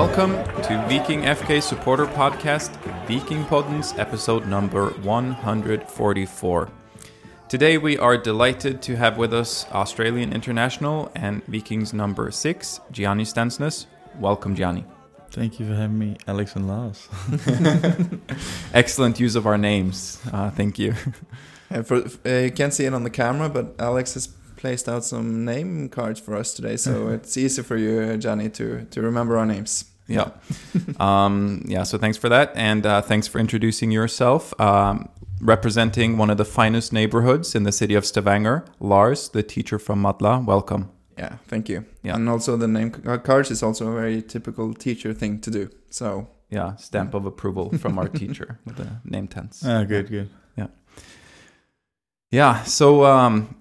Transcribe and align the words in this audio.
Welcome 0.00 0.32
to 0.62 0.86
Viking 0.88 1.24
FK 1.24 1.62
Supporter 1.62 2.06
Podcast, 2.06 2.74
Viking 3.06 3.44
Poddens, 3.44 3.98
episode 3.98 4.46
number 4.46 4.88
144. 5.02 6.70
Today 7.50 7.76
we 7.76 7.98
are 7.98 8.16
delighted 8.16 8.80
to 8.80 8.96
have 8.96 9.18
with 9.18 9.34
us 9.34 9.66
Australian 9.72 10.32
international 10.32 11.12
and 11.14 11.44
Vikings 11.44 11.92
number 11.92 12.30
six, 12.30 12.80
Gianni 12.90 13.24
Stensness. 13.24 13.84
Welcome, 14.18 14.56
Gianni. 14.56 14.86
Thank 15.32 15.60
you 15.60 15.66
for 15.66 15.74
having 15.74 15.98
me, 15.98 16.16
Alex 16.26 16.56
and 16.56 16.66
Lars. 16.66 17.06
Excellent 18.72 19.20
use 19.20 19.36
of 19.36 19.46
our 19.46 19.58
names. 19.58 20.18
Uh, 20.32 20.48
thank 20.50 20.78
you. 20.78 20.94
And 21.72 21.86
for 21.86 21.98
uh, 22.26 22.46
you 22.46 22.50
can't 22.50 22.74
see 22.74 22.86
it 22.86 22.94
on 22.94 23.04
the 23.04 23.10
camera, 23.10 23.48
but 23.48 23.76
Alex 23.78 24.14
has 24.14 24.26
placed 24.56 24.88
out 24.88 25.04
some 25.04 25.44
name 25.44 25.88
cards 25.88 26.18
for 26.18 26.36
us 26.36 26.52
today, 26.52 26.76
so 26.76 27.08
it's 27.16 27.36
easy 27.36 27.62
for 27.62 27.76
you, 27.76 28.16
Gianni, 28.16 28.48
to 28.50 28.86
to 28.86 29.02
remember 29.02 29.36
our 29.36 29.46
names. 29.46 29.89
Yeah. 30.10 30.30
um, 31.00 31.62
yeah, 31.66 31.84
so 31.84 31.98
thanks 31.98 32.18
for 32.18 32.28
that. 32.28 32.52
And 32.54 32.84
uh, 32.84 33.00
thanks 33.02 33.28
for 33.28 33.38
introducing 33.38 33.90
yourself. 33.90 34.52
Um, 34.60 35.08
representing 35.40 36.18
one 36.18 36.30
of 36.30 36.36
the 36.36 36.44
finest 36.44 36.92
neighborhoods 36.92 37.54
in 37.54 37.62
the 37.62 37.72
city 37.72 37.94
of 37.94 38.04
Stavanger, 38.04 38.64
Lars, 38.78 39.28
the 39.30 39.42
teacher 39.42 39.78
from 39.78 40.02
Madla. 40.02 40.44
Welcome. 40.44 40.90
Yeah, 41.16 41.36
thank 41.48 41.68
you. 41.68 41.84
Yeah. 42.02 42.16
And 42.16 42.28
also 42.28 42.56
the 42.56 42.68
name 42.68 42.92
c- 42.94 43.18
cards 43.18 43.50
is 43.50 43.62
also 43.62 43.88
a 43.88 43.94
very 43.94 44.22
typical 44.22 44.74
teacher 44.74 45.14
thing 45.14 45.40
to 45.40 45.50
do. 45.50 45.70
So 45.90 46.28
Yeah, 46.50 46.76
stamp 46.76 47.14
of 47.14 47.26
approval 47.26 47.70
from 47.78 47.98
our 47.98 48.08
teacher 48.08 48.58
with 48.64 48.76
the 48.76 48.88
name 49.04 49.28
tense. 49.28 49.62
Oh, 49.64 49.84
good, 49.84 50.08
good. 50.10 50.28
Yeah. 50.56 50.66
Yeah. 52.30 52.62
So, 52.64 53.04
um, 53.04 53.56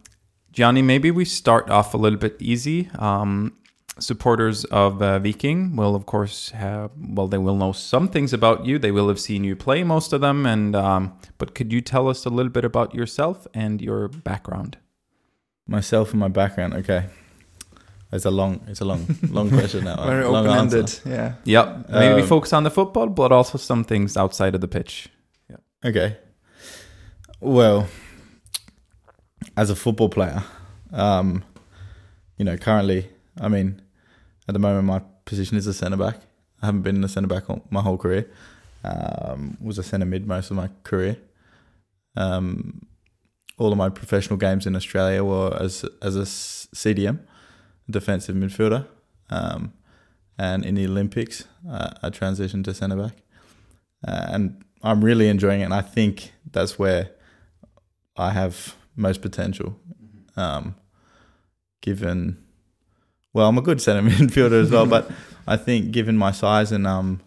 Gianni, 0.52 0.82
maybe 0.82 1.12
we 1.12 1.26
start 1.26 1.70
off 1.70 1.94
a 1.94 1.98
little 1.98 2.20
bit 2.20 2.36
easy. 2.40 2.90
Um, 2.98 3.54
supporters 4.00 4.66
of 4.66 5.02
uh, 5.02 5.20
Viking 5.20 5.76
will, 5.76 5.96
of 5.96 6.06
course, 6.06 6.50
have 6.52 6.92
well, 6.98 7.28
they 7.28 7.38
will 7.38 7.56
know 7.56 7.72
some 7.72 8.08
things 8.08 8.34
about 8.34 8.66
you. 8.66 8.80
They 8.80 8.92
will 8.92 9.08
have 9.08 9.20
seen 9.20 9.44
you 9.44 9.56
play, 9.56 9.84
most 9.84 10.14
of 10.14 10.22
them. 10.22 10.46
And 10.46 10.76
um, 10.76 11.14
but 11.38 11.54
could 11.56 11.72
you 11.74 11.82
tell 11.82 12.08
us 12.08 12.26
a 12.26 12.30
little 12.30 12.52
bit 12.52 12.66
about 12.66 12.94
yourself 12.96 13.48
and 13.54 13.82
your 13.82 14.08
background? 14.08 14.78
Myself 15.68 16.12
and 16.12 16.20
my 16.20 16.28
background. 16.30 16.74
Okay, 16.74 17.06
it's 18.12 18.26
a 18.26 18.32
long, 18.32 18.62
it's 18.68 18.82
a 18.82 18.86
long, 18.86 19.06
long 19.30 19.50
question 19.58 19.84
now. 19.86 20.04
very 20.06 20.26
long 20.26 20.48
open 20.48 20.58
ended. 20.60 20.80
answer. 20.80 21.10
Yeah. 21.10 21.34
Yep. 21.44 21.90
Maybe 21.90 22.16
we 22.16 22.22
Um, 22.22 22.28
focus 22.28 22.54
on 22.54 22.64
the 22.64 22.72
football, 22.72 23.08
but 23.08 23.32
also 23.32 23.58
some 23.58 23.84
things 23.84 24.18
outside 24.18 24.56
of 24.56 24.62
the 24.62 24.68
pitch. 24.68 25.10
Yeah. 25.50 25.58
Okay. 25.90 26.18
Well, 27.42 27.88
as 29.56 29.70
a 29.70 29.76
football 29.76 30.10
player, 30.10 30.44
um, 30.92 31.44
you 32.38 32.46
know, 32.46 32.58
currently, 32.58 33.10
I 33.40 33.48
mean, 33.48 33.82
at 34.50 34.54
the 34.54 34.60
moment, 34.60 34.86
my 34.86 35.00
position 35.26 35.58
is 35.58 35.68
a 35.68 35.74
centre 35.76 35.96
back. 35.96 36.16
I 36.60 36.66
haven't 36.66 36.82
been 36.82 37.04
a 37.04 37.08
centre 37.08 37.28
back 37.28 37.44
my 37.72 37.82
whole 37.82 38.00
career. 38.00 38.28
Um, 38.84 39.58
was 39.62 39.78
a 39.78 39.84
centre 39.84 40.08
mid 40.08 40.26
most 40.26 40.50
of 40.50 40.58
my 40.58 40.72
career. 40.84 41.18
Um, 42.18 42.88
all 43.60 43.72
of 43.72 43.78
my 43.78 43.90
professional 43.90 44.38
games 44.38 44.66
in 44.66 44.76
Australia 44.76 45.24
were 45.24 45.56
as 45.62 45.86
as 46.02 46.16
a 46.16 46.24
CDM, 46.24 47.20
defensive 47.88 48.36
midfielder. 48.36 48.88
Um, 49.30 49.74
and 50.40 50.66
in 50.66 50.74
the 50.74 50.88
Olympics, 50.88 51.44
uh, 51.70 51.92
I 52.02 52.10
transitioned 52.10 52.64
to 52.64 52.74
centre 52.74 52.96
back. 52.96 53.18
Uh, 54.08 54.26
and 54.32 54.66
I'm 54.82 55.06
really 55.06 55.28
enjoying 55.28 55.62
it. 55.62 55.66
And 55.66 55.76
I 55.76 55.82
think 55.82 56.34
that's 56.52 56.80
where 56.80 57.12
I 58.18 58.32
have 58.32 58.74
most 58.96 59.22
potential. 59.22 59.80
Um, 60.36 60.74
given, 61.82 62.44
well, 63.34 63.48
I'm 63.48 63.58
a 63.58 63.62
good 63.62 63.82
centre 63.82 64.08
midfielder 64.08 64.62
as 64.62 64.72
well, 64.72 64.86
but 64.86 65.10
I 65.48 65.58
think 65.58 65.92
given 65.92 66.18
my 66.18 66.32
size 66.32 66.72
and 66.72 66.86
um, 66.88 67.22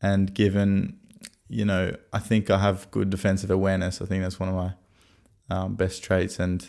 and 0.00 0.32
given, 0.34 0.98
you 1.48 1.64
know, 1.64 1.96
I 2.12 2.18
think 2.18 2.50
I 2.50 2.58
have 2.58 2.90
good 2.90 3.10
defensive 3.10 3.50
awareness. 3.50 4.00
I 4.00 4.06
think 4.06 4.22
that's 4.22 4.40
one 4.40 4.48
of 4.48 4.54
my 4.54 4.74
um, 5.50 5.74
best 5.74 6.02
traits, 6.02 6.38
and 6.38 6.66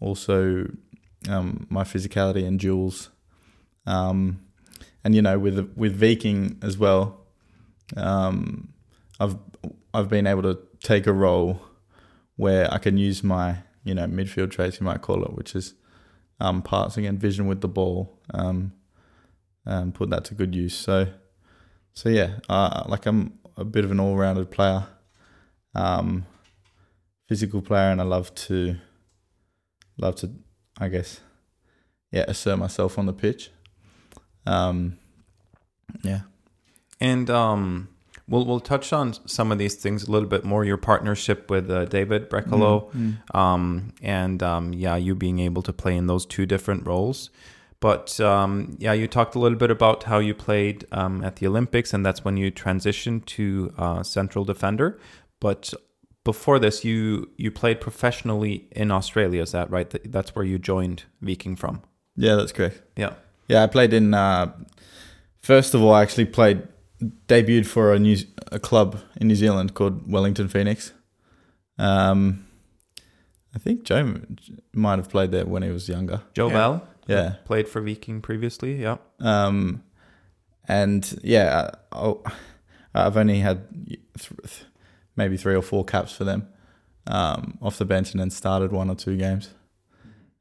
also 0.00 0.70
um, 1.28 1.66
my 1.70 1.84
physicality 1.84 2.46
and 2.46 2.58
duels. 2.58 3.10
Um, 3.86 4.40
and 5.04 5.14
you 5.14 5.22
know, 5.22 5.38
with 5.38 5.72
with 5.76 5.96
Viking 5.96 6.58
as 6.62 6.78
well, 6.78 7.26
um, 7.96 8.72
I've 9.18 9.36
I've 9.92 10.08
been 10.08 10.26
able 10.26 10.42
to 10.42 10.58
take 10.82 11.06
a 11.06 11.12
role 11.12 11.60
where 12.36 12.72
I 12.72 12.78
can 12.78 12.96
use 12.96 13.22
my 13.22 13.58
you 13.84 13.94
know 13.94 14.06
midfield 14.06 14.50
traits 14.50 14.80
you 14.80 14.86
might 14.86 15.02
call 15.02 15.22
it, 15.24 15.34
which 15.34 15.54
is 15.54 15.74
um, 16.40 16.62
passing 16.62 17.06
and 17.06 17.20
vision 17.20 17.46
with 17.46 17.60
the 17.60 17.68
ball, 17.68 18.18
um, 18.34 18.72
and 19.64 19.94
put 19.94 20.10
that 20.10 20.24
to 20.26 20.34
good 20.34 20.54
use. 20.54 20.74
So 20.74 21.08
so 21.92 22.08
yeah, 22.08 22.38
uh, 22.48 22.84
like 22.86 23.06
I'm 23.06 23.38
a 23.56 23.64
bit 23.64 23.84
of 23.84 23.90
an 23.90 24.00
all-rounded 24.00 24.50
player, 24.50 24.86
um, 25.74 26.26
physical 27.28 27.62
player, 27.62 27.90
and 27.90 28.00
I 28.00 28.04
love 28.04 28.34
to 28.46 28.76
love 29.98 30.16
to 30.16 30.30
I 30.78 30.88
guess 30.88 31.20
yeah 32.10 32.24
assert 32.26 32.58
myself 32.58 32.98
on 32.98 33.06
the 33.06 33.12
pitch. 33.12 33.50
Um, 34.46 34.98
yeah. 36.02 36.22
And 37.00 37.30
um, 37.30 37.88
we'll 38.30 38.46
we'll 38.46 38.60
touch 38.60 38.92
on 38.92 39.12
some 39.28 39.52
of 39.52 39.58
these 39.58 39.74
things 39.74 40.04
a 40.08 40.10
little 40.10 40.28
bit 40.28 40.44
more. 40.44 40.64
Your 40.64 40.78
partnership 40.78 41.50
with 41.50 41.70
uh, 41.70 41.84
David 41.84 42.30
Brekalo, 42.30 42.90
Mm. 42.92 43.34
um, 43.34 43.92
and 44.00 44.42
um, 44.42 44.72
yeah, 44.72 44.96
you 44.96 45.14
being 45.14 45.38
able 45.40 45.62
to 45.62 45.72
play 45.72 45.96
in 45.96 46.06
those 46.06 46.24
two 46.24 46.46
different 46.46 46.86
roles. 46.86 47.30
But 47.80 48.20
um, 48.20 48.76
yeah, 48.78 48.92
you 48.92 49.06
talked 49.08 49.34
a 49.34 49.38
little 49.38 49.58
bit 49.58 49.70
about 49.70 50.04
how 50.04 50.18
you 50.18 50.34
played 50.34 50.84
um, 50.92 51.24
at 51.24 51.36
the 51.36 51.46
Olympics, 51.46 51.94
and 51.94 52.04
that's 52.06 52.24
when 52.24 52.36
you 52.36 52.50
transitioned 52.52 53.24
to 53.36 53.72
uh, 53.78 54.02
central 54.02 54.44
defender. 54.44 54.98
But 55.40 55.72
before 56.24 56.58
this, 56.58 56.84
you 56.84 57.30
you 57.38 57.50
played 57.50 57.80
professionally 57.80 58.68
in 58.72 58.90
Australia. 58.90 59.42
Is 59.42 59.52
that 59.52 59.70
right? 59.70 59.88
That's 60.12 60.34
where 60.36 60.44
you 60.44 60.58
joined 60.58 61.04
Viking 61.22 61.56
from. 61.56 61.80
Yeah, 62.16 62.36
that's 62.36 62.52
correct. 62.52 62.82
Yeah. 62.96 63.14
Yeah, 63.48 63.62
I 63.64 63.66
played 63.66 63.92
in. 63.94 64.12
Uh, 64.14 64.52
first 65.42 65.74
of 65.74 65.82
all, 65.82 65.94
I 65.94 66.02
actually 66.02 66.26
played, 66.26 66.68
debuted 67.26 67.66
for 67.66 67.92
a 67.94 67.98
new 67.98 68.16
a 68.52 68.58
club 68.58 69.00
in 69.20 69.28
New 69.28 69.34
Zealand 69.36 69.74
called 69.74 70.10
Wellington 70.10 70.48
Phoenix. 70.48 70.92
Um, 71.78 72.46
I 73.54 73.58
think 73.58 73.84
Joe 73.84 74.20
might 74.72 74.98
have 74.98 75.08
played 75.08 75.30
there 75.30 75.46
when 75.46 75.62
he 75.62 75.70
was 75.70 75.88
younger. 75.88 76.22
Joe 76.34 76.48
Yeah. 76.48 76.52
Bell 76.52 76.88
Yeah. 77.06 77.34
played 77.44 77.68
for 77.68 77.80
Viking 77.80 78.20
previously. 78.20 78.80
Yeah. 78.80 78.98
Um, 79.18 79.82
and 80.68 81.18
yeah, 81.24 81.70
I, 81.92 82.14
I've 82.94 83.16
only 83.16 83.40
had 83.40 83.66
th- 83.86 84.00
th- 84.18 84.64
maybe 85.16 85.36
three 85.36 85.54
or 85.54 85.62
four 85.62 85.84
caps 85.84 86.12
for 86.12 86.24
them 86.24 86.48
um, 87.06 87.58
off 87.62 87.78
the 87.78 87.84
bench, 87.84 88.12
and 88.12 88.20
then 88.20 88.30
started 88.30 88.70
one 88.72 88.88
or 88.90 88.94
two 88.94 89.16
games. 89.16 89.50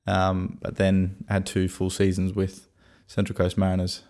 Um, 0.06 0.58
but 0.62 0.76
then 0.76 1.24
had 1.30 1.46
two 1.46 1.68
full 1.68 1.90
seasons 1.90 2.34
with 2.34 2.68
Central 3.08 3.36
Coast 3.38 3.58
Mariners, 3.58 4.02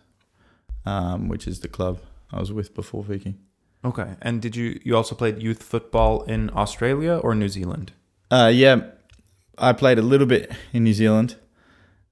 um, 0.85 1.27
which 1.29 1.47
is 1.47 1.59
the 1.61 1.67
club 1.67 1.99
I 2.31 2.39
was 2.39 2.51
with 2.51 2.73
before 2.73 3.03
Viking. 3.03 3.37
Okay. 3.83 4.15
And 4.21 4.41
did 4.41 4.55
you 4.55 4.79
you 4.83 4.95
also 4.95 5.15
played 5.15 5.41
youth 5.41 5.63
football 5.63 6.23
in 6.23 6.51
Australia 6.55 7.17
or 7.17 7.33
New 7.35 7.49
Zealand? 7.49 7.91
Uh, 8.29 8.51
yeah, 8.53 8.81
I 9.57 9.73
played 9.73 9.97
a 9.97 10.01
little 10.01 10.27
bit 10.27 10.51
in 10.73 10.83
New 10.83 10.93
Zealand. 10.93 11.35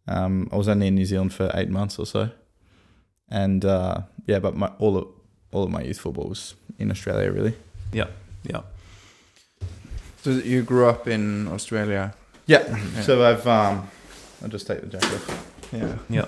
Um, 0.07 0.49
I 0.51 0.55
was 0.55 0.67
only 0.67 0.87
in 0.87 0.95
New 0.95 1.05
Zealand 1.05 1.33
for 1.33 1.51
eight 1.53 1.69
months 1.69 1.99
or 1.99 2.05
so, 2.05 2.29
and 3.29 3.65
uh, 3.65 4.01
yeah, 4.25 4.39
but 4.39 4.55
my 4.55 4.67
all 4.79 4.97
of 4.97 5.07
all 5.51 5.63
of 5.63 5.69
my 5.69 5.81
youth 5.81 5.99
football 5.99 6.29
was 6.29 6.55
in 6.79 6.89
Australia, 6.91 7.31
really. 7.31 7.55
Yeah, 7.91 8.07
yeah. 8.43 8.61
So 10.21 10.31
you 10.31 10.63
grew 10.63 10.87
up 10.87 11.07
in 11.07 11.47
Australia. 11.49 12.13
Yeah. 12.47 12.65
Yeah. 12.67 13.01
So 13.01 13.23
I've 13.23 13.45
um, 13.45 13.89
I'll 14.41 14.49
just 14.49 14.67
take 14.67 14.81
the 14.81 14.87
jacket 14.87 15.13
off. 15.13 15.53
Yeah. 15.71 15.95
Yeah. 16.09 16.25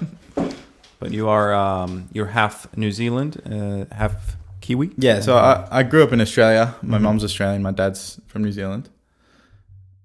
but 1.00 1.12
you 1.12 1.28
are 1.30 1.54
um 1.54 2.08
you're 2.14 2.28
half 2.28 2.68
New 2.78 2.92
Zealand, 2.92 3.42
uh, 3.46 3.94
half 3.96 4.38
Kiwi. 4.62 4.92
Yeah. 4.98 5.22
So 5.22 5.38
I, 5.38 5.68
I 5.80 5.84
grew 5.84 6.04
up 6.04 6.12
in 6.14 6.22
Australia. 6.22 6.76
My 6.82 6.98
Mhm. 6.98 7.02
mom's 7.02 7.24
Australian. 7.24 7.62
My 7.64 7.72
dad's 7.72 8.20
from 8.28 8.44
New 8.44 8.52
Zealand. 8.52 8.90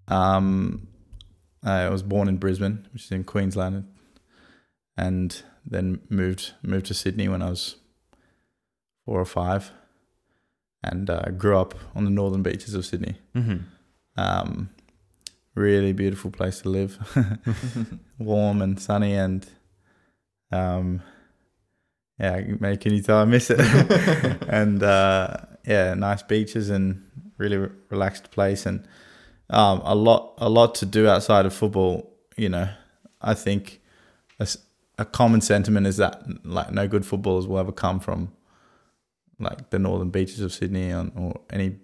Um, 0.08 0.87
I 1.62 1.88
was 1.88 2.02
born 2.02 2.29
in 2.29 2.37
Brisbane, 2.37 2.87
which 2.93 3.05
is 3.05 3.11
in 3.11 3.25
Queensland, 3.25 3.85
and 4.96 5.43
then 5.67 6.00
moved 6.11 6.52
moved 6.62 6.87
to 6.87 6.94
Sydney 6.94 7.29
when 7.29 7.43
I 7.43 7.50
was 7.50 7.76
four 9.05 9.20
or 9.20 9.25
five, 9.25 9.70
and 10.82 11.08
uh, 11.11 11.31
grew 11.38 11.56
up 11.58 11.75
on 11.94 12.05
the 12.05 12.11
northern 12.11 12.43
beaches 12.43 12.75
of 12.75 12.85
Sydney. 12.85 13.17
Mm-hmm. 13.35 13.56
Um, 14.17 14.69
really 15.55 15.93
beautiful 15.93 16.31
place 16.31 16.61
to 16.62 16.69
live, 16.69 16.99
warm 18.19 18.61
and 18.62 18.79
sunny, 18.81 19.14
and 19.14 19.47
um, 20.52 21.02
yeah, 22.19 22.41
mate, 22.61 22.81
can 22.81 22.93
you 22.93 23.02
tell 23.02 23.19
I 23.19 23.25
miss 23.25 23.50
it? 23.50 23.61
and 24.49 24.82
uh, 24.82 25.37
yeah, 25.67 25.94
nice 25.94 26.23
beaches 26.23 26.70
and 26.70 27.05
really 27.38 27.56
re- 27.56 27.70
relaxed 27.91 28.31
place, 28.31 28.67
and 28.67 28.87
um, 29.50 29.81
a 29.85 29.94
lot 29.94 30.35
a 30.38 30.49
lot 30.49 30.75
to 30.76 30.87
do 30.87 31.08
outside 31.08 31.46
of 31.46 31.52
football. 31.52 32.12
You 32.37 32.49
know, 32.49 32.69
I 33.20 33.35
think 33.35 33.81
as 34.38 34.58
a 34.99 35.05
common 35.05 35.41
sentiment 35.41 35.87
is 35.87 35.96
that 35.96 36.23
like 36.44 36.73
no 36.73 36.87
good 36.87 37.05
footballers 37.05 37.47
will 37.47 37.58
ever 37.58 37.73
come 37.73 37.99
from 37.99 38.32
like 39.40 39.70
the 39.70 39.79
northern 39.79 40.11
beaches 40.11 40.40
of 40.40 40.52
Sydney 40.52 40.93
or, 40.93 41.11
or 41.17 41.40
any 41.50 41.76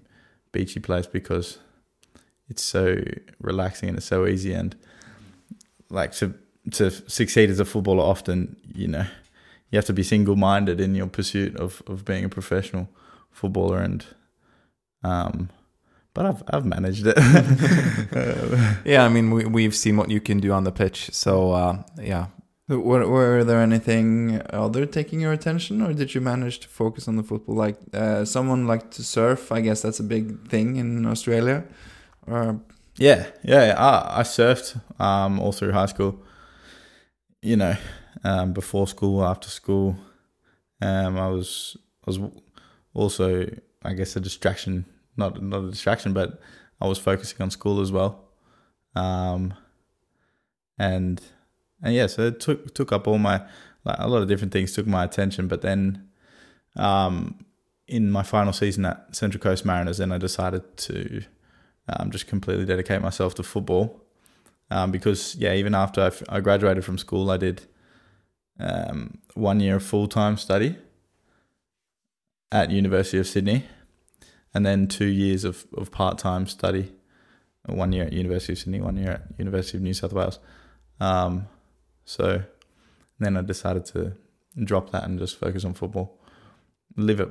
beachy 0.53 0.81
place 0.81 1.07
because 1.07 1.59
it's 2.49 2.63
so 2.63 3.03
relaxing 3.41 3.89
and 3.89 3.99
it's 3.99 4.07
so 4.07 4.27
easy 4.27 4.53
and 4.53 4.77
like 5.89 6.13
to 6.13 6.35
to 6.73 6.91
succeed 6.91 7.51
as 7.51 7.61
a 7.61 7.65
footballer 7.65 8.03
often 8.03 8.57
you 8.75 8.87
know 8.87 9.07
you 9.71 9.77
have 9.77 9.85
to 9.87 9.93
be 9.93 10.03
single 10.03 10.37
minded 10.37 10.81
in 10.81 10.95
your 10.95 11.07
pursuit 11.07 11.57
of, 11.57 11.83
of 11.87 12.05
being 12.05 12.25
a 12.25 12.29
professional 12.29 12.89
footballer 13.31 13.79
and 13.79 14.07
um 15.03 15.49
but 16.15 16.27
I've 16.27 16.43
I've 16.49 16.65
managed 16.65 17.05
it. 17.07 17.17
yeah, 18.85 19.05
I 19.05 19.09
mean 19.09 19.31
we 19.31 19.45
we've 19.45 19.75
seen 19.75 19.97
what 19.97 20.11
you 20.11 20.21
can 20.21 20.39
do 20.41 20.53
on 20.53 20.65
the 20.65 20.73
pitch. 20.73 21.11
So 21.13 21.53
uh, 21.53 21.83
yeah. 22.03 22.27
Were, 22.69 23.05
were 23.09 23.43
there 23.43 23.61
anything 23.61 24.41
other 24.51 24.87
taking 24.87 25.21
your 25.21 25.33
attention, 25.33 25.83
or 25.83 25.93
did 25.93 26.15
you 26.15 26.21
manage 26.21 26.61
to 26.61 26.69
focus 26.69 27.09
on 27.09 27.17
the 27.17 27.25
football? 27.25 27.57
Like 27.57 27.77
uh, 27.93 28.25
someone 28.25 28.69
like 28.69 28.93
to 28.93 29.03
surf, 29.03 29.51
I 29.51 29.61
guess 29.61 29.83
that's 29.83 29.99
a 29.99 30.05
big 30.05 30.49
thing 30.49 30.77
in 30.77 31.05
Australia. 31.05 31.65
Or 32.29 32.61
yeah, 32.97 33.27
yeah, 33.43 33.75
I, 33.77 34.21
I 34.21 34.23
surfed 34.23 34.81
um, 35.01 35.41
all 35.41 35.51
through 35.51 35.73
high 35.73 35.87
school. 35.87 36.23
You 37.43 37.57
know, 37.57 37.77
um, 38.23 38.53
before 38.53 38.87
school, 38.87 39.25
after 39.25 39.49
school, 39.49 39.97
um, 40.83 41.19
I 41.19 41.29
was 41.29 41.77
I 42.07 42.11
was 42.11 42.19
also 42.93 43.49
I 43.83 43.95
guess 43.95 44.17
a 44.17 44.21
distraction 44.21 44.85
not 45.17 45.41
not 45.43 45.65
a 45.65 45.71
distraction, 45.71 46.13
but 46.13 46.41
I 46.81 46.89
was 46.89 46.99
focusing 46.99 47.41
on 47.41 47.51
school 47.51 47.81
as 47.81 47.93
well. 47.93 48.25
Um, 48.97 49.55
and 50.79 51.21
and 51.83 51.95
yeah, 51.95 52.09
so 52.09 52.23
it 52.23 52.41
took 52.41 52.75
took 52.75 52.91
up 52.93 53.07
all 53.07 53.19
my 53.19 53.47
like 53.85 53.97
a 53.99 54.09
lot 54.09 54.23
of 54.23 54.29
different 54.29 54.53
things 54.53 54.73
took 54.73 54.87
my 54.87 55.05
attention. 55.05 55.47
But 55.47 55.63
then, 55.63 56.09
um, 56.77 57.45
in 57.87 58.11
my 58.11 58.23
final 58.23 58.53
season 58.53 58.85
at 58.85 59.15
Central 59.15 59.41
Coast 59.41 59.65
Mariners, 59.65 59.99
then 59.99 60.13
I 60.13 60.19
decided 60.19 60.77
to 60.79 61.23
um, 61.89 62.11
just 62.11 62.27
completely 62.27 62.65
dedicate 62.65 63.03
myself 63.03 63.35
to 63.37 63.43
football. 63.43 64.00
Um, 64.71 64.91
because 64.91 65.35
yeah, 65.37 65.55
even 65.55 65.75
after 65.75 66.01
I, 66.03 66.07
f- 66.07 66.23
I 66.29 66.41
graduated 66.41 66.85
from 66.85 66.99
school, 66.99 67.31
I 67.31 67.37
did 67.37 67.63
um, 68.59 69.19
one 69.35 69.61
year 69.61 69.77
of 69.77 69.83
full 69.83 70.07
time 70.07 70.37
study 70.37 70.77
at 72.53 72.71
University 72.71 73.19
of 73.19 73.27
Sydney, 73.27 73.65
and 74.55 74.65
then 74.65 74.87
two 74.87 75.07
years 75.07 75.45
of, 75.45 75.67
of 75.77 75.91
part 75.91 76.19
time 76.19 76.47
study. 76.47 76.93
One 77.67 77.93
year 77.93 78.05
at 78.05 78.13
University 78.13 78.55
of 78.55 78.59
Sydney, 78.59 78.81
one 78.81 78.97
year 78.97 79.11
at 79.11 79.23
University 79.39 79.77
of 79.77 79.83
New 79.83 79.93
South 79.93 80.13
Wales. 80.13 80.39
Um, 80.99 81.47
so 82.05 82.43
then 83.19 83.37
I 83.37 83.43
decided 83.43 83.85
to 83.87 84.17
drop 84.65 84.91
that 84.91 85.05
and 85.05 85.19
just 85.19 85.37
focus 85.37 85.65
on 85.65 85.75
football. 85.75 86.19
Live 86.97 87.21
a 87.21 87.29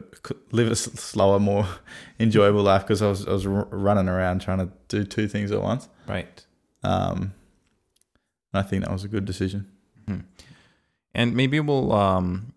live 0.52 0.72
a 0.72 0.76
slower, 0.76 1.40
more 1.40 1.68
enjoyable 2.20 2.62
life 2.62 2.84
because 2.84 3.02
I 3.02 3.10
was 3.10 3.28
I 3.28 3.32
was 3.32 3.46
running 3.46 4.08
around 4.08 4.40
trying 4.40 4.60
to 4.60 4.70
do 4.88 5.04
two 5.04 5.28
things 5.28 5.52
at 5.52 5.62
once. 5.62 5.90
Right. 6.08 6.46
Um, 6.84 7.34
I 8.54 8.62
think 8.62 8.84
that 8.84 8.92
was 8.92 9.04
a 9.04 9.08
good 9.08 9.26
decision. 9.26 9.68
Mm-hmm. 10.08 10.22
And 11.14 11.36
maybe 11.36 11.60
we'll 11.60 11.92
um, 11.92 12.54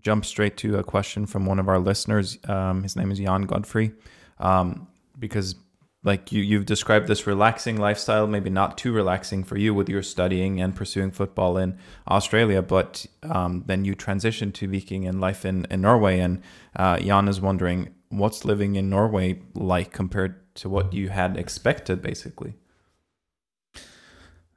jump 0.00 0.24
straight 0.24 0.56
to 0.58 0.78
a 0.78 0.82
question 0.82 1.26
from 1.26 1.46
one 1.46 1.58
of 1.58 1.68
our 1.68 1.78
listeners. 1.78 2.38
Um, 2.48 2.82
his 2.82 2.96
name 2.96 3.10
is 3.10 3.18
Jan 3.18 3.42
Godfrey, 3.42 3.92
um, 4.38 4.88
because 5.18 5.56
like 6.04 6.32
you 6.32 6.42
you've 6.42 6.66
described 6.66 7.06
this 7.06 7.26
relaxing 7.26 7.76
lifestyle, 7.76 8.26
maybe 8.26 8.50
not 8.50 8.76
too 8.76 8.92
relaxing 8.92 9.44
for 9.44 9.56
you 9.56 9.72
with 9.72 9.88
your 9.88 10.02
studying 10.02 10.60
and 10.60 10.74
pursuing 10.74 11.10
football 11.10 11.56
in 11.56 11.78
Australia, 12.08 12.62
but 12.62 13.06
um, 13.22 13.62
then 13.66 13.84
you 13.84 13.94
transition 13.94 14.50
to 14.52 14.68
Viking 14.68 15.06
and 15.06 15.20
life 15.20 15.44
in 15.44 15.66
in 15.70 15.80
Norway. 15.80 16.18
And 16.18 16.42
uh, 16.74 16.98
Jan 16.98 17.28
is 17.28 17.40
wondering 17.40 17.94
what's 18.08 18.44
living 18.44 18.74
in 18.74 18.90
Norway 18.90 19.40
like 19.54 19.92
compared 19.92 20.54
to 20.56 20.68
what 20.68 20.92
you 20.92 21.08
had 21.08 21.36
expected, 21.36 22.02
basically. 22.02 22.54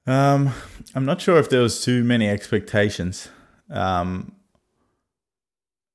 Um, 0.08 0.52
I'm 0.94 1.06
not 1.06 1.22
sure 1.22 1.38
if 1.38 1.50
there 1.50 1.62
was 1.62 1.84
too 1.84 2.04
many 2.04 2.30
expectations. 2.30 3.30
Um, 3.70 4.36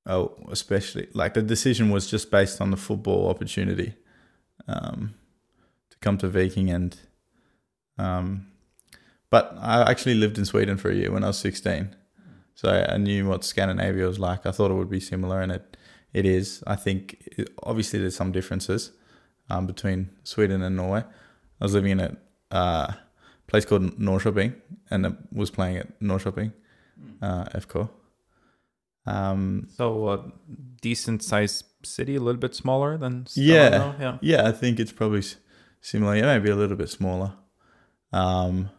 oh, 0.05 0.35
especially 0.51 1.07
like 1.13 1.33
the 1.33 1.41
decision 1.41 1.89
was 1.89 2.07
just 2.07 2.29
based 2.29 2.59
on 2.59 2.71
the 2.71 2.77
football 2.77 3.29
opportunity 3.29 3.93
um, 4.67 5.13
to 5.89 5.97
come 5.99 6.17
to 6.17 6.27
Viking 6.27 6.69
and 6.69 6.97
um, 7.97 8.47
but 9.29 9.55
I 9.59 9.89
actually 9.89 10.15
lived 10.15 10.37
in 10.37 10.45
Sweden 10.45 10.77
for 10.77 10.89
a 10.89 10.95
year 10.95 11.11
when 11.11 11.23
I 11.23 11.27
was 11.27 11.37
16. 11.39 11.95
So 12.55 12.69
I 12.69 12.97
knew 12.97 13.27
what 13.27 13.43
Scandinavia 13.43 14.05
was 14.05 14.19
like. 14.19 14.45
I 14.45 14.51
thought 14.51 14.71
it 14.71 14.75
would 14.75 14.89
be 14.89 14.99
similar, 14.99 15.41
and 15.41 15.51
it 15.51 15.77
it 16.13 16.25
is. 16.25 16.63
I 16.67 16.75
think 16.75 17.27
it, 17.37 17.49
obviously 17.63 17.99
there's 17.99 18.15
some 18.15 18.31
differences 18.31 18.91
um, 19.49 19.65
between 19.65 20.09
Sweden 20.23 20.61
and 20.61 20.75
Norway. 20.75 21.03
I 21.59 21.63
was 21.65 21.73
living 21.73 21.91
in 21.91 21.99
a 22.01 22.17
uh, 22.51 22.93
place 23.51 23.65
called 23.65 23.99
Norrköping, 23.99 24.55
and 24.89 25.05
I 25.05 25.11
was 25.33 25.51
playing 25.51 25.77
at 25.77 25.99
Norrköping 25.99 26.53
uh, 27.21 27.43
FK. 27.53 27.89
Um, 29.05 29.67
so 29.75 30.09
a 30.09 30.31
decent 30.81 31.21
sized 31.21 31.65
city, 31.83 32.15
a 32.15 32.21
little 32.21 32.39
bit 32.39 32.55
smaller 32.55 32.97
than 32.97 33.27
yeah, 33.33 33.93
yeah, 33.99 34.17
yeah. 34.21 34.47
I 34.47 34.53
think 34.53 34.79
it's 34.79 34.93
probably 34.93 35.23
similar. 35.81 36.15
Yeah, 36.15 36.37
maybe 36.37 36.49
a 36.49 36.55
little 36.55 36.77
bit 36.77 36.89
smaller. 36.89 37.33
Um, 38.13 38.69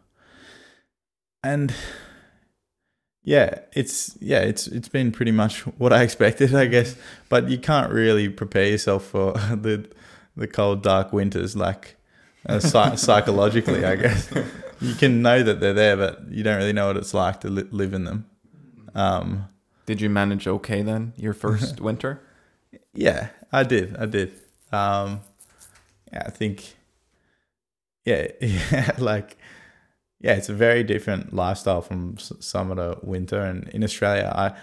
and 1.43 1.71
yeah, 3.21 3.59
it's 3.73 4.17
yeah, 4.19 4.39
it's 4.39 4.65
it's 4.65 4.89
been 4.89 5.11
pretty 5.11 5.31
much 5.31 5.67
what 5.77 5.93
I 5.93 6.01
expected, 6.07 6.55
I 6.55 6.65
guess. 6.65 6.95
But 7.29 7.47
you 7.47 7.59
can't 7.59 7.91
really 7.91 8.27
prepare 8.27 8.69
yourself 8.69 9.05
for 9.05 9.33
the 9.67 9.87
the 10.35 10.47
cold, 10.47 10.81
dark 10.81 11.13
winters 11.13 11.55
like 11.55 11.95
uh, 12.47 12.59
psychologically, 12.59 13.85
I 13.85 13.95
guess. 13.95 14.29
You 14.81 14.95
can 14.95 15.21
know 15.21 15.43
that 15.43 15.59
they're 15.59 15.73
there, 15.73 15.95
but 15.95 16.23
you 16.29 16.43
don't 16.43 16.57
really 16.57 16.73
know 16.73 16.87
what 16.87 16.97
it's 16.97 17.13
like 17.13 17.39
to 17.41 17.49
li- 17.49 17.67
live 17.71 17.93
in 17.93 18.03
them. 18.03 18.25
Um, 18.93 19.47
did 19.85 20.01
you 20.01 20.09
manage 20.09 20.47
okay 20.47 20.81
then 20.81 21.13
your 21.15 21.33
first 21.33 21.79
winter? 21.89 22.21
Yeah, 22.93 23.29
I 23.51 23.63
did. 23.63 23.95
I 23.97 24.05
did. 24.05 24.33
Um, 24.71 25.21
yeah, 26.11 26.23
I 26.25 26.29
think. 26.29 26.75
Yeah, 28.05 28.27
yeah, 28.41 28.91
like, 28.97 29.37
yeah, 30.19 30.33
it's 30.33 30.49
a 30.49 30.53
very 30.53 30.83
different 30.83 31.33
lifestyle 31.33 31.81
from 31.81 32.17
summer 32.17 32.75
to 32.75 32.99
winter. 33.01 33.39
And 33.39 33.69
in 33.69 33.83
Australia, 33.83 34.31
I, 34.35 34.53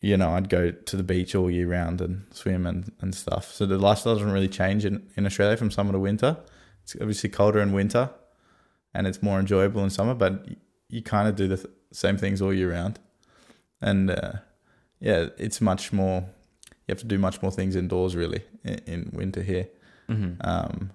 you 0.00 0.16
know, 0.16 0.30
I'd 0.30 0.48
go 0.48 0.72
to 0.72 0.96
the 0.96 1.04
beach 1.04 1.36
all 1.36 1.50
year 1.50 1.68
round 1.68 2.00
and 2.00 2.26
swim 2.32 2.66
and, 2.66 2.90
and 3.00 3.14
stuff. 3.14 3.52
So 3.52 3.66
the 3.66 3.78
lifestyle 3.78 4.14
doesn't 4.14 4.32
really 4.32 4.48
change 4.48 4.84
in, 4.84 5.08
in 5.16 5.26
Australia 5.26 5.56
from 5.56 5.70
summer 5.70 5.92
to 5.92 5.98
winter. 6.00 6.36
It's 6.88 7.02
obviously 7.02 7.30
colder 7.30 7.60
in 7.60 7.72
winter, 7.72 8.10
and 8.94 9.06
it's 9.06 9.22
more 9.22 9.38
enjoyable 9.38 9.84
in 9.84 9.90
summer. 9.90 10.14
But 10.14 10.46
you 10.88 11.02
kind 11.02 11.28
of 11.28 11.36
do 11.36 11.46
the 11.48 11.56
th- 11.56 11.68
same 11.92 12.16
things 12.16 12.40
all 12.40 12.52
year 12.52 12.72
round 12.72 12.98
and 13.80 14.10
uh, 14.10 14.32
yeah, 15.00 15.26
it's 15.38 15.60
much 15.60 15.92
more. 15.92 16.24
You 16.86 16.92
have 16.92 16.98
to 16.98 17.06
do 17.06 17.18
much 17.18 17.42
more 17.42 17.50
things 17.50 17.76
indoors, 17.76 18.16
really, 18.16 18.42
in, 18.64 18.80
in 18.86 19.10
winter 19.12 19.42
here. 19.42 19.68
Mm-hmm. 20.08 20.40
Um, 20.40 20.90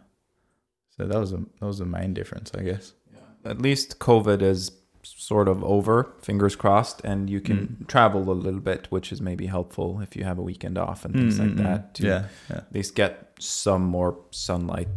so 0.98 1.06
that 1.06 1.20
was 1.20 1.34
a 1.34 1.38
that 1.38 1.66
was 1.66 1.80
the 1.80 1.86
main 1.86 2.14
difference, 2.14 2.52
I 2.58 2.64
guess. 2.64 2.94
Yeah. 3.14 3.52
At 3.52 3.62
least 3.62 4.00
COVID 4.00 4.42
is 4.42 4.72
sort 5.04 5.48
of 5.48 5.64
over, 5.64 6.14
fingers 6.22 6.56
crossed, 6.56 7.02
and 7.04 7.30
you 7.30 7.42
can 7.42 7.78
mm. 7.82 7.88
travel 7.88 8.30
a 8.30 8.32
little 8.32 8.62
bit, 8.62 8.88
which 8.90 9.12
is 9.12 9.22
maybe 9.22 9.46
helpful 9.48 10.00
if 10.02 10.16
you 10.16 10.24
have 10.24 10.38
a 10.38 10.42
weekend 10.42 10.78
off 10.78 11.04
and 11.04 11.14
things 11.14 11.38
mm-hmm. 11.38 11.58
like 11.58 11.68
that 11.68 11.94
to 11.96 12.08
yeah, 12.08 12.26
yeah. 12.50 12.58
at 12.58 12.74
least 12.74 12.96
get 12.96 13.34
some 13.40 13.84
more 13.84 14.18
sunlight 14.32 14.88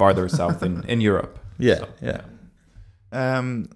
farther 0.00 0.28
south 0.28 0.62
in, 0.62 0.84
in 0.88 1.00
Europe. 1.00 1.38
Yeah, 1.62 1.80
so, 1.80 1.88
yeah. 2.00 2.20
yeah. 3.12 3.40
Um, 3.42 3.68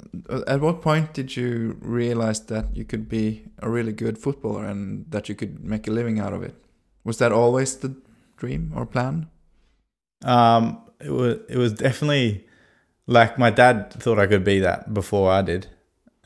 at 0.46 0.60
what 0.60 0.80
point 0.80 1.12
did 1.12 1.36
you 1.36 1.76
realize 1.82 2.40
that 2.46 2.74
you 2.74 2.86
could 2.86 3.08
be 3.08 3.42
a 3.58 3.68
really 3.68 3.92
good 3.92 4.16
footballer 4.16 4.64
and 4.64 5.04
that 5.10 5.28
you 5.28 5.34
could 5.34 5.62
make 5.62 5.86
a 5.86 5.90
living 5.90 6.18
out 6.18 6.32
of 6.32 6.42
it? 6.42 6.54
Was 7.04 7.18
that 7.18 7.30
always 7.30 7.76
the 7.76 7.94
dream 8.38 8.72
or 8.74 8.86
plan? 8.86 9.28
Um, 10.24 10.80
it 11.00 11.10
was. 11.10 11.36
It 11.48 11.58
was 11.58 11.72
definitely 11.74 12.46
like 13.06 13.38
my 13.38 13.50
dad 13.50 13.92
thought 13.92 14.18
I 14.18 14.26
could 14.26 14.44
be 14.44 14.60
that 14.60 14.94
before 14.94 15.30
I 15.30 15.42
did, 15.42 15.66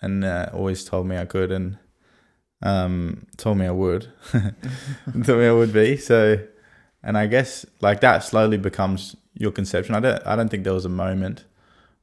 and 0.00 0.24
uh, 0.24 0.50
always 0.52 0.84
told 0.84 1.06
me 1.08 1.16
I 1.16 1.24
could, 1.24 1.50
and 1.50 1.78
um, 2.62 3.26
told 3.36 3.58
me 3.58 3.66
I 3.66 3.72
would, 3.72 4.12
told 5.24 5.38
me 5.40 5.46
I 5.46 5.52
would 5.52 5.72
be. 5.72 5.96
So, 5.96 6.38
and 7.02 7.18
I 7.18 7.26
guess 7.26 7.66
like 7.80 8.00
that 8.00 8.22
slowly 8.22 8.58
becomes 8.58 9.16
your 9.38 9.52
conception. 9.52 9.94
I 9.94 10.00
don't. 10.00 10.26
I 10.26 10.36
don't 10.36 10.48
think 10.50 10.64
there 10.64 10.74
was 10.74 10.84
a 10.84 10.90
moment 10.90 11.44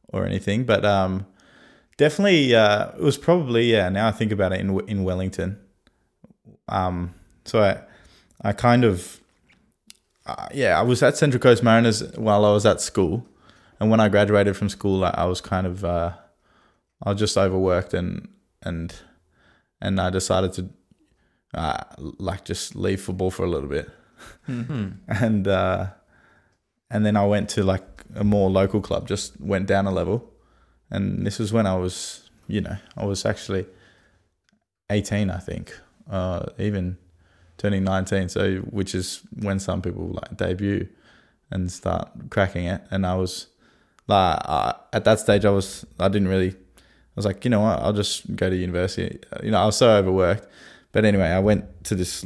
or 0.10 0.25
anything, 0.25 0.63
but 0.63 0.84
um, 0.86 1.25
definitely 1.98 2.56
uh, 2.56 2.89
it 2.98 3.01
was 3.01 3.18
probably 3.18 3.72
yeah. 3.72 3.89
Now 3.89 4.08
I 4.08 4.12
think 4.12 4.32
about 4.32 4.54
it 4.54 4.62
in 4.62 4.80
in 4.88 5.04
Wellington. 5.04 5.60
Um, 6.70 7.13
so 7.44 7.62
I 7.62 7.82
I 8.42 8.54
kind 8.54 8.84
of 8.84 9.20
uh, 10.25 10.48
yeah 10.54 10.80
I 10.80 10.82
was 10.82 11.04
at 11.04 11.18
Central 11.18 11.42
Coast 11.42 11.62
Mariners 11.63 12.01
while 12.15 12.46
I 12.46 12.51
was 12.51 12.65
at 12.65 12.82
school, 12.82 13.27
and 13.80 13.92
when 13.92 14.00
I 14.00 14.10
graduated 14.10 14.56
from 14.56 14.70
school, 14.70 15.04
I, 15.04 15.10
I 15.10 15.25
was 15.25 15.42
kind 15.42 15.68
of 15.68 15.84
uh, 15.84 16.13
I 17.04 17.12
was 17.12 17.20
just 17.20 17.38
overworked 17.38 17.94
and 17.94 18.27
and 18.63 18.96
and 19.82 20.00
I 20.00 20.10
decided 20.10 20.54
to 20.54 20.70
uh, 21.54 21.84
like 22.18 22.46
just 22.46 22.75
leave 22.75 23.01
football 23.01 23.32
for 23.32 23.44
a 23.44 23.50
little 23.50 23.70
bit, 23.70 23.89
Hmm. 24.46 24.88
and 25.08 25.48
uh, 25.48 25.88
and 26.89 27.06
then 27.06 27.15
I 27.15 27.25
went 27.25 27.50
to 27.50 27.63
like 27.63 28.04
a 28.15 28.24
more 28.24 28.50
local 28.50 28.82
club, 28.82 29.08
just 29.08 29.39
went 29.39 29.68
down 29.68 29.88
a 29.88 29.92
level, 29.92 30.32
and 30.89 31.25
this 31.25 31.39
was 31.39 31.51
when 31.51 31.65
I 31.65 31.75
was, 31.75 32.30
you 32.48 32.62
know, 32.62 32.77
I 32.96 33.06
was 33.06 33.25
actually 33.25 33.65
eighteen, 34.89 35.30
I 35.30 35.39
think, 35.39 35.74
uh, 36.10 36.46
even 36.58 36.98
turning 37.58 37.84
nineteen. 37.84 38.30
So 38.30 38.58
which 38.70 38.96
is 38.96 39.22
when 39.42 39.60
some 39.60 39.82
people 39.82 40.08
like 40.08 40.38
debut 40.38 40.88
and 41.51 41.72
start 41.72 42.10
cracking 42.30 42.65
it, 42.65 42.82
and 42.92 43.06
I 43.06 43.15
was 43.15 43.48
like 44.08 44.39
uh, 44.46 44.74
at 44.94 45.04
that 45.06 45.20
stage, 45.20 45.46
I 45.46 45.51
was 45.51 45.86
I 46.00 46.08
didn't 46.08 46.27
really. 46.27 46.51
I 46.51 47.20
was 47.20 47.25
like, 47.25 47.46
you 47.46 47.50
know 47.50 47.62
what, 47.62 47.80
I'll 47.80 47.94
just 47.94 48.36
go 48.36 48.50
to 48.50 48.56
university. 48.58 49.20
You 49.42 49.51
know, 49.51 49.60
I 49.60 49.65
was 49.65 49.77
so 49.77 49.89
overworked. 49.89 50.46
But 50.92 51.06
anyway, 51.06 51.30
I 51.30 51.39
went 51.39 51.86
to 51.86 51.96
this 51.96 52.25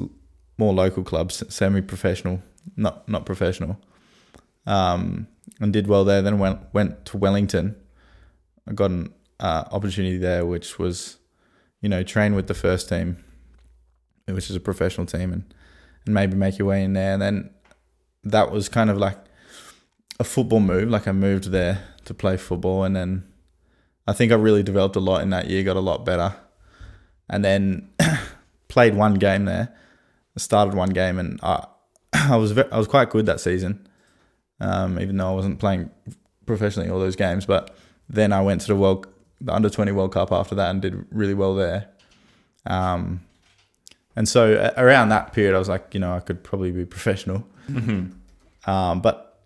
more 0.58 0.74
local 0.74 1.04
club, 1.04 1.32
semi-professional, 1.32 2.42
not 2.76 3.08
not 3.08 3.24
professional, 3.24 3.78
um, 4.70 5.28
and 5.60 5.74
did 5.74 5.88
well 5.88 6.06
there. 6.06 6.22
Then 6.22 6.40
went 6.40 6.60
went 6.72 7.06
to 7.08 7.18
Wellington. 7.18 7.76
I 8.68 8.74
got 8.74 8.92
an 8.92 9.14
uh, 9.40 9.66
opportunity 9.72 10.18
there, 10.18 10.46
which 10.46 10.78
was, 10.78 11.18
you 11.82 11.90
know, 11.90 12.04
train 12.04 12.36
with 12.36 12.48
the 12.48 12.54
first 12.54 12.88
team, 12.88 13.24
which 14.28 14.50
is 14.50 14.56
a 14.56 14.60
professional 14.60 15.08
team, 15.08 15.34
and 15.34 15.54
and 16.06 16.14
maybe 16.14 16.36
make 16.36 16.58
your 16.58 16.68
way 16.68 16.84
in 16.84 16.94
there. 16.94 17.14
And 17.14 17.22
then 17.22 17.50
that 18.24 18.52
was 18.52 18.70
kind 18.70 18.90
of 18.90 18.98
like 18.98 19.18
a 20.20 20.24
football 20.24 20.60
move. 20.60 20.90
Like 20.90 21.08
I 21.08 21.12
moved 21.12 21.52
there 21.52 21.84
to 22.06 22.14
play 22.14 22.38
football, 22.38 22.84
and 22.84 22.96
then 22.96 23.28
I 24.08 24.14
think 24.14 24.32
I 24.32 24.36
really 24.36 24.64
developed 24.64 24.96
a 24.96 25.02
lot 25.02 25.24
in 25.24 25.32
that 25.32 25.50
year. 25.50 25.64
Got 25.64 25.78
a 25.78 25.82
lot 25.82 26.06
better, 26.06 26.36
and 27.28 27.44
then 27.44 27.90
played 28.68 28.94
one 28.96 29.16
game 29.16 29.46
there. 29.46 29.76
Started 30.38 30.74
one 30.74 30.92
game, 30.92 31.20
and 31.20 31.38
I 31.44 31.66
I 32.14 32.38
was 32.38 32.56
I 32.58 32.78
was 32.78 32.88
quite 32.88 33.10
good 33.10 33.26
that 33.26 33.42
season, 33.42 33.89
um, 34.60 35.00
even 35.00 35.18
though 35.18 35.30
I 35.30 35.34
wasn't 35.34 35.60
playing 35.60 35.90
professionally 36.46 36.90
all 36.90 37.00
those 37.00 37.16
games. 37.16 37.46
But 37.46 37.76
then 38.10 38.34
I 38.34 38.42
went 38.42 38.62
to 38.62 38.68
the 38.68 38.76
world 38.76 39.08
the 39.42 39.54
under 39.54 39.70
twenty 39.70 39.92
World 39.92 40.12
Cup 40.14 40.32
after 40.32 40.56
that 40.56 40.70
and 40.70 40.82
did 40.82 41.06
really 41.12 41.34
well 41.34 41.56
there. 41.56 41.88
Um, 42.66 43.22
and 44.16 44.28
so 44.28 44.72
around 44.76 45.10
that 45.10 45.32
period, 45.34 45.56
I 45.56 45.60
was 45.60 45.70
like, 45.70 45.94
you 45.94 46.00
know, 46.00 46.14
I 46.14 46.20
could 46.20 46.44
probably 46.44 46.72
be 46.72 46.86
professional. 46.86 47.46
Mhm. 47.70 48.14
Um, 48.66 49.02
but 49.02 49.40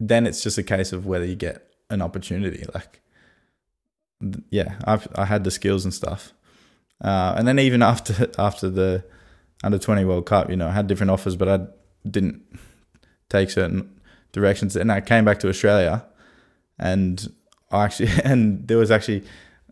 then 0.00 0.26
it's 0.26 0.42
just 0.42 0.58
a 0.58 0.62
case 0.62 0.92
of 0.92 1.06
whether 1.06 1.24
you 1.24 1.36
get 1.36 1.70
an 1.90 2.02
opportunity. 2.02 2.64
Like, 2.74 3.00
th- 4.20 4.42
yeah, 4.50 4.74
I've 4.84 5.06
I 5.14 5.26
had 5.26 5.44
the 5.44 5.50
skills 5.50 5.84
and 5.84 5.94
stuff. 5.94 6.32
Uh, 7.02 7.34
and 7.36 7.46
then 7.46 7.58
even 7.58 7.82
after 7.92 8.30
after 8.38 8.68
the 8.68 9.04
under 9.62 9.78
twenty 9.78 10.04
World 10.04 10.26
Cup, 10.26 10.50
you 10.50 10.56
know, 10.56 10.68
I 10.68 10.72
had 10.72 10.86
different 10.88 11.10
offers, 11.10 11.36
but 11.36 11.48
I 11.48 11.66
didn't 12.10 12.42
take 13.28 13.50
certain 13.50 13.90
directions. 14.32 14.76
And 14.76 14.90
I 14.92 15.00
came 15.00 15.24
back 15.24 15.38
to 15.40 15.48
Australia, 15.48 16.04
and 16.78 17.26
I 17.70 17.84
actually 17.84 18.10
and 18.24 18.66
there 18.68 18.78
was 18.78 18.90
actually 18.90 19.24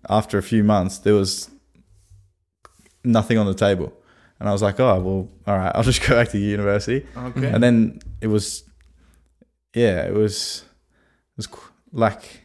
after 0.08 0.37
a 0.38 0.42
few 0.42 0.62
months 0.64 0.99
there 0.99 1.14
was 1.14 1.50
nothing 3.04 3.38
on 3.38 3.46
the 3.46 3.54
table. 3.54 3.92
And 4.40 4.49
I 4.49 4.52
was 4.52 4.62
like, 4.62 4.80
oh 4.80 4.99
well, 5.00 5.28
all 5.46 5.58
right, 5.58 5.73
I'll 5.75 5.82
just 5.82 6.06
go 6.06 6.14
back 6.16 6.28
to 6.30 6.38
university. 6.38 7.06
Okay. 7.16 7.49
And 7.49 7.62
then 7.62 8.00
it 8.20 8.26
was, 8.26 8.64
yeah, 9.75 10.04
it 10.06 10.12
was, 10.12 10.64
it 11.32 11.37
was 11.37 11.49
like, 11.92 12.42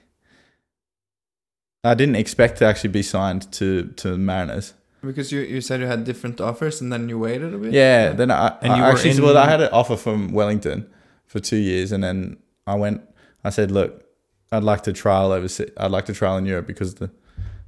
I 1.84 1.94
didn't 1.96 2.16
expect 2.18 2.58
to 2.60 2.66
actually 2.66 2.92
be 2.92 3.02
signed 3.04 3.52
to 3.54 3.88
to 3.98 4.18
Mariners. 4.18 4.74
because 5.02 5.32
you, 5.32 5.40
you 5.42 5.62
said 5.62 5.80
you 5.80 5.88
had 5.88 6.04
different 6.04 6.42
offers 6.42 6.82
and 6.82 6.92
then 6.92 7.08
you 7.10 7.18
waited 7.18 7.54
a 7.54 7.58
bit. 7.58 7.72
Yeah, 7.74 8.12
then 8.12 8.32
I, 8.32 8.58
And 8.62 8.74
I 8.74 8.76
you 8.78 8.84
were 8.84 8.90
actually 8.90 9.12
in- 9.12 9.24
well, 9.24 9.38
I 9.38 9.50
had 9.50 9.62
an 9.62 9.70
offer 9.72 9.96
from 9.98 10.32
Wellington 10.34 10.90
for 11.30 11.40
two 11.40 11.58
years, 11.58 11.92
and 11.94 12.04
then 12.04 12.38
I 12.68 12.76
went. 12.76 13.02
I 13.44 13.52
said, 13.52 13.72
look, 13.72 14.04
I'd 14.52 14.64
like 14.64 14.84
to 14.84 14.92
trial 14.94 15.32
overseas. 15.32 15.72
I'd 15.78 15.92
like 15.92 16.06
to 16.08 16.14
trial 16.14 16.36
in 16.38 16.46
Europe 16.46 16.68
because 16.68 16.96
the 16.96 17.10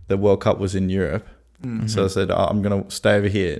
the 0.10 0.18
World 0.18 0.42
Cup 0.42 0.60
was 0.60 0.76
in 0.76 0.90
Europe. 0.90 1.26
Mm. 1.64 1.90
So 1.90 2.04
I 2.04 2.08
said, 2.08 2.32
oh, 2.32 2.48
I'm 2.50 2.62
gonna 2.62 2.84
stay 2.90 3.16
over 3.16 3.28
here. 3.30 3.58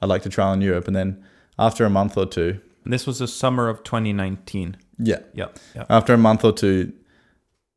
I'd 0.00 0.08
like 0.08 0.22
to 0.22 0.30
trial 0.30 0.52
in 0.54 0.62
Europe, 0.62 0.86
and 0.86 0.96
then 0.96 1.22
after 1.58 1.84
a 1.84 1.90
month 1.90 2.16
or 2.16 2.24
two, 2.26 2.60
This 2.86 3.06
was 3.06 3.18
the 3.18 3.28
summer 3.28 3.68
of 3.68 3.82
2019. 3.82 4.76
yeah, 4.98 5.18
Yeah. 5.34 5.48
After 5.90 6.14
a 6.14 6.18
month 6.18 6.44
or 6.44 6.52
two, 6.52 6.92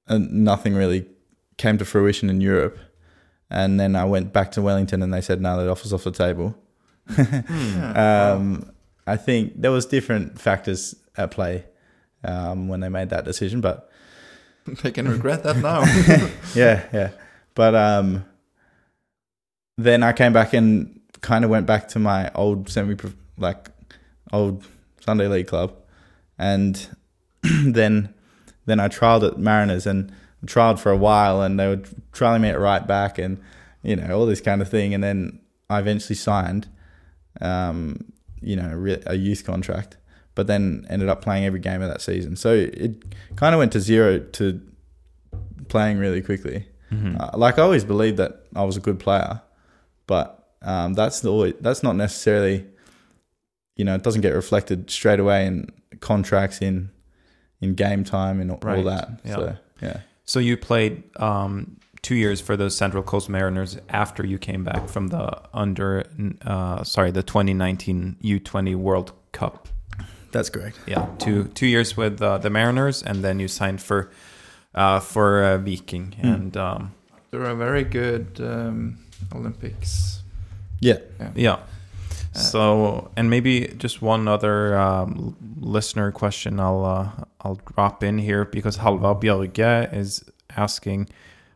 and 0.08 0.32
nothing 0.46 0.76
really 0.76 1.08
came 1.58 1.78
to 1.80 1.86
fruition 1.86 2.30
in 2.30 2.42
Europe. 2.42 2.78
And 3.50 3.80
then 3.80 3.96
I 3.96 4.06
went 4.06 4.34
back 4.34 4.52
to 4.54 4.62
Wellington, 4.62 5.02
and 5.04 5.14
they 5.14 5.22
said, 5.22 5.42
"No, 5.42 5.58
the 5.64 5.70
offer's 5.70 5.94
off 5.94 6.04
the 6.04 6.12
table." 6.12 6.56
Yeah. 7.18 8.34
Um, 8.36 8.72
I 9.08 9.18
think 9.18 9.62
there 9.62 9.72
was 9.72 9.86
different 9.86 10.40
factors 10.42 10.96
at 11.18 11.32
play 11.32 11.66
um, 12.24 12.68
when 12.68 12.80
they 12.80 12.90
made 12.90 13.10
that 13.10 13.26
decision, 13.26 13.62
but 13.62 13.90
they 14.84 14.92
can 14.92 15.08
regret 15.08 15.44
that 15.44 15.58
now. 15.58 15.82
yeah, 16.56 16.86
yeah. 16.94 17.12
But 17.54 17.76
um, 17.76 18.26
then 19.78 20.04
I 20.04 20.14
came 20.14 20.34
back 20.34 20.54
and 20.54 21.00
kind 21.22 21.44
of 21.44 21.50
went 21.50 21.66
back 21.66 21.88
to 21.90 22.00
my 22.00 22.32
old 22.36 22.70
semi 22.70 22.96
like 23.38 23.70
old 24.32 24.66
Sunday 25.02 25.28
league 25.28 25.48
club, 25.48 25.74
and 26.38 26.88
then 27.44 28.14
then 28.66 28.80
I 28.80 28.88
trialed 28.88 29.28
at 29.28 29.38
Mariners 29.38 29.86
and 29.86 30.12
trialed 30.46 30.80
for 30.80 30.92
a 30.92 30.98
while, 30.98 31.42
and 31.42 31.60
they 31.60 31.68
were 31.68 31.82
trialing 32.12 32.42
me 32.42 32.50
at 32.50 32.60
right 32.60 32.86
back, 32.86 33.18
and 33.18 33.40
you 33.84 33.96
know 33.96 34.18
all 34.18 34.26
this 34.26 34.42
kind 34.42 34.62
of 34.62 34.70
thing, 34.70 34.94
and 34.94 35.04
then 35.04 35.40
I 35.70 35.80
eventually 35.80 36.16
signed, 36.16 36.68
um, 37.42 38.14
you 38.42 38.56
know, 38.56 39.00
a 39.08 39.14
a 39.14 39.16
youth 39.16 39.46
contract, 39.46 39.98
but 40.36 40.48
then 40.48 40.86
ended 40.90 41.10
up 41.10 41.22
playing 41.22 41.46
every 41.46 41.60
game 41.60 41.82
of 41.82 41.90
that 41.90 42.02
season. 42.02 42.36
So 42.36 42.54
it 42.54 43.04
kind 43.36 43.56
of 43.56 43.60
went 43.60 43.72
to 43.74 43.80
zero 43.80 44.20
to 44.20 44.62
playing 45.70 45.98
really 45.98 46.22
quickly. 46.22 46.68
Mhm. 46.92 47.20
Uh, 47.20 47.38
like 47.38 47.58
I 47.58 47.64
always 47.64 47.84
believed 47.84 48.18
that 48.18 48.44
I 48.56 48.64
was 48.64 48.78
a 48.78 48.80
good 48.80 49.00
player, 49.00 49.42
but 50.08 50.48
um, 50.62 50.94
that's 50.94 51.24
always, 51.26 51.54
that's 51.62 51.84
not 51.84 51.96
necessarily, 51.96 52.66
you 53.76 53.86
know, 53.86 53.96
it 53.96 54.04
doesn't 54.04 54.22
get 54.22 54.34
reflected 54.34 54.90
straight 54.90 55.20
away 55.20 55.46
in 55.48 55.70
contracts 56.00 56.60
in 56.62 56.90
in 57.62 57.74
game 57.74 58.04
time 58.04 58.40
and 58.42 58.52
all, 58.52 58.58
that. 58.84 59.20
yeah. 59.24 59.36
So 59.36 59.58
yeah, 59.82 59.98
So 60.26 60.40
you 60.40 60.58
played 60.58 61.04
um, 61.20 61.78
two 62.02 62.16
years 62.16 62.42
for 62.42 62.58
the 62.58 62.70
Central 62.70 63.02
Coast 63.02 63.30
Mariners 63.30 63.78
after 63.90 64.26
you 64.26 64.38
came 64.38 64.64
back 64.64 64.90
from 64.90 65.08
the 65.08 65.42
under, 65.54 66.04
uh, 66.46 66.84
sorry, 66.84 67.12
the 67.12 67.24
2019 67.24 68.18
U20 68.24 68.76
World 68.76 69.14
Cup. 69.32 69.68
That's 70.36 70.50
correct. 70.50 70.78
Yeah, 70.86 71.08
two 71.18 71.46
two 71.56 71.66
years 71.66 71.96
with 71.96 72.22
uh, 72.22 72.38
the 72.40 72.50
Mariners, 72.50 73.02
and 73.04 73.24
then 73.24 73.40
you 73.40 73.48
signed 73.48 73.80
for 73.82 74.10
uh, 74.76 75.00
for 75.00 75.42
uh, 75.44 75.58
Viking, 75.58 76.12
Hmm. 76.20 76.28
and 76.28 76.58
um, 76.58 76.92
there 77.32 77.46
are 77.46 77.56
very 77.56 77.86
good 77.86 78.28
um, 78.42 78.98
Olympics. 79.34 80.24
Yeah, 80.82 81.00
yeah. 81.36 81.60
So, 82.34 83.12
and 83.16 83.30
maybe 83.30 83.74
just 83.78 84.02
one 84.02 84.28
other 84.28 84.78
um, 84.78 85.38
listener 85.62 86.12
question 86.12 86.60
I'll 86.60 86.84
uh, 86.86 87.24
I'll 87.40 87.60
drop 87.76 88.04
in 88.04 88.18
here 88.20 88.44
because 88.44 88.80
Halva 88.80 89.16
Björge 89.22 89.94
is 89.94 90.26
asking, 90.58 91.08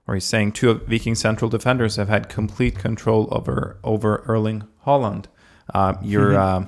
or 0.07 0.13
he's 0.15 0.24
saying, 0.24 0.53
two 0.53 0.69
of 0.69 0.88
Viking 0.88 1.15
central 1.15 1.50
defenders 1.50 1.98
have 1.98 2.07
had 2.07 2.29
complete 2.29 2.75
control 2.79 3.27
over 3.31 3.77
over 3.83 4.24
Erling 4.25 4.63
Haaland. 4.86 5.25
Uh, 5.74 5.95
your 6.01 6.38
uh, 6.38 6.65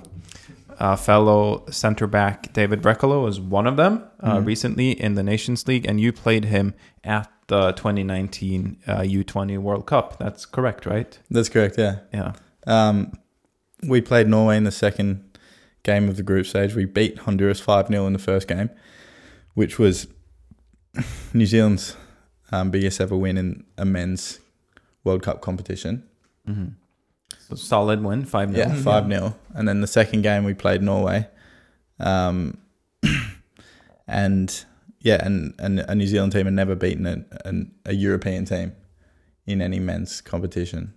uh, 0.83 0.95
fellow 0.95 1.63
center 1.69 2.07
back 2.07 2.51
David 2.53 2.81
Brekalo 2.81 3.27
is 3.29 3.39
one 3.39 3.67
of 3.71 3.75
them 3.77 3.93
uh, 4.19 4.37
Mhm. 4.37 4.45
recently 4.51 4.89
in 5.05 5.13
the 5.15 5.23
Nations 5.23 5.67
League, 5.69 5.85
and 5.89 5.99
you 6.01 6.11
played 6.11 6.45
him 6.45 6.73
at 7.03 7.27
the 7.47 7.71
2019 7.73 8.77
uh, 8.87 9.01
U20 9.03 9.57
World 9.59 9.85
Cup. 9.85 10.17
That's 10.17 10.45
correct, 10.45 10.85
right? 10.85 11.11
that's 11.29 11.49
correct. 11.49 11.75
Yeah. 11.77 11.95
Yeah. 12.13 12.31
Um, 12.65 13.11
we 13.87 14.01
played 14.01 14.27
Norway 14.27 14.57
in 14.57 14.63
the 14.63 14.71
second 14.71 15.11
game 15.83 16.09
of 16.09 16.15
the 16.17 16.23
group 16.23 16.45
stage. 16.45 16.75
We 16.75 16.85
beat 16.85 17.17
Honduras 17.19 17.59
5 17.59 17.87
0 17.87 18.07
in 18.07 18.13
the 18.13 18.19
first 18.19 18.47
game, 18.47 18.69
which 19.53 19.77
was 19.79 20.07
New 21.33 21.45
Zealand's 21.45 21.95
um, 22.51 22.69
biggest 22.71 22.99
ever 23.01 23.15
win 23.17 23.37
in 23.37 23.63
a 23.77 23.85
men's 23.85 24.39
World 25.03 25.21
Cup 25.23 25.41
competition. 25.41 26.03
hmm 26.45 26.65
So 26.65 26.80
solid 27.57 28.03
win, 28.03 28.25
five 28.25 28.53
0 28.53 28.67
Yeah, 28.69 28.75
5 28.75 29.07
0. 29.07 29.35
And 29.55 29.67
then 29.67 29.81
the 29.81 29.87
second 29.87 30.21
game 30.21 30.43
we 30.43 30.53
played 30.53 30.81
Norway. 30.81 31.27
Um, 31.99 32.57
and 34.07 34.65
yeah, 35.01 35.25
and, 35.25 35.53
and 35.59 35.79
a 35.79 35.95
New 35.95 36.07
Zealand 36.07 36.31
team 36.31 36.45
had 36.45 36.53
never 36.53 36.75
beaten 36.75 37.05
a, 37.05 37.23
an, 37.47 37.73
a 37.85 37.93
European 37.93 38.45
team 38.45 38.73
in 39.45 39.61
any 39.61 39.79
men's 39.79 40.21
competition. 40.21 40.93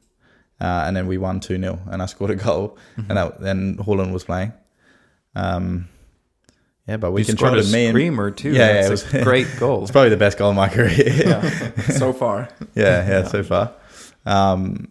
Uh, 0.61 0.85
and 0.87 0.97
then 0.97 1.07
we 1.07 1.19
won 1.19 1.41
2 1.41 1.59
0, 1.59 1.79
and 1.91 2.03
I 2.03 2.07
scored 2.15 2.31
a 2.31 2.37
goal, 2.37 2.77
Mm-hmm. 2.97 3.11
and 3.11 3.17
that, 3.19 3.41
then 3.41 3.77
Haaland 3.79 4.13
was 4.13 4.25
playing. 4.25 4.53
Um, 5.35 5.89
yeah, 6.87 6.99
but 6.99 7.13
we 7.13 7.23
you 7.23 7.25
scored 7.25 7.55
a 7.55 7.57
controlled 7.57 7.73
me. 7.73 7.87
And, 7.87 7.93
screamer 7.95 8.31
too. 8.31 8.51
Yeah, 8.51 8.59
yeah, 8.75 8.89
That's 8.89 9.03
it 9.03 9.15
a 9.15 9.17
was- 9.17 9.25
great 9.25 9.49
goal. 9.59 9.83
it's 9.83 9.91
probably 9.91 10.11
the 10.11 10.17
best 10.17 10.39
goal 10.39 10.51
of 10.51 10.57
my 10.57 10.69
career. 10.77 10.93
yeah. 11.03 11.71
so 11.91 12.13
far. 12.13 12.49
yeah, 12.75 12.85
yeah, 12.85 13.09
Yeah. 13.09 13.25
so 13.29 13.43
far. 13.43 13.73
Um, 14.27 14.89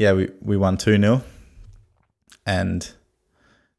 yeah, 0.00 0.12
we, 0.14 0.28
we 0.40 0.56
won 0.56 0.76
2 0.78 0.96
0. 0.98 1.22
And 2.46 2.90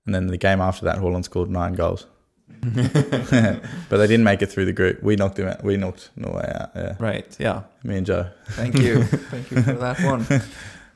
and 0.05 0.15
then 0.15 0.27
the 0.27 0.37
game 0.37 0.61
after 0.61 0.85
that, 0.85 0.97
Haaland 0.97 1.23
scored 1.25 1.49
nine 1.49 1.73
goals. 1.73 2.05
but 2.61 3.97
they 3.97 4.07
didn't 4.07 4.23
make 4.23 4.41
it 4.41 4.47
through 4.51 4.65
the 4.65 4.73
group. 4.73 5.01
We 5.01 5.15
knocked 5.15 5.35
them 5.37 5.47
out. 5.47 5.63
We 5.63 5.77
knocked 5.77 6.11
Norway 6.15 6.51
out. 6.59 6.69
Yeah, 6.75 6.95
Right. 6.99 7.35
Yeah. 7.39 7.63
me 7.83 7.97
and 7.97 8.05
Joe. 8.05 8.27
Thank 8.49 8.77
you, 8.79 9.03
thank 9.31 9.49
you 9.51 9.61
for 9.63 9.73
that 9.73 9.99
one. 10.01 10.25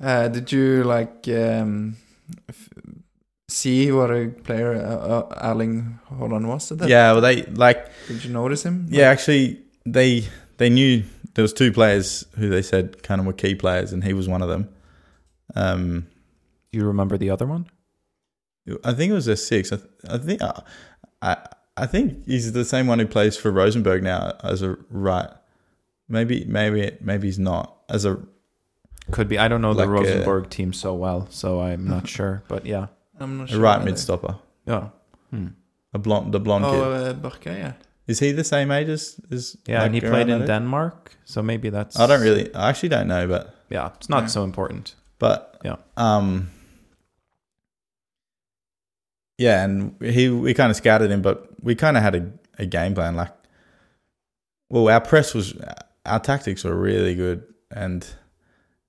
Uh, 0.01 0.27
did 0.27 0.51
you 0.51 0.83
like 0.83 1.27
um, 1.29 1.95
f- 2.49 2.69
see 3.47 3.91
what 3.91 4.11
a 4.11 4.27
player 4.43 4.73
uh, 4.75 4.79
uh, 5.07 5.39
Erling 5.51 5.99
Haaland 6.11 6.47
was? 6.47 6.71
At 6.71 6.77
that? 6.79 6.89
Yeah, 6.89 7.13
well, 7.13 7.21
they 7.21 7.43
like 7.43 7.89
Did 8.07 8.23
you 8.25 8.31
notice 8.31 8.63
him? 8.63 8.87
yeah. 8.89 9.09
Actually, 9.09 9.59
they 9.85 10.27
they 10.57 10.69
knew 10.69 11.03
there 11.33 11.41
was 11.43 11.53
two 11.53 11.71
players 11.71 12.25
who 12.37 12.49
they 12.49 12.61
said 12.61 13.01
kind 13.03 13.19
of 13.21 13.25
were 13.27 13.33
key 13.33 13.55
players, 13.55 13.91
and 13.93 14.03
he 14.03 14.13
was 14.13 14.27
one 14.27 14.41
of 14.43 14.49
them. 14.49 14.67
Um, 15.53 16.07
Do 16.71 16.79
you 16.79 16.85
remember 16.85 17.17
the 17.17 17.29
other 17.29 17.45
one? 17.45 17.65
I 18.83 18.93
think 18.93 19.11
it 19.11 19.13
was 19.13 19.27
a 19.27 19.35
six. 19.37 19.71
I, 19.71 19.75
th- 19.77 19.89
I 20.09 20.17
think 20.17 20.41
uh, 20.41 20.53
I 21.21 21.37
I 21.77 21.85
think 21.85 22.25
he's 22.25 22.51
the 22.53 22.65
same 22.65 22.87
one 22.87 22.97
who 22.99 23.05
plays 23.07 23.37
for 23.37 23.51
Rosenborg 23.51 24.01
now 24.03 24.33
as 24.43 24.61
a 24.63 24.75
right. 24.89 25.29
Maybe 26.09 26.45
maybe 26.45 26.97
maybe 27.01 27.27
he's 27.27 27.37
not 27.39 27.77
as 27.89 28.05
a 28.05 28.17
Could 29.11 29.27
be. 29.27 29.37
I 29.37 29.47
don't 29.47 29.61
know 29.61 29.73
the 29.75 29.85
Like, 29.85 29.89
uh, 29.89 30.01
Rosenborg 30.03 30.49
team 30.49 30.73
so 30.73 30.95
well, 30.95 31.27
so 31.29 31.61
I'm 31.61 31.87
not 31.87 32.07
sure. 32.17 32.41
But 32.47 32.65
yeah. 32.65 32.87
I'm 33.19 33.37
not 33.37 33.49
a 33.49 33.51
sure. 33.51 33.61
right 33.61 33.75
either. 33.77 33.85
mid 33.85 33.99
stopper. 33.99 34.35
Yeah. 34.65 34.89
Hmm. 35.29 35.47
A 35.93 35.99
blonde 35.99 36.33
the 36.33 36.39
blonde 36.39 36.65
Oh, 36.65 36.71
kid. 36.71 37.07
uh, 37.09 37.13
Barca, 37.13 37.51
yeah. 37.51 37.73
Is 38.07 38.19
he 38.19 38.31
the 38.33 38.43
same 38.43 38.71
age 38.71 38.89
as? 38.89 39.19
as 39.31 39.57
Yeah, 39.67 39.83
and 39.83 39.93
he 39.95 40.01
played 40.01 40.29
in 40.29 40.41
age? 40.41 40.47
Denmark, 40.47 41.11
so 41.25 41.41
maybe 41.43 41.69
that's. 41.69 41.99
I 41.99 42.07
don't 42.07 42.21
really. 42.21 42.53
I 42.55 42.69
actually 42.69 42.89
don't 42.89 43.07
know, 43.07 43.27
but 43.27 43.53
Yeah, 43.69 43.91
it's 43.95 44.09
not 44.09 44.21
Yeah. 44.23 44.27
so 44.27 44.43
important. 44.43 44.95
But 45.25 45.59
Yeah. 45.63 45.77
um 45.97 46.51
yeah 49.39 49.63
and 49.65 49.95
he 50.01 50.29
we 50.29 50.53
kind 50.53 50.69
of 50.69 50.75
scouted 50.77 51.09
him 51.09 51.21
but 51.23 51.47
we 51.63 51.73
kind 51.73 51.97
of 51.97 52.03
had 52.03 52.15
a, 52.15 52.31
a 52.59 52.65
game 52.67 52.93
plan 52.93 53.15
like 53.15 53.33
well 54.69 54.87
our 54.87 55.01
press 55.01 55.33
was 55.33 55.55
our 56.05 56.19
tactics 56.19 56.63
were 56.63 56.75
really 56.75 57.15
good 57.15 57.43
and 57.71 58.07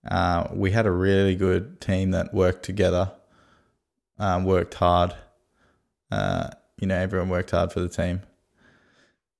uh, 0.08 0.46
we 0.52 0.70
had 0.70 0.86
a 0.86 0.90
really 0.90 1.34
good 1.34 1.80
team 1.80 2.10
that 2.12 2.32
worked 2.32 2.62
together 2.62 3.10
um, 4.18 4.44
worked 4.44 4.74
hard 4.74 5.14
uh, 6.12 6.48
you 6.78 6.86
know 6.86 6.96
everyone 6.96 7.30
worked 7.30 7.50
hard 7.50 7.72
for 7.72 7.80
the 7.80 7.88
team 7.88 8.20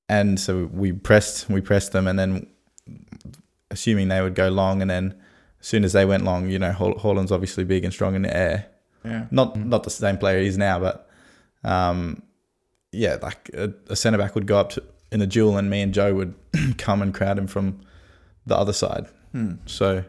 and 0.09 0.41
so 0.41 0.65
we 0.73 0.93
pressed 0.93 1.51
we 1.51 1.61
pressed 1.61 1.93
them 1.93 2.07
and 2.07 2.19
then 2.19 2.47
assuming 3.71 4.09
they 4.09 4.23
would 4.23 4.35
go 4.35 4.49
long 4.49 4.81
and 4.81 4.91
then 4.91 5.15
soon 5.67 5.83
as 5.85 5.93
they 5.93 6.05
went 6.05 6.23
long, 6.25 6.49
you 6.49 6.59
know, 6.59 6.73
Haaland's 7.03 7.33
obviously 7.33 7.65
big 7.65 7.83
and 7.85 7.93
strong 7.93 8.15
in 8.15 8.23
the 8.23 8.35
air. 8.37 8.67
Yeah. 9.05 9.27
Not 9.31 9.55
Mm. 9.55 9.67
not 9.67 9.83
the 9.85 9.91
same 9.91 10.17
player 10.19 10.41
he 10.41 10.47
is 10.47 10.57
now, 10.59 10.79
but 10.81 10.97
um, 11.65 12.23
yeah, 12.93 13.17
like 13.23 13.51
a, 13.55 13.73
a 13.89 13.97
centre 13.97 14.19
back 14.19 14.35
would 14.37 14.47
go 14.47 14.59
up 14.59 14.71
to, 14.71 14.83
in 15.13 15.21
a 15.23 15.27
duel, 15.27 15.57
and 15.59 15.69
me 15.71 15.81
and 15.83 15.93
Joe 15.95 16.15
would 16.15 16.35
come 16.79 17.03
and 17.03 17.13
crowd 17.15 17.39
him 17.39 17.47
from 17.49 17.81
the 18.47 18.57
other 18.57 18.73
side. 18.73 19.07
Hmm. 19.33 19.55
So 19.67 20.05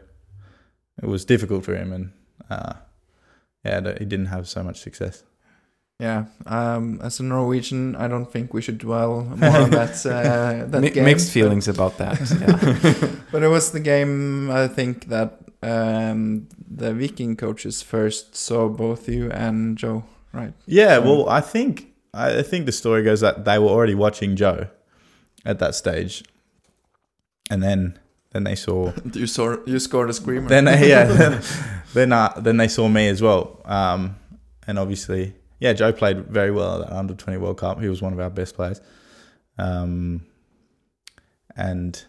it 1.02 1.06
was 1.08 1.24
difficult 1.24 1.64
for 1.64 1.74
him, 1.74 1.92
and 1.92 2.12
uh, 2.50 2.74
yeah, 3.64 3.80
he 3.98 4.04
didn't 4.04 4.26
have 4.26 4.46
so 4.48 4.62
much 4.62 4.78
success. 4.80 5.24
Yeah. 6.00 6.26
Um, 6.46 7.00
as 7.02 7.18
a 7.20 7.24
Norwegian, 7.24 7.96
I 7.96 8.06
don't 8.06 8.30
think 8.30 8.54
we 8.54 8.62
should 8.62 8.78
dwell 8.78 9.24
more 9.24 9.58
on 9.64 9.70
that. 9.70 10.06
Uh, 10.06 10.64
that 10.70 10.80
Mi- 10.80 10.90
game, 10.90 11.04
mixed 11.04 11.32
feelings 11.32 11.66
about 11.68 11.98
that. 11.98 12.20
Yeah. 12.40 13.10
But 13.32 13.42
it 13.42 13.48
was 13.48 13.72
the 13.72 13.80
game 13.80 14.48
I 14.50 14.68
think 14.68 15.06
that 15.08 15.30
um, 15.62 16.48
the 16.70 16.94
Viking 16.94 17.36
coaches 17.36 17.82
first 17.82 18.36
saw 18.36 18.68
both 18.68 19.08
you 19.08 19.30
and 19.30 19.76
Joe, 19.78 20.04
right? 20.32 20.52
Yeah, 20.66 20.96
So- 20.96 21.02
well, 21.02 21.28
I 21.28 21.40
think 21.40 21.92
I 22.14 22.38
I 22.38 22.42
think 22.42 22.66
the 22.66 22.72
story 22.72 23.02
goes 23.02 23.20
that 23.20 23.44
they 23.44 23.58
were 23.58 23.68
already 23.70 23.94
watching 23.94 24.36
Joe 24.36 24.68
at 25.44 25.58
that 25.58 25.74
stage, 25.74 26.22
and 27.50 27.62
then 27.62 27.98
then 28.32 28.44
they 28.44 28.54
saw 28.54 28.92
You 29.14 29.26
saw 29.26 29.56
you 29.66 29.78
scored 29.78 30.10
a 30.10 30.12
screamer. 30.12 30.48
then 30.48 30.64
they, 30.66 30.88
yeah 30.88 31.04
then 31.20 31.42
then, 31.94 32.12
uh, 32.12 32.32
then 32.36 32.56
they 32.58 32.68
saw 32.68 32.86
me 32.88 33.08
as 33.08 33.22
well 33.22 33.60
um, 33.64 34.16
and 34.66 34.78
obviously 34.78 35.32
yeah 35.58 35.72
Joe 35.72 35.92
played 35.92 36.26
very 36.26 36.50
well 36.50 36.82
at 36.82 36.88
that 36.88 36.94
under 36.96 37.14
20 37.14 37.38
World 37.38 37.56
Cup 37.58 37.80
he 37.80 37.88
was 37.88 38.02
one 38.02 38.12
of 38.12 38.20
our 38.20 38.28
best 38.30 38.54
players 38.54 38.80
um, 39.56 40.26
and 41.56 42.04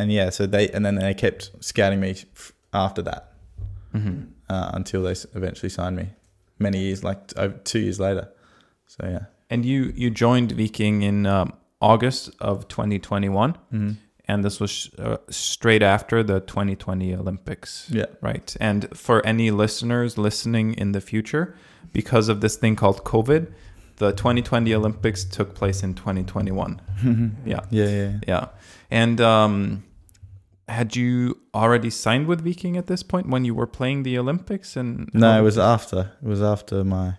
and 0.00 0.10
yeah 0.12 0.30
so 0.30 0.46
they 0.46 0.68
and 0.74 0.84
then 0.84 0.94
they 0.96 1.14
kept 1.14 1.50
scouting 1.60 2.00
me 2.00 2.10
f- 2.10 2.52
after 2.72 3.02
that 3.02 3.22
Mhm. 3.94 4.28
uh, 4.48 4.70
until 4.78 5.02
they 5.02 5.14
eventually 5.34 5.70
signed 5.70 5.96
me 5.96 6.06
many 6.58 6.78
years 6.78 7.02
like 7.02 7.18
over 7.36 7.54
two 7.64 7.80
years 7.80 7.98
later 8.00 8.28
so 8.86 9.06
yeah 9.14 9.24
And 9.52 9.64
you 9.64 9.92
you 10.02 10.10
joined 10.24 10.52
Viking 10.52 11.02
in 11.02 11.26
um, 11.26 11.52
August 11.80 12.30
of 12.40 12.66
2021, 12.68 13.56
mm 13.72 13.96
and 14.28 14.44
this 14.44 14.60
was 14.60 14.90
uh, 14.98 15.16
straight 15.28 15.82
after 15.82 16.22
the 16.22 16.38
2020 16.40 17.16
Olympics. 17.16 17.88
yeah 17.90 18.06
Right. 18.22 18.56
And 18.60 18.86
for 18.96 19.26
any 19.26 19.50
listeners 19.50 20.16
listening 20.16 20.74
in 20.78 20.92
the 20.92 21.00
future, 21.00 21.44
because 21.92 22.28
of 22.32 22.40
this 22.40 22.56
thing 22.56 22.76
called 22.76 23.02
COVID, 23.02 23.42
the 23.96 24.12
2020 24.12 24.72
Olympics 24.74 25.24
took 25.24 25.54
place 25.54 25.82
in 25.86 25.94
2021. 25.94 26.80
Yeah. 27.44 27.60
yeah 27.70 27.88
yeah 27.90 28.12
Yeah. 28.28 28.44
And 28.90 29.20
um, 29.20 29.82
had 30.70 30.96
you 30.96 31.38
already 31.54 31.90
signed 31.90 32.26
with 32.26 32.44
Viking 32.44 32.76
at 32.76 32.86
this 32.86 33.02
point 33.02 33.28
when 33.28 33.44
you 33.44 33.54
were 33.54 33.66
playing 33.66 34.02
the 34.04 34.18
Olympics? 34.18 34.76
And 34.76 35.10
No, 35.12 35.38
it 35.38 35.42
was 35.42 35.58
after. 35.58 36.12
It 36.22 36.28
was 36.28 36.42
after 36.42 36.84
my 36.84 37.14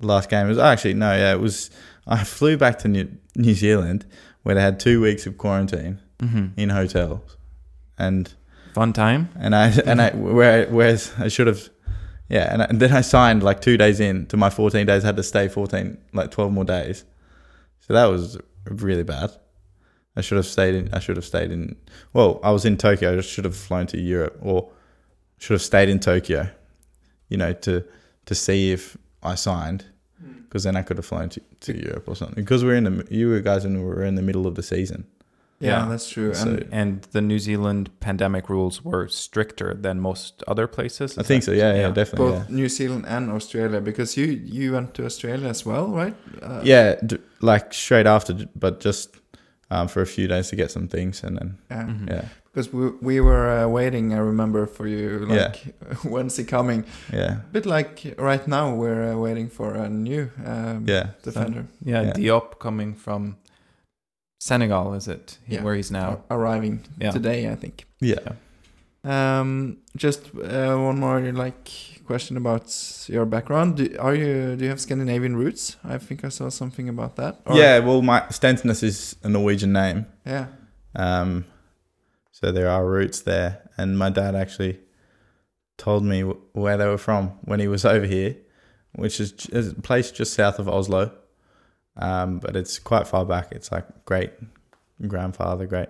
last 0.00 0.28
game. 0.30 0.46
It 0.46 0.48
was 0.50 0.58
actually 0.58 0.94
no, 0.94 1.12
yeah. 1.12 1.32
It 1.32 1.40
was. 1.40 1.70
I 2.06 2.24
flew 2.38 2.56
back 2.56 2.78
to 2.80 2.88
New, 2.88 3.08
New 3.36 3.54
Zealand 3.54 4.06
where 4.42 4.54
they 4.54 4.60
had 4.60 4.78
two 4.78 5.00
weeks 5.00 5.26
of 5.26 5.38
quarantine 5.38 6.00
Mhm. 6.18 6.52
in 6.56 6.68
hotels, 6.70 7.36
and 7.98 8.32
fun 8.74 8.92
time. 8.92 9.28
and 9.38 9.54
I 9.54 9.68
and 9.86 10.00
I 10.02 10.10
where 10.10 10.66
whereas 10.68 11.12
I 11.18 11.28
should 11.28 11.46
have, 11.46 11.68
yeah. 12.28 12.52
And, 12.52 12.62
I, 12.62 12.66
and 12.66 12.78
then 12.80 12.92
I 12.92 13.00
signed 13.00 13.42
like 13.42 13.60
two 13.60 13.76
days 13.78 14.00
in 14.00 14.26
to 14.26 14.36
my 14.36 14.50
fourteen 14.50 14.86
days. 14.86 15.04
I 15.04 15.08
had 15.08 15.16
to 15.16 15.22
stay 15.22 15.48
fourteen 15.48 15.96
like 16.12 16.30
twelve 16.30 16.52
more 16.52 16.64
days, 16.64 17.04
so 17.80 17.94
that 17.94 18.06
was 18.06 18.38
really 18.66 19.02
bad. 19.02 19.30
I 20.16 20.20
should 20.20 20.36
have 20.36 20.46
stayed 20.46 20.74
in. 20.74 20.88
I 20.92 21.00
should 21.00 21.16
have 21.16 21.24
stayed 21.24 21.50
in. 21.50 21.76
Well, 22.12 22.40
I 22.42 22.50
was 22.52 22.64
in 22.64 22.76
Tokyo. 22.76 23.18
I 23.18 23.20
should 23.20 23.44
have 23.44 23.56
flown 23.56 23.86
to 23.88 23.98
Europe, 23.98 24.36
or 24.40 24.70
should 25.38 25.54
have 25.54 25.62
stayed 25.62 25.88
in 25.88 25.98
Tokyo. 26.00 26.48
You 27.28 27.36
know, 27.38 27.52
to 27.52 27.84
to 28.26 28.34
see 28.34 28.72
if 28.72 28.96
I 29.22 29.34
signed, 29.34 29.84
because 30.44 30.62
then 30.64 30.76
I 30.76 30.82
could 30.82 30.96
have 30.98 31.06
flown 31.06 31.28
to, 31.30 31.40
to 31.60 31.72
Europe 31.76 32.04
or 32.08 32.14
something. 32.16 32.44
Because 32.44 32.64
we're 32.64 32.76
in 32.76 32.84
the 32.84 33.06
you 33.10 33.40
guys 33.42 33.64
and 33.64 33.84
we're 33.84 34.04
in 34.04 34.14
the 34.14 34.22
middle 34.22 34.46
of 34.46 34.54
the 34.54 34.62
season. 34.62 35.04
yeah, 35.60 35.70
Yeah. 35.82 35.88
that's 35.90 36.08
true. 36.10 36.34
So- 36.34 36.48
and 36.48 36.66
And 36.72 37.02
the 37.12 37.20
New 37.20 37.38
Zealand 37.38 37.88
pandemic 38.00 38.48
rules 38.48 38.84
were 38.84 39.08
stricter 39.08 39.74
than 39.82 40.00
most 40.00 40.42
other 40.46 40.66
places. 40.66 41.18
I 41.18 41.22
think 41.22 41.42
so. 41.42 41.52
Yeah, 41.52 41.74
yeah, 41.74 41.90
definitely. 41.94 42.30
both 42.30 42.50
New 42.50 42.68
Zealand 42.68 43.04
and 43.06 43.30
Australia, 43.30 43.80
because 43.80 44.16
you 44.20 44.26
you 44.44 44.72
went 44.74 44.94
to 44.94 45.04
Australia 45.04 45.48
as 45.48 45.64
well, 45.66 45.86
right? 45.88 46.14
Uh, 46.42 46.60
Yeah, 46.64 46.84
yeah 46.84 47.06
d- 47.06 47.18
like 47.40 47.66
straight 47.74 48.06
after, 48.06 48.34
but 48.54 48.84
just 48.84 49.16
um, 49.70 49.88
for 49.88 50.02
a 50.02 50.06
few 50.06 50.28
days 50.28 50.48
to 50.48 50.56
get 50.56 50.70
some 50.70 50.88
things, 50.88 51.24
and 51.24 51.36
then 51.38 51.58
yeah. 51.70 51.86
Mhm. 51.86 52.08
yeah, 52.10 52.24
Because 52.52 52.72
we 52.72 52.90
we 53.02 53.20
were 53.20 53.64
uh, 53.64 53.68
waiting, 53.68 54.12
I 54.14 54.18
remember, 54.18 54.66
for 54.66 54.86
you. 54.86 55.26
Like, 55.26 55.56
when's 56.04 56.36
he 56.36 56.44
coming? 56.44 56.84
yeah, 57.12 57.32
A 57.32 57.52
bit 57.52 57.66
like 57.66 58.14
right 58.18 58.46
now, 58.48 58.74
we're 58.74 59.12
uh, 59.12 59.16
waiting 59.18 59.50
for 59.50 59.74
a 59.74 59.88
new 59.88 60.28
um, 60.46 60.84
yeah. 60.88 61.06
defender 61.22 61.64
Yeah, 61.84 62.02
Yeah. 62.06 62.12
Diop 62.16 62.58
coming 62.58 62.94
from 62.94 63.36
Senegal, 64.40 64.94
is 64.94 65.08
it? 65.08 65.38
He- 65.46 65.54
Yeah. 65.54 65.64
Where 65.64 65.74
he's 65.76 65.90
now. 65.90 66.08
ar- 66.08 66.38
arriving 66.38 66.80
Yeah. 67.00 67.12
today, 67.12 67.52
I 67.52 67.56
think. 67.56 67.84
Yeah. 68.00 68.34
Um, 69.04 69.78
just 69.96 70.20
uh, 70.34 70.76
one 70.76 70.98
more 70.98 71.20
like 71.32 71.68
question 72.04 72.36
about 72.36 72.66
your 73.08 73.24
background. 73.26 73.76
Do, 73.76 73.96
are 73.98 74.14
you 74.14 74.56
do 74.56 74.64
you 74.64 74.70
have 74.70 74.80
Scandinavian 74.80 75.36
roots? 75.36 75.76
I 75.84 75.98
think 75.98 76.24
I 76.24 76.28
saw 76.30 76.48
something 76.50 76.88
about 76.88 77.16
that. 77.16 77.40
Or- 77.46 77.56
Yeah, 77.56 77.78
well, 77.80 78.02
my 78.02 78.20
Stensness 78.30 78.82
is 78.82 79.16
a 79.22 79.28
Norwegian 79.28 79.72
name, 79.72 80.06
yeah. 80.26 80.46
um, 80.96 81.44
so 82.32 82.52
there 82.52 82.68
are 82.68 82.84
roots 82.86 83.22
there. 83.22 83.60
And 83.76 83.98
my 83.98 84.10
dad 84.10 84.34
actually 84.34 84.78
told 85.78 86.04
me 86.04 86.20
wh- 86.22 86.56
where 86.56 86.76
they 86.76 86.86
were 86.86 86.98
from 86.98 87.28
when 87.42 87.58
he 87.60 87.68
was 87.68 87.84
over 87.94 88.06
here, 88.06 88.36
which 88.94 89.18
is 89.20 89.32
j- 89.32 89.52
is 89.58 89.68
a 89.72 89.74
place 89.74 90.10
just 90.12 90.34
south 90.34 90.58
of 90.58 90.68
Oslo, 90.68 91.10
um, 91.96 92.38
but 92.38 92.54
it's 92.56 92.78
quite 92.78 93.06
far 93.08 93.24
back. 93.24 93.48
It's 93.52 93.72
like 93.72 93.86
great 94.04 94.30
grandfather, 95.08 95.66
great 95.66 95.88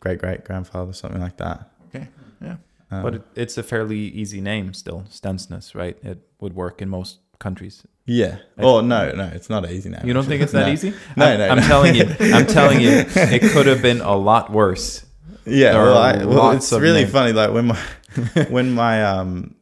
great 0.00 0.18
great 0.18 0.44
grandfather, 0.44 0.92
something 0.92 1.20
like 1.20 1.36
that. 1.38 1.70
Okay, 1.88 2.08
yeah. 2.40 2.56
Um, 2.90 3.02
But 3.02 3.14
it, 3.14 3.22
it's 3.34 3.58
a 3.58 3.62
fairly 3.62 3.98
easy 3.98 4.40
name 4.40 4.74
still, 4.74 5.04
Stensness, 5.10 5.74
right? 5.74 5.96
It 6.02 6.18
would 6.40 6.54
work 6.54 6.80
in 6.82 6.88
most 6.88 7.18
countries. 7.38 7.82
yeah. 8.06 8.38
Oh 8.58 8.80
no, 8.80 9.10
no, 9.12 9.26
it's 9.34 9.48
not 9.50 9.64
an 9.64 9.70
easy 9.70 9.88
now. 9.90 10.02
You 10.04 10.12
don't 10.14 10.24
think 10.26 10.42
it's 10.42 10.52
that 10.52 10.66
No. 10.68 10.72
easy? 10.72 10.92
No, 11.16 11.26
I'm, 11.26 11.38
no, 11.38 11.48
I'm 11.48 11.56
no. 11.58 11.66
telling 11.66 11.94
you. 11.94 12.04
I'm 12.34 12.46
telling 12.46 12.80
you. 12.80 13.04
It 13.36 13.42
could 13.52 13.66
have 13.66 13.82
been 13.82 14.00
a 14.00 14.16
lot 14.16 14.50
worse. 14.50 15.04
Yeah, 15.46 15.74
well, 15.74 15.98
I, 15.98 16.24
well 16.24 16.50
it's 16.52 16.72
really 16.72 17.00
names. 17.02 17.12
funny. 17.12 17.32
Like 17.32 17.52
when 17.52 17.66
my 17.66 17.78
when 18.48 18.72
my 18.72 19.04
um 19.04 19.54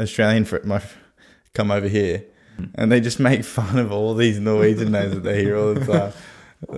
Australian 0.00 0.44
friend 0.44 0.64
my 0.64 0.82
come 1.54 1.70
over 1.70 1.88
here 1.88 2.24
and 2.74 2.90
they 2.90 3.00
just 3.00 3.20
make 3.20 3.44
fun 3.44 3.78
of 3.78 3.92
all 3.92 4.14
these 4.14 4.38
Norwegian 4.40 4.90
names 4.92 5.14
that 5.14 5.22
they 5.22 5.42
hear 5.42 5.56
all 5.56 5.74
the 5.74 5.84
time. 5.84 6.12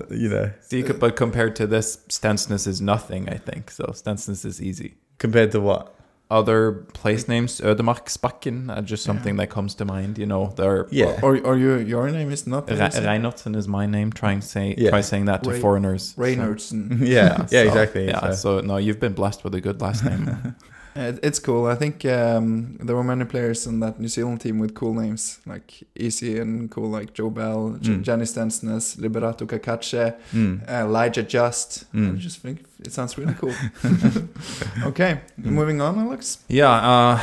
You 0.09 0.29
know, 0.29 0.51
See, 0.61 0.81
but 0.83 1.15
compared 1.15 1.55
to 1.57 1.65
this, 1.67 1.97
Stensness 2.09 2.67
is 2.67 2.81
nothing. 2.81 3.29
I 3.29 3.37
think 3.37 3.71
so. 3.71 3.85
Stensness 3.93 4.43
is 4.45 4.61
easy. 4.61 4.95
Compared 5.17 5.51
to 5.51 5.59
what? 5.61 5.93
Other 6.29 6.73
place 6.93 7.29
names, 7.29 7.61
Ödemarksbakken, 7.61 8.69
are 8.69 8.79
er 8.79 8.81
just 8.81 9.03
something 9.03 9.37
that 9.37 9.49
comes 9.49 9.75
to 9.75 9.85
mind. 9.85 10.17
You 10.17 10.25
know, 10.25 10.53
they're 10.57 10.85
Yeah. 10.91 11.19
Or 11.23 11.39
or 11.39 11.57
your 11.57 11.79
your 11.79 12.11
name 12.11 12.33
is 12.33 12.45
not 12.45 12.69
Re- 12.69 12.75
Reinertsen 12.77 13.55
is 13.55 13.67
my 13.67 13.85
name. 13.85 14.11
Try 14.11 14.33
and 14.33 14.43
say 14.43 14.75
Yeah. 14.77 14.89
try 14.89 15.01
saying 15.01 15.25
that 15.25 15.43
to 15.43 15.51
Ray- 15.51 15.61
foreigners. 15.61 16.13
So- 16.17 16.75
yeah, 16.99 17.45
yeah, 17.49 17.63
so, 17.63 17.67
exactly. 17.67 18.05
Yeah, 18.07 18.31
so- 18.31 18.59
so 18.59 18.59
no, 18.59 18.75
you've 18.75 18.99
been 18.99 19.13
blessed 19.13 19.43
with 19.45 19.55
a 19.55 19.61
good 19.61 19.79
last 19.81 20.03
name. 20.03 20.55
It- 20.97 21.19
It's 21.23 21.39
cool. 21.39 21.65
I 21.73 21.75
think 21.75 22.03
um, 22.05 22.77
there 22.85 22.95
were 22.95 23.03
many 23.03 23.25
players 23.25 23.67
in 23.67 23.79
that 23.81 23.99
New 23.99 24.07
Zealand 24.07 24.41
team 24.41 24.59
with 24.59 24.73
cool 24.73 24.93
names, 24.93 25.39
like 25.45 25.83
easy 25.95 26.39
and 26.39 26.69
cool, 26.71 26.89
like 26.99 27.13
Joe 27.13 27.29
Bell, 27.29 27.77
J- 27.81 27.91
Mm. 27.93 28.01
Gianni 28.03 28.25
Stensness, 28.25 28.97
Liberato 28.97 29.45
Cacace, 29.47 30.13
Mm. 30.33 30.61
uh, 30.67 30.85
Elijah 30.87 31.23
Just. 31.23 31.85
Mm. 31.93 32.13
I 32.13 32.15
just 32.19 32.41
think 32.41 32.57
it 32.85 32.91
sounds 32.93 33.17
really 33.17 33.33
cool. 33.35 33.53
okay, 34.85 35.19
Mm. 35.39 35.45
moving 35.51 35.81
on, 35.81 35.97
Alex. 35.99 36.39
yeah. 36.47 36.69
Uh, 36.71 37.19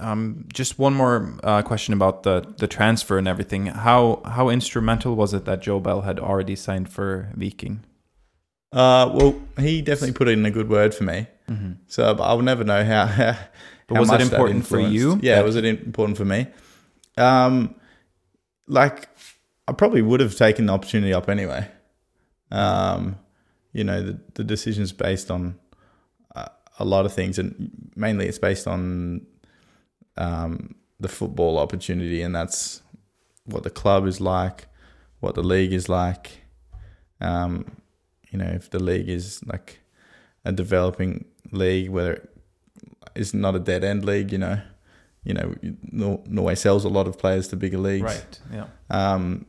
um, 0.00 0.44
just 0.54 0.78
one 0.78 0.94
more 0.94 1.34
uh, 1.44 1.62
question 1.62 1.94
about 1.94 2.22
the 2.22 2.40
the 2.58 2.66
transfer 2.66 3.18
and 3.18 3.28
everything. 3.28 3.66
How 3.66 4.22
how 4.24 4.48
instrumental 4.50 5.14
was 5.16 5.34
it 5.34 5.44
that 5.44 5.60
Joe 5.62 5.80
Bell 5.80 6.00
had 6.02 6.18
already 6.18 6.56
signed 6.56 6.88
for 6.88 7.28
Viking? 7.36 7.80
Uh, 8.72 9.10
well, 9.14 9.34
he 9.58 9.82
definitely 9.82 10.14
put 10.14 10.28
in 10.28 10.46
a 10.46 10.50
good 10.50 10.68
word 10.70 10.94
for 10.94 11.04
me. 11.04 11.26
Mm-hmm. 11.52 11.72
So 11.86 12.14
but 12.14 12.24
I'll 12.24 12.40
never 12.42 12.64
know 12.64 12.84
how. 12.84 13.06
how 13.20 13.36
But 13.86 13.94
how 13.96 14.00
was 14.00 14.10
it 14.10 14.20
important 14.22 14.66
for 14.66 14.80
you 14.80 15.18
Yeah, 15.22 15.36
that- 15.36 15.44
was 15.44 15.56
it 15.56 15.64
important 15.64 16.16
for 16.16 16.24
me? 16.24 16.46
Um, 17.16 17.74
like 18.66 19.08
I 19.68 19.72
probably 19.72 20.02
would 20.02 20.20
have 20.20 20.34
taken 20.36 20.66
the 20.66 20.72
opportunity 20.72 21.12
up 21.12 21.28
anyway. 21.28 21.68
Um, 22.50 23.18
you 23.72 23.84
know, 23.84 24.02
the 24.02 24.20
the 24.34 24.44
decision's 24.44 24.92
based 24.92 25.30
on 25.30 25.58
uh, 26.34 26.48
a 26.78 26.84
lot 26.84 27.06
of 27.06 27.12
things, 27.12 27.38
and 27.38 27.70
mainly 27.96 28.26
it's 28.26 28.38
based 28.38 28.66
on 28.66 29.26
um, 30.16 30.74
the 31.00 31.08
football 31.08 31.58
opportunity, 31.58 32.22
and 32.22 32.34
that's 32.34 32.82
what 33.44 33.62
the 33.62 33.70
club 33.70 34.06
is 34.06 34.20
like, 34.20 34.66
what 35.20 35.34
the 35.34 35.42
league 35.42 35.72
is 35.72 35.88
like. 35.88 36.42
Um, 37.20 37.76
you 38.30 38.38
know, 38.38 38.46
if 38.46 38.70
the 38.70 38.82
league 38.82 39.08
is 39.08 39.42
like 39.44 39.80
a 40.44 40.52
developing 40.52 41.24
league, 41.52 41.90
whether 41.90 42.12
it 42.14 42.30
is 43.14 43.34
not 43.34 43.54
a 43.54 43.58
dead 43.58 43.84
end 43.84 44.04
league, 44.04 44.32
you 44.32 44.38
know, 44.38 44.60
you 45.24 45.34
know, 45.34 45.54
Norway 46.26 46.54
sells 46.56 46.84
a 46.84 46.88
lot 46.88 47.06
of 47.06 47.18
players 47.18 47.48
to 47.48 47.56
bigger 47.56 47.78
leagues. 47.78 48.02
Right. 48.04 48.40
Yeah. 48.52 48.66
Um, 48.90 49.46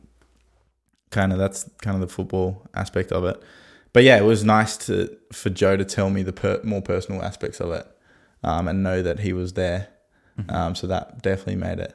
kind 1.10 1.32
of 1.32 1.38
that's 1.38 1.68
kind 1.82 1.94
of 1.94 2.00
the 2.00 2.12
football 2.12 2.66
aspect 2.74 3.12
of 3.12 3.24
it. 3.24 3.42
But 3.92 4.02
yeah, 4.04 4.16
it 4.18 4.24
was 4.24 4.44
nice 4.44 4.76
to 4.86 5.16
for 5.32 5.50
Joe 5.50 5.76
to 5.76 5.84
tell 5.84 6.10
me 6.10 6.22
the 6.22 6.32
per, 6.32 6.60
more 6.64 6.82
personal 6.82 7.22
aspects 7.22 7.60
of 7.60 7.70
it, 7.72 7.86
um, 8.42 8.68
and 8.68 8.82
know 8.82 9.02
that 9.02 9.20
he 9.20 9.32
was 9.32 9.52
there. 9.54 9.88
Mhm. 10.38 10.52
Um, 10.52 10.74
so 10.74 10.86
that 10.88 11.22
definitely 11.22 11.56
made 11.56 11.78
it 11.78 11.94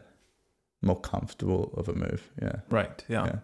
more 0.82 1.00
comfortable 1.00 1.74
of 1.76 1.90
a 1.90 1.94
move. 1.94 2.30
Yeah. 2.42 2.58
Right. 2.70 3.04
Yeah. 3.10 3.26
Yeah. 3.26 3.40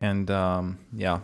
And 0.00 0.30
um, 0.30 0.78
yeah, 0.94 1.20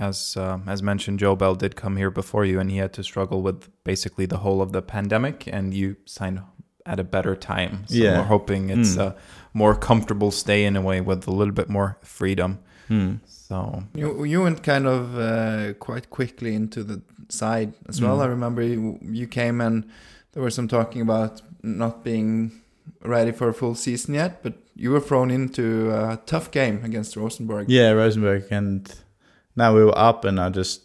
as 0.00 0.36
um 0.36 0.68
as 0.68 0.82
mentioned, 0.82 1.18
Joe 1.20 1.36
Bell 1.36 1.54
did 1.54 1.72
come 1.76 1.96
here 1.96 2.10
before 2.10 2.44
you, 2.44 2.58
and 2.60 2.70
he 2.70 2.78
had 2.78 2.92
to 2.94 3.02
struggle 3.02 3.40
with 3.42 3.68
basically 3.84 4.26
the 4.26 4.38
whole 4.38 4.60
of 4.62 4.72
the 4.72 4.82
pandemic, 4.82 5.46
and 5.52 5.74
you 5.74 5.96
signed 6.06 6.40
at 6.86 6.98
a 6.98 7.04
better 7.04 7.36
time. 7.36 7.84
So 7.86 7.94
Yeah. 7.96 8.18
we're 8.18 8.24
hoping 8.36 8.70
it's 8.70 8.96
Mm. 8.96 9.00
a 9.06 9.14
more 9.52 9.74
comfortable 9.76 10.30
stay 10.30 10.64
in 10.64 10.76
a 10.76 10.80
way 10.80 11.00
with 11.00 11.28
a 11.28 11.30
little 11.30 11.54
bit 11.54 11.68
more 11.68 11.98
freedom. 12.02 12.58
Hmm. 12.88 13.14
So 13.26 13.82
You 13.94 14.24
you 14.24 14.42
went 14.42 14.62
kind 14.62 14.86
of 14.86 15.16
uh, 15.18 15.74
quite 15.78 16.06
quickly 16.10 16.54
into 16.54 16.82
the 16.84 17.00
side 17.28 17.72
as 17.88 18.00
well. 18.00 18.18
Mm. 18.18 18.22
I 18.24 18.26
remember 18.26 18.62
you, 18.62 18.98
you 19.02 19.26
came 19.28 19.60
and 19.66 19.84
there 20.32 20.42
was 20.42 20.54
some 20.54 20.68
talking 20.68 21.02
about 21.02 21.42
not 21.62 22.02
being 22.04 22.50
ready 23.04 23.32
for 23.32 23.48
a 23.48 23.54
full 23.54 23.74
season 23.74 24.14
yet, 24.14 24.42
but 24.42 24.54
you 24.74 24.90
were 24.92 25.00
thrown 25.00 25.30
into 25.30 25.90
a 25.90 26.16
tough 26.26 26.50
game 26.50 26.80
against 26.84 27.16
Rosenborg. 27.16 27.68
Yeah, 27.68 27.90
Rosenborg, 27.94 28.44
and 28.50 28.88
now 29.56 29.74
we 29.74 29.84
were 29.84 29.96
up, 29.98 30.24
and 30.24 30.40
I 30.40 30.48
just 30.50 30.82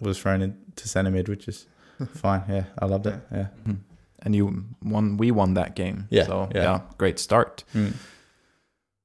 was 0.00 0.18
thrown 0.18 0.42
into 0.42 0.88
centre 0.88 1.10
mid, 1.10 1.28
which 1.28 1.48
is 1.48 1.66
fine. 2.14 2.42
Yeah, 2.48 2.64
I 2.78 2.86
loved 2.86 3.06
it. 3.06 3.14
Yeah. 3.32 3.46
mhm. 3.66 3.78
and 4.22 4.34
you 4.34 4.64
won. 4.82 5.16
We 5.16 5.30
won 5.30 5.54
that 5.54 5.76
game. 5.76 6.08
Yeah, 6.10 6.24
So 6.26 6.48
yeah. 6.54 6.62
yeah, 6.62 6.80
great 6.98 7.18
start. 7.18 7.64
Mm. 7.74 7.94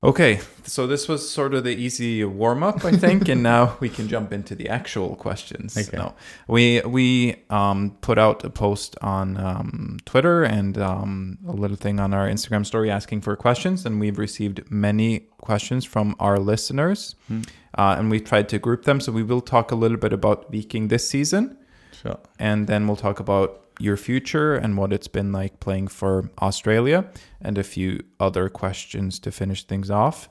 Okay, 0.04 0.40
so 0.64 0.88
this 0.88 1.08
was 1.08 1.30
sort 1.30 1.54
of 1.54 1.64
the 1.64 1.76
easy 1.76 2.24
warm 2.26 2.64
up, 2.64 2.84
I 2.84 2.92
think, 2.92 3.30
and 3.30 3.44
now 3.44 3.78
we 3.80 3.88
can 3.88 4.08
jump 4.08 4.34
into 4.34 4.56
the 4.56 4.68
actual 4.68 5.16
questions. 5.16 5.78
Okay. 5.78 5.96
No, 5.96 6.16
we 6.48 6.82
we 6.82 7.36
um, 7.52 7.96
put 8.02 8.18
out 8.18 8.44
a 8.44 8.50
post 8.50 8.96
on 9.02 9.38
um, 9.38 9.98
Twitter 10.06 10.42
and 10.44 10.76
um, 10.80 11.38
a 11.48 11.52
little 11.52 11.78
thing 11.78 12.00
on 12.00 12.16
our 12.16 12.28
Instagram 12.28 12.66
story 12.66 12.90
asking 12.90 13.22
for 13.22 13.36
questions, 13.36 13.86
and 13.86 14.00
we've 14.00 14.18
received 14.18 14.72
many 14.72 15.20
questions 15.38 15.86
from 15.86 16.16
our 16.20 16.40
listeners, 16.40 17.16
Hmm. 17.28 17.42
uh, 17.78 17.96
and 18.00 18.10
we've 18.10 18.24
tried 18.26 18.50
to 18.50 18.58
group 18.58 18.86
them. 18.86 19.00
So 19.02 19.12
we 19.12 19.22
will 19.22 19.42
talk 19.42 19.72
a 19.72 19.76
little 19.76 19.98
bit 19.98 20.14
about 20.14 20.52
Viking 20.52 20.88
this 20.88 21.08
season, 21.08 21.56
Sure. 22.02 22.18
and 22.40 22.66
then 22.66 22.88
we'll 22.88 22.96
talk 22.98 23.20
about 23.20 23.71
your 23.82 23.98
future 23.98 24.56
and 24.56 24.78
what 24.78 24.94
it's 24.94 25.08
been 25.08 25.32
like 25.32 25.60
playing 25.60 25.88
for 25.89 26.30
Australia, 26.41 27.06
and 27.41 27.58
a 27.58 27.63
few 27.63 28.00
other 28.20 28.50
questions 28.50 29.20
to 29.20 29.32
finish 29.32 29.63
things 29.63 29.89
off. 29.89 30.30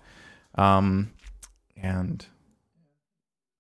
Um, 0.55 1.13
and 1.77 2.27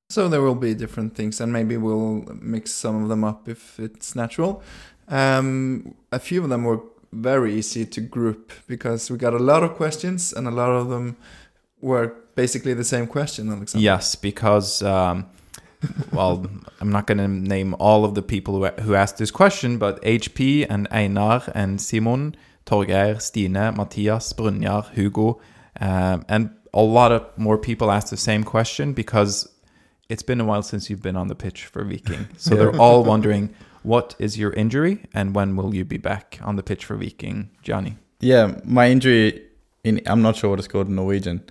So 0.08 0.28
there 0.28 0.42
will 0.42 0.54
be 0.54 0.74
different 0.74 1.14
things, 1.14 1.40
and 1.40 1.52
maybe 1.52 1.76
we'll 1.76 2.24
mix 2.40 2.72
some 2.72 3.02
of 3.02 3.08
them 3.08 3.24
up 3.24 3.48
if 3.48 3.78
it's 3.78 4.16
natural. 4.16 4.62
Um, 5.08 5.94
a 6.12 6.18
few 6.18 6.42
of 6.42 6.48
them 6.48 6.64
were 6.64 6.80
very 7.12 7.54
easy 7.54 7.84
to 7.84 8.00
group 8.00 8.52
because 8.66 9.10
we 9.10 9.18
got 9.18 9.34
a 9.34 9.38
lot 9.38 9.62
of 9.62 9.74
questions, 9.74 10.32
and 10.32 10.46
a 10.46 10.50
lot 10.50 10.70
of 10.70 10.88
them 10.88 11.16
were 11.80 12.14
basically 12.34 12.74
the 12.74 12.84
same 12.84 13.06
question, 13.06 13.50
Alexander. 13.50 13.84
yes, 13.84 14.14
because 14.14 14.82
um, 14.82 15.26
well, 16.12 16.46
I'm 16.80 16.90
not 16.90 17.06
going 17.06 17.18
to 17.18 17.28
name 17.28 17.74
all 17.78 18.04
of 18.04 18.14
the 18.14 18.22
people 18.22 18.54
who, 18.58 18.66
who 18.82 18.94
asked 18.94 19.18
this 19.18 19.30
question, 19.30 19.78
but 19.78 20.00
HP 20.02 20.66
and 20.68 20.86
Einar 20.90 21.42
and 21.54 21.80
Simon, 21.80 22.36
Torgeir, 22.66 23.20
Stine, 23.20 23.52
Matthias, 23.76 24.32
Brynjar, 24.32 24.90
Hugo, 24.92 25.40
um, 25.80 26.24
and 26.28 26.50
a 26.74 26.82
lot 26.82 27.12
of 27.12 27.26
more 27.36 27.58
people 27.58 27.90
asked 27.90 28.10
the 28.10 28.16
same 28.16 28.44
question 28.44 28.92
because 28.92 29.48
it's 30.08 30.22
been 30.22 30.40
a 30.40 30.44
while 30.44 30.62
since 30.62 30.90
you've 30.90 31.02
been 31.02 31.16
on 31.16 31.28
the 31.28 31.34
pitch 31.34 31.66
for 31.66 31.84
Viking. 31.84 32.28
So 32.36 32.54
Yeah. 32.54 32.58
they're 32.60 32.80
all 32.80 33.02
wondering 33.04 33.54
what 33.82 34.14
is 34.18 34.36
your 34.38 34.52
injury 34.52 35.06
and 35.14 35.34
when 35.34 35.56
will 35.56 35.74
you 35.74 35.84
be 35.84 35.96
back 35.96 36.38
on 36.42 36.56
the 36.56 36.62
pitch 36.62 36.84
for 36.84 36.96
Viking, 36.96 37.50
Gianni? 37.62 37.96
Yeah, 38.20 38.60
my 38.64 38.90
injury 38.90 39.42
in 39.82 40.00
I'm 40.06 40.20
not 40.20 40.36
sure 40.36 40.50
what 40.50 40.58
it's 40.58 40.68
called 40.68 40.88
in 40.88 40.96
Norwegian. 40.96 41.42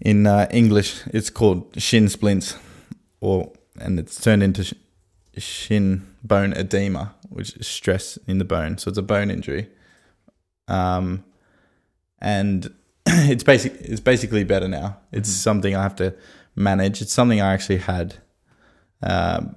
In 0.00 0.26
uh, 0.26 0.46
English, 0.50 1.02
it's 1.12 1.30
called 1.30 1.74
shin 1.80 2.08
splints, 2.08 2.56
or 3.24 3.52
and 3.80 3.98
it's 3.98 4.20
turned 4.20 4.42
into 4.42 4.62
sh- 4.64 4.74
shin 5.38 6.06
bone 6.22 6.52
edema, 6.52 7.14
which 7.30 7.56
is 7.56 7.66
stress 7.66 8.18
in 8.26 8.38
the 8.38 8.44
bone. 8.44 8.78
So 8.78 8.88
it's 8.90 8.98
a 8.98 9.02
bone 9.02 9.30
injury. 9.30 9.68
Um, 10.68 11.24
and 12.20 12.72
it's 13.06 13.42
basic. 13.44 13.72
It's 13.80 14.00
basically 14.00 14.44
better 14.44 14.68
now. 14.68 14.98
It's 15.12 15.30
Mhm. 15.30 15.42
something 15.42 15.74
I 15.76 15.82
have 15.82 15.96
to 15.96 16.14
manage. 16.54 17.02
It's 17.02 17.12
something 17.12 17.40
I 17.40 17.52
actually 17.52 17.78
had 17.78 18.14
um, 19.02 19.56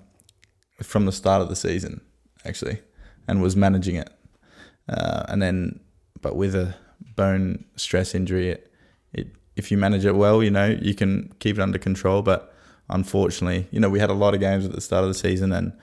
from 0.82 1.06
the 1.06 1.12
start 1.12 1.42
of 1.42 1.50
the 1.50 1.56
season, 1.56 2.02
actually, 2.46 2.80
and 3.28 3.42
was 3.42 3.56
managing 3.56 3.96
it. 3.96 4.10
Uh, 4.90 5.24
and 5.30 5.42
then, 5.42 5.80
but 6.22 6.36
with 6.36 6.56
a 6.56 6.74
bone 7.16 7.66
stress 7.76 8.16
injury, 8.16 8.50
it, 8.50 8.72
it 9.14 9.28
if 9.56 9.72
you 9.72 9.78
manage 9.78 10.06
it 10.06 10.16
well, 10.16 10.42
you 10.44 10.52
know 10.52 10.68
you 10.82 10.94
can 10.96 11.34
keep 11.40 11.58
it 11.58 11.62
under 11.62 11.78
control. 11.80 12.22
But 12.22 12.54
unfortunately, 12.90 13.68
you 13.72 13.80
know 13.80 13.90
we 13.90 14.00
had 14.00 14.10
a 14.10 14.14
lot 14.14 14.34
of 14.34 14.40
games 14.40 14.66
at 14.66 14.72
the 14.72 14.82
start 14.82 15.04
of 15.04 15.10
the 15.10 15.14
season, 15.14 15.52
and 15.52 15.74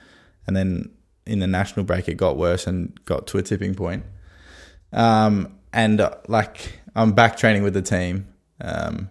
and 0.47 0.55
then 0.55 0.91
in 1.25 1.39
the 1.39 1.47
national 1.47 1.85
break 1.85 2.07
it 2.07 2.15
got 2.15 2.37
worse 2.37 2.67
and 2.67 3.03
got 3.05 3.27
to 3.27 3.37
a 3.37 3.41
tipping 3.41 3.75
point. 3.75 4.03
Um, 4.93 5.57
and 5.73 5.99
uh, 5.99 6.15
like 6.27 6.79
I'm 6.95 7.13
back 7.13 7.37
training 7.37 7.63
with 7.63 7.73
the 7.73 7.81
team, 7.81 8.27
um, 8.61 9.09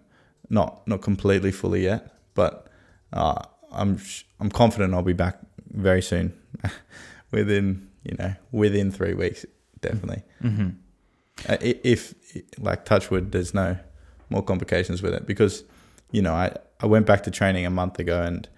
not 0.48 0.86
not 0.86 1.02
completely 1.02 1.52
fully 1.52 1.84
yet, 1.84 2.14
but 2.34 2.68
uh, 3.12 3.42
I'm 3.70 3.98
sh- 3.98 4.24
I'm 4.40 4.50
confident 4.50 4.94
I'll 4.94 5.02
be 5.02 5.12
back 5.12 5.38
very 5.70 6.02
soon, 6.02 6.32
within 7.30 7.88
you 8.02 8.16
know 8.18 8.34
within 8.52 8.90
three 8.90 9.14
weeks, 9.14 9.44
definitely. 9.80 10.22
Mm-hmm. 10.42 10.68
Uh, 11.48 11.56
if 11.60 12.14
like 12.58 12.84
touchwood, 12.84 13.32
there's 13.32 13.52
no 13.52 13.76
more 14.30 14.42
complications 14.42 15.02
with 15.02 15.12
it 15.12 15.26
because 15.26 15.64
you 16.10 16.22
know 16.22 16.34
I, 16.34 16.54
I 16.80 16.86
went 16.86 17.06
back 17.06 17.22
to 17.24 17.30
training 17.30 17.66
a 17.66 17.70
month 17.70 17.98
ago 17.98 18.22
and 18.22 18.48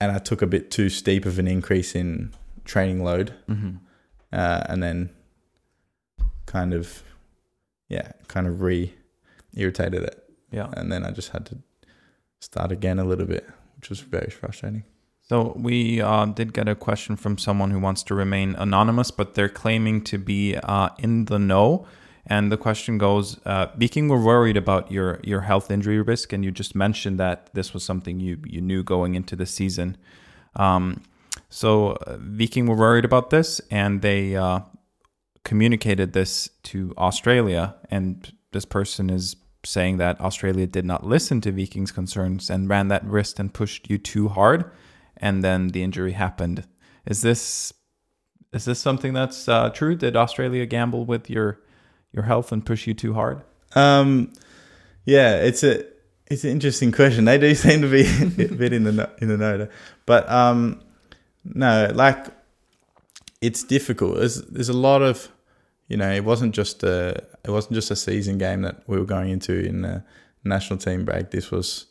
and 0.00 0.12
I 0.12 0.18
took 0.18 0.42
a 0.42 0.46
bit 0.46 0.70
too 0.70 0.88
steep 0.88 1.26
of 1.26 1.38
an 1.38 1.46
increase 1.48 1.94
in 1.94 2.32
training 2.64 3.02
load 3.04 3.34
Mm-hmm. 3.48 3.76
uh, 4.32 4.62
and 4.68 4.82
then 4.82 5.10
kind 6.46 6.72
of 6.74 7.02
yeah, 7.88 8.12
kind 8.28 8.46
of 8.46 8.62
re 8.62 8.94
irritated 9.56 10.02
it, 10.04 10.22
Yeah. 10.52 10.68
and 10.76 10.92
then 10.92 11.04
I 11.04 11.10
just 11.10 11.30
had 11.30 11.44
to 11.46 11.58
start 12.40 12.70
again 12.70 13.00
a 13.00 13.04
little 13.04 13.26
bit, 13.26 13.44
which 13.76 13.90
was 13.90 13.98
very 14.00 14.30
frustrating. 14.30 14.84
So 15.22 15.54
we 15.56 16.00
uh, 16.00 16.26
did 16.26 16.52
get 16.52 16.68
a 16.68 16.74
question 16.76 17.16
from 17.16 17.36
someone 17.36 17.70
who 17.72 17.80
wants 17.80 18.04
to 18.04 18.14
remain 18.14 18.54
anonymous, 18.56 19.10
but 19.10 19.34
they're 19.34 19.48
claiming 19.48 20.02
to 20.04 20.18
be 20.18 20.56
uh, 20.56 20.90
in 20.98 21.24
the 21.24 21.38
know. 21.38 21.86
And 22.30 22.50
the 22.50 22.56
question 22.56 22.96
goes: 22.96 23.38
uh, 23.44 23.66
Viking 23.76 24.08
were 24.08 24.22
worried 24.22 24.56
about 24.56 24.90
your 24.90 25.20
your 25.22 25.42
health 25.42 25.70
injury 25.70 26.00
risk, 26.00 26.32
and 26.32 26.44
you 26.44 26.50
just 26.50 26.74
mentioned 26.74 27.18
that 27.18 27.50
this 27.52 27.74
was 27.74 27.84
something 27.84 28.20
you 28.20 28.38
you 28.46 28.62
knew 28.62 28.82
going 28.82 29.14
into 29.14 29.36
the 29.36 29.46
season. 29.46 29.96
Um, 30.56 31.02
so 31.48 31.90
uh, 32.06 32.16
Viking 32.20 32.66
were 32.66 32.76
worried 32.76 33.04
about 33.04 33.30
this, 33.30 33.60
and 33.70 34.00
they 34.00 34.36
uh, 34.36 34.60
communicated 35.44 36.12
this 36.12 36.48
to 36.62 36.94
Australia. 36.96 37.74
And 37.90 38.32
this 38.52 38.64
person 38.64 39.10
is 39.10 39.36
saying 39.66 39.98
that 39.98 40.18
Australia 40.20 40.66
did 40.66 40.86
not 40.86 41.04
listen 41.04 41.42
to 41.42 41.52
Viking's 41.52 41.92
concerns 41.92 42.48
and 42.48 42.68
ran 42.70 42.88
that 42.88 43.04
risk 43.04 43.38
and 43.38 43.52
pushed 43.52 43.90
you 43.90 43.98
too 43.98 44.28
hard 44.28 44.70
and 45.20 45.44
then 45.44 45.68
the 45.68 45.82
injury 45.82 46.12
happened. 46.12 46.66
Is 47.06 47.22
this 47.22 47.72
is 48.52 48.64
this 48.64 48.80
something 48.80 49.12
that's 49.12 49.48
uh, 49.48 49.70
true? 49.70 49.94
Did 49.94 50.16
Australia 50.16 50.66
gamble 50.66 51.04
with 51.04 51.30
your 51.30 51.60
your 52.12 52.24
health 52.24 52.52
and 52.52 52.64
push 52.64 52.86
you 52.86 52.94
too 52.94 53.14
hard? 53.14 53.42
Um, 53.74 54.32
yeah, 55.04 55.36
it's 55.36 55.62
a 55.62 55.84
it's 56.26 56.44
an 56.44 56.50
interesting 56.50 56.92
question. 56.92 57.24
They 57.24 57.38
do 57.38 57.54
seem 57.66 57.82
to 57.82 57.90
be 57.90 58.02
a 58.44 58.48
bit 58.48 58.72
in 58.72 58.84
the 58.84 58.92
no- 58.92 59.10
in 59.20 59.28
the 59.28 59.36
know, 59.36 59.68
but 60.06 60.28
um, 60.30 60.80
no, 61.44 61.90
like 61.94 62.26
it's 63.40 63.62
difficult. 63.62 64.18
There's 64.18 64.42
there's 64.42 64.68
a 64.68 64.76
lot 64.76 65.02
of 65.02 65.30
you 65.90 65.96
know, 65.96 66.10
it 66.10 66.24
wasn't 66.24 66.54
just 66.54 66.84
a 66.84 67.20
it 67.44 67.50
wasn't 67.50 67.74
just 67.74 67.90
a 67.90 67.96
season 67.96 68.38
game 68.38 68.62
that 68.62 68.82
we 68.86 68.96
were 68.96 69.04
going 69.04 69.28
into 69.28 69.52
in 69.52 69.82
the 69.82 70.04
national 70.44 70.78
team 70.78 71.04
break. 71.04 71.32
This 71.32 71.50
was 71.50 71.86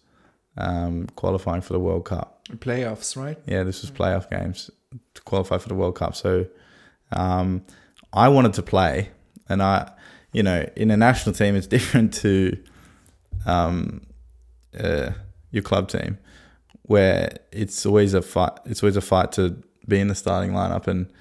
um, 0.57 1.07
qualifying 1.17 1.61
for 1.61 1.73
the 1.73 1.79
World 1.79 2.05
Cup. 2.05 2.47
Playoffs, 2.59 3.17
right? 3.17 3.37
Yeah, 3.45 3.63
this 3.63 3.81
was 3.81 3.91
playoff 3.91 4.29
games 4.29 4.71
to 5.15 5.21
qualify 5.23 5.57
for 5.57 5.67
the 5.67 5.75
World 5.75 5.95
Cup. 5.95 6.15
So 6.15 6.47
um, 7.11 7.65
I 8.13 8.29
wanted 8.29 8.53
to 8.53 8.63
play, 8.63 9.09
and 9.49 9.61
I, 9.61 9.91
you 10.33 10.43
know, 10.43 10.67
in 10.75 10.91
a 10.91 10.97
national 10.97 11.33
team, 11.33 11.55
it's 11.55 11.67
different 11.77 12.13
to 12.15 12.57
um, 13.45 14.01
uh, 14.79 15.11
your 15.51 15.63
club 15.63 15.89
team, 15.89 16.17
where 16.83 17.37
it's 17.51 17.85
always 17.85 18.13
a 18.13 18.21
fight. 18.21 18.53
It's 18.65 18.83
always 18.83 18.97
a 18.97 19.01
fight 19.01 19.31
to 19.33 19.61
be 19.87 19.99
in 19.99 20.07
the 20.07 20.15
starting 20.15 20.51
lineup, 20.51 20.87
and 20.87 21.11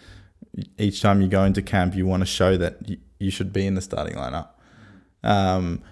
each 0.79 1.01
time 1.01 1.21
you 1.23 1.29
go 1.29 1.45
into 1.45 1.63
camp, 1.63 1.95
you 1.95 2.07
want 2.07 2.23
to 2.23 2.27
show 2.27 2.57
that 2.57 2.89
you, 2.89 2.99
you 3.19 3.31
should 3.31 3.53
be 3.53 3.67
in 3.67 3.75
the 3.75 3.81
starting 3.81 4.17
lineup. 4.17 4.49
Um, 5.23 5.83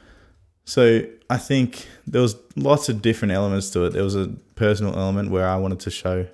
so 0.65 1.03
I 1.31 1.39
think 1.39 1.87
there 2.07 2.23
was 2.23 2.37
lots 2.57 2.89
of 2.89 3.03
different 3.03 3.33
elements 3.33 3.71
to 3.71 3.85
it. 3.85 3.93
There 3.93 4.03
was 4.03 4.17
a 4.17 4.29
personal 4.57 4.99
element 4.99 5.31
where 5.31 5.49
I 5.49 5.57
wanted 5.57 5.81
to 5.81 5.91
show 5.91 6.27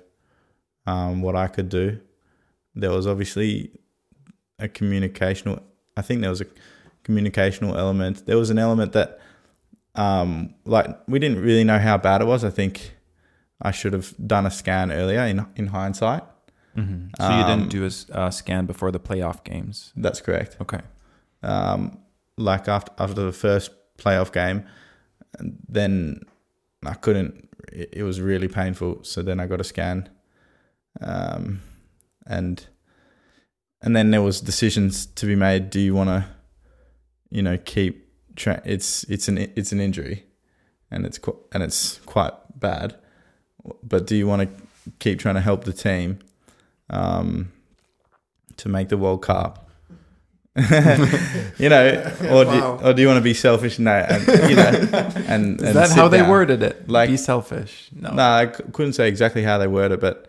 um, 0.87 1.21
what 1.21 1.35
I 1.35 1.47
could 1.47 1.69
do. 1.69 1.99
There 2.75 2.91
was 2.91 3.05
obviously 3.05 3.71
a 4.59 4.67
communicational. 4.67 5.61
I 5.95 6.01
think 6.01 6.21
there 6.21 6.29
was 6.29 6.41
a 6.41 6.47
communicational 7.03 7.77
element. 7.77 8.25
There 8.25 8.37
was 8.37 8.49
an 8.49 8.57
element 8.57 8.91
that, 8.93 9.19
um, 9.95 10.55
like 10.65 10.87
we 11.07 11.19
didn't 11.19 11.41
really 11.41 11.63
know 11.63 11.79
how 11.79 11.97
bad 11.97 12.21
it 12.21 12.25
was. 12.27 12.43
I 12.43 12.49
think 12.49 12.93
I 13.61 13.71
should 13.71 13.93
have 13.93 14.13
done 14.27 14.45
a 14.47 14.51
scan 14.51 14.91
earlier 14.91 15.21
in 15.21 15.45
in 15.55 15.67
hindsight. 15.67 16.23
Mm-hmm. 16.75 17.07
So 17.19 17.29
you 17.29 17.43
Um, 17.43 17.49
didn't 17.59 17.71
do 17.71 17.83
a 17.85 18.17
uh, 18.19 18.31
scan 18.31 18.65
before 18.65 18.91
the 18.91 18.99
playoff 18.99 19.43
games. 19.43 19.93
That's 19.95 20.21
correct. 20.21 20.57
Okay. 20.61 20.81
um, 21.43 21.99
like 22.37 22.67
after 22.67 22.91
after 22.97 23.25
the 23.25 23.31
first 23.31 23.71
playoff 23.97 24.31
game, 24.31 24.63
and 25.39 25.57
then 25.69 26.19
I 26.85 26.95
couldn't. 26.95 27.49
It, 27.71 27.89
it 27.93 28.03
was 28.03 28.19
really 28.19 28.47
painful. 28.47 29.03
So 29.03 29.21
then 29.21 29.39
I 29.39 29.47
got 29.47 29.59
a 29.59 29.63
scan, 29.63 30.09
um, 31.01 31.61
and 32.25 32.65
and 33.81 33.95
then 33.95 34.11
there 34.11 34.21
was 34.21 34.41
decisions 34.41 35.05
to 35.05 35.25
be 35.25 35.35
made. 35.35 35.69
Do 35.69 35.79
you 35.79 35.93
want 35.93 36.09
to, 36.09 36.25
you 37.33 37.41
know, 37.41 37.57
keep? 37.57 38.01
Tra- 38.35 38.61
it's 38.65 39.03
it's 39.05 39.27
an 39.27 39.37
it's 39.37 39.71
an 39.71 39.79
injury, 39.79 40.25
and 40.89 41.05
it's 41.05 41.17
qu- 41.19 41.37
and 41.51 41.61
it's 41.61 41.99
quite 42.05 42.33
bad. 42.59 42.95
But 43.83 44.07
do 44.07 44.15
you 44.15 44.25
want 44.27 44.41
to 44.41 44.63
keep 44.99 45.19
trying 45.19 45.35
to 45.35 45.41
help 45.41 45.65
the 45.65 45.73
team 45.73 46.19
um, 46.89 47.51
to 48.57 48.69
make 48.69 48.89
the 48.89 48.97
World 48.97 49.21
Cup? 49.21 49.69
you 51.57 51.69
know, 51.69 52.11
or 52.29 52.45
do, 52.45 52.63
or 52.85 52.93
do 52.93 53.01
you 53.01 53.07
want 53.07 53.17
to 53.17 53.23
be 53.23 53.33
selfish? 53.33 53.79
No, 53.79 53.91
and, 53.91 54.27
you 54.49 54.55
know, 54.55 54.63
and, 55.27 55.59
Is 55.59 55.67
and 55.67 55.75
that 55.75 55.89
how 55.91 56.07
they 56.07 56.19
down. 56.19 56.29
worded 56.29 56.61
it? 56.61 56.87
Like- 56.87 57.09
be 57.09 57.17
selfish. 57.17 57.89
No. 57.95 58.11
No, 58.11 58.23
I 58.23 58.51
c- 58.51 58.63
couldn't 58.71 58.93
say 58.93 59.07
exactly 59.07 59.41
how 59.43 59.57
they 59.57 59.67
worded 59.67 59.95
it, 59.95 60.01
but 60.01 60.27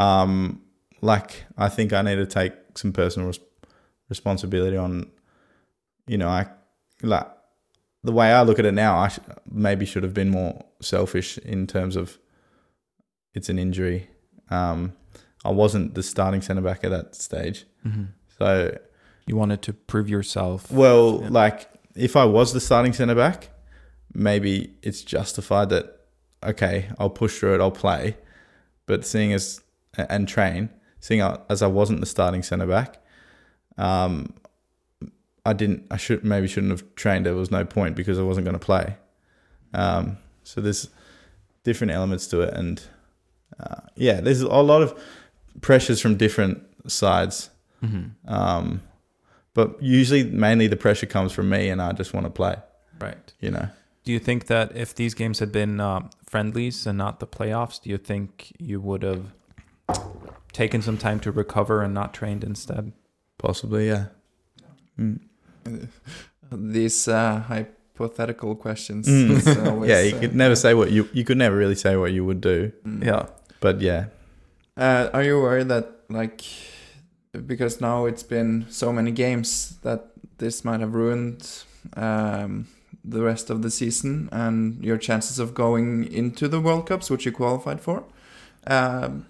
um, 0.00 0.60
like 1.00 1.44
I 1.56 1.68
think 1.70 1.92
I 1.92 2.02
need 2.02 2.16
to 2.16 2.26
take 2.26 2.52
some 2.74 2.92
personal 2.92 3.28
res- 3.28 3.40
responsibility 4.10 4.76
on, 4.76 5.10
you 6.06 6.18
know, 6.18 6.28
I 6.28 6.46
like 7.02 7.26
the 8.04 8.12
way 8.12 8.32
I 8.32 8.42
look 8.42 8.58
at 8.58 8.64
it 8.66 8.72
now. 8.74 8.98
I 8.98 9.08
sh- 9.08 9.18
maybe 9.50 9.86
should 9.86 10.02
have 10.02 10.14
been 10.14 10.30
more 10.30 10.64
selfish 10.80 11.38
in 11.38 11.66
terms 11.66 11.96
of 11.96 12.18
it's 13.34 13.48
an 13.48 13.58
injury. 13.58 14.08
Um, 14.50 14.92
I 15.44 15.50
wasn't 15.50 15.94
the 15.94 16.02
starting 16.02 16.40
centre 16.42 16.62
back 16.62 16.84
at 16.84 16.90
that 16.90 17.14
stage, 17.14 17.64
Mhm. 17.86 18.08
so 18.38 18.76
You 19.26 19.36
wanted 19.36 19.62
to 19.62 19.72
prove 19.72 20.08
yourself. 20.08 20.70
well, 20.70 21.20
Yeah. 21.22 21.28
like 21.30 21.68
if 21.94 22.16
I 22.16 22.24
was 22.24 22.52
the 22.52 22.60
starting 22.60 22.92
centre 22.92 23.14
back, 23.14 23.50
maybe 24.14 24.74
it's 24.82 25.02
justified 25.02 25.68
that 25.70 25.98
okay, 26.44 26.88
I'll 26.98 27.08
push 27.10 27.38
through 27.38 27.54
it, 27.54 27.60
I'll 27.60 27.70
play. 27.70 28.16
But 28.86 29.04
seeing 29.06 29.32
as 29.32 29.60
and 29.96 30.26
train, 30.26 30.70
seeing 30.98 31.20
as 31.48 31.62
I 31.62 31.68
wasn't 31.68 32.00
the 32.00 32.06
starting 32.06 32.42
centre 32.42 32.66
back, 32.66 33.00
um, 33.78 34.34
I 35.44 35.52
didn't. 35.52 35.86
I 35.90 35.96
should 35.96 36.24
maybe 36.24 36.46
shouldn't 36.46 36.70
have 36.70 36.94
trained. 36.94 37.26
There 37.26 37.34
was 37.34 37.50
no 37.50 37.64
point 37.64 37.96
because 37.96 38.18
I 38.18 38.22
wasn't 38.22 38.44
going 38.44 38.58
to 38.58 38.64
play. 38.64 38.96
Um, 39.74 40.18
so 40.44 40.60
there's 40.60 40.88
different 41.64 41.92
elements 41.92 42.26
to 42.28 42.40
it, 42.42 42.54
and 42.54 42.82
uh, 43.58 43.80
yeah, 43.96 44.20
there's 44.20 44.40
a 44.42 44.48
lot 44.48 44.82
of 44.82 44.98
pressures 45.60 46.00
from 46.00 46.16
different 46.16 46.62
sides. 46.86 47.50
Mhm. 47.82 48.12
Um, 48.26 48.82
but 49.54 49.82
usually, 49.82 50.24
mainly 50.24 50.66
the 50.68 50.76
pressure 50.76 51.06
comes 51.06 51.32
from 51.32 51.48
me, 51.48 51.68
and 51.68 51.82
I 51.82 51.92
just 51.92 52.14
want 52.14 52.26
to 52.26 52.30
play. 52.30 52.56
Right. 53.00 53.32
You 53.40 53.50
know, 53.50 53.68
Do 54.04 54.12
you 54.12 54.18
think 54.20 54.46
that 54.46 54.76
if 54.76 54.94
these 54.94 55.14
games 55.14 55.40
had 55.40 55.50
been 55.52 55.80
uh, 55.80 56.08
friendlies 56.24 56.86
and 56.86 56.96
not 56.96 57.18
the 57.20 57.26
playoffs, 57.26 57.82
do 57.82 57.90
you 57.90 57.98
think 57.98 58.52
you 58.58 58.80
would 58.80 59.02
have 59.02 59.32
taken 60.52 60.82
some 60.82 60.96
time 60.98 61.18
to 61.20 61.32
recover 61.32 61.82
and 61.82 61.92
not 61.94 62.14
trained 62.14 62.44
instead? 62.44 62.92
possibly, 63.38 63.88
yeah. 63.88 64.04
Mm. 64.96 65.18
These 66.52 67.08
uh, 67.08 67.40
hypothetical 67.48 68.54
questions. 68.56 69.06
Mm. 69.08 69.66
always, 69.70 69.90
yeah, 69.90 70.00
you 70.02 70.16
uh, 70.16 70.20
could 70.20 70.34
never 70.34 70.54
say 70.56 70.74
what 70.74 70.90
you 70.90 71.08
you 71.12 71.24
could 71.24 71.38
never 71.38 71.56
really 71.56 71.74
say 71.76 71.96
what 71.96 72.12
you 72.12 72.24
would 72.24 72.40
do, 72.40 72.72
mm. 72.86 73.04
Yeah. 73.04 73.26
but 73.60 73.80
yeah, 73.80 74.04
Uh, 74.76 75.08
are 75.12 75.22
you 75.24 75.40
worried 75.40 75.68
that 75.68 75.86
like 76.08 76.42
because 77.46 77.80
now 77.80 78.06
it's 78.06 78.22
been 78.22 78.66
so 78.70 78.92
many 78.92 79.10
games 79.10 79.76
that 79.82 80.00
this 80.38 80.64
might 80.64 80.80
have 80.80 80.94
ruined 80.94 81.64
um, 81.96 82.66
the 83.04 83.22
rest 83.22 83.50
of 83.50 83.62
the 83.62 83.70
season 83.70 84.28
and 84.32 84.82
your 84.84 84.98
chances 84.98 85.38
of 85.38 85.54
going 85.54 86.04
into 86.12 86.48
the 86.48 86.60
World 86.60 86.86
Cups, 86.86 87.10
which 87.10 87.24
you 87.26 87.32
qualified 87.32 87.80
for? 87.80 88.04
Um, 88.66 89.26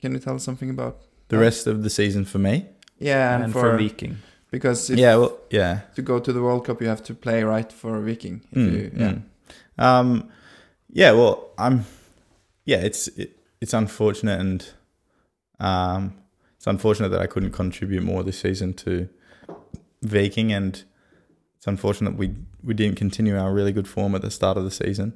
can 0.00 0.12
you 0.12 0.18
tell 0.18 0.34
us 0.34 0.44
something 0.44 0.70
about? 0.70 0.96
the 1.28 1.36
Uh, 1.36 1.40
rest 1.40 1.66
of 1.66 1.82
the 1.82 1.90
season 1.90 2.24
for 2.24 2.38
me. 2.38 2.66
Yeah, 2.98 3.34
and, 3.34 3.44
And, 3.44 3.52
for, 3.52 3.60
for, 3.62 3.78
Viking. 3.78 4.16
Because 4.56 4.88
if, 4.90 4.98
yeah, 4.98 5.16
well, 5.16 5.36
yeah, 5.50 5.80
to 5.96 6.02
go 6.02 6.18
to 6.18 6.32
the 6.32 6.40
World 6.40 6.64
Cup, 6.64 6.80
you 6.80 6.88
have 6.88 7.02
to 7.04 7.14
play 7.14 7.42
right 7.44 7.70
for 7.70 8.00
Viking. 8.00 8.40
If 8.52 8.58
Mm, 8.58 8.72
you, 8.72 8.90
yeah. 8.96 9.12
mm. 9.12 9.22
Um, 9.84 10.28
yeah, 10.90 11.12
well, 11.12 11.50
I'm. 11.58 11.84
Yeah, 12.64 12.78
it's 12.88 13.08
it, 13.08 13.36
it's 13.60 13.74
unfortunate, 13.74 14.40
and 14.40 14.66
um, 15.60 16.14
it's 16.56 16.66
unfortunate 16.66 17.10
that 17.10 17.20
I 17.20 17.26
couldn't 17.26 17.52
contribute 17.52 18.02
more 18.02 18.22
this 18.24 18.40
season 18.40 18.72
to 18.84 19.08
Viking, 20.02 20.52
and 20.52 20.82
it's 21.58 21.66
unfortunate 21.66 22.16
we 22.16 22.34
we 22.64 22.72
didn't 22.72 22.96
continue 22.96 23.38
our 23.38 23.52
really 23.52 23.72
good 23.72 23.86
form 23.88 24.14
at 24.14 24.22
the 24.22 24.30
start 24.30 24.56
of 24.56 24.64
the 24.64 24.70
season. 24.70 25.12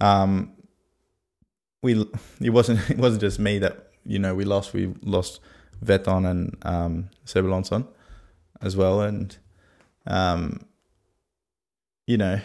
Um, 0.00 0.52
we 1.82 1.92
it 2.40 2.50
wasn't 2.50 2.80
it 2.90 2.98
wasn't 2.98 3.20
just 3.20 3.38
me 3.38 3.58
that 3.58 3.90
you 4.04 4.18
know 4.18 4.34
we 4.34 4.44
lost. 4.44 4.72
We 4.72 4.94
lost 5.02 5.40
Veton 5.82 6.24
and 6.24 6.56
um, 6.62 7.10
as 8.66 8.76
well, 8.76 9.00
and 9.00 9.36
um, 10.06 10.60
you 12.06 12.18
know, 12.18 12.40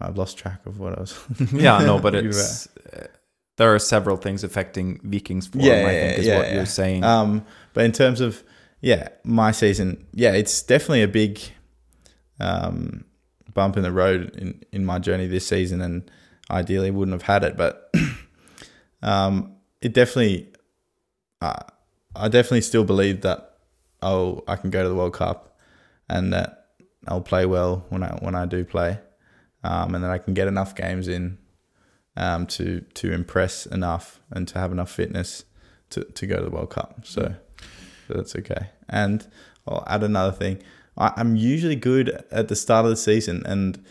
I've 0.00 0.18
lost 0.18 0.36
track 0.36 0.66
of 0.66 0.80
what 0.80 0.96
I 0.96 1.00
was. 1.00 1.18
yeah, 1.52 1.78
no, 1.84 1.98
but 1.98 2.14
it's 2.14 2.66
uh, 2.92 3.06
there 3.56 3.74
are 3.74 3.78
several 3.78 4.16
things 4.16 4.42
affecting 4.42 5.00
Vikings 5.02 5.46
form. 5.46 5.64
Yeah, 5.64 5.74
I 5.74 5.92
yeah, 5.92 6.00
think 6.00 6.18
is 6.18 6.26
yeah, 6.26 6.38
what 6.38 6.52
you're 6.52 6.66
saying. 6.66 7.04
Um, 7.04 7.44
but 7.72 7.84
in 7.84 7.92
terms 7.92 8.20
of 8.20 8.42
yeah, 8.80 9.08
my 9.22 9.52
season, 9.52 10.06
yeah, 10.12 10.32
it's 10.32 10.62
definitely 10.62 11.02
a 11.02 11.08
big 11.08 11.40
um, 12.40 13.04
bump 13.54 13.76
in 13.76 13.82
the 13.82 13.92
road 13.92 14.34
in, 14.36 14.62
in 14.72 14.84
my 14.84 14.98
journey 14.98 15.26
this 15.26 15.46
season, 15.46 15.80
and 15.80 16.10
ideally 16.50 16.90
wouldn't 16.90 17.14
have 17.14 17.22
had 17.22 17.44
it, 17.44 17.56
but 17.56 17.90
um, 19.02 19.54
it 19.80 19.94
definitely, 19.94 20.52
uh, 21.40 21.62
I 22.14 22.28
definitely 22.28 22.60
still 22.60 22.84
believe 22.84 23.22
that 23.22 23.53
oh, 24.04 24.44
I 24.46 24.56
can 24.56 24.70
go 24.70 24.82
to 24.82 24.88
the 24.88 24.94
World 24.94 25.14
Cup, 25.14 25.58
and 26.08 26.32
that 26.32 26.66
I'll 27.08 27.20
play 27.20 27.46
well 27.46 27.86
when 27.88 28.02
I 28.02 28.16
when 28.20 28.34
I 28.34 28.46
do 28.46 28.64
play, 28.64 28.98
um, 29.64 29.94
and 29.94 30.04
that 30.04 30.10
I 30.10 30.18
can 30.18 30.34
get 30.34 30.46
enough 30.46 30.74
games 30.74 31.08
in 31.08 31.38
um, 32.16 32.46
to 32.48 32.80
to 32.80 33.12
impress 33.12 33.66
enough 33.66 34.20
and 34.30 34.46
to 34.48 34.58
have 34.58 34.70
enough 34.70 34.90
fitness 34.90 35.44
to, 35.90 36.04
to 36.04 36.26
go 36.26 36.36
to 36.36 36.44
the 36.44 36.50
World 36.50 36.70
Cup. 36.70 37.00
So, 37.04 37.34
so 38.06 38.14
that's 38.14 38.36
okay. 38.36 38.70
And 38.88 39.26
I'll 39.66 39.84
add 39.86 40.02
another 40.02 40.32
thing. 40.32 40.62
I, 40.96 41.12
I'm 41.16 41.36
usually 41.36 41.76
good 41.76 42.24
at 42.30 42.48
the 42.48 42.56
start 42.56 42.84
of 42.84 42.90
the 42.90 42.96
season 42.96 43.42
and 43.46 43.82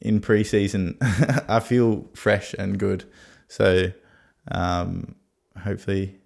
in 0.00 0.20
preseason, 0.20 0.96
I 1.48 1.60
feel 1.60 2.08
fresh 2.14 2.54
and 2.54 2.78
good. 2.78 3.04
So, 3.48 3.92
um, 4.50 5.14
hopefully, 5.62 6.18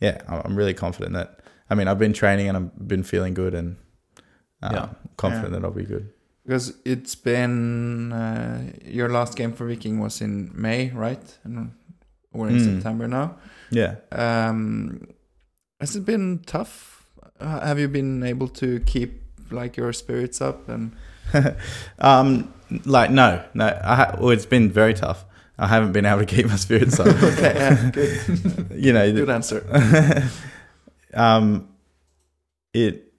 yeah, 0.00 0.20
I'm 0.28 0.54
really 0.54 0.74
confident 0.74 1.14
that. 1.14 1.40
I 1.70 1.74
mean, 1.74 1.88
I've 1.88 1.98
been 1.98 2.12
training 2.12 2.48
and 2.48 2.56
I've 2.56 2.88
been 2.88 3.02
feeling 3.02 3.34
good 3.34 3.54
and 3.54 3.76
uh, 4.62 4.70
Yeah. 4.72 4.88
confident 5.16 5.52
Yeah. 5.52 5.58
that 5.60 5.64
I'll 5.66 5.72
be 5.72 5.84
good. 5.84 6.10
Because 6.44 6.74
it's 6.84 7.14
been 7.16 8.12
uh, 8.12 8.70
your 8.84 9.08
last 9.08 9.36
game 9.36 9.52
for 9.52 9.66
Viking 9.68 9.98
was 9.98 10.20
in 10.20 10.50
May, 10.54 10.90
right? 10.90 11.38
And 11.44 11.72
we're 12.32 12.48
in 12.48 12.58
Mm. 12.58 12.64
September 12.74 13.08
now. 13.08 13.36
Yeah. 13.70 13.96
Um, 14.12 15.08
has 15.80 15.96
it 15.96 16.04
been 16.04 16.40
tough? 16.46 17.06
Uh, 17.40 17.60
have 17.66 17.78
you 17.80 17.88
been 17.88 18.22
able 18.22 18.48
to 18.48 18.78
keep 18.86 19.22
like 19.50 19.76
your 19.76 19.92
spirits 19.92 20.40
up 20.40 20.68
and 20.68 20.92
um, 21.98 22.52
like 22.84 23.10
no, 23.10 23.42
no. 23.54 23.66
I 23.84 23.96
ha- 23.96 24.16
well, 24.18 24.30
it's 24.30 24.46
been 24.46 24.70
very 24.70 24.94
tough. 24.94 25.24
I 25.58 25.66
haven't 25.66 25.92
been 25.92 26.06
able 26.06 26.20
to 26.20 26.26
keep 26.26 26.46
my 26.46 26.56
spirits 26.56 27.00
up. 27.00 27.06
okay, 27.22 27.54
yeah, 27.54 27.90
good, 27.90 28.70
you 28.84 28.92
know, 28.92 29.10
good 29.12 29.30
answer. 29.30 29.64
Um, 31.16 31.68
it, 32.72 33.12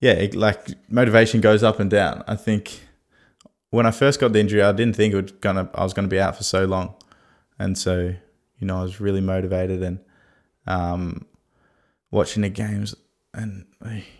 yeah, 0.00 0.12
it, 0.12 0.34
like 0.34 0.68
motivation 0.88 1.40
goes 1.40 1.62
up 1.62 1.80
and 1.80 1.90
down. 1.90 2.22
I 2.28 2.36
think 2.36 2.80
when 3.70 3.86
I 3.86 3.90
first 3.90 4.20
got 4.20 4.32
the 4.32 4.40
injury, 4.40 4.62
I 4.62 4.72
didn't 4.72 4.96
think 4.96 5.14
it 5.14 5.22
was 5.22 5.32
gonna, 5.32 5.68
I 5.74 5.82
was 5.82 5.92
gonna 5.94 6.08
be 6.08 6.20
out 6.20 6.36
for 6.36 6.44
so 6.44 6.64
long, 6.64 6.94
and 7.58 7.76
so 7.76 8.14
you 8.58 8.66
know, 8.66 8.78
I 8.78 8.82
was 8.82 9.00
really 9.00 9.20
motivated 9.20 9.82
and 9.82 10.00
um, 10.66 11.26
watching 12.10 12.42
the 12.42 12.48
games 12.48 12.94
and 13.34 13.66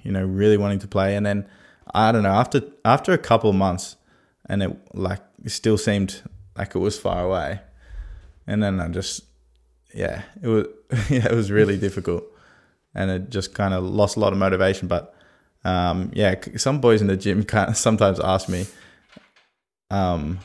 you 0.02 0.12
know, 0.12 0.24
really 0.24 0.56
wanting 0.56 0.78
to 0.80 0.88
play. 0.88 1.16
And 1.16 1.26
then 1.26 1.46
I 1.94 2.12
don't 2.12 2.22
know 2.22 2.30
after 2.30 2.62
after 2.84 3.12
a 3.12 3.18
couple 3.18 3.50
of 3.50 3.56
months, 3.56 3.96
and 4.46 4.62
it 4.62 4.94
like 4.94 5.20
it 5.44 5.50
still 5.50 5.78
seemed 5.78 6.22
like 6.56 6.74
it 6.74 6.78
was 6.78 6.98
far 6.98 7.24
away, 7.24 7.60
and 8.46 8.62
then 8.62 8.80
I 8.80 8.88
just 8.88 9.24
yeah, 9.94 10.22
it 10.42 10.48
was 10.48 10.66
yeah, 11.10 11.26
it 11.26 11.34
was 11.34 11.50
really 11.50 11.76
difficult, 11.76 12.24
and 12.94 13.10
it 13.10 13.30
just 13.30 13.54
kind 13.54 13.74
of 13.74 13.84
lost 13.84 14.16
a 14.16 14.20
lot 14.20 14.32
of 14.32 14.38
motivation. 14.38 14.88
But 14.88 15.14
um, 15.64 16.10
yeah, 16.14 16.34
some 16.56 16.80
boys 16.80 17.00
in 17.00 17.06
the 17.08 17.16
gym 17.16 17.44
kind 17.54 17.70
of 17.70 17.76
sometimes 17.76 18.20
ask 18.20 18.48
me, 18.48 18.66
um, 19.90 20.38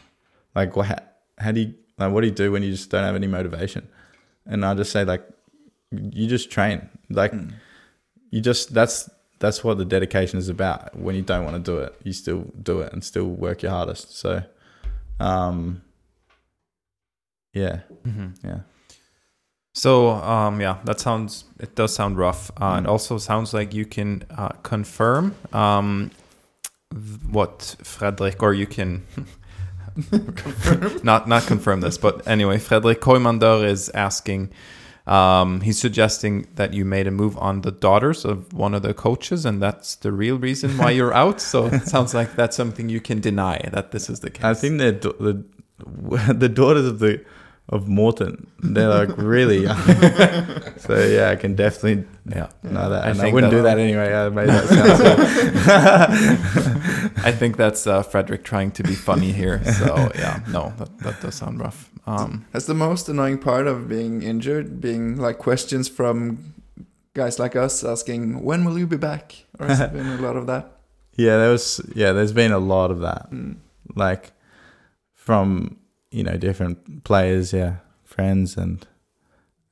like, 0.56 0.76
what, 0.76 0.88
how, 0.88 0.98
how 1.38 1.52
do 1.52 1.62
you 1.62 1.74
like, 1.98 2.12
what 2.12 2.22
do 2.22 2.28
you 2.28 2.34
do 2.34 2.52
when 2.52 2.64
you 2.64 2.72
just 2.72 2.90
don't 2.90 3.04
have 3.04 3.16
any 3.16 3.28
motivation? 3.28 3.88
And 4.46 4.66
I 4.66 4.74
just 4.74 4.92
say 4.92 5.06
like, 5.06 5.24
you 5.92 6.28
just 6.28 6.50
train, 6.52 6.90
like 7.10 7.32
Mm. 7.34 7.54
you 8.32 8.42
just 8.42 8.74
that's 8.74 9.10
that's 9.40 9.64
what 9.64 9.78
the 9.78 9.86
dedication 9.86 10.40
is 10.40 10.50
about. 10.50 10.96
When 10.98 11.16
you 11.16 11.22
don't 11.22 11.44
want 11.46 11.56
to 11.64 11.72
do 11.72 11.78
it, 11.80 11.94
you 12.04 12.14
still 12.14 12.46
do 12.62 12.80
it 12.82 12.94
and 12.94 13.04
still 13.04 13.26
work 13.26 13.62
your 13.62 13.72
hardest. 13.72 14.18
So, 14.18 14.42
um, 15.20 15.82
yeah, 17.54 17.82
Mhm. 18.08 18.34
yeah. 18.44 18.60
So 19.76 20.10
um, 20.10 20.62
yeah, 20.62 20.78
that 20.86 21.00
sounds 21.00 21.46
it 21.60 21.76
does 21.76 21.94
sound 21.96 22.18
rough. 22.18 22.52
Uh, 22.62 22.78
It 22.80 22.86
Mm. 22.86 22.88
also 22.90 23.18
sounds 23.18 23.54
like 23.54 23.74
you 23.74 23.86
can 23.86 24.24
uh, 24.38 24.50
confirm 24.64 25.34
um, 25.52 26.12
what 27.32 27.76
Frederick, 27.84 28.44
or 28.44 28.54
you 28.54 28.68
can 28.68 29.04
not 31.04 31.28
not 31.28 31.46
confirm 31.48 31.82
this, 31.82 31.98
but 31.98 32.28
anyway, 32.28 32.58
Frederick 32.60 33.02
Koimander 33.02 33.66
is 33.66 33.90
asking. 33.90 34.50
Um, 35.06 35.60
he's 35.62 35.78
suggesting 35.80 36.48
that 36.56 36.74
you 36.74 36.86
made 36.86 37.08
a 37.08 37.12
move 37.12 37.38
on 37.38 37.62
the 37.62 37.72
daughters 37.72 38.24
of 38.26 38.54
one 38.54 38.74
of 38.74 38.84
the 38.84 38.94
coaches, 38.94 39.46
and 39.46 39.62
that's 39.62 39.96
the 39.98 40.12
real 40.14 40.38
reason 40.38 40.78
why 40.78 40.92
you're 40.92 41.14
out. 41.24 41.42
So 41.42 41.66
it 41.66 41.88
sounds 41.88 42.14
like 42.14 42.36
that's 42.36 42.56
something 42.56 42.88
you 42.90 43.02
can 43.02 43.20
deny 43.20 43.60
that 43.74 43.92
this 43.92 44.10
is 44.10 44.20
the 44.22 44.30
case. 44.30 44.46
I 44.46 44.54
think 44.54 44.78
the 44.78 45.44
the 46.34 46.50
daughters 46.50 46.86
of 46.86 47.00
the 47.00 47.20
of 47.70 47.88
Morten. 47.88 48.48
They're 48.60 48.90
like 48.90 49.18
really 49.18 49.64
young. 49.64 49.78
so 50.78 50.96
yeah, 51.06 51.30
I 51.32 51.36
can 51.38 51.56
definitely 51.56 52.06
yeah. 52.26 52.50
know 52.64 52.90
that. 52.90 53.04
I 53.06 53.10
And 53.10 53.20
I, 53.20 53.22
think 53.24 53.34
wouldn't 53.34 53.52
that- 53.52 53.58
do 53.58 53.64
that 53.64 53.80
anyway. 53.80 54.14
I 54.14 54.30
made 54.30 54.50
that 54.50 54.68
sound 54.70 54.98
so- 57.16 57.24
I 57.26 57.32
think 57.32 57.58
that's 57.58 57.88
uh, 57.88 58.04
Frederick 58.04 58.44
trying 58.44 58.72
to 58.72 58.84
be 58.84 58.96
funny 58.96 59.32
here. 59.32 59.64
So 59.64 60.12
yeah, 60.16 60.42
no, 60.50 60.74
that, 60.78 60.98
that 61.00 61.22
does 61.22 61.36
sound 61.36 61.60
rough. 61.60 61.90
Um, 62.06 62.46
Has 62.54 62.66
the 62.66 62.74
most 62.74 63.08
annoying 63.08 63.38
part 63.38 63.66
of 63.68 63.88
being 63.88 64.22
injured 64.24 64.82
being 64.82 65.16
like 65.18 65.38
questions 65.38 65.88
from 65.88 66.54
guys 67.14 67.40
like 67.40 67.56
us 67.56 67.84
asking 67.84 68.44
when 68.44 68.66
will 68.66 68.78
you 68.78 68.88
be 68.88 68.98
back? 68.98 69.46
Or 69.60 69.68
has 69.68 69.80
it 69.80 69.94
been 69.94 70.08
a 70.08 70.18
lot 70.18 70.36
of 70.36 70.48
that? 70.48 70.80
yeah, 71.16 71.38
there 71.38 71.52
was 71.52 71.80
yeah. 71.96 72.12
There's 72.12 72.34
been 72.34 72.52
a 72.52 72.60
lot 72.60 72.92
of 72.92 73.00
that. 73.00 73.32
Mm. 73.32 73.56
like 73.96 74.32
from 75.16 75.78
you 76.14 76.24
know 76.24 76.38
different 76.38 77.04
players, 77.04 77.52
yeah, 77.54 77.78
friends 78.04 78.56
and 78.58 78.86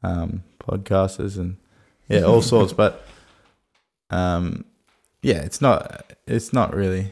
um, 0.03 0.43
podcasters 0.59 1.37
and 1.37 1.57
yeah, 2.09 2.21
all 2.23 2.41
sorts. 2.53 2.73
But 2.73 3.05
um, 4.09 4.65
yeah, 5.21 5.41
it's 5.47 5.61
not 5.61 6.11
it's 6.27 6.51
not 6.53 6.75
really 6.75 7.11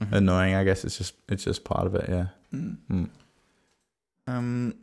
mhm. 0.00 0.12
annoying. 0.12 0.54
I 0.54 0.64
guess 0.64 0.84
it's 0.84 0.98
just 0.98 1.14
it's 1.28 1.44
just 1.44 1.64
part 1.64 1.86
of 1.86 1.94
it. 1.94 2.06
Yeah. 2.08 2.26
Mm. 2.54 2.76
Mm. 2.90 3.08
Um, 4.26 4.74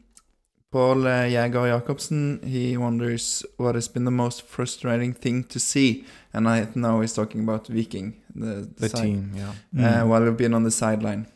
Paul 0.71 1.07
uh, 1.07 1.23
Jäger 1.23 1.65
Jacobsen, 1.79 2.41
he 2.43 2.75
wonders 2.77 3.45
what 3.57 3.75
has 3.75 3.87
been 3.87 4.03
the 4.05 4.11
most 4.11 4.41
frustrating 4.43 5.13
thing 5.13 5.43
to 5.45 5.59
see. 5.59 6.05
And 6.33 6.47
I 6.47 6.67
know 6.75 6.99
he's 7.01 7.13
talking 7.13 7.41
about 7.43 7.67
Viking, 7.67 8.15
the, 8.35 8.67
the 8.77 8.89
side- 8.89 9.01
team, 9.01 9.31
yeah. 9.35 9.49
Uh, 9.49 10.03
Mm. 10.03 10.07
while 10.09 10.23
we've 10.23 10.35
been 10.37 10.53
on 10.53 10.63
the 10.63 10.71
sideline. 10.71 11.27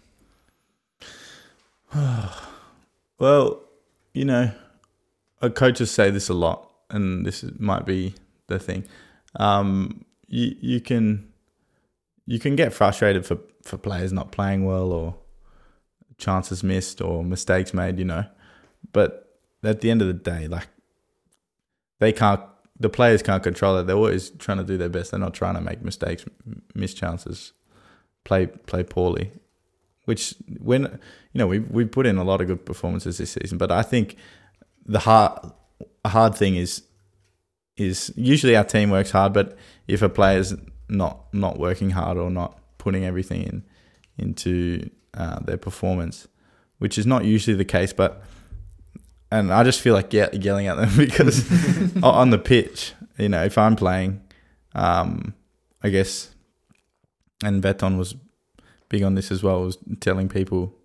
well, 3.20 3.62
you 4.14 4.26
know, 4.26 4.52
uh, 5.42 5.50
coaches 5.50 5.92
say 5.92 6.10
this 6.10 6.30
a 6.30 6.34
lot, 6.34 6.72
and 6.90 7.26
this 7.26 7.44
is, 7.44 7.60
might 7.60 7.86
be 7.86 8.14
the 8.48 8.60
thing. 8.60 8.86
Um, 9.36 10.06
you 10.28 10.56
you 10.60 10.82
can 10.82 11.32
you 12.26 12.40
can 12.40 12.56
get 12.56 12.74
frustrated 12.74 13.26
for 13.26 13.38
for 13.64 13.78
players 13.78 14.12
not 14.14 14.32
playing 14.32 14.66
well 14.66 14.92
or 14.92 15.16
chances 16.18 16.64
missed 16.64 17.02
or 17.02 17.24
mistakes 17.24 17.74
made, 17.74 18.00
you 18.00 18.06
know. 18.06 18.26
But 18.94 19.38
at 19.64 19.82
the 19.82 19.92
end 19.92 20.02
of 20.02 20.08
the 20.08 20.14
day, 20.14 20.48
like 20.48 20.68
they 22.00 22.14
can't, 22.14 22.42
the 22.80 22.90
players 22.90 23.22
can't 23.22 23.44
control 23.44 23.78
it. 23.78 23.88
They're 23.88 23.96
always 23.96 24.30
trying 24.32 24.58
to 24.58 24.64
do 24.64 24.78
their 24.78 24.90
best. 24.90 25.12
They're 25.12 25.20
not 25.20 25.34
trying 25.34 25.56
to 25.56 25.62
make 25.62 25.82
mistakes, 25.82 26.26
miss 26.74 26.94
chances, 26.94 27.54
play 28.24 28.48
play 28.48 28.84
poorly. 28.84 29.32
Which 30.12 30.36
when 30.60 31.00
you 31.32 31.40
know 31.40 31.48
we 31.48 31.60
we 31.60 31.86
put 31.86 32.06
in 32.06 32.18
a 32.18 32.26
lot 32.26 32.42
of 32.42 32.48
good 32.48 32.66
performances 32.66 33.18
this 33.18 33.32
season, 33.32 33.58
but 33.58 33.72
I 33.72 33.82
think 33.82 34.18
the 34.86 35.00
hard 35.00 35.32
hard 36.06 36.36
thing 36.36 36.56
is 36.58 36.84
is 37.78 38.12
usually 38.18 38.58
our 38.58 38.66
team 38.66 38.90
works 38.90 39.12
hard, 39.12 39.32
but 39.32 39.58
if 39.88 40.02
a 40.02 40.10
player's 40.10 40.54
not 40.90 41.34
not 41.34 41.58
working 41.58 41.92
hard 41.92 42.18
or 42.18 42.30
not 42.30 42.60
putting 42.78 43.06
everything 43.06 43.44
in 43.44 43.64
into 44.18 44.90
uh, 45.14 45.40
their 45.40 45.56
performance, 45.58 46.28
which 46.80 46.98
is 46.98 47.06
not 47.06 47.24
usually 47.24 47.56
the 47.56 47.72
case, 47.78 47.94
but 47.94 48.22
and 49.32 49.54
I 49.54 49.64
just 49.64 49.80
feel 49.80 49.94
like 49.94 50.12
ye- 50.12 50.28
yelling 50.34 50.68
at 50.68 50.76
them 50.76 50.92
because 50.98 51.46
on 52.04 52.32
the 52.32 52.38
pitch, 52.38 52.92
you 53.18 53.30
know, 53.30 53.46
if 53.46 53.58
I'm 53.58 53.78
playing, 53.78 54.22
um, 54.76 55.36
I 55.82 55.88
guess, 55.88 56.36
and 57.46 57.62
Beton 57.62 57.98
was 57.98 58.14
big 58.92 59.04
on 59.04 59.16
this 59.16 59.32
as 59.32 59.42
well, 59.42 59.64
was 59.64 59.78
telling 60.02 60.28
people 60.30 60.76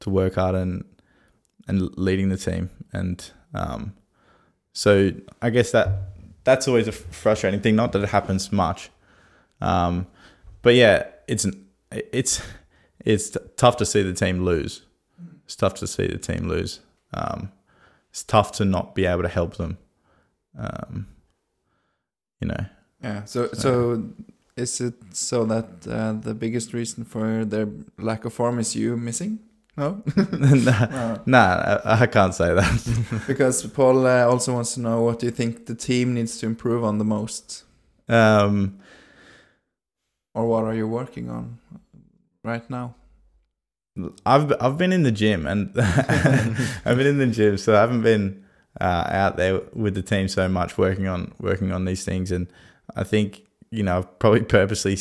to 0.00 0.10
work 0.10 0.34
hard 0.36 0.54
and 0.54 0.84
and 1.66 1.96
leading 1.98 2.28
the 2.28 2.36
team, 2.36 2.70
and 2.92 3.30
um, 3.54 3.92
so 4.72 5.10
I 5.42 5.50
guess 5.50 5.72
that 5.72 5.88
that's 6.44 6.68
always 6.68 6.86
a 6.88 6.92
frustrating 6.92 7.60
thing. 7.60 7.74
Not 7.76 7.92
that 7.92 8.02
it 8.02 8.08
happens 8.10 8.52
much, 8.52 8.90
um, 9.60 10.06
but 10.62 10.74
yeah, 10.74 11.06
it's 11.26 11.46
it's 11.90 12.40
it's 13.04 13.36
tough 13.56 13.76
to 13.78 13.86
see 13.86 14.02
the 14.02 14.14
team 14.14 14.44
lose. 14.44 14.82
It's 15.44 15.56
tough 15.56 15.74
to 15.74 15.86
see 15.86 16.06
the 16.06 16.18
team 16.18 16.48
lose. 16.48 16.80
Um, 17.14 17.50
it's 18.10 18.22
tough 18.22 18.52
to 18.52 18.64
not 18.64 18.94
be 18.94 19.06
able 19.06 19.22
to 19.22 19.28
help 19.28 19.56
them. 19.56 19.78
Um, 20.58 21.06
you 22.40 22.48
know, 22.48 22.64
Yeah. 23.02 23.24
So 23.24 23.48
So- 23.48 23.54
so 23.54 24.02
is 24.58 24.80
it 24.80 24.94
so 25.12 25.44
that 25.46 25.66
uh, 25.86 26.12
the 26.20 26.34
biggest 26.34 26.72
reason 26.74 27.04
for 27.04 27.44
their 27.44 27.68
lack 27.98 28.24
of 28.24 28.32
form 28.32 28.58
is 28.58 28.74
you 28.74 28.96
missing? 28.96 29.38
No. 29.76 30.02
nah, 30.32 30.86
No. 30.90 31.20
nah, 31.26 31.80
I, 31.84 32.02
I 32.02 32.06
can't 32.06 32.34
say 32.34 32.54
that. 32.54 33.22
Because 33.26 33.66
Paul 33.66 34.06
uh, 34.06 34.26
also 34.26 34.52
wants 34.54 34.74
to 34.74 34.80
know 34.80 35.02
what 35.02 35.20
do 35.20 35.26
you 35.26 35.32
think 35.32 35.66
the 35.66 35.74
team 35.74 36.14
needs 36.14 36.38
to 36.40 36.46
improve 36.46 36.82
on 36.84 36.98
the 36.98 37.04
most, 37.04 37.64
Um, 38.08 38.78
or 40.34 40.46
what 40.48 40.64
are 40.64 40.74
you 40.74 40.88
working 40.88 41.30
on 41.30 41.58
right 42.44 42.68
now? 42.70 42.94
I've 44.24 44.52
I've 44.60 44.76
been 44.78 44.92
in 44.92 45.02
the 45.02 45.12
gym 45.12 45.46
and 45.46 45.70
I've 46.84 46.96
been 46.96 47.06
in 47.06 47.18
the 47.18 47.26
gym, 47.26 47.56
so 47.58 47.74
I 47.74 47.80
haven't 47.80 48.02
been 48.02 48.44
uh, 48.80 49.04
out 49.10 49.36
there 49.36 49.60
with 49.74 49.94
the 49.94 50.02
team 50.02 50.28
so 50.28 50.48
much 50.48 50.78
working 50.78 51.08
on 51.08 51.32
working 51.40 51.72
on 51.72 51.84
these 51.84 52.04
things. 52.04 52.30
And 52.32 52.46
I 52.96 53.04
think 53.04 53.42
you 53.70 53.82
know 53.82 54.02
probably 54.18 54.42
purposely, 54.58 54.96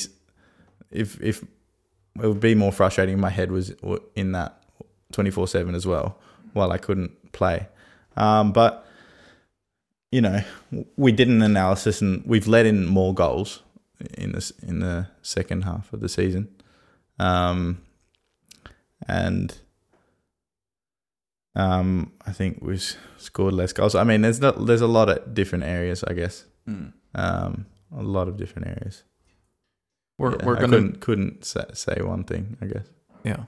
if 0.92 1.22
if 1.22 1.44
it 1.44 2.28
would 2.28 2.40
be 2.40 2.56
more 2.56 2.72
frustrating, 2.72 3.16
if 3.16 3.20
my 3.20 3.30
head 3.30 3.52
was 3.52 3.74
in 4.16 4.32
that 4.34 4.64
twenty 5.12 5.32
four 5.32 5.48
seven 5.48 5.76
as 5.76 5.86
well, 5.86 6.18
while 6.54 6.72
I 6.72 6.78
couldn't 6.78 7.32
play. 7.32 7.68
Um, 8.16 8.52
but 8.52 8.86
you 10.12 10.22
know, 10.22 10.42
we 10.96 11.12
did 11.12 11.28
an 11.28 11.42
analysis 11.42 12.02
and 12.02 12.24
we've 12.26 12.48
let 12.48 12.66
in 12.66 12.86
more 12.86 13.14
goals 13.14 13.62
in 14.14 14.32
this 14.32 14.52
in 14.62 14.80
the 14.80 15.08
second 15.22 15.64
half 15.64 15.92
of 15.94 16.00
the 16.00 16.10
season. 16.10 16.48
Um, 17.20 17.82
and 19.08 19.58
um, 21.56 22.14
I 22.26 22.32
think 22.32 22.60
we've 22.62 22.96
scored 23.18 23.54
less 23.54 23.74
goals. 23.74 23.96
I 23.96 24.04
mean, 24.04 24.22
there's 24.22 24.40
not 24.40 24.66
there's 24.66 24.82
a 24.82 24.88
lot 24.88 25.10
of 25.10 25.34
different 25.34 25.64
areas, 25.64 26.04
I 26.04 26.14
guess. 26.14 26.46
Um, 27.16 27.66
a 27.96 28.04
lot 28.04 28.28
of 28.28 28.38
different 28.38 28.68
areas. 28.68 29.04
We're 30.18 30.32
Yeah, 30.32 30.46
we're 30.46 30.56
gonna 30.56 30.68
couldn't, 30.68 31.00
couldn't 31.02 31.46
say, 31.46 32.02
one 32.02 32.24
thing, 32.24 32.58
I 32.62 32.66
guess. 32.66 32.88
yeah, 33.24 33.44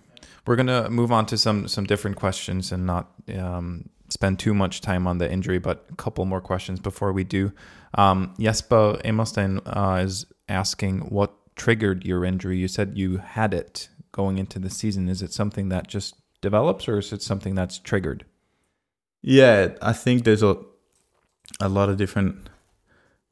we're 0.46 0.56
gonna 0.56 0.90
move 0.90 1.12
on 1.12 1.26
to 1.28 1.38
some 1.38 1.68
some 1.68 1.86
different 1.86 2.18
questions 2.18 2.72
and 2.72 2.86
not 2.86 3.12
um, 3.38 3.90
spend 4.10 4.40
too 4.40 4.54
much 4.54 4.82
time 4.82 5.08
on 5.08 5.18
the 5.18 5.32
injury, 5.32 5.60
but 5.60 5.86
a 5.92 5.96
couple 5.96 6.26
more 6.26 6.42
questions 6.42 6.80
before 6.80 7.12
we 7.12 7.24
do. 7.24 7.52
Um, 7.96 8.34
Jesper 8.40 9.00
Emerstein 9.04 9.60
uh, 9.66 10.02
is 10.04 10.26
asking 10.48 11.02
what 11.10 11.34
triggered 11.56 12.06
your 12.06 12.24
injury. 12.24 12.58
You 12.58 12.68
said 12.68 12.98
you 12.98 13.18
had 13.18 13.54
it 13.54 13.90
going 14.12 14.38
into 14.38 14.60
the 14.60 14.70
season. 14.70 15.10
Is 15.10 15.22
it 15.22 15.34
something 15.34 15.70
that 15.70 15.88
just 15.88 16.16
develops, 16.42 16.88
or 16.88 17.00
is 17.00 17.12
it 17.12 17.22
something 17.24 17.56
that's 17.56 17.80
triggered? 17.80 18.26
Yeah, 19.22 19.70
I 19.82 19.94
think 19.94 20.24
there's 20.24 20.44
a 20.44 20.58
a 21.60 21.68
lot 21.68 21.90
of 21.90 21.98
different 21.98 22.50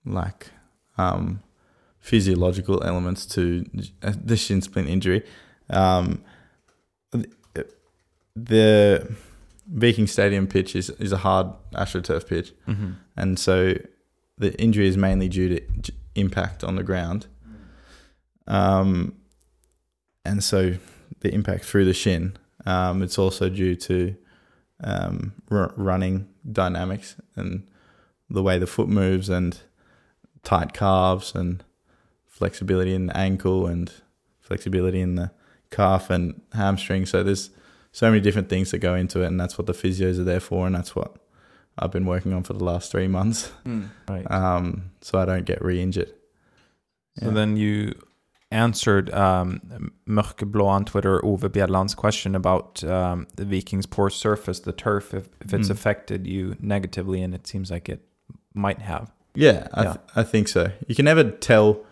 like 0.05 0.51
um, 0.97 1.41
physiological 1.99 2.83
elements 2.83 3.25
to 3.25 3.65
the 4.01 4.37
shin 4.37 4.61
splint 4.61 4.87
injury. 4.89 5.23
Um, 5.69 6.23
the 8.35 9.15
Viking 9.67 10.07
Stadium 10.07 10.47
pitch 10.47 10.75
is, 10.75 10.89
is 10.91 11.11
a 11.11 11.17
hard 11.17 11.47
astroturf 11.73 12.27
pitch, 12.27 12.53
Mm-hmm. 12.67 12.91
and 13.15 13.39
so 13.39 13.73
the 14.37 14.53
injury 14.61 14.87
is 14.87 14.97
mainly 14.97 15.27
due 15.27 15.59
to 15.81 15.91
impact 16.15 16.63
on 16.63 16.75
the 16.75 16.83
ground. 16.83 17.27
Um, 18.47 19.15
and 20.23 20.43
so 20.43 20.75
the 21.21 21.33
impact 21.33 21.65
through 21.65 21.85
the 21.85 21.93
shin. 21.93 22.37
Um, 22.65 23.01
it's 23.01 23.17
also 23.17 23.49
due 23.49 23.75
to 23.75 24.15
um, 24.83 25.33
r- 25.49 25.73
running 25.75 26.27
dynamics 26.49 27.15
and 27.35 27.67
the 28.29 28.43
way 28.43 28.57
the 28.59 28.67
foot 28.67 28.89
moves 28.89 29.29
and 29.29 29.59
tight 30.49 30.71
calves 30.73 31.35
and 31.35 31.63
flexibility 32.39 32.93
in 32.93 33.07
the 33.07 33.17
ankle 33.17 33.67
and 33.67 33.91
flexibility 34.39 35.01
in 35.01 35.15
the 35.15 35.29
calf 35.71 36.09
and 36.09 36.41
hamstring. 36.53 37.05
So 37.05 37.23
there's 37.23 37.49
so 37.91 38.09
many 38.09 38.21
different 38.21 38.49
things 38.49 38.71
that 38.71 38.79
go 38.79 38.93
into 38.95 39.21
it, 39.23 39.27
and 39.27 39.39
that's 39.41 39.57
what 39.57 39.67
the 39.67 39.73
physios 39.73 40.17
are 40.19 40.23
there 40.23 40.39
for, 40.49 40.65
and 40.67 40.75
that's 40.75 40.95
what 40.95 41.11
I've 41.79 41.91
been 41.91 42.05
working 42.05 42.33
on 42.33 42.43
for 42.43 42.53
the 42.53 42.63
last 42.63 42.91
three 42.91 43.07
months, 43.07 43.51
Hmm. 43.65 43.83
Right. 44.13 44.25
um, 44.31 44.91
so 45.01 45.19
I 45.19 45.25
don't 45.25 45.45
get 45.45 45.59
re-injured. 45.61 46.11
So 47.23 47.31
then 47.31 47.57
you 47.57 47.93
answered 48.51 49.09
um, 49.13 49.59
Mørkeblå 50.07 50.65
on 50.67 50.85
Twitter, 50.85 51.19
Ove 51.25 51.49
Bjelland's 51.51 51.95
question 51.95 52.35
about 52.35 52.83
um, 52.83 53.27
the 53.35 53.45
Vikings' 53.45 53.87
poor 53.87 54.09
surface, 54.11 54.59
the 54.61 54.71
turf, 54.71 55.13
if, 55.13 55.25
if 55.41 55.53
it's 55.53 55.67
Mm. 55.69 55.71
affected 55.71 56.27
you 56.27 56.55
negatively, 56.59 57.23
and 57.23 57.33
it 57.33 57.47
seems 57.47 57.71
like 57.71 57.89
it 57.89 58.01
might 58.53 58.81
have. 58.81 59.11
Yeah, 59.37 59.67
I, 59.73 59.83
Yeah. 59.83 59.93
Th- 59.93 60.05
I 60.15 60.23
think 60.23 60.47
so. 60.47 60.71
You 60.87 60.95
can 60.95 61.05
never 61.05 61.23
tell, 61.31 61.85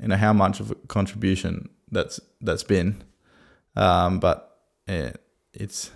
you 0.00 0.08
know, 0.08 0.16
how 0.16 0.32
much 0.32 0.60
of 0.60 0.70
a 0.70 0.74
contribution 0.88 1.68
that's 1.90 2.20
that's 2.40 2.64
been, 2.64 3.02
um, 3.76 4.20
but 4.20 4.58
yeah, 4.88 5.12
it's 5.52 5.90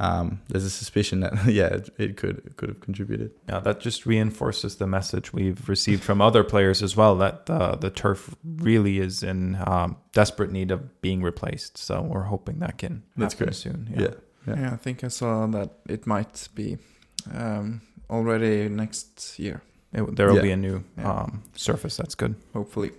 um, 0.00 0.40
there's 0.48 0.64
a 0.64 0.70
suspicion 0.70 1.20
that 1.20 1.32
yeah, 1.46 1.66
it, 1.66 1.90
it 1.98 2.16
could 2.16 2.38
it 2.46 2.56
could 2.56 2.68
have 2.68 2.80
contributed. 2.80 3.30
Yeah, 3.48 3.60
that 3.60 3.80
just 3.80 4.06
reinforces 4.06 4.76
the 4.76 4.86
message 4.86 5.32
we've 5.32 5.68
received 5.68 6.02
from 6.04 6.20
other 6.20 6.44
players 6.44 6.82
as 6.82 6.96
well 6.96 7.16
that 7.16 7.50
uh, 7.50 7.74
the 7.76 7.90
turf 7.90 8.34
really 8.44 8.98
is 9.00 9.22
in 9.22 9.56
um, 9.66 9.96
desperate 10.12 10.52
need 10.52 10.70
of 10.70 11.00
being 11.00 11.22
replaced. 11.22 11.76
So 11.78 12.00
we're 12.02 12.22
hoping 12.30 12.60
that 12.60 12.78
can 12.78 13.02
That's 13.16 13.34
happen 13.34 13.46
great. 13.46 13.56
soon. 13.56 13.88
Yeah, 13.92 14.00
Yeah. 14.46 14.60
Yeah. 14.60 14.72
I 14.72 14.76
think 14.76 15.02
I 15.04 15.08
saw 15.08 15.46
that 15.48 15.70
it 15.88 16.06
might 16.06 16.48
be 16.54 16.78
um, 17.34 17.80
already 18.08 18.68
next 18.68 19.38
year, 19.38 19.60
It- 19.92 20.16
there 20.16 20.26
will 20.28 20.36
Yeah. 20.36 20.42
be 20.42 20.50
a 20.52 20.56
new 20.56 20.84
Yeah. 20.98 21.10
um, 21.22 21.42
surface. 21.54 21.96
That's 21.96 22.14
good. 22.14 22.34
hopefully. 22.52 22.92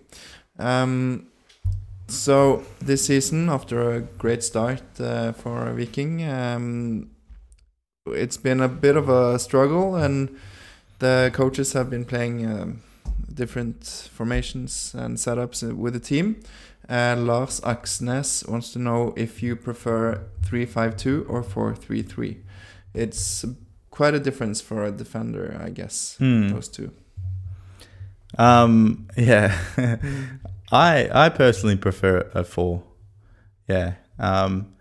Um, 0.58 1.28
so 2.08 2.64
this 2.82 3.06
season, 3.06 3.50
after 3.50 3.92
a 3.96 4.02
great 4.02 4.44
start 4.44 4.82
uh, 5.00 5.32
for 5.34 5.72
Viking, 5.74 6.24
um, 6.28 7.10
it's 8.08 8.38
been 8.38 8.60
a 8.62 8.68
bit 8.68 8.98
of 8.98 9.08
a 9.10 9.38
struggle, 9.40 9.96
and 9.96 10.30
the 11.00 11.30
coaches 11.34 11.74
have 11.74 11.90
been 11.90 12.06
playing 12.06 12.46
um, 12.46 12.82
different 13.34 14.10
formations 14.12 14.94
and 14.98 15.18
setups 15.18 15.62
with 15.76 15.94
the 15.94 16.00
team. 16.00 16.36
Uh, 16.90 17.16
Lars 17.18 17.62
Axnes 17.62 18.48
wants 18.50 18.74
to 18.74 18.80
know 18.80 19.14
if 19.16 19.44
you 19.44 19.56
prefer 19.56 20.22
3-5-2 20.42 21.26
or 21.30 21.44
4-3-3. 21.44 22.38
It's 22.96 23.46
quite 23.92 24.14
a 24.14 24.20
difference 24.20 24.62
for 24.62 24.84
a 24.86 24.92
defender, 24.92 25.60
I 25.64 25.70
guess, 25.70 26.16
Hmm. 26.18 26.50
those 26.50 26.68
two. 26.70 26.92
Um, 28.38 29.08
yeah, 29.18 29.58
I 30.72 31.10
I 31.12 31.30
personally 31.30 31.76
prefer 31.78 32.30
a 32.34 32.44
four. 32.44 32.84
Yeah, 33.68 33.94
um, 34.20 34.74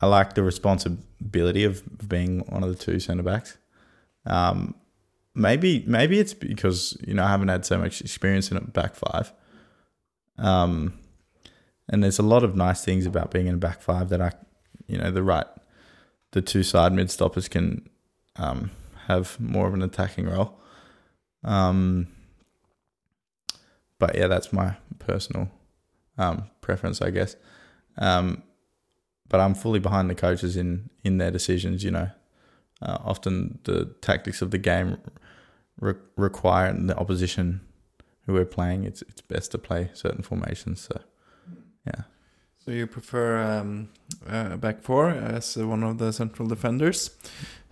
I 0.00 0.06
like 0.06 0.34
the 0.34 0.42
responsibility 0.42 1.64
of 1.64 1.82
being 2.08 2.40
one 2.48 2.62
of 2.62 2.68
the 2.70 2.74
two 2.84 2.98
centre 3.00 3.22
backs. 3.22 3.56
Um, 4.26 4.74
maybe 5.34 5.84
maybe 5.86 6.18
it's 6.18 6.34
because 6.34 6.96
you 7.06 7.14
know 7.14 7.24
I 7.24 7.28
haven't 7.30 7.48
had 7.48 7.64
so 7.64 7.78
much 7.78 8.00
experience 8.00 8.50
in 8.50 8.56
a 8.56 8.60
back 8.60 8.94
five. 8.94 9.32
Um, 10.38 10.94
and 11.88 12.02
there's 12.02 12.18
a 12.18 12.22
lot 12.22 12.44
of 12.44 12.54
nice 12.56 12.84
things 12.84 13.04
about 13.04 13.30
being 13.30 13.46
in 13.46 13.56
a 13.56 13.58
back 13.58 13.82
five 13.82 14.08
that 14.08 14.22
I, 14.22 14.32
you 14.86 14.96
know, 14.96 15.10
the 15.10 15.22
right, 15.22 15.46
the 16.30 16.40
two 16.40 16.62
side 16.62 16.92
mid 16.94 17.10
stoppers 17.10 17.46
can 17.48 17.89
um, 18.40 18.70
have 19.06 19.38
more 19.38 19.68
of 19.68 19.74
an 19.74 19.82
attacking 19.82 20.26
role. 20.26 20.58
Um, 21.44 22.08
but 23.98 24.16
yeah, 24.16 24.28
that's 24.28 24.52
my 24.52 24.76
personal 24.98 25.50
um, 26.18 26.44
preference, 26.60 27.02
I 27.02 27.10
guess. 27.10 27.36
Um, 27.98 28.42
but 29.28 29.40
I'm 29.40 29.54
fully 29.54 29.78
behind 29.78 30.10
the 30.10 30.14
coaches 30.14 30.56
in 30.56 30.90
in 31.04 31.18
their 31.18 31.30
decisions. 31.30 31.84
You 31.84 31.90
know, 31.90 32.10
uh, 32.82 32.98
often 33.04 33.58
the 33.64 33.94
tactics 34.00 34.42
of 34.42 34.50
the 34.50 34.58
game 34.58 34.98
re- 35.78 35.94
require 36.16 36.72
the 36.72 36.96
opposition 36.96 37.60
who 38.26 38.32
we're 38.32 38.44
playing. 38.44 38.84
It's 38.84 39.02
it's 39.02 39.20
best 39.20 39.52
to 39.52 39.58
play 39.58 39.90
certain 39.92 40.22
formations. 40.22 40.80
So 40.80 41.00
yeah, 41.86 42.02
So 42.64 42.70
you 42.72 42.86
prefer 42.86 43.42
um, 43.42 43.88
uh, 44.28 44.56
back 44.56 44.82
four 44.82 45.10
as 45.10 45.56
one 45.56 45.82
of 45.82 45.98
the 45.98 46.12
central 46.12 46.48
defenders. 46.48 47.10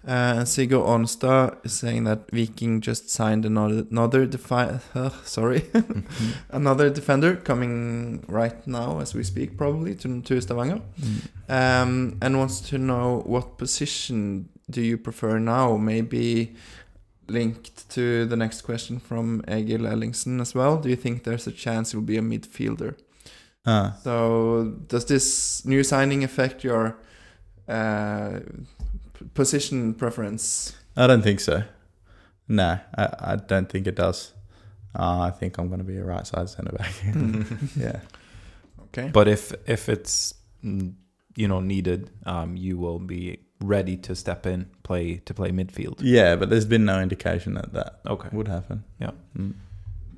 Uh, 0.06 0.44
Sigurd 0.44 0.80
Onstad 0.86 1.58
is 1.64 1.72
saying 1.72 2.04
that 2.04 2.30
Viking 2.32 2.80
just 2.80 3.10
signed 3.10 3.44
another 3.44 3.84
another 3.90 4.26
defi- 4.26 4.78
uh, 4.94 5.10
sorry. 5.24 5.64
Another 6.50 6.88
defender 6.88 7.36
coming 7.36 8.24
right 8.28 8.66
now 8.66 9.00
as 9.00 9.14
we 9.14 9.22
speak 9.24 9.58
probably 9.58 9.94
to 9.96 10.22
to 10.22 10.40
Stavanger. 10.40 10.80
Um, 11.48 12.16
and 12.22 12.38
wants 12.38 12.60
to 12.70 12.78
know 12.78 13.22
what 13.26 13.58
position 13.58 14.48
do 14.70 14.80
you 14.80 14.96
prefer 14.98 15.38
now? 15.38 15.76
Maybe 15.76 16.54
linked 17.26 17.90
to 17.90 18.24
the 18.24 18.36
next 18.36 18.62
question 18.62 19.00
from 19.00 19.42
Egil 19.48 19.80
Ellingsen 19.86 20.40
as 20.40 20.54
well. 20.54 20.78
Do 20.78 20.88
you 20.88 20.96
think 20.96 21.24
there's 21.24 21.46
a 21.46 21.52
chance 21.52 21.92
you'll 21.92 22.02
be 22.02 22.16
a 22.18 22.22
midfielder? 22.22 22.94
Uh, 23.66 23.92
so 24.02 24.74
does 24.86 25.04
this 25.04 25.64
new 25.66 25.82
signing 25.82 26.24
affect 26.24 26.64
your 26.64 26.96
uh, 27.68 28.40
position 29.34 29.94
preference? 29.94 30.74
I 30.96 31.06
don't 31.06 31.22
think 31.22 31.40
so. 31.40 31.62
No, 32.48 32.78
I, 32.96 33.08
I 33.32 33.36
don't 33.36 33.68
think 33.68 33.86
it 33.86 33.94
does. 33.94 34.32
Uh, 34.98 35.20
I 35.20 35.30
think 35.30 35.58
I'm 35.58 35.68
going 35.68 35.78
to 35.80 35.84
be 35.84 35.98
a 35.98 36.04
right 36.04 36.26
side 36.26 36.48
centre 36.48 36.72
back. 36.72 36.92
yeah. 37.76 38.00
Okay. 38.84 39.10
But 39.12 39.28
if 39.28 39.52
if 39.66 39.88
it's 39.88 40.34
you 40.62 41.46
know 41.48 41.60
needed, 41.60 42.10
um, 42.26 42.56
you 42.56 42.78
will 42.78 42.98
be 42.98 43.40
ready 43.60 43.96
to 43.98 44.14
step 44.16 44.46
in, 44.46 44.70
play 44.82 45.16
to 45.26 45.34
play 45.34 45.50
midfield. 45.50 45.98
Yeah, 46.00 46.36
but 46.36 46.48
there's 46.50 46.64
been 46.64 46.84
no 46.84 47.00
indication 47.00 47.54
that 47.54 47.72
that 47.74 48.00
Okay. 48.06 48.28
would 48.32 48.48
happen. 48.48 48.84
Yeah. 49.00 49.10
Mm. 49.36 49.54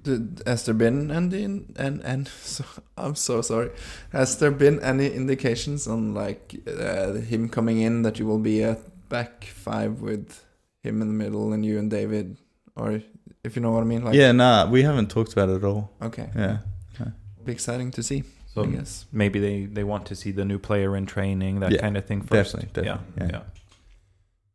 Did, 0.02 0.42
has 0.46 0.64
there 0.64 0.74
been 0.74 1.10
any 1.10 1.44
and 1.44 2.00
and 2.04 2.28
so, 2.42 2.64
I'm 2.96 3.14
so 3.14 3.42
sorry. 3.42 3.70
Has 4.12 4.38
there 4.38 4.50
been 4.50 4.80
any 4.80 5.08
indications 5.08 5.86
on 5.86 6.14
like 6.14 6.54
uh, 6.66 7.12
him 7.12 7.48
coming 7.48 7.80
in 7.80 8.02
that 8.02 8.18
you 8.18 8.26
will 8.26 8.38
be 8.38 8.62
at 8.64 8.78
back 9.08 9.44
five 9.44 10.00
with 10.00 10.44
him 10.82 11.02
in 11.02 11.08
the 11.08 11.14
middle 11.24 11.52
and 11.52 11.64
you 11.64 11.78
and 11.78 11.90
David, 11.90 12.36
or 12.76 13.02
if 13.44 13.56
you 13.56 13.62
know 13.62 13.72
what 13.72 13.82
I 13.82 13.86
mean? 13.86 14.04
Like, 14.04 14.14
yeah, 14.14 14.32
nah, 14.32 14.66
we 14.70 14.82
haven't 14.82 15.10
talked 15.10 15.32
about 15.32 15.48
it 15.50 15.56
at 15.56 15.64
all. 15.64 15.90
Okay. 16.00 16.30
Yeah. 16.36 16.58
Be 17.44 17.52
exciting 17.52 17.90
to 17.92 18.02
see. 18.02 18.22
So 18.54 18.62
I 18.64 18.66
guess. 18.66 19.06
maybe 19.12 19.38
they 19.40 19.64
they 19.66 19.84
want 19.84 20.06
to 20.06 20.14
see 20.14 20.30
the 20.32 20.44
new 20.44 20.58
player 20.58 20.94
in 20.96 21.06
training, 21.06 21.60
that 21.60 21.72
Yeah, 21.72 21.80
kind 21.80 21.96
of 21.96 22.04
thing 22.04 22.20
first. 22.22 22.52
definitely, 22.52 22.84
yeah. 22.84 22.98
definitely, 22.98 23.26
Yeah. 23.34 23.40
yeah. 23.40 23.42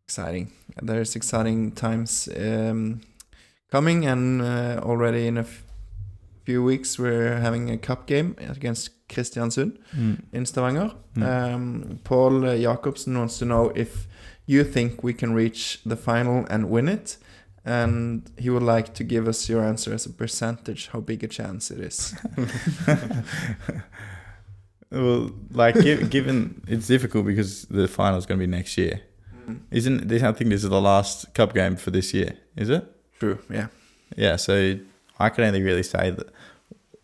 Exciting. 0.07 0.51
There's 0.81 1.15
exciting 1.15 1.71
times 1.71 2.29
um, 2.37 3.01
coming, 3.72 4.05
and 4.05 4.41
uh, 4.41 4.80
already 4.84 5.28
in 5.28 5.38
a 5.38 5.41
f- 5.41 5.63
few 6.43 6.63
weeks 6.63 6.99
we're 6.99 7.38
having 7.39 7.70
a 7.70 7.78
cup 7.78 8.05
game 8.07 8.36
against 8.39 9.07
Kristiansund. 9.07 9.78
Mm. 9.95 10.24
in 10.34 10.45
Stavanger. 10.45 10.91
Mm. 11.16 11.53
Um, 11.53 11.99
Paul 12.03 12.45
uh, 12.45 12.57
Jacobsen 12.57 13.18
wants 13.18 13.39
to 13.39 13.45
know 13.45 13.72
if 13.76 14.07
you 14.45 14.63
think 14.63 15.03
we 15.03 15.13
can 15.13 15.34
reach 15.34 15.82
the 15.86 15.95
final 15.95 16.45
and 16.49 16.70
win 16.70 16.88
it. 16.88 17.18
And 17.68 18.30
he 18.38 18.51
would 18.51 18.61
like 18.61 18.93
to 18.93 19.03
give 19.03 19.28
us 19.28 19.49
your 19.49 19.63
answer 19.63 19.91
as 19.91 20.05
a 20.05 20.11
percentage, 20.11 20.89
how 20.89 20.99
big 20.99 21.24
a 21.24 21.28
chance 21.28 21.72
it 21.72 21.80
is. 21.80 22.13
well, 24.91 25.32
like 25.51 25.76
gi- 25.80 26.07
given 26.07 26.61
it's 26.68 26.86
difficult 26.88 27.26
because 27.26 27.66
the 27.66 27.88
final 27.88 28.20
is 28.20 28.26
going 28.28 28.39
to 28.39 28.45
be 28.45 28.51
next 28.51 28.78
year, 28.78 29.01
isn't 29.72 30.07
this? 30.07 30.22
I 30.22 30.32
think 30.34 30.51
this 30.51 30.63
is 30.63 30.70
the 30.70 30.82
last 30.82 31.34
cup 31.34 31.53
game 31.55 31.76
for 31.76 31.89
this 31.91 32.13
year. 32.13 32.38
Is 32.55 32.70
it? 32.70 32.86
True, 33.20 33.39
yeah. 33.49 33.68
Yeah. 34.16 34.36
So 34.36 34.78
I 35.20 35.30
can 35.30 35.43
only 35.43 35.61
really 35.61 35.84
say 35.84 36.11
that 36.11 36.28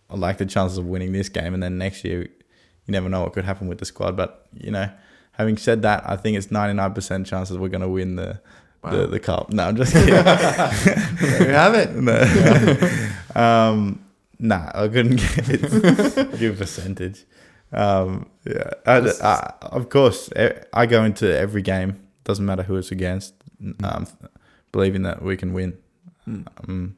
I 0.10 0.16
like 0.16 0.38
the 0.38 0.46
chances 0.46 0.78
of 0.78 0.86
winning 0.86 1.14
this 1.14 1.30
game, 1.30 1.54
and 1.54 1.64
then 1.64 1.78
next 1.78 2.04
year, 2.04 2.22
you 2.24 2.92
never 2.92 3.10
know 3.10 3.22
what 3.22 3.34
could 3.34 3.46
happen 3.46 3.68
with 3.68 3.80
the 3.80 3.86
squad. 3.86 4.18
But 4.18 4.48
you 4.54 4.72
know, 4.72 4.90
having 5.34 5.58
said 5.58 5.82
that, 5.84 6.04
I 6.08 6.18
think 6.18 6.38
it's 6.38 6.52
ninety 6.52 6.74
nine 6.74 6.94
percent 6.94 7.28
chances 7.28 7.58
we're 7.58 7.70
going 7.70 7.82
to 7.82 7.90
win 7.90 8.16
the. 8.16 8.42
The, 8.84 9.06
the 9.06 9.20
cup. 9.20 9.52
No, 9.52 9.66
I'm 9.66 9.76
just 9.76 9.94
kidding. 9.94 10.12
there 10.16 11.48
you 11.48 11.54
have 11.54 11.76
it. 11.76 11.94
no. 13.36 13.40
um, 13.40 14.04
nah, 14.40 14.72
I 14.74 14.88
couldn't 14.88 15.18
give 16.40 16.56
a 16.56 16.58
percentage. 16.58 17.26
Um, 17.72 18.28
yeah, 18.44 18.72
I, 18.88 18.98
I, 19.22 19.54
of 19.68 19.90
course, 19.90 20.32
I 20.74 20.88
go 20.88 21.04
into 21.04 21.32
every 21.38 21.62
game. 21.62 22.08
Doesn't 22.24 22.44
matter 22.44 22.64
who 22.64 22.76
it's 22.76 22.92
against. 22.92 23.36
Um, 23.84 24.08
believing 24.72 25.04
that 25.04 25.22
we 25.22 25.38
can 25.38 25.54
win. 25.54 25.78
Mm. 26.28 26.46
Um, 26.68 26.98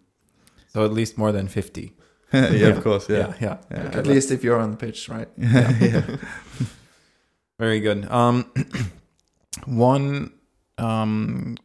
So 0.74 0.84
at 0.86 0.92
least 0.94 1.18
more 1.18 1.32
than 1.32 1.48
fifty. 1.48 1.94
yeah, 2.34 2.50
Yeah. 2.52 2.68
of 2.78 2.84
course. 2.84 3.08
Yeah. 3.10 3.34
yeah. 3.42 3.58
Yeah. 3.72 3.98
At 4.00 4.08
least 4.08 4.32
if 4.32 4.44
you're 4.44 4.60
on 4.60 4.72
the 4.72 4.78
pitch, 4.78 5.08
right? 5.10 5.28
yeah. 5.38 6.18
Very 7.60 7.80
good. 7.80 8.06
Um, 8.12 8.46
one, 9.66 10.32
um, 10.78 11.56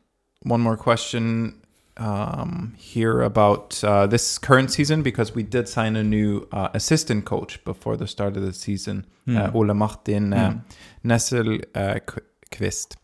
one 0.43 0.61
more 0.61 0.77
question 0.77 1.55
um, 1.97 2.75
here 2.77 3.23
about 3.23 3.83
uh, 3.83 4.07
this 4.07 4.39
current 4.39 4.71
season 4.71 5.03
because 5.03 5.35
we 5.35 5.43
did 5.43 5.69
sign 5.69 5.97
a 5.97 6.05
new 6.05 6.47
uh, 6.53 6.69
assistant 6.75 7.25
coach 7.25 7.65
before 7.65 7.97
the 7.97 8.07
start 8.07 8.37
of 8.37 8.43
the 8.43 8.53
season, 8.53 9.07
uh, 9.27 9.31
Mm. 9.51 9.55
Ole 9.55 9.75
Martin 9.75 10.33
uh, 10.33 10.51
Mm. 10.51 10.63
Nesselquist. 11.05 12.97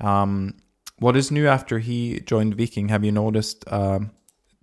Um, 0.00 0.54
what 1.02 1.16
is 1.16 1.30
new 1.30 1.48
after 1.48 1.80
he 1.80 2.20
joined 2.20 2.56
Viking? 2.56 2.88
Have 2.88 3.04
you 3.04 3.12
noticed 3.12 3.64
um, 3.70 4.12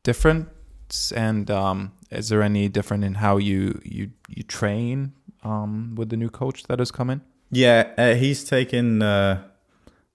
difference, 0.03 1.11
and 1.11 1.51
um, 1.51 1.91
is 2.09 2.29
there 2.29 2.41
any 2.41 2.69
different 2.69 3.03
in 3.03 3.15
how 3.15 3.37
you 3.37 3.79
you 3.83 4.11
you 4.29 4.43
train 4.43 5.13
um, 5.43 5.95
with 5.95 6.09
the 6.09 6.17
new 6.17 6.29
coach 6.29 6.63
that 6.63 6.79
has 6.79 6.91
come 6.91 7.09
in? 7.09 7.21
Yeah, 7.51 7.91
uh, 7.97 8.13
he's 8.13 8.43
taken 8.43 9.01
uh, 9.01 9.43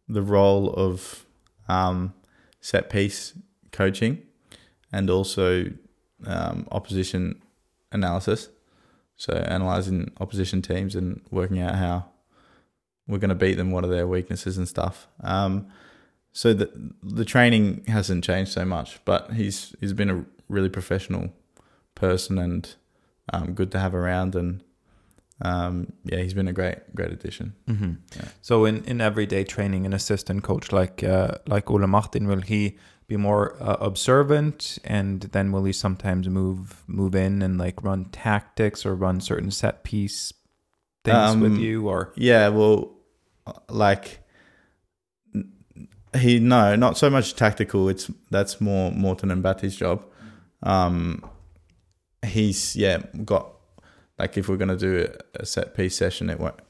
the 0.08 0.22
role 0.22 0.72
of 0.72 1.26
um, 1.68 2.14
set 2.60 2.88
piece 2.88 3.34
coaching 3.70 4.22
and 4.92 5.10
also 5.10 5.66
um, 6.26 6.66
opposition 6.72 7.42
analysis. 7.92 8.48
So 9.16 9.32
analyzing 9.34 10.10
opposition 10.20 10.62
teams 10.62 10.96
and 10.96 11.20
working 11.30 11.60
out 11.60 11.74
how 11.74 12.06
we're 13.06 13.18
going 13.18 13.28
to 13.28 13.34
beat 13.34 13.54
them, 13.54 13.70
what 13.70 13.84
are 13.84 13.88
their 13.88 14.06
weaknesses 14.06 14.56
and 14.56 14.66
stuff. 14.66 15.06
Um, 15.22 15.68
so 16.34 16.52
the 16.52 16.68
the 17.02 17.24
training 17.24 17.84
hasn't 17.86 18.24
changed 18.24 18.52
so 18.52 18.64
much, 18.64 18.98
but 19.06 19.32
he's 19.32 19.74
he's 19.80 19.94
been 19.94 20.10
a 20.10 20.24
really 20.48 20.68
professional 20.68 21.30
person 21.94 22.38
and 22.38 22.74
um, 23.32 23.54
good 23.54 23.70
to 23.70 23.78
have 23.78 23.94
around 23.94 24.34
and 24.34 24.62
um, 25.40 25.92
yeah, 26.04 26.18
he's 26.18 26.34
been 26.34 26.48
a 26.48 26.52
great 26.52 26.78
great 26.94 27.12
addition. 27.12 27.54
Mm-hmm. 27.66 27.92
Yeah. 28.16 28.28
So 28.42 28.64
in, 28.66 28.84
in 28.84 29.00
everyday 29.00 29.44
training, 29.44 29.86
an 29.86 29.92
assistant 29.92 30.42
coach 30.42 30.72
like 30.72 31.02
uh, 31.02 31.36
like 31.46 31.70
Ole 31.70 31.86
Martin 31.86 32.26
will 32.28 32.42
he 32.42 32.78
be 33.06 33.16
more 33.16 33.56
uh, 33.60 33.76
observant, 33.80 34.78
and 34.84 35.22
then 35.32 35.52
will 35.52 35.64
he 35.64 35.72
sometimes 35.72 36.28
move 36.28 36.82
move 36.86 37.14
in 37.14 37.42
and 37.42 37.58
like 37.58 37.82
run 37.82 38.06
tactics 38.06 38.86
or 38.86 38.94
run 38.94 39.20
certain 39.20 39.50
set 39.50 39.82
piece 39.84 40.32
things 41.04 41.36
with 41.36 41.52
Um, 41.52 41.60
you, 41.60 41.88
or 41.88 42.12
Yeah, 42.16 42.48
well, 42.48 42.94
like 43.68 44.06
n- 44.06 44.23
he 46.16 46.38
no, 46.38 46.74
not 46.76 46.96
so 46.96 47.10
much 47.10 47.34
tactical. 47.34 47.88
It's 47.88 48.10
that's 48.30 48.60
more 48.60 48.90
Morten 48.92 49.30
and 49.30 49.42
Batty's 49.42 49.76
job. 49.76 50.04
Um, 50.62 51.24
he's 52.24 52.74
yeah 52.76 52.98
got 53.24 53.52
like 54.18 54.38
if 54.38 54.48
we're 54.48 54.56
gonna 54.56 54.76
do 54.76 55.08
a, 55.34 55.46
set 55.46 55.74
piece 55.74 55.96
session, 55.96 56.30
it 56.30 56.38
won't. 56.40 56.60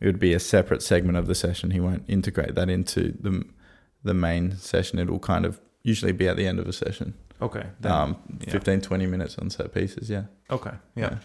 It 0.00 0.06
would 0.06 0.18
be 0.20 0.32
a 0.32 0.40
separate 0.40 0.82
segment 0.82 1.18
of 1.18 1.26
the 1.26 1.34
session. 1.34 1.70
He 1.72 1.80
won't 1.80 2.04
integrate 2.08 2.54
that 2.54 2.68
into 2.70 3.16
the 3.20 3.44
the 4.04 4.14
main 4.14 4.56
session. 4.56 4.98
It 4.98 5.10
will 5.10 5.18
kind 5.18 5.44
of 5.44 5.60
usually 5.82 6.12
be 6.12 6.28
at 6.28 6.36
the 6.36 6.46
end 6.46 6.58
of 6.58 6.68
a 6.68 6.72
session. 6.72 7.14
okay, 7.40 7.66
then, 7.80 7.92
Um, 7.92 8.16
yeah. 8.40 8.50
15, 8.50 8.80
20 8.80 9.06
minutes 9.06 9.38
on 9.38 9.48
set 9.50 9.72
pieces. 9.72 10.10
Yeah. 10.10 10.24
okay, 10.50 10.72
yeah. 10.94 11.16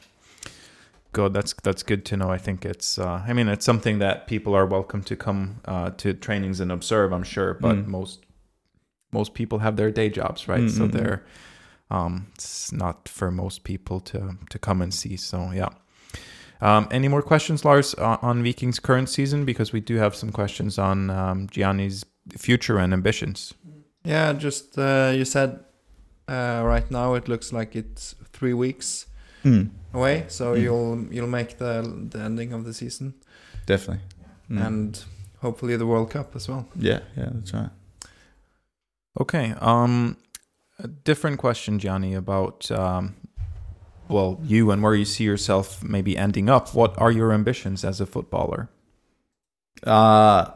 Good. 1.13 1.33
That's 1.33 1.53
that's 1.63 1.83
good 1.83 2.03
to 2.05 2.17
know. 2.17 2.29
I 2.29 2.37
think 2.39 2.65
it's. 2.65 2.97
Uh, 2.97 3.23
I 3.27 3.33
mean, 3.33 3.47
it's 3.47 3.65
something 3.65 3.99
that 3.99 4.27
people 4.27 4.55
are 4.55 4.65
welcome 4.65 5.03
to 5.03 5.15
come 5.15 5.61
uh, 5.65 5.91
to 5.97 6.13
trainings 6.13 6.59
and 6.59 6.71
observe. 6.71 7.13
I'm 7.13 7.23
sure, 7.23 7.53
but 7.53 7.75
Mm. 7.77 7.87
most 7.87 8.25
most 9.11 9.33
people 9.33 9.59
have 9.59 9.75
their 9.75 9.91
day 9.91 10.09
jobs, 10.09 10.47
right? 10.47 10.63
Mm, 10.63 10.69
So 10.77 10.87
they're 10.87 11.23
um, 11.91 12.27
it's 12.35 12.71
not 12.71 13.07
for 13.07 13.31
most 13.31 13.63
people 13.63 13.99
to 14.01 14.37
to 14.49 14.59
come 14.59 14.81
and 14.83 14.93
see. 14.93 15.15
So 15.17 15.51
yeah. 15.53 15.69
Um, 16.61 16.87
any 16.91 17.09
more 17.09 17.21
questions, 17.21 17.65
Lars, 17.65 17.93
on, 17.95 18.17
on 18.21 18.43
Vikings' 18.43 18.79
current 18.79 19.09
season? 19.09 19.45
Because 19.45 19.73
we 19.73 19.81
do 19.81 19.97
have 19.97 20.15
some 20.15 20.31
questions 20.31 20.79
on 20.79 21.09
um, 21.09 21.47
Gianni's 21.51 22.05
future 22.37 22.77
and 22.79 22.93
ambitions. 22.93 23.53
Yeah, 24.05 24.33
just 24.33 24.77
uh, 24.77 25.11
you 25.13 25.25
said 25.25 25.59
uh, 26.29 26.61
right 26.65 26.89
now 26.89 27.15
it 27.15 27.27
looks 27.27 27.51
like 27.53 27.75
it's 27.75 28.15
three 28.31 28.53
weeks 28.53 29.07
Mm, 29.43 29.69
away, 29.93 30.25
so 30.27 30.53
Mm. 30.53 30.61
you'll 30.61 31.13
you'll 31.13 31.27
make 31.39 31.57
the 31.57 31.81
the 32.11 32.19
ending 32.19 32.53
of 32.53 32.63
the 32.65 32.73
season 32.73 33.13
definitely. 33.65 34.03
Mm. 34.49 34.67
and 34.67 35.03
hopefully 35.41 35.77
the 35.77 35.85
World 35.85 36.09
Cup 36.09 36.35
as 36.35 36.47
well. 36.49 36.65
yeah, 36.75 36.99
yeah, 37.17 37.29
that's 37.33 37.53
right. 37.53 37.69
Okay. 39.19 39.53
Um, 39.61 40.17
a 40.79 40.87
different 40.87 41.37
question, 41.39 41.79
Gianni, 41.79 42.13
about 42.15 42.69
um, 42.71 43.15
well, 44.09 44.39
you 44.43 44.71
and 44.71 44.81
where 44.83 44.95
you 44.95 45.05
see 45.05 45.23
yourself 45.23 45.83
maybe 45.83 46.17
ending 46.17 46.49
up. 46.49 46.73
What 46.75 46.97
are 46.99 47.11
your 47.11 47.31
ambitions 47.31 47.83
as 47.85 48.01
a 48.01 48.05
footballer? 48.05 48.69
Uh, 49.85 50.51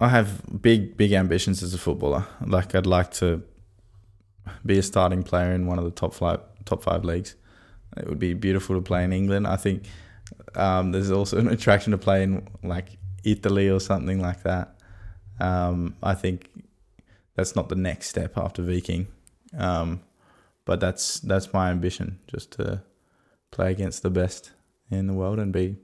I 0.00 0.08
have 0.08 0.42
big, 0.62 0.96
big 0.96 1.12
ambitions 1.12 1.62
as 1.62 1.72
a 1.74 1.78
footballer. 1.78 2.26
Like 2.46 2.74
I'd 2.74 2.86
like 2.86 3.10
to 3.12 3.42
be 4.66 4.78
a 4.78 4.82
starting 4.82 5.22
player 5.22 5.52
in 5.52 5.66
one 5.66 5.78
of 5.78 5.84
the 5.84 5.90
top 5.90 6.14
five 6.14 6.40
top 6.64 6.82
five 6.82 7.04
leagues. 7.04 7.34
It 7.96 8.08
would 8.08 8.18
be 8.18 8.34
beautiful 8.34 8.76
to 8.76 8.82
play 8.82 9.04
in 9.04 9.12
England. 9.12 9.46
I 9.46 9.56
think 9.56 9.84
um, 10.54 10.92
there's 10.92 11.10
also 11.10 11.38
an 11.38 11.48
attraction 11.48 11.90
to 11.92 11.98
play 11.98 12.22
in 12.22 12.46
like 12.62 12.98
Italy 13.24 13.68
or 13.68 13.80
something 13.80 14.20
like 14.20 14.42
that. 14.42 14.76
Um, 15.40 15.96
I 16.02 16.14
think 16.14 16.50
that's 17.34 17.56
not 17.56 17.68
the 17.68 17.74
next 17.76 18.08
step 18.08 18.36
after 18.36 18.62
Viking, 18.62 19.06
um, 19.56 20.02
but 20.64 20.80
that's 20.80 21.20
that's 21.20 21.52
my 21.52 21.70
ambition, 21.70 22.18
just 22.26 22.52
to 22.52 22.82
play 23.50 23.70
against 23.70 24.02
the 24.02 24.10
best 24.10 24.52
in 24.90 25.06
the 25.06 25.14
world 25.14 25.38
and 25.38 25.52
be 25.52 25.76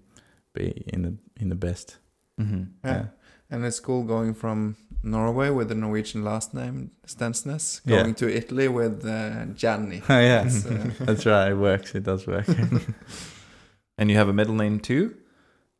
be 0.52 0.84
in 0.88 1.02
the 1.02 1.16
in 1.40 1.48
the 1.48 1.54
best. 1.54 1.96
Mm-hmm. 2.40 2.64
Yeah. 2.84 2.92
Yeah. 2.92 3.06
And 3.50 3.64
it's 3.64 3.78
cool 3.80 4.02
going 4.02 4.34
from 4.34 4.76
Norway 5.02 5.50
with 5.50 5.68
the 5.68 5.74
Norwegian 5.76 6.24
last 6.24 6.52
name 6.54 6.90
Stensness, 7.06 7.80
Yeah. 7.84 8.02
going 8.02 8.14
to 8.16 8.28
Italy 8.36 8.68
with 8.68 9.04
uh, 9.06 9.44
Gianni. 9.54 10.02
Oh 10.08 10.18
yeah, 10.30 10.44
It's, 10.46 10.66
uh, 10.66 10.90
that's 11.00 11.24
right. 11.26 11.50
It 11.52 11.56
works. 11.56 11.94
It 11.94 12.02
does 12.04 12.26
work. 12.26 12.46
And 13.98 14.10
you 14.10 14.16
have 14.18 14.28
a 14.28 14.32
middle 14.34 14.54
name 14.54 14.78
too, 14.80 15.16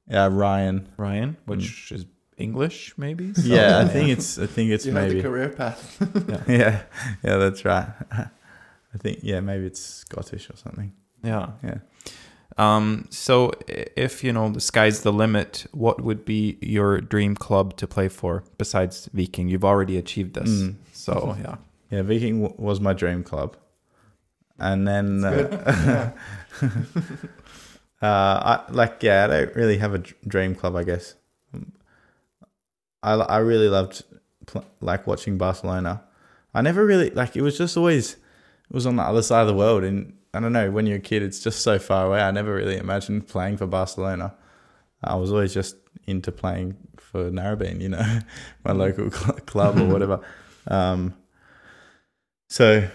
yeah, 0.09 0.29
Ryan. 0.33 0.89
Ryan, 0.97 1.37
which 1.45 1.93
is 1.93 2.07
English, 2.39 2.95
maybe. 2.97 3.27
Mm. 3.33 3.45
Yeah, 3.45 3.79
I 3.81 3.85
think 3.89 4.09
it's. 4.09 4.39
I 4.39 4.47
think 4.47 4.71
it's 4.71 4.87
you 4.87 4.93
have 4.95 5.09
the 5.09 5.15
maybe. 5.17 5.23
career 5.23 5.49
path. 5.51 5.99
Yeah, 6.49 6.83
yeah, 7.23 7.37
that's 7.37 7.65
right. 7.67 7.89
I 8.11 8.99
think 8.99 9.19
yeah, 9.23 9.41
maybe 9.41 9.67
it's 9.67 9.81
Scottish 9.83 10.49
or 10.49 10.57
something. 10.57 10.93
Yeah. 11.23 11.51
Yeah. 11.63 11.79
Um, 12.59 13.07
so 13.11 13.53
if 13.69 14.25
you 14.25 14.33
know 14.33 14.49
the 14.49 14.61
sky's 14.61 15.03
the 15.03 15.13
limit, 15.13 15.67
what 15.73 16.03
would 16.03 16.25
be 16.25 16.57
your 16.63 17.01
dream 17.01 17.35
club 17.35 17.77
to 17.77 17.87
play 17.87 18.09
for 18.09 18.45
besides 18.57 19.11
Viking? 19.13 19.49
You've 19.49 19.65
already 19.65 19.99
achieved 19.99 20.35
this. 20.35 20.49
Mm. 20.49 20.77
So 20.93 21.37
yeah. 21.43 21.57
Yeah, 21.91 22.03
Viking 22.03 22.43
w- 22.43 22.55
was 22.61 22.81
my 22.81 22.95
dream 22.95 23.23
club, 23.23 23.57
and 24.59 24.89
then 24.89 25.25
uh, 25.25 26.13
uh, 26.63 26.67
I 28.03 28.65
like 28.71 29.03
yeah, 29.03 29.25
I 29.25 29.27
don't 29.29 29.55
really 29.55 29.79
have 29.79 29.95
a 29.95 29.99
dream 30.27 30.55
club. 30.55 30.75
I 30.75 30.83
guess 30.83 31.15
I 33.03 33.13
I 33.13 33.39
really 33.39 33.69
loved 33.69 34.03
pl- 34.47 34.65
like 34.81 35.07
watching 35.07 35.39
Barcelona. 35.39 36.03
I 36.55 36.63
never 36.63 36.85
really 36.85 37.11
like 37.11 37.37
it 37.37 37.43
was 37.43 37.57
just 37.57 37.77
always 37.77 38.15
it 38.15 38.75
was 38.75 38.87
on 38.87 38.97
the 38.97 39.03
other 39.03 39.23
side 39.23 39.43
of 39.43 39.47
the 39.47 39.55
world, 39.55 39.85
and 39.85 40.13
I 40.37 40.41
don't 40.41 40.53
know 40.53 40.71
when 40.71 40.87
you're 40.87 40.99
a 40.99 41.01
kid, 41.01 41.23
it's 41.23 41.41
just 41.41 41.61
so 41.61 41.79
far 41.79 42.07
away. 42.07 42.21
I 42.21 42.31
never 42.31 42.55
really 42.55 42.77
imagined 42.77 43.27
playing 43.29 43.57
for 43.57 43.67
Barcelona. 43.67 44.35
I 45.03 45.15
was 45.17 45.31
always 45.33 45.53
just 45.55 45.77
into 46.07 46.31
playing 46.33 46.77
for 46.99 47.31
Narrabeen, 47.31 47.81
you 47.81 47.89
know, 47.89 48.21
my 48.65 48.73
local 48.73 49.11
cl- 49.11 49.35
club 49.47 49.77
or 49.79 49.87
whatever. 49.93 50.21
Um, 50.69 51.15
so 52.49 52.89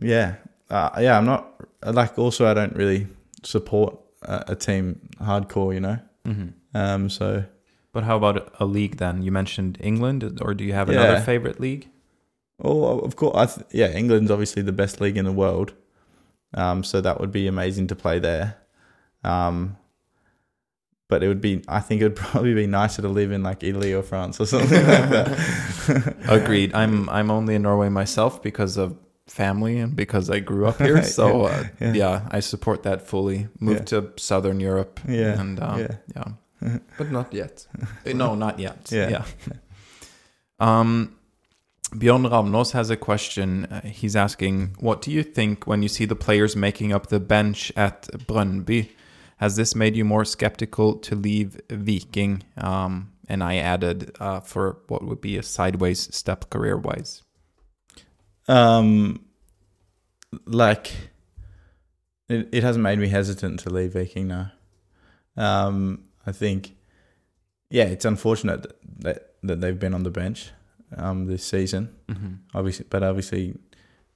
yeah, 0.00 0.36
uh, 0.70 0.90
yeah, 1.00 1.16
I'm 1.18 1.24
not 1.26 1.52
like 1.84 2.18
also 2.18 2.46
I 2.46 2.54
don't 2.54 2.74
really 2.76 3.06
support 3.42 3.98
a, 4.22 4.44
a 4.48 4.54
team 4.56 5.08
hardcore, 5.20 5.74
you 5.74 5.80
know. 5.80 5.98
hmm 6.24 6.48
Um, 6.74 7.08
so 7.10 7.44
But 7.92 8.04
how 8.04 8.16
about 8.16 8.54
a 8.60 8.64
league 8.66 8.96
then? 8.98 9.22
You 9.22 9.32
mentioned 9.32 9.78
England, 9.80 10.38
or 10.42 10.54
do 10.54 10.64
you 10.64 10.72
have 10.74 10.88
another 10.88 11.14
Yeah. 11.14 11.24
favorite 11.24 11.60
league? 11.60 11.88
oh, 12.64 12.98
of 13.00 13.16
course, 13.16 13.36
I 13.36 13.44
th- 13.46 13.66
yeah, 13.72 13.90
England's 13.98 14.30
obviously 14.30 14.62
the 14.62 14.72
best 14.72 14.98
league 15.00 15.18
in 15.18 15.24
the 15.26 15.32
world. 15.32 15.74
Um, 16.56 16.82
so 16.82 17.00
that 17.00 17.20
would 17.20 17.30
be 17.32 17.46
amazing 17.46 17.86
to 17.88 17.94
play 17.96 18.18
there. 18.18 18.56
Um, 19.22 19.76
but 21.08 21.22
it 21.22 21.28
would 21.28 21.40
be, 21.40 21.62
I 21.68 21.80
think 21.80 22.00
it 22.00 22.04
would 22.04 22.16
probably 22.24 22.54
be 22.54 22.66
nicer 22.66 23.02
to 23.02 23.08
live 23.08 23.30
in 23.30 23.42
like 23.42 23.62
Italy 23.62 23.92
or 23.92 24.02
France 24.02 24.40
or 24.40 24.46
something 24.46 24.84
like 24.86 25.10
that. 25.10 26.16
Agreed. 26.28 26.74
I'm 26.74 27.08
I'm 27.10 27.30
only 27.30 27.54
in 27.54 27.62
Norway 27.62 27.88
myself 27.90 28.42
because 28.42 28.76
of 28.76 28.96
family 29.28 29.78
and 29.78 29.94
because 29.94 30.30
I 30.30 30.40
grew 30.40 30.66
up 30.66 30.78
here. 30.82 31.02
So 31.02 31.42
uh, 31.46 31.64
Yeah. 31.80 31.92
yeah. 31.92 32.28
I 32.30 32.40
support 32.40 32.82
that 32.84 33.02
fully. 33.06 33.48
Moved 33.60 33.86
to 33.88 34.12
Southern 34.16 34.58
Europe. 34.60 34.98
Yeah, 35.08 35.40
And 35.40 35.60
um, 35.60 35.78
yeah. 35.80 35.96
yeah. 36.16 36.78
but 36.98 37.10
not 37.12 37.32
yet. 37.34 37.66
Uh, 38.06 38.12
No, 38.14 38.34
not 38.34 38.58
yet. 38.58 38.88
Yeah. 38.90 39.10
Yeah. 39.10 39.24
Um, 40.58 41.16
Bjorn 41.94 42.24
Ravnos 42.24 42.72
has 42.72 42.90
a 42.90 42.96
question. 42.96 43.66
Uh, 43.66 43.80
he's 43.82 44.16
asking, 44.16 44.76
"What 44.80 45.02
do 45.02 45.10
you 45.10 45.22
think 45.22 45.66
when 45.66 45.82
you 45.82 45.88
see 45.88 46.04
the 46.04 46.16
players 46.16 46.56
making 46.56 46.92
up 46.92 47.06
the 47.06 47.20
bench 47.20 47.72
at 47.76 48.08
Brøndby? 48.26 48.90
Has 49.36 49.56
this 49.56 49.74
made 49.74 49.96
you 49.96 50.04
more 50.04 50.24
skeptical 50.24 50.96
to 50.96 51.14
leave 51.14 51.60
Viking?" 51.70 52.42
Um, 52.56 53.12
and 53.28 53.42
I 53.42 53.56
added 53.56 54.16
uh, 54.18 54.40
for 54.40 54.78
what 54.88 55.04
would 55.04 55.20
be 55.20 55.36
a 55.36 55.42
sideways 55.42 56.14
step 56.14 56.50
career-wise. 56.50 57.22
Um, 58.48 59.24
like 60.46 60.92
it, 62.28 62.48
it 62.52 62.62
hasn't 62.62 62.82
made 62.82 62.98
me 62.98 63.08
hesitant 63.08 63.60
to 63.60 63.70
leave 63.70 63.92
Viking 63.92 64.28
now. 64.28 64.52
Um, 65.36 66.04
I 66.26 66.32
think, 66.32 66.76
yeah, 67.70 67.84
it's 67.84 68.04
unfortunate 68.04 68.66
that 68.98 69.34
that 69.42 69.60
they've 69.60 69.78
been 69.78 69.94
on 69.94 70.02
the 70.02 70.10
bench 70.10 70.50
um 70.96 71.26
this 71.26 71.44
season. 71.44 71.94
Mm-hmm. 72.08 72.34
Obviously, 72.54 72.86
but 72.88 73.02
obviously, 73.02 73.56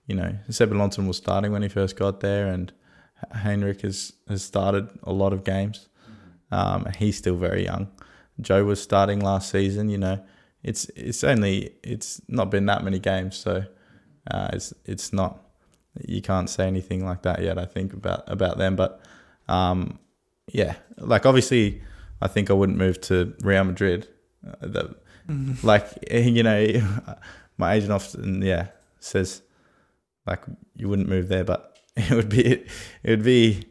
you 0.07 0.15
know, 0.15 0.37
Sebulonsen 0.49 1.07
was 1.07 1.17
starting 1.17 1.53
when 1.53 1.63
he 1.63 1.69
first 1.69 1.97
got 1.97 2.21
there, 2.21 2.47
and 2.47 2.73
Henrik 3.33 3.83
has 3.83 4.13
has 4.29 4.43
started 4.43 4.89
a 5.03 5.13
lot 5.13 5.33
of 5.33 5.45
games. 5.45 5.89
Um, 6.53 6.87
he's 6.99 7.17
still 7.17 7.37
very 7.37 7.65
young. 7.65 7.89
Joe 8.41 8.65
was 8.65 8.83
starting 8.83 9.21
last 9.21 9.51
season. 9.51 9.89
You 9.89 9.99
know, 9.99 10.25
it's 10.63 10.87
it's 10.97 11.25
only 11.25 11.75
it's 11.83 12.21
not 12.29 12.51
been 12.51 12.67
that 12.67 12.85
many 12.85 12.99
games, 12.99 13.37
so 13.37 13.65
uh, 14.31 14.49
it's 14.53 14.73
it's 14.85 15.13
not 15.13 15.41
you 16.07 16.23
can't 16.23 16.49
say 16.49 16.67
anything 16.67 17.05
like 17.05 17.23
that 17.23 17.43
yet. 17.43 17.59
I 17.59 17.67
think 17.67 17.93
about 17.93 18.25
about 18.27 18.59
them, 18.59 18.77
but 18.77 19.01
um, 19.49 19.99
yeah, 20.53 20.77
like 20.99 21.27
obviously, 21.27 21.83
I 22.21 22.29
think 22.29 22.51
I 22.51 22.53
wouldn't 22.53 22.79
move 22.79 23.01
to 23.03 23.35
Real 23.43 23.65
Madrid. 23.65 24.09
Uh, 24.63 24.89
the, 25.31 25.67
like 25.67 25.87
you 26.11 26.43
know, 26.43 26.67
my 27.59 27.75
agent 27.75 27.93
often 27.93 28.43
yeah 28.43 28.69
says 29.01 29.43
like 30.27 30.43
you 30.77 30.89
wouldn't 30.89 31.09
move 31.09 31.29
there, 31.29 31.45
but 31.45 31.79
it 31.97 32.11
would 32.11 32.29
be 32.29 32.47
it 33.03 33.11
would 33.11 33.23
be 33.25 33.65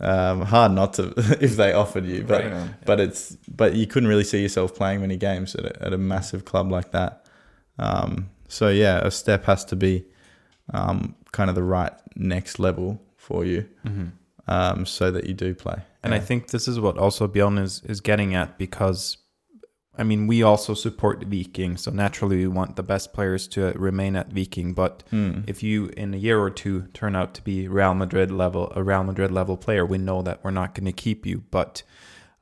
um, 0.00 0.42
hard 0.42 0.72
not 0.72 0.94
to 0.94 1.12
if 1.40 1.56
they 1.56 1.72
offered 1.72 2.04
you, 2.06 2.22
but 2.24 2.44
Yeah. 2.44 2.68
but 2.84 3.00
it's 3.00 3.36
but 3.48 3.74
you 3.74 3.86
couldn't 3.86 4.08
really 4.08 4.24
see 4.24 4.42
yourself 4.42 4.74
playing 4.74 5.00
many 5.00 5.16
games 5.16 5.54
at 5.54 5.64
a, 5.64 5.82
at 5.86 5.92
a 5.92 5.98
massive 5.98 6.44
club 6.44 6.70
like 6.70 6.90
that. 6.92 7.26
Um, 7.78 8.30
so 8.48 8.68
yeah, 8.68 8.98
a 9.06 9.10
step 9.10 9.44
has 9.44 9.64
to 9.66 9.76
be 9.76 10.04
um, 10.74 11.14
kind 11.32 11.48
of 11.50 11.56
the 11.56 11.62
right 11.62 11.92
next 12.16 12.58
level 12.58 13.00
for 13.16 13.44
you, 13.44 13.66
Mm-hmm. 13.86 14.06
um, 14.48 14.86
so 14.86 15.10
that 15.10 15.24
you 15.26 15.34
do 15.34 15.54
play. 15.54 15.76
And 16.02 16.14
I 16.14 16.20
think 16.20 16.48
this 16.50 16.68
is 16.68 16.78
what 16.78 16.98
also 16.98 17.26
Bjorn 17.26 17.58
is, 17.58 17.82
is 17.84 18.00
getting 18.00 18.34
at 18.36 18.58
because, 18.58 19.16
I 19.98 20.02
mean, 20.04 20.26
we 20.26 20.42
also 20.42 20.74
support 20.74 21.24
Viking. 21.24 21.76
So 21.76 21.90
naturally, 21.90 22.36
we 22.36 22.46
want 22.48 22.76
the 22.76 22.82
best 22.82 23.12
players 23.12 23.48
to 23.48 23.72
remain 23.76 24.16
at 24.16 24.32
Viking. 24.32 24.74
But 24.74 25.02
Hmm. 25.10 25.40
if 25.46 25.62
you, 25.62 25.90
in 25.96 26.14
a 26.14 26.16
year 26.18 26.38
or 26.38 26.50
two, 26.50 26.82
turn 26.92 27.16
out 27.16 27.32
to 27.34 27.42
be 27.42 27.68
Real 27.68 27.94
Madrid 27.94 28.30
level, 28.30 28.72
a 28.76 28.82
Real 28.82 29.04
Madrid 29.04 29.30
level 29.30 29.56
player, 29.56 29.84
we 29.86 29.98
know 29.98 30.22
that 30.22 30.40
we're 30.44 30.50
not 30.50 30.74
going 30.74 30.86
to 30.86 30.92
keep 31.04 31.26
you. 31.26 31.42
But 31.50 31.82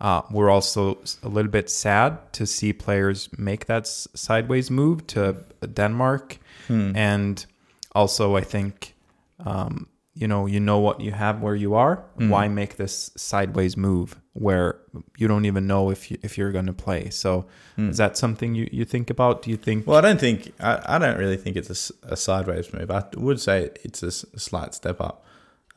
uh, 0.00 0.22
we're 0.30 0.50
also 0.50 0.98
a 1.22 1.28
little 1.28 1.50
bit 1.50 1.70
sad 1.70 2.18
to 2.32 2.46
see 2.46 2.72
players 2.72 3.28
make 3.38 3.66
that 3.66 3.82
s- 3.84 4.08
sideways 4.14 4.70
move 4.70 5.06
to 5.06 5.36
Denmark. 5.72 6.38
Hmm. 6.68 6.96
And 6.96 7.46
also, 7.94 8.36
I 8.36 8.40
think, 8.42 8.94
um, 9.46 9.86
you 10.14 10.28
know, 10.28 10.46
you 10.46 10.60
know 10.60 10.78
what 10.78 11.00
you 11.00 11.10
have 11.12 11.40
where 11.42 11.56
you 11.56 11.74
are. 11.74 12.04
Mm. 12.18 12.28
Why 12.30 12.48
make 12.48 12.76
this 12.76 13.10
sideways 13.16 13.76
move 13.76 14.16
where 14.32 14.78
you 15.18 15.26
don't 15.28 15.44
even 15.44 15.66
know 15.66 15.90
if 15.90 16.10
you, 16.10 16.18
if 16.22 16.38
you're 16.38 16.52
going 16.52 16.66
to 16.66 16.72
play? 16.72 17.10
So, 17.10 17.46
Hmm. 17.76 17.90
is 17.90 17.96
that 17.96 18.16
something 18.16 18.54
you, 18.54 18.68
you 18.70 18.84
think 18.84 19.10
about? 19.10 19.42
Do 19.42 19.50
you 19.50 19.56
think? 19.56 19.86
Well, 19.86 19.98
I 19.98 20.00
don't 20.00 20.20
think 20.20 20.52
I, 20.60 20.80
I 20.94 20.98
don't 20.98 21.18
really 21.18 21.36
think 21.36 21.56
it's 21.56 21.90
a 22.02 22.16
sideways 22.16 22.72
move. 22.72 22.90
I 22.90 23.02
would 23.16 23.40
say 23.40 23.70
it's 23.84 24.02
a, 24.04 24.06
s- 24.06 24.24
a 24.34 24.38
slight 24.38 24.74
step 24.74 25.00
up. 25.00 25.24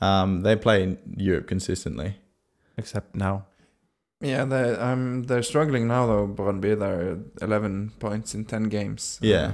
Um, 0.02 0.42
they 0.42 0.56
play 0.56 0.84
in 0.84 0.98
Europe 1.18 1.48
consistently. 1.48 2.18
except 2.78 3.16
now. 3.16 3.46
Yeah, 4.22 4.46
they 4.46 4.76
um 4.76 5.24
they're 5.24 5.44
struggling 5.44 5.88
now 5.88 6.06
though. 6.08 6.28
Brøndby 6.28 6.78
they're 6.80 7.18
eleven 7.42 7.92
points 8.00 8.34
in 8.36 8.46
ten 8.46 8.64
games. 8.70 9.20
Yeah. 9.22 9.46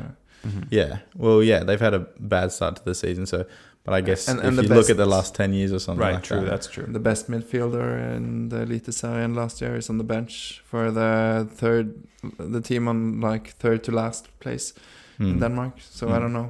Uh, 0.45 0.49
Yeah. 0.69 0.97
Well, 1.15 1.41
yeah, 1.43 1.63
they've 1.63 1.79
had 1.87 1.93
a 1.93 1.99
bad 2.19 2.51
start 2.51 2.75
to 2.77 2.83
the 2.83 2.93
season. 2.95 3.25
So, 3.25 3.45
but 3.83 3.93
I 3.93 4.01
guess 4.01 4.27
And- 4.27 4.39
if 4.39 4.45
and 4.45 4.57
the 4.57 4.63
you 4.63 4.69
look 4.69 4.89
at 4.89 4.97
the 4.97 5.05
last 5.05 5.35
ten 5.35 5.53
years 5.53 5.71
or 5.73 5.79
something, 5.79 6.05
right. 6.07 6.13
like 6.15 6.23
true. 6.23 6.39
that, 6.41 6.49
That's 6.49 6.67
true. 6.67 6.85
the 6.87 6.99
best 6.99 7.29
midfielder 7.29 8.15
in 8.17 8.49
the 8.49 8.61
Elite 8.61 8.85
Eliteserien 8.85 9.35
last 9.35 9.61
year 9.61 9.75
is 9.77 9.89
on 9.89 9.97
the 9.97 10.03
bench 10.03 10.61
for 10.65 10.91
the 10.91 11.47
third, 11.55 11.93
the 12.37 12.61
team 12.61 12.87
on 12.87 13.19
like 13.21 13.47
third 13.59 13.83
to 13.83 13.91
last 13.91 14.27
place 14.39 14.73
in 15.19 15.33
Hmm. 15.33 15.39
Denmark. 15.39 15.73
So 15.79 16.07
I 16.07 16.11
Mm. 16.17 16.19
don't 16.21 16.33
know. 16.33 16.49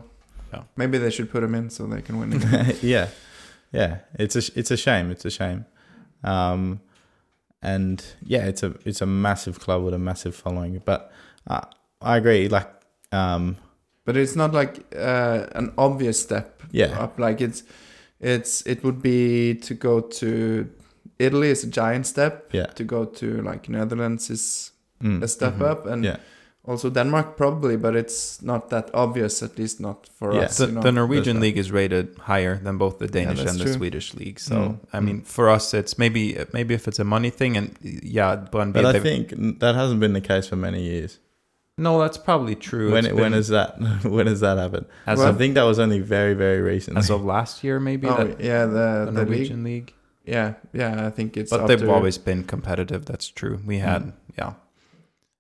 Yeah. 0.54 0.64
Maybe 0.78 0.98
they 1.00 1.10
should 1.12 1.30
put 1.32 1.44
him 1.44 1.56
in 1.56 1.70
so 1.70 1.88
they 1.88 2.02
can 2.02 2.20
win 2.20 2.34
again. 2.34 2.76
yeah, 2.82 3.08
yeah. 3.72 3.98
It's 4.20 4.36
a 4.36 4.60
it's 4.60 4.72
a 4.72 4.78
shame. 4.78 5.12
It's 5.12 5.26
a 5.26 5.30
shame. 5.32 5.66
Um, 6.24 6.80
and 7.62 8.06
yeah, 8.28 8.46
it's 8.50 8.64
a 8.64 8.74
it's 8.86 9.02
a 9.02 9.06
massive 9.06 9.60
club 9.60 9.84
with 9.84 9.94
a 9.94 10.00
massive 10.00 10.36
following. 10.36 10.82
But 10.86 11.12
uh, 11.48 11.62
I 12.02 12.18
agree. 12.18 12.48
Like, 12.50 12.70
um, 13.12 13.56
but 14.06 14.16
it's 14.18 14.36
not 14.36 14.54
like 14.54 14.80
uh, 14.96 15.48
an 15.56 15.72
obvious 15.78 16.22
step 16.22 16.62
yeah, 16.72 17.04
up. 17.04 17.20
Like 17.20 17.42
it's, 17.42 17.64
it's 18.20 18.62
it 18.68 18.84
would 18.84 19.02
be 19.02 19.56
to 19.68 19.74
go 19.74 20.02
to 20.02 20.68
Italy 21.20 21.50
is 21.50 21.64
a 21.64 21.68
giant 21.68 22.06
step. 22.08 22.50
yeah, 22.54 22.68
To 22.76 22.84
go 22.84 23.06
to 23.06 23.42
like 23.52 23.70
Netherlands 23.72 24.30
is 24.30 24.72
mm, 25.02 25.24
a 25.24 25.28
step 25.28 25.54
Mhm. 25.56 25.72
up, 25.72 25.86
and 25.86 26.04
yeah, 26.06 26.18
also 26.66 26.90
Denmark 26.90 27.38
probably, 27.38 27.78
but 27.78 27.96
it's 27.96 28.42
not 28.42 28.70
that 28.70 28.90
obvious. 28.94 29.44
At 29.44 29.58
least 29.60 29.80
not 29.80 30.08
for 30.20 30.34
Yeah. 30.34 30.46
us. 30.46 30.58
The, 30.58 30.66
you 30.68 30.72
know? 30.74 30.82
the 30.82 30.92
Norwegian 30.92 31.40
league 31.40 31.58
is 31.60 31.72
rated 31.72 32.08
higher 32.28 32.60
than 32.64 32.78
both 32.78 32.98
the 33.00 33.08
Danish 33.08 33.38
that's 33.40 33.52
and 33.52 33.60
the 33.60 33.66
true. 33.66 33.74
Swedish 33.74 34.14
league. 34.14 34.40
So 34.40 34.56
Mm. 34.56 34.78
I 34.94 35.00
mean, 35.02 35.22
for 35.22 35.50
us, 35.56 35.74
it's 35.74 35.98
maybe 35.98 36.36
maybe 36.54 36.74
if 36.74 36.88
it's 36.88 37.00
a 37.00 37.04
money 37.06 37.30
thing, 37.32 37.58
and 37.58 37.70
yeah, 38.04 38.36
Brøndby. 38.52 38.74
But 38.74 38.96
I 38.96 39.00
think 39.00 39.30
that 39.60 39.76
hasn't 39.76 40.00
been 40.00 40.14
the 40.14 40.22
case 40.34 40.48
for 40.50 40.56
many 40.58 40.82
years. 40.82 41.20
No, 41.78 42.00
that's 42.00 42.18
probably 42.18 42.56
true. 42.56 42.92
when 42.92 43.06
It's 43.06 43.14
when 43.14 43.32
been- 43.32 43.40
is 43.40 43.48
that? 43.50 43.80
when 44.04 44.26
does 44.28 44.42
that 44.42 44.58
happen? 44.58 44.86
as 45.08 45.20
I 45.20 45.30
of 45.30 45.38
think 45.38 45.56
that 45.56 45.64
was 45.64 45.80
only 45.80 46.00
very 46.00 46.34
very 46.36 46.62
recently. 46.62 47.00
as 47.00 47.10
of 47.10 47.24
last 47.26 47.64
year 47.64 47.80
maybe 47.80 48.08
oh, 48.08 48.16
that, 48.24 48.40
yeah, 48.40 48.66
the, 48.66 49.06
the 49.06 49.12
the 49.12 49.20
league. 49.22 49.30
Norwegian 49.30 49.64
league. 49.64 49.94
Yeah, 50.26 50.54
yeah, 50.72 51.06
I 51.08 51.10
think 51.10 51.36
it's. 51.36 51.50
But 51.52 51.62
after, 51.62 51.76
they've 51.76 51.90
always 51.90 52.18
been 52.18 52.44
competitive. 52.46 53.06
That's 53.06 53.28
true. 53.28 53.60
We 53.66 53.80
had 53.80 54.04
Mm. 54.04 54.14
yeah. 54.38 54.54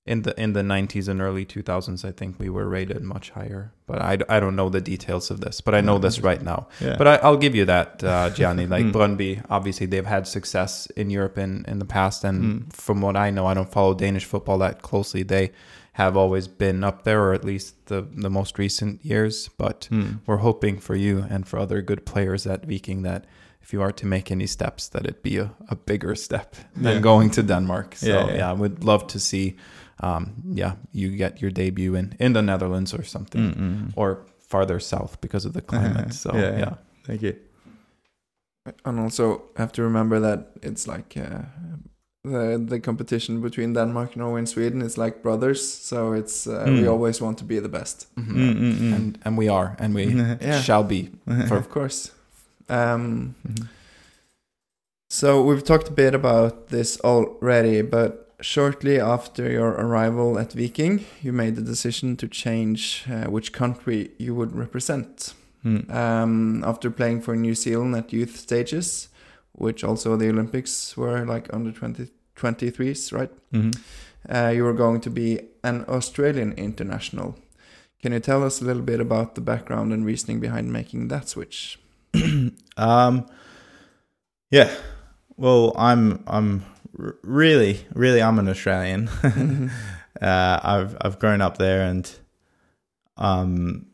In 0.05 0.23
the 0.23 0.37
in 0.37 0.51
the 0.51 0.59
90s 0.63 1.07
and 1.07 1.21
early 1.21 1.45
2000s, 1.45 2.03
I 2.03 2.11
think 2.11 2.37
we 2.37 2.49
were 2.49 2.67
rated 2.67 3.01
much 3.03 3.29
higher. 3.29 3.71
But 3.87 4.01
I, 4.01 4.17
I 4.27 4.41
don't 4.41 4.57
know 4.57 4.67
the 4.67 4.81
details 4.81 5.31
of 5.31 5.39
this. 5.39 5.61
But 5.61 5.73
I 5.75 5.79
know 5.79 5.97
this 5.99 6.19
right 6.19 6.41
now. 6.41 6.67
yeah. 6.81 6.95
But 6.97 7.07
I, 7.07 7.15
I'll 7.17 7.37
give 7.37 7.55
you 7.55 7.63
that, 7.65 8.03
uh, 8.03 8.29
Gianni. 8.35 8.67
Like 8.67 8.83
Mm. 8.87 8.91
Brøndby, 8.91 9.45
obviously 9.49 9.85
they've 9.87 10.05
had 10.05 10.27
success 10.27 10.87
in 10.97 11.09
Europe 11.09 11.37
in, 11.37 11.63
in 11.69 11.79
the 11.79 11.85
past, 11.85 12.25
and 12.25 12.43
Mm. 12.43 12.73
from 12.73 12.99
what 12.99 13.15
I 13.15 13.29
know, 13.29 13.45
I 13.45 13.53
don't 13.53 13.71
follow 13.71 13.93
Danish 13.93 14.25
football 14.25 14.57
that 14.57 14.81
closely. 14.81 15.23
They 15.23 15.51
have 15.93 16.17
always 16.19 16.47
been 16.47 16.83
up 16.83 17.03
there, 17.03 17.19
or 17.21 17.33
at 17.33 17.45
least 17.45 17.85
the 17.85 18.01
the 18.21 18.29
most 18.29 18.59
recent 18.59 19.05
years. 19.05 19.49
But 19.57 19.87
Hmm. 19.91 20.17
we're 20.27 20.41
hoping 20.41 20.79
for 20.81 20.95
you 20.95 21.25
and 21.29 21.47
for 21.47 21.59
other 21.59 21.81
good 21.81 22.05
players 22.05 22.47
at 22.47 22.65
Viking 22.65 23.03
that 23.03 23.25
if 23.61 23.73
you 23.73 23.81
are 23.83 23.93
to 23.93 24.07
make 24.07 24.31
any 24.31 24.47
steps, 24.47 24.89
that 24.89 25.05
it 25.05 25.23
be 25.23 25.37
a, 25.41 25.49
a 25.69 25.75
bigger 25.75 26.15
step 26.15 26.55
than 26.83 26.93
Yeah. 26.93 27.01
going 27.01 27.31
to 27.31 27.43
Denmark. 27.43 27.95
So 27.95 28.07
Yeah, 28.07 28.25
yeah, 28.27 28.37
yeah. 28.37 28.51
I 28.51 28.59
would 28.59 28.83
love 28.83 29.05
to 29.07 29.19
see, 29.19 29.55
um, 30.03 30.33
yeah, 30.57 30.73
you 30.91 31.17
get 31.17 31.41
your 31.41 31.51
debut 31.51 31.95
in 31.97 32.13
in 32.19 32.33
the 32.33 32.41
Netherlands 32.41 32.93
or 32.93 33.03
something, 33.05 33.41
Mm, 33.41 33.57
mm. 33.57 33.91
or 33.95 34.17
farther 34.49 34.79
south 34.79 35.17
because 35.21 35.47
of 35.47 35.53
the 35.53 35.61
climate. 35.61 36.13
So 36.23 36.29
Yeah, 36.33 36.41
yeah. 36.51 36.59
yeah. 36.59 36.73
Thank 37.07 37.21
you. 37.21 37.33
and 38.85 38.99
also 38.99 39.41
have 39.57 39.71
to 39.71 39.81
remember 39.83 40.19
that 40.21 40.39
it's 40.61 40.87
like 40.87 41.19
uh, 41.19 41.41
the 42.23 42.57
the 42.69 42.79
competition 42.79 43.41
between 43.41 43.73
Denmark, 43.73 44.15
Norway, 44.15 44.39
and 44.39 44.49
Sweden 44.49 44.81
is 44.81 44.97
like 44.97 45.21
brothers. 45.21 45.61
So 45.61 46.13
it's 46.13 46.47
uh, 46.47 46.63
we 46.67 46.83
Mm. 46.83 46.89
always 46.91 47.21
want 47.21 47.37
to 47.39 47.45
be 47.45 47.59
the 47.59 47.69
best. 47.69 48.07
Mhm. 48.15 48.35
Mm, 48.35 48.55
mm, 48.59 48.73
mm. 48.79 48.95
and 48.95 49.17
and 49.25 49.37
we 49.37 49.49
are, 49.49 49.75
and 49.79 49.93
we 49.95 50.03
Yeah. 50.41 50.61
shall 50.61 50.83
be. 50.83 51.09
For 51.47 51.57
of 51.63 51.69
course. 51.69 52.11
Um, 52.69 53.35
Mhm. 53.47 53.67
So 55.09 55.43
we've 55.45 55.63
talked 55.63 55.89
a 55.89 55.93
bit 55.93 56.15
about 56.15 56.67
this 56.69 56.99
already, 57.03 57.83
but 57.83 58.33
shortly 58.41 58.99
after 59.01 59.51
your 59.51 59.69
arrival 59.69 60.39
at 60.39 60.53
Viking, 60.53 61.01
you 61.21 61.33
made 61.33 61.55
the 61.55 61.61
decision 61.61 62.15
to 62.17 62.27
change 62.27 63.05
uh, 63.09 63.29
which 63.31 63.51
country 63.51 64.09
you 64.17 64.33
would 64.35 64.55
represent. 64.55 65.35
Mm. 65.65 65.89
Um, 65.89 66.63
after 66.63 66.89
playing 66.91 67.21
for 67.21 67.35
New 67.35 67.53
Zealand 67.55 67.95
at 67.95 68.11
youth 68.13 68.35
stages, 68.37 69.09
which 69.53 69.83
also 69.83 70.15
the 70.17 70.29
Olympics 70.29 70.97
were 70.97 71.25
like 71.25 71.53
under 71.53 71.71
20, 71.71 72.09
23s, 72.35 73.11
right? 73.13 73.31
Mhm. 73.51 73.73
Uh, 74.29 74.51
you 74.55 74.63
were 74.63 74.73
going 74.73 75.01
to 75.01 75.09
be 75.09 75.39
an 75.63 75.85
Australian 75.87 76.53
international. 76.53 77.35
Can 78.01 78.13
you 78.13 78.19
tell 78.19 78.43
us 78.43 78.61
a 78.61 78.65
little 78.65 78.81
bit 78.81 78.99
about 78.99 79.35
the 79.35 79.41
background 79.41 79.93
and 79.93 80.05
reasoning 80.05 80.39
behind 80.39 80.71
making 80.71 81.07
that 81.09 81.29
switch? 81.29 81.79
um, 82.77 83.25
yeah. 84.49 84.69
Well, 85.37 85.73
I'm 85.77 86.23
I'm 86.27 86.63
r- 86.99 87.15
really 87.23 87.85
really 87.93 88.21
I'm 88.21 88.39
an 88.39 88.47
Australian. 88.49 89.07
uh, 90.21 90.59
I've 90.63 90.95
I've 91.01 91.19
grown 91.19 91.41
up 91.41 91.57
there 91.57 91.81
and 91.81 92.09
um 93.17 93.85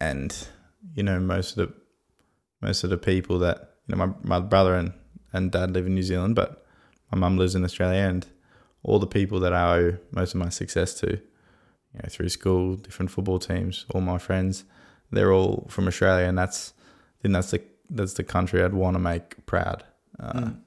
and 0.00 0.48
you 0.94 1.02
know 1.02 1.20
most 1.20 1.56
of 1.56 1.68
the 1.68 1.74
most 2.60 2.84
of 2.84 2.90
the 2.90 2.98
people 2.98 3.38
that 3.40 3.69
you 3.90 3.96
know 3.96 4.06
my 4.06 4.38
my 4.38 4.40
brother 4.40 4.74
and 4.74 4.92
and 5.32 5.50
dad 5.52 5.70
live 5.72 5.86
in 5.86 5.94
New 5.94 6.02
Zealand, 6.02 6.34
but 6.34 6.64
my 7.10 7.18
mum 7.18 7.36
lives 7.36 7.54
in 7.54 7.64
Australia, 7.64 8.00
and 8.00 8.26
all 8.82 8.98
the 8.98 9.06
people 9.06 9.40
that 9.40 9.52
I 9.52 9.78
owe 9.78 9.98
most 10.10 10.34
of 10.34 10.40
my 10.40 10.48
success 10.48 10.94
to, 10.94 11.06
you 11.10 12.00
know, 12.02 12.08
through 12.08 12.28
school, 12.28 12.76
different 12.76 13.10
football 13.10 13.38
teams, 13.38 13.86
all 13.94 14.00
my 14.00 14.18
friends, 14.18 14.64
they're 15.10 15.32
all 15.32 15.66
from 15.68 15.86
Australia, 15.86 16.26
and 16.26 16.38
that's 16.38 16.72
I 17.18 17.22
think 17.22 17.34
that's 17.34 17.50
the 17.50 17.62
that's 17.90 18.14
the 18.14 18.24
country 18.24 18.62
I'd 18.62 18.74
want 18.74 18.94
to 18.94 19.00
make 19.00 19.46
proud. 19.46 19.84
Uh, 20.18 20.32
Mm. 20.32 20.60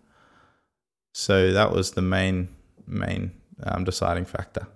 So 1.15 1.53
that 1.53 1.71
was 1.71 1.91
the 1.91 2.01
main 2.01 2.49
main 2.87 3.31
um, 3.63 3.83
deciding 3.83 4.25
factor. 4.25 4.67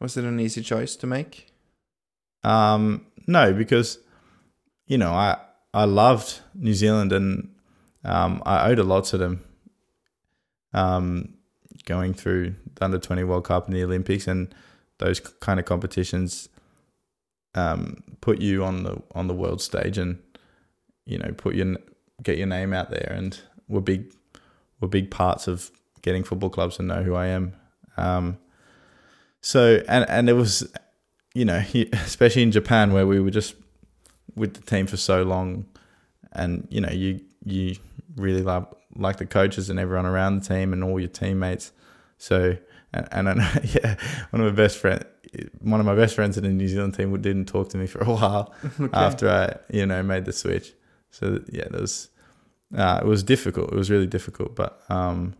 Was 0.00 0.16
it 0.16 0.24
an 0.24 0.40
easy 0.40 0.62
choice 0.62 0.96
to 0.96 1.06
make? 1.06 1.52
Um, 2.42 3.06
no, 3.26 3.52
because 3.52 3.98
you 4.86 4.98
know 4.98 5.12
I 5.12 5.36
I 5.74 5.84
loved 5.84 6.40
New 6.54 6.74
Zealand 6.74 7.12
and 7.12 7.50
um, 8.06 8.42
I 8.46 8.70
owed 8.70 8.78
a 8.78 8.84
lot 8.84 9.04
to 9.06 9.18
them. 9.18 9.44
Um, 10.72 11.34
going 11.84 12.14
through 12.14 12.54
the 12.74 12.84
under 12.84 12.98
twenty 12.98 13.24
World 13.24 13.44
Cup 13.44 13.66
and 13.66 13.76
the 13.76 13.84
Olympics 13.84 14.26
and 14.26 14.54
those 14.98 15.20
kind 15.20 15.60
of 15.60 15.66
competitions 15.66 16.48
um, 17.54 18.02
put 18.20 18.40
you 18.40 18.64
on 18.64 18.82
the 18.82 19.02
on 19.14 19.26
the 19.26 19.34
world 19.34 19.60
stage 19.60 19.98
and 19.98 20.18
you 21.06 21.18
know 21.18 21.32
put 21.36 21.54
your 21.54 21.76
get 22.22 22.38
your 22.38 22.46
name 22.46 22.72
out 22.72 22.90
there 22.90 23.12
and 23.14 23.40
were 23.68 23.80
big 23.80 24.12
were 24.80 24.88
big 24.88 25.10
parts 25.10 25.48
of 25.48 25.70
getting 26.02 26.22
football 26.22 26.50
clubs 26.50 26.76
to 26.76 26.82
know 26.82 27.02
who 27.02 27.14
I 27.14 27.26
am. 27.26 27.54
Um, 27.96 28.38
so 29.40 29.82
and 29.88 30.08
and 30.08 30.28
it 30.28 30.34
was 30.34 30.70
you 31.34 31.44
know 31.44 31.62
especially 31.92 32.42
in 32.42 32.52
Japan 32.52 32.92
where 32.92 33.06
we 33.06 33.20
were 33.20 33.30
just 33.30 33.54
with 34.34 34.54
the 34.54 34.62
team 34.62 34.86
for 34.86 34.98
so 34.98 35.22
long 35.22 35.66
and 36.32 36.68
you 36.70 36.80
know 36.80 36.90
you 36.90 37.20
you 37.44 37.76
really 38.16 38.42
love 38.42 38.72
like 38.96 39.18
the 39.18 39.26
coaches 39.26 39.70
and 39.70 39.78
everyone 39.78 40.06
around 40.06 40.42
the 40.42 40.48
team 40.48 40.72
and 40.72 40.82
all 40.82 40.98
your 40.98 41.08
teammates. 41.08 41.72
So 42.18 42.56
and, 42.92 43.08
and 43.12 43.28
I 43.28 43.34
know, 43.34 43.50
yeah, 43.64 43.96
one 44.30 44.42
of 44.42 44.52
my 44.52 44.56
best 44.56 44.78
friend, 44.78 45.04
one 45.60 45.80
of 45.80 45.86
my 45.86 45.94
best 45.94 46.14
friends 46.14 46.36
in 46.38 46.44
the 46.44 46.50
New 46.50 46.68
Zealand 46.68 46.94
team 46.94 47.12
didn't 47.20 47.46
talk 47.46 47.68
to 47.70 47.78
me 47.78 47.86
for 47.86 48.00
a 48.00 48.06
while 48.06 48.54
Okay. 48.80 48.96
after 48.96 49.28
I 49.28 49.56
you 49.74 49.86
know 49.86 50.02
made 50.02 50.24
the 50.24 50.32
switch. 50.32 50.72
So 51.10 51.40
yeah, 51.52 51.68
that 51.70 51.80
was 51.80 52.08
uh, 52.76 53.00
it 53.02 53.06
was 53.06 53.22
difficult. 53.22 53.72
It 53.72 53.76
was 53.76 53.90
really 53.90 54.06
difficult, 54.06 54.56
but 54.56 54.82
um, 54.88 55.34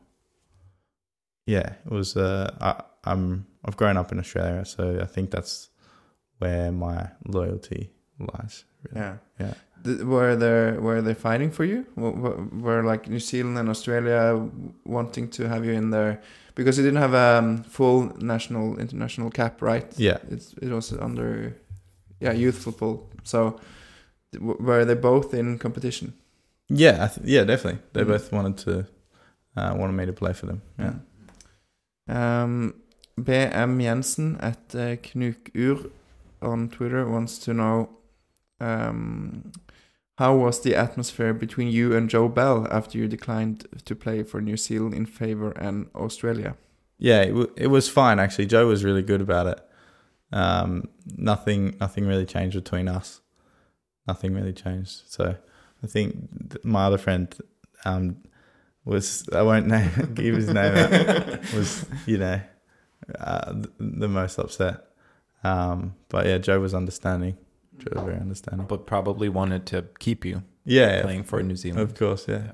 yeah, 1.46 1.74
it 1.84 1.92
was. 1.92 2.16
Uh, 2.16 2.54
I, 2.60 2.82
I'm 3.04 3.46
I've 3.64 3.76
grown 3.76 3.96
up 3.96 4.12
in 4.12 4.18
Australia, 4.18 4.64
so 4.64 4.98
I 5.00 5.06
think 5.06 5.30
that's 5.30 5.70
where 6.38 6.70
my 6.72 7.10
loyalty 7.26 7.90
lies. 8.18 8.64
Really. 8.84 9.00
Yeah. 9.06 9.16
Yeah. 9.40 9.54
Were 9.86 10.36
they 10.36 10.78
were 10.78 11.02
they 11.02 11.14
fighting 11.14 11.50
for 11.50 11.64
you? 11.64 11.84
Were, 11.96 12.82
like 12.82 13.08
New 13.10 13.20
Zealand 13.20 13.58
and 13.58 13.68
Australia 13.68 14.48
wanting 14.84 15.28
to 15.30 15.48
have 15.48 15.64
you 15.64 15.72
in 15.72 15.90
there 15.90 16.20
because 16.54 16.78
you 16.78 16.84
didn't 16.84 17.00
have 17.02 17.14
a 17.14 17.38
um, 17.38 17.62
full 17.64 18.12
national 18.18 18.78
international 18.78 19.30
cap, 19.30 19.62
right? 19.62 19.86
Yeah. 19.98 20.18
It's 20.30 20.54
it 20.62 20.70
was 20.70 20.92
under 20.92 21.54
yeah 22.20 22.32
youth 22.32 22.58
football. 22.58 23.08
So 23.24 23.60
were 24.40 24.84
they 24.84 24.94
both 24.94 25.34
in 25.34 25.58
competition? 25.58 26.12
Yeah, 26.68 27.04
I 27.04 27.08
th- 27.08 27.26
yeah, 27.26 27.44
definitely. 27.44 27.80
They 27.92 28.02
Mm. 28.02 28.08
both 28.08 28.32
wanted 28.32 28.56
to 28.64 28.86
uh, 29.56 29.74
wanted 29.78 29.92
me 29.96 30.06
to 30.06 30.12
play 30.12 30.32
for 30.32 30.46
them. 30.46 30.60
Yeah. 30.78 30.94
Um, 32.08 32.74
BM 33.20 33.80
Jensen 33.80 34.36
at 34.40 34.74
uh, 34.74 34.96
Knukur 34.96 35.90
on 36.42 36.68
Twitter 36.68 37.08
wants 37.08 37.38
to 37.38 37.54
know 37.54 37.88
um, 38.60 39.52
how 40.16 40.34
was 40.34 40.60
the 40.60 40.74
atmosphere 40.74 41.34
between 41.34 41.68
you 41.68 41.94
and 41.94 42.08
Joe 42.08 42.28
Bell 42.28 42.66
after 42.70 42.98
you 42.98 43.06
declined 43.06 43.66
to 43.84 43.94
play 43.94 44.22
for 44.22 44.40
New 44.40 44.56
Zealand 44.56 44.94
in 44.94 45.06
favor 45.06 45.50
and 45.52 45.88
Australia? 45.94 46.56
Yeah, 46.98 47.22
it, 47.22 47.28
w- 47.28 47.52
it 47.56 47.66
was 47.66 47.88
fine 47.88 48.18
actually. 48.18 48.46
Joe 48.46 48.66
was 48.66 48.82
really 48.84 49.02
good 49.02 49.20
about 49.20 49.46
it. 49.46 49.60
Um, 50.32 50.88
nothing, 51.16 51.76
nothing 51.80 52.06
really 52.06 52.26
changed 52.26 52.56
between 52.56 52.88
us. 52.88 53.20
Nothing 54.08 54.34
really 54.34 54.54
changed. 54.54 55.02
So 55.06 55.36
I 55.82 55.86
think 55.86 56.50
th- 56.50 56.64
my 56.64 56.84
other 56.86 56.98
friend 56.98 57.34
um, 57.84 58.16
was 58.84 59.28
I 59.32 59.42
won't 59.42 59.66
name 59.66 59.90
give 60.14 60.34
his 60.34 60.48
name 60.48 60.74
out, 60.76 61.52
was 61.54 61.84
you 62.06 62.18
know 62.18 62.40
uh, 63.20 63.52
the, 63.52 63.70
the 63.78 64.08
most 64.08 64.38
upset. 64.38 64.86
Um, 65.44 65.94
but 66.08 66.26
yeah, 66.26 66.38
Joe 66.38 66.60
was 66.60 66.74
understanding. 66.74 67.36
Joe 67.78 67.90
was 67.94 68.04
very 68.04 68.20
understanding. 68.20 68.66
But 68.68 68.86
probably 68.86 69.28
wanted 69.28 69.66
to 69.66 69.82
keep 69.98 70.24
you 70.24 70.42
Yeah, 70.64 71.02
playing 71.02 71.24
for 71.24 71.42
New 71.42 71.56
Zealand. 71.56 71.82
of 71.82 71.94
course. 71.94 72.26
Yeah. 72.28 72.52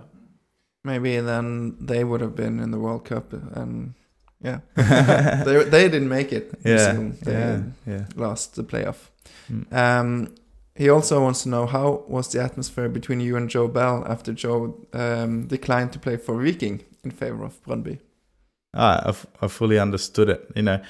Maybe 0.84 1.20
then 1.20 1.76
they 1.80 2.04
would 2.04 2.20
have 2.20 2.34
been 2.34 2.60
in 2.60 2.70
the 2.72 2.78
World 2.78 3.04
Cup 3.04 3.32
and 3.32 3.94
yeah, 4.44 4.58
they 5.44 5.64
they 5.64 5.88
didn't 5.88 6.08
make 6.08 6.32
it. 6.32 6.52
Yeah, 6.64 6.92
They 7.24 7.32
yeah, 7.32 7.62
yeah. 7.86 8.04
lost 8.16 8.54
the 8.56 8.64
playoff. 8.64 9.10
Mm. 9.50 9.72
Um, 9.72 10.34
he 10.74 10.90
also 10.90 11.20
wants 11.22 11.42
to 11.42 11.48
know 11.48 11.66
how 11.66 12.02
was 12.08 12.28
the 12.32 12.42
atmosphere 12.42 12.88
between 12.88 13.20
you 13.20 13.36
and 13.36 13.48
Joe 13.50 13.68
Bell 13.68 14.04
after 14.08 14.32
Joe 14.32 14.74
um, 14.92 15.46
declined 15.46 15.92
to 15.92 15.98
play 15.98 16.16
for 16.16 16.42
Viking 16.42 16.80
in 17.04 17.10
favor 17.12 17.44
of 17.44 17.62
Brøndby. 17.62 17.98
Ah, 18.74 19.02
I, 19.06 19.08
f- 19.10 19.26
I 19.42 19.48
fully 19.48 19.78
understood 19.78 20.28
it. 20.28 20.50
You 20.56 20.62
know, 20.62 20.80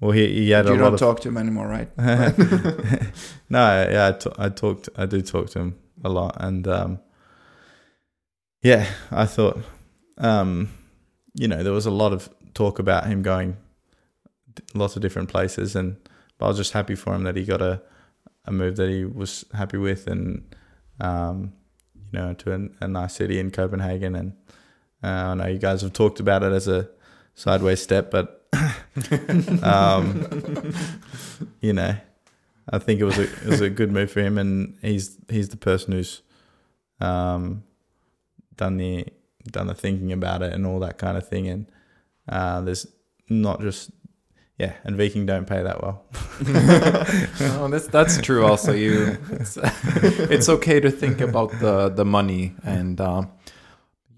well, 0.00 0.12
he, 0.12 0.26
he 0.28 0.50
had 0.50 0.66
you 0.66 0.74
a 0.74 0.78
don't 0.78 0.98
talk 0.98 1.20
to 1.20 1.28
him 1.28 1.36
anymore, 1.36 1.66
right? 1.66 1.88
no, 1.98 3.88
yeah, 3.90 4.12
I, 4.14 4.18
t- 4.18 4.30
I 4.38 4.48
talked, 4.48 4.88
I 4.96 5.06
do 5.06 5.20
talk 5.22 5.50
to 5.50 5.58
him 5.60 5.78
a 6.04 6.08
lot, 6.08 6.36
and 6.38 6.66
um, 6.68 7.00
yeah, 8.62 8.86
I 9.10 9.26
thought, 9.26 9.58
um, 10.18 10.70
you 11.34 11.48
know, 11.48 11.62
there 11.62 11.72
was 11.72 11.86
a 11.86 11.90
lot 11.90 12.12
of 12.12 12.28
talk 12.54 12.78
about 12.78 13.06
him 13.06 13.22
going 13.22 13.56
lots 14.74 14.96
of 14.96 15.02
different 15.02 15.28
places, 15.28 15.74
and 15.74 15.96
but 16.38 16.46
I 16.46 16.48
was 16.48 16.56
just 16.58 16.72
happy 16.72 16.94
for 16.94 17.14
him 17.14 17.24
that 17.24 17.36
he 17.36 17.44
got 17.44 17.62
a 17.62 17.82
a 18.44 18.52
move 18.52 18.76
that 18.76 18.88
he 18.88 19.04
was 19.04 19.44
happy 19.52 19.76
with, 19.76 20.06
and 20.06 20.54
um, 21.00 21.52
you 22.12 22.18
know, 22.18 22.34
to 22.34 22.54
a, 22.54 22.84
a 22.84 22.88
nice 22.88 23.14
city 23.14 23.38
in 23.38 23.50
Copenhagen. 23.50 24.14
And 24.14 24.32
uh, 25.02 25.06
I 25.06 25.34
know 25.34 25.46
you 25.46 25.58
guys 25.58 25.82
have 25.82 25.92
talked 25.92 26.20
about 26.20 26.42
it 26.42 26.52
as 26.52 26.66
a 26.66 26.88
sideways 27.34 27.82
step, 27.82 28.10
but 28.10 28.37
um, 29.62 30.74
you 31.60 31.72
know, 31.72 31.96
I 32.70 32.78
think 32.78 33.00
it 33.00 33.04
was 33.04 33.18
a 33.18 33.22
it 33.22 33.46
was 33.46 33.60
a 33.60 33.70
good 33.70 33.92
move 33.92 34.10
for 34.10 34.20
him, 34.20 34.38
and 34.38 34.76
he's 34.82 35.16
he's 35.28 35.48
the 35.48 35.56
person 35.56 35.92
who's 35.92 36.22
um, 37.00 37.64
done 38.56 38.76
the 38.76 39.06
done 39.50 39.66
the 39.66 39.74
thinking 39.74 40.12
about 40.12 40.42
it 40.42 40.52
and 40.52 40.66
all 40.66 40.80
that 40.80 40.98
kind 40.98 41.16
of 41.16 41.26
thing. 41.28 41.48
And 41.48 41.66
uh, 42.28 42.60
there's 42.60 42.86
not 43.28 43.60
just 43.60 43.90
yeah, 44.58 44.74
and 44.84 44.96
Viking 44.96 45.24
don't 45.24 45.46
pay 45.46 45.62
that 45.62 45.82
well. 45.82 46.04
no, 47.40 47.68
that's 47.70 47.86
that's 47.86 48.20
true. 48.20 48.44
Also, 48.44 48.72
you 48.72 49.16
it's, 49.30 49.56
it's 49.62 50.48
okay 50.48 50.80
to 50.80 50.90
think 50.90 51.20
about 51.20 51.50
the 51.60 51.88
the 51.88 52.04
money 52.04 52.54
and. 52.64 53.00
Uh, 53.00 53.22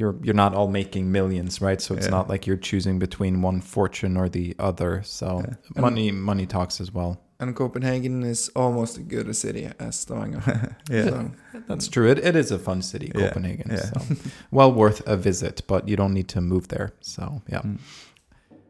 you're 0.00 0.16
you're 0.24 0.40
not 0.44 0.52
all 0.54 0.68
making 0.68 1.12
millions, 1.12 1.60
right? 1.60 1.80
So 1.80 1.94
it's 1.94 2.06
Yeah. 2.06 2.16
not 2.18 2.28
like 2.32 2.46
you're 2.48 2.62
choosing 2.70 2.98
between 2.98 3.42
one 3.42 3.60
fortune 3.60 4.16
or 4.20 4.28
the 4.28 4.54
other. 4.58 5.02
So 5.04 5.26
Yeah. 5.46 5.80
money 5.80 6.10
money 6.12 6.46
talks 6.46 6.80
as 6.80 6.90
well. 6.94 7.12
And 7.42 7.54
Copenhagen 7.56 8.22
is 8.22 8.50
almost 8.54 8.98
as 8.98 9.04
good 9.04 9.26
a 9.28 9.34
city 9.34 9.64
as 9.78 9.94
Stavanger. 10.00 10.42
yeah. 10.90 11.04
So, 11.04 11.30
That's 11.68 11.88
true. 11.88 12.10
It, 12.12 12.18
it 12.18 12.36
is 12.36 12.50
a 12.50 12.58
fun 12.58 12.82
city, 12.82 13.08
Copenhagen. 13.08 13.70
yeah. 13.70 13.84
So 13.92 14.00
well 14.50 14.72
worth 14.72 15.00
a 15.06 15.16
visit, 15.16 15.62
but 15.66 15.88
you 15.88 15.96
don't 15.96 16.12
need 16.14 16.28
to 16.28 16.40
move 16.40 16.64
there. 16.68 16.88
So 17.00 17.22
yeah. 17.52 17.62
Mm. 17.62 17.78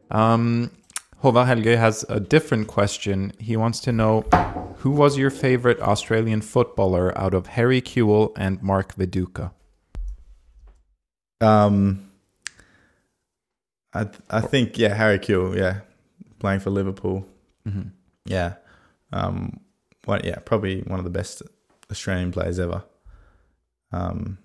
Um, 0.09 0.71
Hova 1.17 1.45
Helge 1.45 1.75
has 1.77 2.05
a 2.09 2.19
different 2.19 2.67
question. 2.67 3.31
He 3.39 3.55
wants 3.55 3.79
to 3.81 3.91
know 3.91 4.21
who 4.81 4.91
was 4.91 5.17
your 5.17 5.29
favorite 5.29 5.79
Australian 5.79 6.41
footballer 6.41 7.15
out 7.17 7.33
of 7.33 7.47
Harry 7.47 7.81
Kewell 7.81 8.31
and 8.35 8.61
Mark 8.63 8.95
Viduka? 8.95 9.51
Um, 11.41 12.09
I 13.93 14.07
I 14.29 14.41
think 14.41 14.77
yeah, 14.77 14.93
Harry 14.93 15.19
Kewell, 15.19 15.55
yeah, 15.57 15.81
playing 16.39 16.59
for 16.59 16.69
Liverpool, 16.69 17.25
Mm-hmm. 17.67 17.89
yeah, 18.25 18.53
um, 19.13 19.59
what 20.05 20.25
yeah, 20.25 20.37
probably 20.45 20.81
one 20.81 20.99
of 20.99 21.05
the 21.05 21.11
best 21.11 21.43
Australian 21.91 22.31
players 22.31 22.59
ever. 22.59 22.83
Um, 23.91 24.37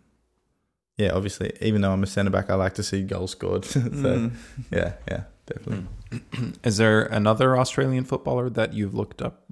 yeah, 0.99 1.11
obviously, 1.13 1.53
even 1.61 1.81
though 1.83 1.93
I'm 1.93 2.03
a 2.03 2.07
centre 2.07 2.31
back, 2.31 2.51
I 2.51 2.55
like 2.55 2.75
to 2.75 2.83
see 2.83 3.03
goals 3.03 3.31
scored. 3.33 3.65
so 3.65 3.79
mm. 3.81 4.33
yeah, 4.71 4.95
yeah, 5.09 5.25
definitely. 5.47 5.87
Is 6.65 6.77
there 6.79 7.03
another 7.03 7.57
Australian 7.59 8.05
footballer 8.05 8.51
that 8.51 8.73
you've 8.75 8.95
looked 8.95 9.23
up? 9.23 9.45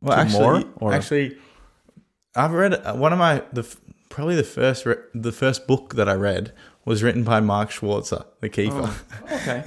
Well, 0.00 0.18
actually, 0.18 0.40
more, 0.40 0.64
or- 0.76 0.92
actually, 0.92 1.36
I've 2.34 2.52
read 2.52 2.74
uh, 2.74 2.94
one 2.94 3.12
of 3.12 3.18
my 3.18 3.42
the 3.52 3.62
probably 4.08 4.34
the 4.36 4.42
first 4.44 4.86
re- 4.86 4.96
the 5.14 5.32
first 5.32 5.66
book 5.66 5.94
that 5.94 6.08
I 6.08 6.14
read 6.14 6.52
was 6.84 7.02
written 7.02 7.22
by 7.22 7.40
Mark 7.40 7.70
Schwarzer, 7.70 8.24
the 8.40 8.48
keeper. 8.48 8.80
Oh, 8.84 9.02
Okay. 9.32 9.62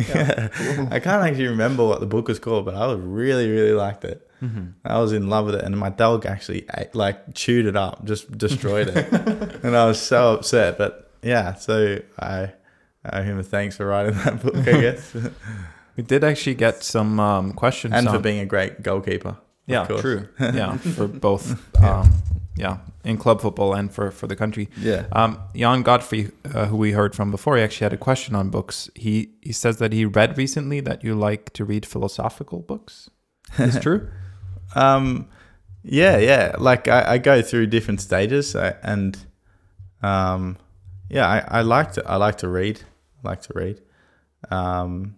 I 0.92 1.00
can't 1.00 1.24
actually 1.24 1.48
remember 1.48 1.86
what 1.86 2.00
the 2.00 2.06
book 2.08 2.28
was 2.28 2.40
called, 2.40 2.66
but 2.66 2.74
I 2.76 2.92
really, 2.94 3.48
really 3.50 3.74
liked 3.74 4.04
it. 4.06 4.28
hmm 4.40 4.70
I 4.84 5.00
was 5.00 5.12
in 5.14 5.30
love 5.30 5.46
with 5.46 5.56
it, 5.56 5.64
and 5.64 5.78
my 5.78 5.90
dog 5.90 6.26
actually 6.26 6.66
ate, 6.78 6.96
like 6.96 7.34
chewed 7.36 7.66
it 7.68 7.76
up, 7.76 8.04
just 8.06 8.36
destroyed 8.38 8.88
it, 8.90 9.12
and 9.64 9.76
I 9.78 9.86
was 9.86 10.02
so 10.02 10.34
upset. 10.34 10.78
But 10.78 11.12
yeah, 11.22 11.54
so 11.56 12.00
I 12.20 12.54
I 13.06 13.20
owe 13.20 13.24
him 13.24 13.38
a 13.40 13.44
thanks 13.44 13.78
for 13.78 13.86
writing 13.86 14.14
that 14.24 14.42
book, 14.42 14.56
I 14.56 14.82
guess, 14.86 15.16
We 15.98 16.04
did 16.04 16.24
actually 16.24 16.56
get 16.56 16.84
some 16.84 17.20
um, 17.20 17.54
questions. 17.54 17.94
and 17.94 18.08
for 18.10 18.18
being 18.20 18.40
a 18.40 18.46
great 18.46 18.82
goalkeeper. 18.82 19.38
yeah, 19.68 19.86
true. 19.86 20.28
Yeah, 20.40 20.78
for 20.78 21.08
both. 21.08 21.46
Um, 21.84 22.12
yeah, 22.56 22.78
in 23.04 23.18
club 23.18 23.42
football 23.42 23.74
and 23.74 23.92
for 23.92 24.12
for 24.12 24.28
the 24.28 24.36
country. 24.36 24.70
Yeah. 24.78 25.06
Um, 25.12 25.40
Jan 25.56 25.82
Godfrey, 25.82 26.32
uh, 26.54 26.68
who 26.68 26.78
we 26.78 26.92
heard 26.92 27.16
from 27.16 27.32
before, 27.32 27.58
he 27.58 27.64
actually 27.64 27.86
had 27.86 27.94
a 27.94 27.98
question 27.98 28.36
on 28.36 28.50
books. 28.50 28.90
He 28.96 29.32
he 29.42 29.52
says 29.52 29.78
that 29.78 29.94
he 29.94 30.06
read 30.06 30.38
recently 30.38 30.80
that 30.82 31.04
you 31.04 31.16
like 31.16 31.52
to 31.54 31.66
read 31.66 31.86
philosophical 31.86 32.60
books. 32.60 33.10
Is 33.58 33.80
true? 33.82 34.10
Um, 34.76 35.28
yeah, 35.84 36.18
yeah. 36.18 36.56
Like 36.58 36.88
I, 36.88 37.14
I 37.14 37.18
go 37.18 37.42
through 37.42 37.68
different 37.68 38.02
stages, 38.02 38.56
uh, 38.56 38.76
and 38.84 39.18
um, 40.04 40.58
yeah, 41.10 41.28
I, 41.28 41.60
I 41.60 41.62
like 41.62 41.94
to 41.94 42.08
I 42.08 42.18
like 42.18 42.38
to 42.40 42.48
read. 42.48 42.82
I 43.24 43.30
like 43.30 43.42
to 43.44 43.54
read. 43.56 43.82
Um, 44.50 45.16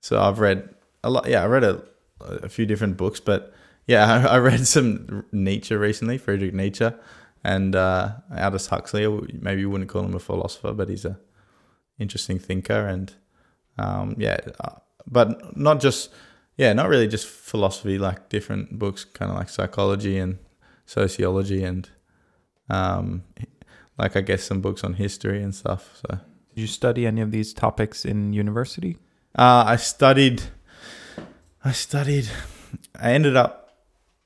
so 0.00 0.20
I've 0.20 0.38
read 0.38 0.68
a 1.02 1.10
lot. 1.10 1.28
Yeah, 1.28 1.42
I 1.42 1.46
read 1.46 1.64
a, 1.64 1.82
a 2.20 2.48
few 2.48 2.66
different 2.66 2.96
books, 2.96 3.20
but 3.20 3.52
yeah, 3.86 4.26
I, 4.28 4.34
I 4.34 4.38
read 4.38 4.66
some 4.66 5.24
Nietzsche 5.32 5.74
recently, 5.74 6.18
Friedrich 6.18 6.54
Nietzsche, 6.54 6.90
and 7.44 7.74
uh, 7.74 8.12
Aldous 8.36 8.68
Huxley. 8.68 9.06
Maybe 9.40 9.62
you 9.62 9.70
wouldn't 9.70 9.90
call 9.90 10.04
him 10.04 10.14
a 10.14 10.18
philosopher, 10.20 10.72
but 10.72 10.88
he's 10.88 11.04
a 11.04 11.18
interesting 11.98 12.38
thinker, 12.38 12.86
and 12.86 13.12
um, 13.78 14.14
yeah, 14.18 14.38
uh, 14.60 14.76
but 15.06 15.56
not 15.56 15.80
just 15.80 16.10
yeah, 16.56 16.72
not 16.72 16.88
really 16.88 17.08
just 17.08 17.26
philosophy, 17.26 17.98
like 17.98 18.28
different 18.28 18.78
books, 18.78 19.04
kind 19.04 19.30
of 19.30 19.36
like 19.36 19.48
psychology 19.48 20.18
and 20.18 20.38
sociology, 20.86 21.64
and 21.64 21.88
um, 22.68 23.24
like 23.98 24.16
I 24.16 24.20
guess 24.20 24.44
some 24.44 24.60
books 24.60 24.84
on 24.84 24.94
history 24.94 25.42
and 25.42 25.54
stuff. 25.54 25.90
So 25.96 26.18
Did 26.54 26.60
you 26.60 26.66
study 26.66 27.06
any 27.06 27.20
of 27.20 27.30
these 27.30 27.52
topics 27.52 28.04
in 28.04 28.32
university? 28.32 28.98
uh, 29.34 29.64
I 29.66 29.76
studied, 29.76 30.42
I 31.64 31.72
studied, 31.72 32.28
I 33.00 33.12
ended 33.12 33.34
up, 33.36 33.61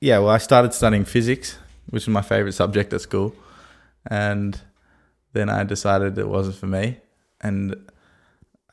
yeah, 0.01 0.19
well, 0.19 0.29
I 0.29 0.37
started 0.37 0.73
studying 0.73 1.05
physics, 1.05 1.57
which 1.89 2.03
is 2.03 2.09
my 2.09 2.21
favorite 2.21 2.53
subject 2.53 2.93
at 2.93 3.01
school, 3.01 3.35
and 4.09 4.59
then 5.33 5.49
I 5.49 5.63
decided 5.63 6.17
it 6.17 6.27
wasn't 6.27 6.57
for 6.57 6.67
me, 6.67 6.97
and 7.41 7.75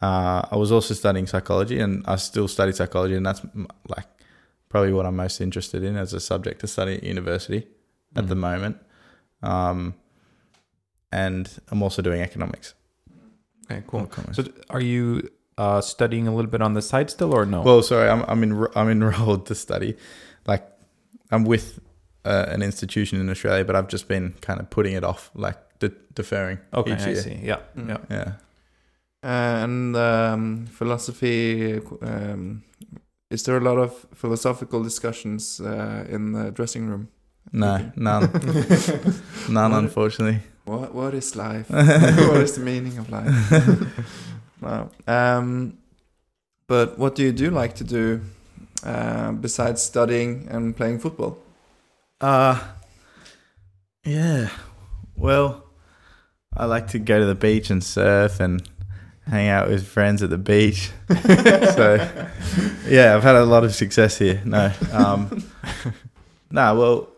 uh, 0.03 0.43
I 0.51 0.57
was 0.57 0.71
also 0.71 0.95
studying 0.95 1.27
psychology, 1.27 1.81
and 1.81 2.05
I 2.07 2.17
still 2.17 2.49
study 2.49 2.73
psychology, 2.73 3.15
and 3.15 3.25
that's 3.25 3.43
like 3.89 4.07
probably 4.69 4.93
what 4.93 5.07
I'm 5.07 5.17
most 5.17 5.41
interested 5.41 5.83
in 5.83 5.97
as 5.97 6.13
a 6.13 6.21
subject 6.21 6.61
to 6.61 6.67
study 6.67 6.97
at 6.97 7.05
university 7.05 7.67
at 8.17 8.29
the 8.29 8.35
moment. 8.35 8.77
Um, 9.43 9.95
and 11.13 11.49
I'm 11.71 11.83
also 11.83 12.03
doing 12.03 12.21
economics. 12.21 12.75
Okay, 13.71 13.83
cool. 13.87 14.11
So, 14.33 14.45
are 14.69 14.81
you 14.81 15.29
uh, 15.57 15.81
studying 15.81 16.27
a 16.27 16.35
little 16.35 16.51
bit 16.51 16.61
on 16.61 16.75
the 16.75 16.83
side 16.83 17.09
still, 17.09 17.33
or 17.33 17.47
no? 17.47 17.63
Well, 17.63 17.83
sorry, 17.83 18.09
I'm 18.11 18.25
I'm 18.27 18.43
in 18.43 18.67
I'm 18.75 18.91
enrolled 18.91 19.47
to 19.51 19.55
study. 19.55 19.97
Like 20.47 20.67
I'm 21.35 21.45
with 21.45 21.79
uh, 22.25 22.47
an 22.55 22.63
institution 22.63 23.21
in 23.21 23.29
Australia, 23.31 23.65
but 23.65 23.75
I've 23.77 23.89
just 23.93 24.09
been 24.09 24.35
kind 24.41 24.61
of 24.61 24.69
putting 24.71 24.95
it 24.97 25.05
off, 25.05 25.31
like 25.35 25.57
de- 25.81 25.93
deferring. 26.15 26.59
okay, 26.73 26.93
each 26.93 27.01
I 27.07 27.11
year. 27.11 27.23
see. 27.23 27.39
Yeah, 27.43 27.61
Mm. 27.77 27.89
yeah. 27.89 27.99
Yeah. 28.11 28.33
Uh, 29.23 29.65
and 29.65 29.97
um, 29.97 30.67
philosophy. 30.67 31.81
Um, 32.03 32.63
is 33.31 33.43
there 33.43 33.57
a 33.57 33.61
lot 33.61 33.79
of 33.79 34.07
philosophical 34.15 34.83
discussions 34.83 35.61
uh, 35.61 36.05
in 36.15 36.33
the 36.33 36.51
dressing 36.51 36.89
room? 36.91 37.09
No, 37.53 37.79
none, 37.97 38.23
none, 39.49 39.73
What- 39.73 39.79
unfortunately. 39.85 40.41
What 40.67 40.95
What 40.95 41.15
is 41.15 41.35
life? 41.37 41.69
what 42.31 42.41
is 42.43 42.53
the 42.53 42.61
meaning 42.65 42.99
of 42.99 43.11
life? 43.11 43.35
no. 44.63 44.89
Um, 45.07 45.79
but 46.67 46.99
what 46.99 47.15
do 47.17 47.23
you 47.23 47.33
do 47.33 47.51
like 47.51 47.75
to 47.75 47.85
do 47.85 48.21
uh, 48.83 49.33
besides 49.33 49.83
studying 49.83 50.47
and 50.51 50.77
playing 50.77 50.99
football? 50.99 51.39
Uh 52.21 52.63
yeah. 54.05 54.51
Well, 55.17 55.65
I 56.57 56.67
like 56.67 56.89
to 56.89 56.99
go 56.99 57.19
to 57.19 57.27
the 57.27 57.35
beach 57.35 57.71
and 57.71 57.83
surf 57.83 58.41
and 58.41 58.69
hang 59.27 59.49
out 59.49 59.69
with 59.69 59.87
friends 59.87 60.23
at 60.23 60.31
the 60.31 60.39
beach. 60.39 60.91
so 61.23 61.97
yeah, 62.87 63.15
I've 63.15 63.23
had 63.23 63.37
a 63.37 63.45
lot 63.45 63.65
of 63.65 63.75
success 63.75 64.19
here. 64.19 64.43
No. 64.45 64.73
Um 64.93 65.45
No, 66.51 66.75
well 66.77 67.09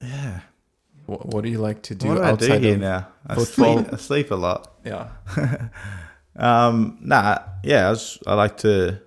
yeah. 0.00 0.40
What, 1.06 1.26
what 1.26 1.44
do 1.44 1.50
you 1.50 1.58
like 1.58 1.82
to 1.82 1.94
do 1.94 2.08
what 2.08 2.16
do 2.16 2.22
I 2.22 2.26
do 2.26 2.32
outside 2.32 2.62
here 2.62 2.74
of 2.74 2.80
now? 2.80 3.08
I 3.26 3.38
sleep, 3.44 3.86
I 3.92 3.96
sleep 3.96 4.30
a 4.30 4.34
lot. 4.34 4.72
Yeah. 4.84 5.08
um, 6.36 6.98
nah, 7.00 7.38
yeah, 7.62 7.88
I, 7.88 7.90
was, 7.90 8.18
I 8.26 8.34
like 8.34 8.56
to. 8.58 9.00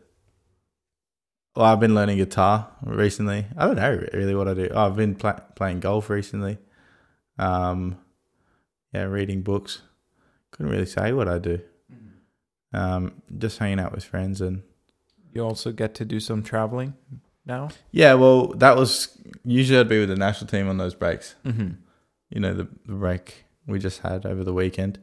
Well, 1.59 1.67
I've 1.67 1.81
been 1.81 1.93
learning 1.93 2.15
guitar 2.19 2.69
recently. 2.85 3.45
I 3.57 3.65
don't 3.67 3.75
know 3.75 4.01
really 4.13 4.33
what 4.33 4.47
I 4.47 4.53
do. 4.53 4.69
Oh, 4.71 4.85
I've 4.85 4.95
been 4.95 5.13
pla 5.13 5.33
playing 5.55 5.81
golf 5.81 6.09
recently. 6.09 6.57
Um, 7.37 7.97
yeah, 8.93 9.03
reading 9.03 9.41
books. 9.41 9.81
Couldn't 10.51 10.71
really 10.71 10.85
say 10.85 11.11
what 11.11 11.27
I 11.27 11.37
do. 11.37 11.59
Um, 12.71 13.21
just 13.37 13.57
hanging 13.57 13.77
out 13.81 13.91
with 13.91 14.05
friends 14.05 14.39
and 14.39 14.63
You 15.33 15.41
also 15.43 15.73
get 15.73 15.95
to 15.95 16.05
do 16.05 16.21
some 16.21 16.43
traveling 16.43 16.93
now. 17.45 17.67
yeah. 17.91 18.13
Well, 18.13 18.53
that 18.53 18.77
was 18.77 19.17
usually 19.43 19.79
I'd 19.81 19.89
be 19.89 19.99
with 19.99 20.07
the 20.07 20.15
national 20.15 20.47
team 20.49 20.69
on 20.69 20.77
those 20.77 20.95
breaks. 20.95 21.35
Mm-hmm. 21.45 21.71
you 22.29 22.39
know 22.39 22.53
the, 22.53 22.69
the 22.85 22.93
break 22.93 23.43
we 23.67 23.79
just 23.79 23.99
had 23.99 24.25
over 24.25 24.45
the 24.45 24.53
weekend. 24.53 24.97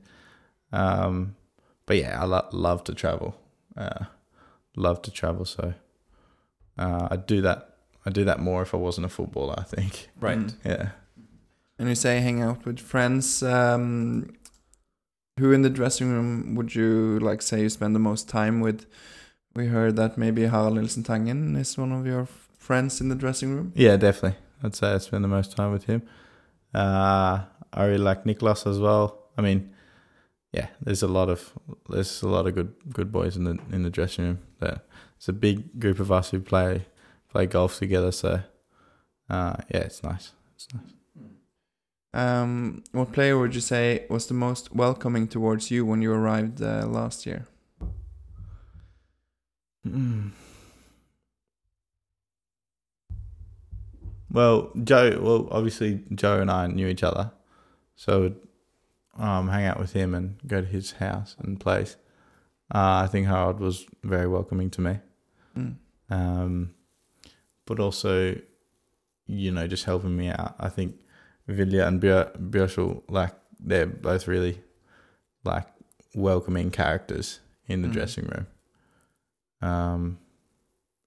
Um, 0.73 1.37
but 1.85 1.99
yeah, 1.99 2.19
I 2.19 2.25
lo- 2.25 2.49
love 2.51 2.83
to 2.85 2.95
travel. 2.95 3.39
Uh, 3.77 4.07
love 4.75 5.03
to 5.03 5.11
travel. 5.11 5.45
So 5.45 5.75
uh, 6.79 7.09
I'd 7.11 7.27
do 7.27 7.41
that. 7.43 7.77
I'd 8.05 8.15
do 8.15 8.25
that 8.25 8.41
more 8.41 8.63
if 8.63 8.75
I 8.75 8.77
wasn't 8.77 9.07
a 9.07 9.09
footballer. 9.09 9.55
I 9.59 9.63
think. 9.65 10.09
Right. 10.21 10.39
Mm. 10.39 10.55
Yeah. 10.65 10.89
And 11.79 11.89
you 11.89 11.95
say 11.95 12.21
hang 12.21 12.41
out 12.43 12.65
with 12.65 12.79
friends. 12.79 13.43
Um, 13.43 14.35
who 15.39 15.53
in 15.53 15.63
the 15.63 15.71
dressing 15.71 16.11
room 16.11 16.55
would 16.55 16.75
you 16.75 17.19
like 17.21 17.43
say 17.43 17.61
you 17.61 17.69
spend 17.69 17.95
the 17.95 18.01
most 18.01 18.29
time 18.29 18.61
with? 18.61 18.87
We 19.55 19.67
heard 19.67 19.97
that 19.97 20.17
maybe 20.19 20.47
Harald 20.47 20.75
Nilsen 20.75 21.03
Tangen 21.03 21.57
is 21.57 21.77
one 21.79 21.93
of 21.93 22.07
your 22.07 22.27
friends 22.59 23.01
in 23.01 23.09
the 23.09 23.15
dressing 23.15 23.55
room. 23.55 23.73
Yeah, 23.75 23.97
definitely. 23.97 24.39
I'd 24.63 24.75
say 24.75 24.93
I 24.93 24.99
spend 24.99 25.25
the 25.25 25.29
most 25.29 25.57
time 25.57 25.73
with 25.73 25.85
him. 25.85 26.03
Uh, 26.75 27.45
I 27.73 27.85
really 27.85 27.99
like 27.99 28.25
Niklas 28.25 28.67
as 28.67 28.79
well. 28.79 29.31
I 29.37 29.43
mean, 29.43 29.71
yeah, 30.53 30.69
there's 30.81 31.03
a 31.03 31.09
lot 31.09 31.29
of 31.29 31.53
there's 31.89 32.23
a 32.23 32.29
lot 32.29 32.47
of 32.47 32.55
good 32.55 32.73
good 32.93 33.13
boys 33.13 33.37
in 33.37 33.45
the 33.45 33.59
in 33.71 33.83
the 33.83 33.91
dressing 33.91 34.25
room. 34.25 34.39
There, 34.61 34.81
it's 35.17 35.29
a 35.29 35.33
big 35.33 35.81
group 35.81 35.99
of 36.01 36.13
us 36.13 36.31
who 36.31 36.41
play 36.41 36.87
play 37.31 37.47
golf 37.47 37.79
together. 37.79 38.13
So, 38.13 38.41
uh, 39.29 39.57
yeah, 39.71 39.81
it's 39.81 40.03
nice. 40.03 40.33
It's 40.55 40.69
nice. 40.73 40.93
Um, 42.15 42.83
what 42.93 43.13
player 43.13 43.39
would 43.39 43.55
you 43.55 43.61
say 43.61 44.07
was 44.09 44.27
the 44.27 44.35
most 44.35 44.75
welcoming 44.75 45.29
towards 45.29 45.71
you 45.71 45.85
when 45.85 46.01
you 46.01 46.13
arrived 46.13 46.63
uh, 46.63 46.87
last 46.87 47.27
year? 47.27 47.47
Mm. 49.87 50.31
Well, 54.31 54.71
Joe. 54.83 55.19
Well, 55.21 55.49
obviously 55.51 56.03
Joe 56.15 56.41
and 56.41 56.51
I 56.51 56.67
knew 56.67 56.87
each 56.89 57.03
other, 57.03 57.33
so 57.95 58.21
would, 58.21 58.41
um, 59.19 59.49
hang 59.49 59.67
out 59.67 59.79
with 59.79 59.93
him 59.93 60.15
and 60.15 60.37
go 60.47 60.61
to 60.61 60.67
his 60.67 60.93
house 60.93 61.37
and 61.39 61.61
place. 61.61 61.97
Uh, 62.75 63.05
I 63.05 63.07
think 63.07 63.27
Harald 63.27 63.61
was 63.61 63.87
very 64.03 64.27
welcoming 64.27 64.71
to 64.71 64.81
me, 64.81 64.99
Mm. 65.57 65.75
um, 66.11 66.71
but 67.67 67.81
also, 67.81 68.37
you 69.27 69.51
know, 69.51 69.67
just 69.67 69.85
helping 69.85 70.17
me 70.17 70.29
out. 70.29 70.55
I 70.61 70.69
think 70.69 70.95
Viljar 71.49 71.87
and 71.89 72.01
Björ- 72.01 72.37
Bjørshol, 72.51 73.03
like 73.09 73.35
they're 73.59 73.87
both 73.87 74.29
really 74.29 74.61
like 75.45 75.67
welcoming 76.15 76.71
characters 76.71 77.41
in 77.69 77.83
the 77.83 77.89
Mhm. 77.89 77.93
dressing 77.93 78.27
room. 78.27 78.47
Um, 79.63 80.19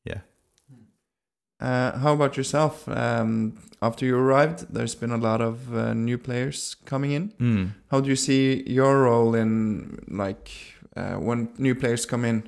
yeah. 0.03 0.21
Uh, 1.59 1.97
how 1.99 2.13
about 2.13 2.37
yourself? 2.37 2.87
Um, 2.87 3.57
after 3.81 4.05
you 4.05 4.17
arrived, 4.17 4.73
there's 4.73 4.95
been 4.95 5.11
a 5.11 5.17
lot 5.17 5.41
of 5.41 5.73
uh, 5.75 5.93
new 5.93 6.17
players 6.17 6.75
coming 6.85 7.11
in. 7.11 7.29
mm. 7.39 7.69
How 7.91 7.99
do 8.01 8.09
you 8.09 8.15
see 8.15 8.63
your 8.67 9.03
role 9.03 9.35
in 9.35 9.99
like 10.09 10.49
uh, 10.95 11.15
when 11.15 11.49
new 11.57 11.75
players 11.75 12.05
come 12.05 12.25
in? 12.25 12.43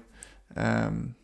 Um, 0.56 1.16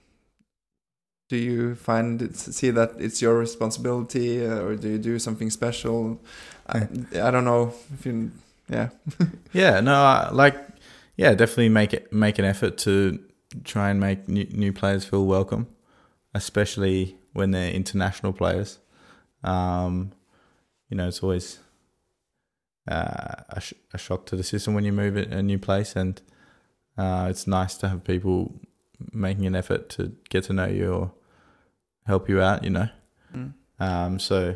do 1.29 1.35
you 1.35 1.75
find 1.75 2.21
it, 2.21 2.35
see 2.37 2.69
that 2.71 2.93
it's 2.99 3.21
your 3.21 3.37
responsibility, 3.37 4.45
uh, 4.45 4.61
or 4.61 4.75
do 4.75 4.89
you 4.89 4.97
do 4.97 5.19
something 5.19 5.49
special? 5.49 6.21
I, 6.67 6.87
I 7.21 7.31
don't 7.31 7.45
know 7.45 7.73
if 7.93 8.05
you, 8.05 8.31
yeah. 8.69 8.89
Yeah, 9.53 9.79
no, 9.81 9.93
I, 9.93 10.29
like, 10.31 10.55
yeah, 11.17 11.33
definitely 11.33 11.69
make 11.69 11.93
it 11.93 12.13
make 12.13 12.39
an 12.39 12.45
effort 12.45 12.77
to 12.79 13.19
try 13.63 13.89
and 13.89 13.99
make 13.99 14.27
new, 14.27 14.45
new 14.51 14.71
players 14.71 15.05
feel 15.05 15.25
welcome, 15.25 15.67
especially 16.33 17.17
when 17.33 17.51
they're 17.51 17.71
international 17.71 18.33
players. 18.33 18.79
Um, 19.43 20.11
you 20.89 20.97
know, 20.97 21.07
it's 21.07 21.21
always 21.21 21.59
uh, 22.89 23.35
a, 23.49 23.59
sh- 23.59 23.73
a 23.93 23.97
shock 23.97 24.25
to 24.27 24.35
the 24.35 24.43
system 24.43 24.73
when 24.73 24.85
you 24.85 24.93
move 24.93 25.17
it 25.17 25.31
a 25.33 25.43
new 25.43 25.59
place, 25.59 25.95
and 25.95 26.21
uh, 26.97 27.27
it's 27.29 27.47
nice 27.47 27.75
to 27.77 27.89
have 27.89 28.03
people 28.03 28.59
making 29.13 29.45
an 29.45 29.55
effort 29.55 29.89
to 29.89 30.11
get 30.29 30.43
to 30.45 30.53
know 30.53 30.67
you 30.67 30.93
or 30.93 31.11
help 32.05 32.29
you 32.29 32.41
out. 32.41 32.63
You 32.63 32.69
know, 32.71 32.89
Mm. 33.35 33.53
um, 33.79 34.19
so 34.19 34.55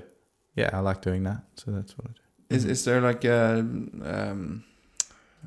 yeah, 0.55 0.69
I 0.73 0.79
like 0.79 1.01
doing 1.01 1.23
that. 1.23 1.43
So 1.55 1.71
that's 1.71 1.97
what 1.97 2.07
I 2.07 2.11
do. 2.13 2.55
Is 2.55 2.65
is 2.65 2.83
there 2.85 3.01
like 3.01 3.23
a 3.25 3.59
um, 3.59 4.63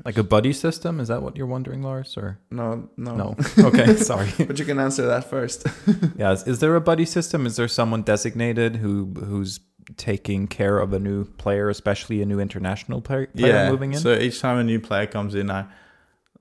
Like 0.05 0.19
a 0.19 0.25
buddy 0.25 0.53
system? 0.53 1.01
Is 1.01 1.09
that 1.09 1.23
what 1.23 1.37
you're 1.37 1.47
wondering, 1.47 1.83
Lars? 1.83 2.17
Or 2.17 2.39
no 2.51 2.89
no 2.97 3.15
no? 3.17 3.37
Okay, 3.69 3.97
sorry. 3.97 4.31
but 4.47 4.59
you 4.59 4.65
can 4.65 4.79
answer 4.79 5.07
that 5.07 5.25
first. 5.31 5.67
Yeah, 6.19 6.33
is, 6.33 6.47
is 6.47 6.59
there 6.59 6.75
a 6.77 6.81
buddy 6.81 7.05
system? 7.05 7.47
Is 7.47 7.57
there 7.57 7.69
someone 7.69 8.03
designated 8.03 8.77
who 8.77 9.13
who's 9.27 9.61
taking 9.97 10.49
care 10.49 10.79
of 10.79 10.93
a 10.95 10.99
new 10.99 11.25
player, 11.25 11.69
especially 11.69 12.23
a 12.23 12.27
new 12.27 12.41
international 12.41 13.01
player, 13.03 13.27
player 13.37 13.71
moving 13.71 13.93
in? 13.93 14.01
So 14.01 14.13
each 14.15 14.41
time 14.41 14.59
a 14.59 14.65
new 14.65 14.81
player 14.81 15.07
comes 15.07 15.35
in, 15.35 15.51
I 15.51 15.65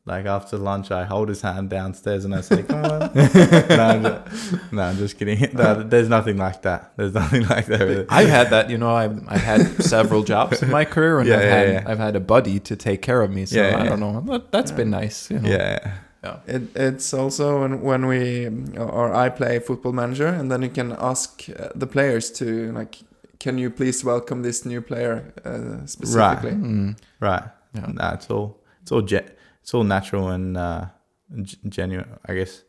like 0.06 0.26
after 0.26 0.58
lunch, 0.58 0.92
I 0.92 1.06
hold 1.06 1.30
his 1.30 1.42
hand 1.42 1.70
downstairs 1.70 2.26
and 2.26 2.36
I 2.36 2.42
say, 2.42 2.64
"Come 2.64 2.84
on." 2.84 3.00
no, 3.16 3.84
I'm 3.94 4.04
just, 4.04 4.72
no, 4.74 4.82
I'm 4.82 4.98
just 4.98 5.18
kidding. 5.18 5.40
No, 5.54 5.82
there's 5.82 6.10
nothing 6.10 6.38
like 6.38 6.62
that. 6.64 6.92
There's 6.98 7.14
nothing 7.14 7.48
like 7.54 7.68
that. 7.68 7.80
Really. 7.80 8.06
I've 8.10 8.28
had 8.28 8.50
that, 8.50 8.70
you 8.70 8.78
know. 8.78 8.94
I've, 8.94 9.18
I've 9.30 9.42
had 9.42 9.82
several 9.84 10.24
jobs 10.24 10.62
in 10.62 10.70
my 10.70 10.84
career, 10.84 11.20
and 11.20 11.28
Yeah, 11.30 11.38
I've 11.38 11.44
yeah, 11.44 11.56
had 11.56 11.68
yeah. 11.70 11.84
I've 11.88 12.00
had 12.00 12.16
a 12.16 12.20
buddy 12.20 12.60
to 12.60 12.76
take 12.76 13.02
care 13.02 13.22
of 13.22 13.32
me. 13.32 13.46
So 13.46 13.56
Yeah, 13.62 13.82
I 13.82 13.84
don't 13.88 14.00
know. 14.02 14.20
That, 14.22 14.52
that's 14.52 14.72
been 14.72 14.90
nice. 14.90 15.32
You 15.32 15.40
know? 15.40 15.50
Yeah, 15.50 15.98
It, 16.48 16.76
it's 16.76 17.14
also 17.14 17.62
when, 17.62 17.82
when 17.82 18.06
we 18.08 18.48
or 18.78 19.14
I 19.14 19.30
play 19.30 19.60
Football 19.60 19.94
Manager, 19.94 20.28
and 20.28 20.52
then 20.52 20.64
you 20.64 20.70
can 20.70 20.92
ask 21.00 21.46
uh, 21.50 21.70
the 21.76 21.88
players 21.88 22.30
to 22.32 22.72
like, 22.74 22.98
can 23.40 23.58
you 23.58 23.70
please 23.70 24.04
welcome 24.04 24.42
this 24.42 24.66
new 24.66 24.82
player 24.82 25.34
uh, 25.46 25.86
specifically? 25.86 26.52
Mm. 26.52 26.98
right. 27.22 27.44
Yeah. 27.74 27.88
Nah, 27.88 28.14
it's 28.14 28.30
all 28.30 28.58
it's 28.82 28.92
all 28.92 29.02
ge- 29.02 29.32
it's 29.64 29.74
all 29.74 29.84
natural 29.84 30.28
and 30.30 30.56
uh, 30.58 30.86
g- 31.42 31.58
genuine, 31.70 32.10
I 32.28 32.34
guess. 32.36 32.64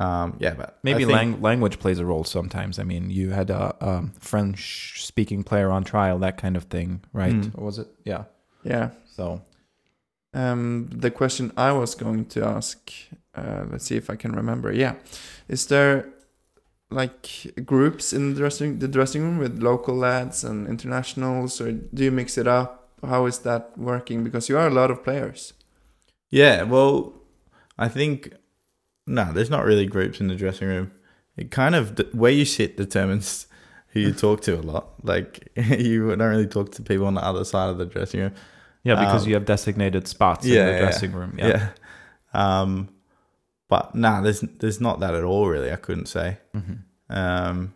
Um, 0.00 0.36
yeah, 0.38 0.54
but 0.54 0.78
Maybe 0.84 1.04
think- 1.04 1.16
lang- 1.16 1.40
language 1.42 1.78
plays 1.80 1.98
a 1.98 2.04
role 2.06 2.22
sometimes. 2.24 2.78
I 2.78 2.84
mean, 2.84 3.10
you 3.10 3.30
had 3.30 3.50
a, 3.50 3.74
um 3.80 4.12
French-speaking 4.20 5.42
player 5.44 5.70
on 5.70 5.82
trial, 5.84 6.18
that 6.20 6.36
kind 6.36 6.56
of 6.56 6.64
thing, 6.64 7.00
right? 7.12 7.34
Mm. 7.34 7.58
Or 7.58 7.64
was 7.64 7.78
it? 7.78 7.88
Yeah. 8.04 8.24
Yeah. 8.62 8.90
So 9.16 9.40
Um, 10.34 10.88
the 11.00 11.10
question 11.10 11.50
I 11.56 11.72
was 11.72 11.94
going 11.96 12.26
to 12.26 12.44
ask, 12.44 12.78
uh, 13.34 13.64
let's 13.70 13.86
see 13.86 13.96
if 13.96 14.10
I 14.10 14.16
can 14.16 14.32
remember. 14.36 14.70
Yeah, 14.72 14.94
is 15.48 15.66
there 15.66 16.04
like 16.90 17.52
groups 17.66 18.12
in 18.12 18.34
the 18.34 18.36
dressing 18.40 18.78
the 18.78 18.88
dressing 18.88 19.22
room 19.22 19.38
with 19.38 19.62
local 19.62 19.94
lads 19.96 20.44
and 20.44 20.66
internationals, 20.68 21.60
or 21.60 21.72
do 21.72 22.04
you 22.04 22.12
mix 22.12 22.36
it 22.38 22.46
up? 22.46 22.70
How 23.02 23.26
is 23.26 23.38
that 23.40 23.62
working? 23.76 24.22
Because 24.24 24.48
you 24.52 24.58
are 24.60 24.66
a 24.68 24.74
lot 24.80 24.90
of 24.90 25.02
players. 25.02 25.52
Yeah, 26.30 26.62
well, 26.64 27.14
I 27.78 27.88
think 27.88 28.34
no, 29.06 29.32
there's 29.32 29.50
not 29.50 29.64
really 29.64 29.86
groups 29.86 30.20
in 30.20 30.28
the 30.28 30.34
dressing 30.36 30.68
room. 30.68 30.90
It 31.36 31.50
kind 31.50 31.74
of 31.74 31.98
where 32.12 32.32
you 32.32 32.44
sit 32.44 32.76
determines 32.76 33.46
who 33.88 34.00
you 34.00 34.12
talk 34.12 34.42
to 34.42 34.58
a 34.58 34.62
lot. 34.62 35.04
Like 35.04 35.48
you 35.56 36.08
don't 36.14 36.20
really 36.20 36.46
talk 36.46 36.72
to 36.72 36.82
people 36.82 37.06
on 37.06 37.14
the 37.14 37.24
other 37.24 37.44
side 37.44 37.70
of 37.70 37.78
the 37.78 37.86
dressing 37.86 38.20
room. 38.20 38.34
yeah, 38.84 38.94
because 38.96 39.22
Um, 39.22 39.28
you 39.28 39.34
have 39.34 39.44
designated 39.46 40.06
spots 40.08 40.44
yeah, 40.46 40.66
in 40.66 40.72
the 40.74 40.78
dressing 40.80 41.12
room. 41.12 41.34
Yeah. 41.38 41.70
Yeah. 42.34 42.60
Um, 42.60 42.88
but 43.68 43.94
nah, 43.94 44.20
there's 44.20 44.40
there's 44.40 44.80
not 44.80 45.00
that 45.00 45.14
at 45.14 45.24
all. 45.24 45.46
Really, 45.48 45.72
I 45.72 45.76
couldn't 45.76 46.06
say. 46.06 46.38
Mhm. 46.54 46.78
Um, 47.10 47.74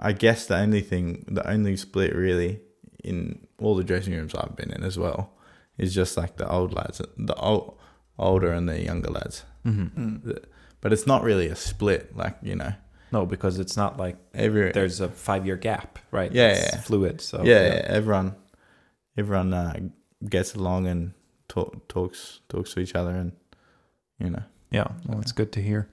I 0.00 0.12
guess 0.12 0.46
the 0.46 0.56
only 0.58 0.80
thing, 0.82 1.24
the 1.28 1.48
only 1.48 1.76
split 1.76 2.14
really 2.14 2.60
in 3.02 3.46
all 3.58 3.74
the 3.74 3.84
dressing 3.84 4.14
rooms 4.14 4.34
I've 4.34 4.54
been 4.56 4.70
in 4.70 4.84
as 4.84 4.98
well 4.98 5.32
is 5.78 5.94
just 5.94 6.16
like 6.16 6.36
the 6.36 6.48
old 6.50 6.72
lads, 6.74 7.00
the 7.16 7.34
old, 7.36 7.78
older 8.18 8.52
and 8.52 8.68
the 8.68 8.82
younger 8.82 9.10
lads. 9.10 9.44
Mhm. 9.64 9.90
Mm. 9.96 10.44
But 10.80 10.92
it's 10.92 11.06
not 11.06 11.22
really 11.22 11.48
a 11.48 11.56
split, 11.56 12.16
like 12.16 12.36
you 12.42 12.54
know, 12.56 12.72
No, 13.12 13.26
because 13.26 13.58
it's 13.58 13.76
not 13.76 13.96
like 13.96 14.16
every 14.34 14.72
there's 14.72 15.00
a 15.00 15.08
five-year 15.08 15.56
gap, 15.56 15.98
right? 16.10 16.32
Yeah, 16.32 16.50
It's 16.52 16.72
yeah. 16.74 16.80
fluid. 16.80 17.20
So 17.20 17.42
yeah, 17.44 17.62
yeah, 17.66 17.84
everyone, 17.86 18.34
everyone 19.16 19.54
uh, 19.54 19.74
gets 20.28 20.54
along 20.54 20.86
and 20.86 21.12
talk, 21.48 21.88
talks 21.88 22.40
talks 22.48 22.74
to 22.74 22.80
each 22.80 22.94
other, 22.94 23.10
and 23.10 23.32
you 24.18 24.30
know, 24.30 24.42
Yeah, 24.70 24.88
well, 25.06 25.20
it's 25.20 25.32
good 25.32 25.52
to 25.52 25.60
hear. 25.62 25.88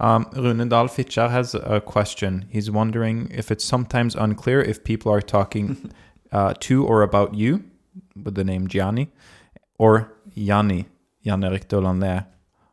Um, 0.00 0.24
Runendal 0.34 0.88
Fitjar 0.90 1.30
has 1.30 1.54
a 1.54 1.80
question. 1.80 2.46
He's 2.50 2.70
wondering 2.70 3.28
if 3.30 3.50
it's 3.50 3.64
sometimes 3.64 4.14
unclear 4.16 4.60
if 4.60 4.82
people 4.84 5.12
are 5.12 5.22
talking 5.22 5.90
uh, 6.32 6.54
to 6.60 6.84
or 6.86 7.02
about 7.02 7.34
you 7.34 7.64
with 8.24 8.34
the 8.34 8.44
name 8.44 8.68
Gianni 8.68 9.08
or 9.78 10.12
Yanni, 10.34 10.86
Jan 11.24 11.44
Erik 11.44 11.68
Dolander. 11.68 12.26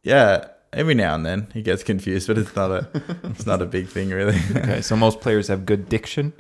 yeah. 0.04 0.46
Every 0.72 0.94
now 0.94 1.16
and 1.16 1.26
then 1.26 1.48
he 1.52 1.64
gets 1.64 1.84
confused, 1.84 2.28
but 2.28 2.38
it's 2.38 2.56
not 2.56 2.70
a 2.70 2.88
it's 3.24 3.48
not 3.48 3.60
a 3.60 3.66
big 3.66 3.88
thing 3.88 4.10
really. 4.12 4.38
Okay, 4.56 4.82
so 4.84 4.96
most 4.96 5.20
players 5.20 5.48
have 5.48 5.66
good 5.66 5.90
diction. 5.90 6.32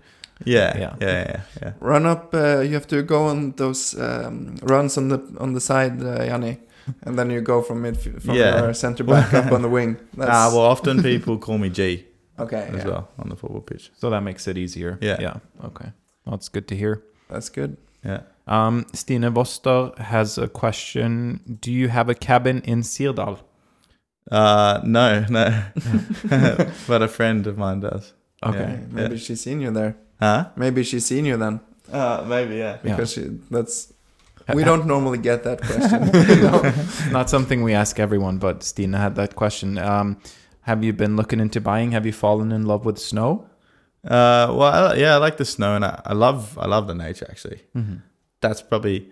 yeah, 0.46 0.78
Yeah. 0.78 0.96
yeah, 1.02 1.08
yeah, 1.08 1.26
yeah, 1.32 1.42
yeah. 1.62 1.72
Run 1.80 2.06
up. 2.06 2.32
Uh, 2.34 2.60
you 2.60 2.74
have 2.76 2.86
to 2.88 3.02
go 3.02 3.26
on 3.26 3.54
those 3.58 3.96
um, 4.00 4.56
runs 4.62 4.98
on 4.98 5.08
the 5.10 5.18
on 5.40 5.54
the 5.54 5.60
side, 5.60 6.04
uh, 6.04 6.24
Yanni, 6.24 6.60
and 7.08 7.18
then 7.18 7.32
you 7.32 7.42
go 7.42 7.64
from 7.64 7.82
mid 7.82 7.98
from 7.98 8.36
Yeah. 8.36 8.62
your 8.66 8.74
center 8.76 9.04
back 9.04 9.34
up 9.34 9.52
on 9.52 9.62
the 9.64 9.70
wing. 9.70 9.98
That's, 10.18 10.30
Ah, 10.32 10.50
well, 10.54 10.66
often 10.72 11.02
people 11.02 11.40
call 11.40 11.58
me 11.58 11.70
G 11.70 12.06
okay, 12.40 12.70
as 12.72 12.84
yeah, 12.84 12.88
well 12.92 13.08
on 13.18 13.30
the 13.30 13.36
football 13.36 13.62
pitch. 13.62 13.90
So 13.98 14.10
that 14.12 14.22
makes 14.22 14.48
it 14.48 14.58
easier. 14.58 14.98
Yeah. 15.02 15.18
Yeah. 15.20 15.38
Okay. 15.66 15.92
Well, 16.26 16.38
that's 16.38 16.50
good 16.50 16.68
to 16.68 16.76
hear. 16.76 17.02
that's 17.32 17.50
good. 17.50 17.78
Yeah. 18.06 18.22
Um, 18.50 18.86
Stine 18.94 19.32
Voster 19.34 19.96
has 20.00 20.38
a 20.38 20.48
question. 20.48 21.58
Do 21.62 21.72
you 21.72 21.88
have 21.88 22.10
a 22.10 22.16
cabin 22.16 22.62
in 22.66 22.82
Sirdal? 22.82 23.40
Uh, 24.32 24.82
no, 24.84 25.26
no. 25.30 25.64
but 26.88 27.02
a 27.02 27.08
friend 27.08 27.48
of 27.48 27.58
mine 27.58 27.80
does. 27.82 28.14
Okay. 28.44 28.58
Okay, 28.60 28.80
maybe 28.92 29.18
she's 29.18 29.42
seen 29.42 29.62
you 29.62 29.72
there. 29.72 29.96
Huh? 30.20 30.50
Maybe 30.56 30.84
she's 30.84 31.06
seen 31.06 31.26
you 31.26 31.38
then, 31.38 31.60
Uh, 31.92 32.26
maybe, 32.28 32.56
yeah. 32.58 32.78
Yeah. 32.84 32.96
because 32.96 33.14
she, 33.14 33.40
that's 33.52 33.94
we 34.54 34.64
don't 34.64 34.86
normally 34.88 35.20
get 35.20 35.44
that 35.44 35.62
question. 35.62 36.10
No. 36.42 36.74
Not 37.12 37.30
something 37.30 37.64
we 37.64 37.74
ask 37.76 38.00
everyone, 38.00 38.40
but 38.40 38.64
Stina 38.64 38.98
had 38.98 39.16
that 39.16 39.36
question. 39.36 39.78
Um, 39.78 40.18
have 40.62 40.84
you 40.84 40.94
been 40.94 41.16
looking 41.16 41.40
into 41.40 41.62
buying? 41.62 41.92
Have 41.92 42.06
you 42.06 42.14
fallen 42.14 42.52
in 42.52 42.66
love 42.66 42.84
with 42.86 42.98
snow? 42.98 43.46
Uh, 44.04 44.48
well, 44.58 44.64
I, 44.92 44.96
yeah, 44.96 45.14
I 45.16 45.18
like 45.18 45.38
the 45.38 45.46
snow, 45.46 45.76
and 45.76 45.86
I, 45.86 46.02
I 46.06 46.14
love, 46.14 46.58
I 46.58 46.66
love 46.68 46.88
the 46.88 46.96
nature. 46.96 47.28
Actually, 47.30 47.62
Mm-hmm. 47.76 47.98
That's 48.42 48.62
probably 48.62 49.10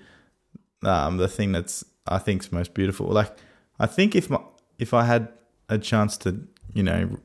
um, 0.83 1.17
the 1.17 1.27
thing 1.27 1.51
that's 1.51 1.83
I 2.07 2.17
think's 2.19 2.51
most 2.51 2.73
beautiful. 2.73 3.07
Like, 3.07 3.35
I 3.79 3.85
think 3.87 4.15
if 4.15 4.29
my, 4.29 4.39
if 4.79 4.93
I 4.93 5.03
had 5.05 5.27
a 5.69 5.77
chance 5.77 6.17
to, 6.19 6.47
you 6.73 6.83
know, 6.83 7.17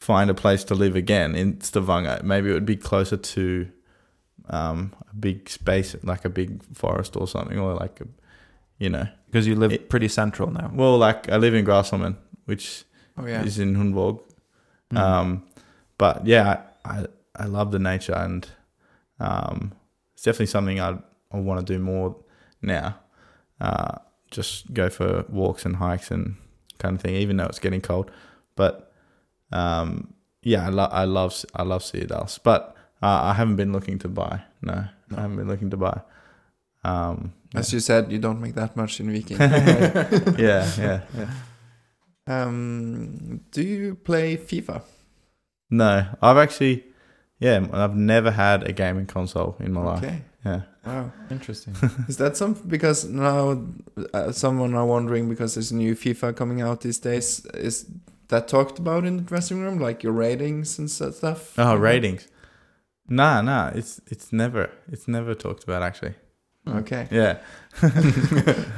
find 0.00 0.28
a 0.30 0.34
place 0.34 0.64
to 0.64 0.74
live 0.74 0.96
again 0.96 1.34
in 1.34 1.60
Stavanger, 1.60 2.20
maybe 2.24 2.50
it 2.50 2.54
would 2.54 2.66
be 2.66 2.76
closer 2.76 3.16
to 3.16 3.68
um, 4.50 4.92
a 5.10 5.14
big 5.14 5.48
space, 5.48 5.94
like 6.02 6.24
a 6.24 6.28
big 6.28 6.62
forest 6.74 7.16
or 7.16 7.26
something, 7.28 7.58
or 7.58 7.74
like 7.74 8.00
a, 8.00 8.06
you 8.78 8.90
know, 8.90 9.06
Because 9.26 9.46
you 9.46 9.54
live 9.54 9.72
It- 9.72 9.88
pretty 9.88 10.08
central 10.08 10.50
now. 10.50 10.70
well, 10.74 10.98
like 10.98 11.30
I 11.30 11.36
live 11.36 11.54
in 11.54 11.64
Grasholmen, 11.64 12.16
which 12.46 12.84
Oh 13.16 13.26
yeah. 13.26 13.42
is 13.44 13.58
in 13.58 13.76
Hundvåg. 13.76 14.20
Mm. 14.92 14.98
Um, 14.98 15.42
but 15.98 16.26
yeah, 16.26 16.62
I 16.84 17.06
I 17.36 17.46
love 17.46 17.70
the 17.70 17.78
nature, 17.78 18.14
and 18.14 18.46
um, 19.20 19.72
it's 20.22 20.26
definitely 20.26 20.46
something 20.46 20.78
I 20.78 20.98
I 21.32 21.38
want 21.40 21.66
to 21.66 21.72
do 21.72 21.80
more 21.80 22.14
now. 22.60 22.94
Uh, 23.60 23.98
just 24.30 24.72
go 24.72 24.88
for 24.88 25.24
walks 25.28 25.66
and 25.66 25.74
hikes 25.74 26.12
and 26.12 26.36
kind 26.78 26.94
of 26.94 27.02
thing, 27.02 27.16
even 27.16 27.38
though 27.38 27.46
it's 27.46 27.58
getting 27.58 27.80
cold. 27.80 28.08
But 28.54 28.92
um, 29.50 30.14
yeah, 30.44 30.64
I 30.64 30.68
love 30.68 30.90
I 30.92 31.04
love 31.06 31.44
I 31.56 31.62
love 31.64 31.82
Citadels, 31.82 32.38
but 32.38 32.76
uh, 33.02 33.20
I 33.30 33.32
haven't 33.34 33.56
been 33.56 33.72
looking 33.72 33.98
to 33.98 34.08
buy. 34.08 34.42
No, 34.60 34.84
No. 35.10 35.18
I 35.18 35.22
haven't 35.22 35.38
been 35.38 35.48
looking 35.48 35.70
to 35.70 35.76
buy. 35.76 36.00
Um, 36.84 37.32
As 37.52 37.72
you 37.72 37.80
said, 37.80 38.12
you 38.12 38.18
don't 38.20 38.40
make 38.40 38.54
that 38.54 38.76
much 38.76 39.00
in 39.00 39.12
Viking. 39.12 39.38
yeah, 39.40 40.70
yeah, 40.78 41.00
yeah. 41.18 41.30
um, 42.28 43.40
do 43.50 43.60
you 43.62 43.96
play 43.96 44.36
FIFA? 44.36 44.82
No, 45.70 46.06
I've 46.22 46.36
actually, 46.38 46.84
yeah, 47.46 47.66
I've 47.72 47.96
never 47.96 48.30
had 48.30 48.58
a 48.70 48.72
gaming 48.72 49.06
console 49.06 49.56
in 49.60 49.72
my 49.72 49.82
life. 49.82 50.04
Okay. 50.04 50.18
Yeah. 50.44 50.60
Wow. 50.86 51.12
Interesting. 51.30 51.74
Is 52.08 52.16
that 52.16 52.36
some 52.36 52.54
because 52.66 53.04
now 53.04 53.62
uh, 54.14 54.32
someone 54.32 54.74
are 54.74 54.86
wondering 54.86 55.28
because 55.28 55.54
there's 55.54 55.70
a 55.72 55.76
new 55.76 55.94
FIFA 55.94 56.34
coming 56.36 56.60
out 56.62 56.80
these 56.80 56.98
days? 57.00 57.46
Is 57.54 57.86
that 58.28 58.48
talked 58.48 58.78
about 58.78 59.04
in 59.04 59.16
the 59.18 59.22
dressing 59.22 59.60
room, 59.62 59.78
like 59.78 60.02
your 60.04 60.12
ratings 60.12 60.78
and 60.78 60.90
so- 60.90 61.10
stuff? 61.12 61.54
Oh, 61.58 61.76
ratings. 61.76 62.26
Nah, 63.08 63.42
nah, 63.42 63.70
it's 63.74 64.00
it's 64.12 64.32
never 64.32 64.70
it's 64.92 65.06
never 65.06 65.34
talked 65.34 65.64
about 65.64 65.82
actually. 65.82 66.14
Okay, 66.66 67.06
Yeah. 67.10 67.38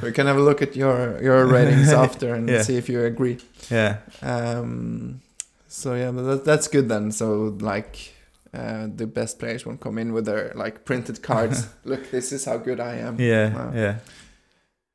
we 0.01 0.11
can 0.11 0.25
have 0.27 0.37
a 0.37 0.41
look 0.41 0.61
at 0.61 0.75
your 0.75 1.21
your 1.21 1.45
ratings 1.57 1.91
after 1.93 2.33
and 2.35 2.49
Yeah. 2.49 2.63
see 2.63 2.77
if 2.77 2.89
you 2.89 3.03
agree. 3.05 3.37
Yeah. 3.71 3.97
Um, 4.21 5.21
so 5.67 5.93
yeah, 5.95 6.11
but 6.11 6.23
that, 6.23 6.45
that's 6.45 6.67
good 6.67 6.89
then. 6.89 7.11
So 7.11 7.55
like. 7.61 8.11
Uh, 8.55 8.87
the 8.95 9.05
best 9.07 9.39
players 9.39 9.65
won't 9.65 9.81
come 9.81 9.97
in 9.97 10.13
with 10.13 10.25
their 10.25 10.53
like 10.55 10.85
printed 10.85 11.21
cards. 11.21 11.67
Look, 11.83 12.09
this 12.11 12.31
is 12.31 12.45
how 12.45 12.57
good 12.57 12.79
I 12.79 12.95
am. 12.95 13.19
Yeah. 13.19 13.53
Wow. 13.53 13.71
Yeah. 13.75 13.97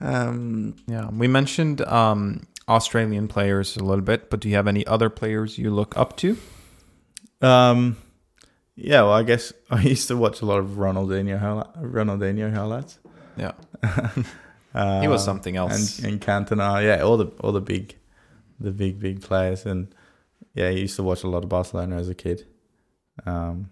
Um, 0.00 0.76
yeah, 0.86 1.10
we 1.10 1.28
mentioned 1.28 1.82
um, 1.82 2.46
Australian 2.68 3.28
players 3.28 3.76
a 3.76 3.84
little 3.84 4.04
bit, 4.04 4.30
but 4.30 4.40
do 4.40 4.48
you 4.48 4.54
have 4.54 4.66
any 4.66 4.86
other 4.86 5.10
players 5.10 5.58
you 5.58 5.70
look 5.70 5.96
up 5.96 6.16
to? 6.18 6.38
Um 7.42 7.96
yeah, 8.76 9.02
well 9.02 9.12
I 9.12 9.22
guess 9.24 9.52
I 9.70 9.82
used 9.82 10.08
to 10.08 10.16
watch 10.16 10.40
a 10.40 10.46
lot 10.46 10.58
of 10.58 10.76
Ronaldinho 10.76 11.38
highlight, 11.38 11.74
Ronaldinho 11.82 12.52
highlights. 12.54 12.98
Yeah. 13.36 13.52
uh, 14.74 15.00
He 15.00 15.08
was 15.08 15.24
something 15.24 15.56
else. 15.56 15.98
And, 15.98 16.12
and 16.12 16.20
Cantona, 16.20 16.82
yeah, 16.82 17.02
all 17.02 17.16
the 17.16 17.26
all 17.40 17.52
the 17.52 17.60
big 17.60 17.96
the 18.58 18.70
big 18.70 19.00
big 19.00 19.20
players 19.20 19.66
and 19.66 19.94
yeah, 20.54 20.66
I 20.66 20.70
used 20.70 20.96
to 20.96 21.02
watch 21.02 21.22
a 21.24 21.28
lot 21.28 21.42
of 21.42 21.48
Barcelona 21.48 21.96
as 21.96 22.08
a 22.08 22.14
kid. 22.14 22.46
Um 23.26 23.70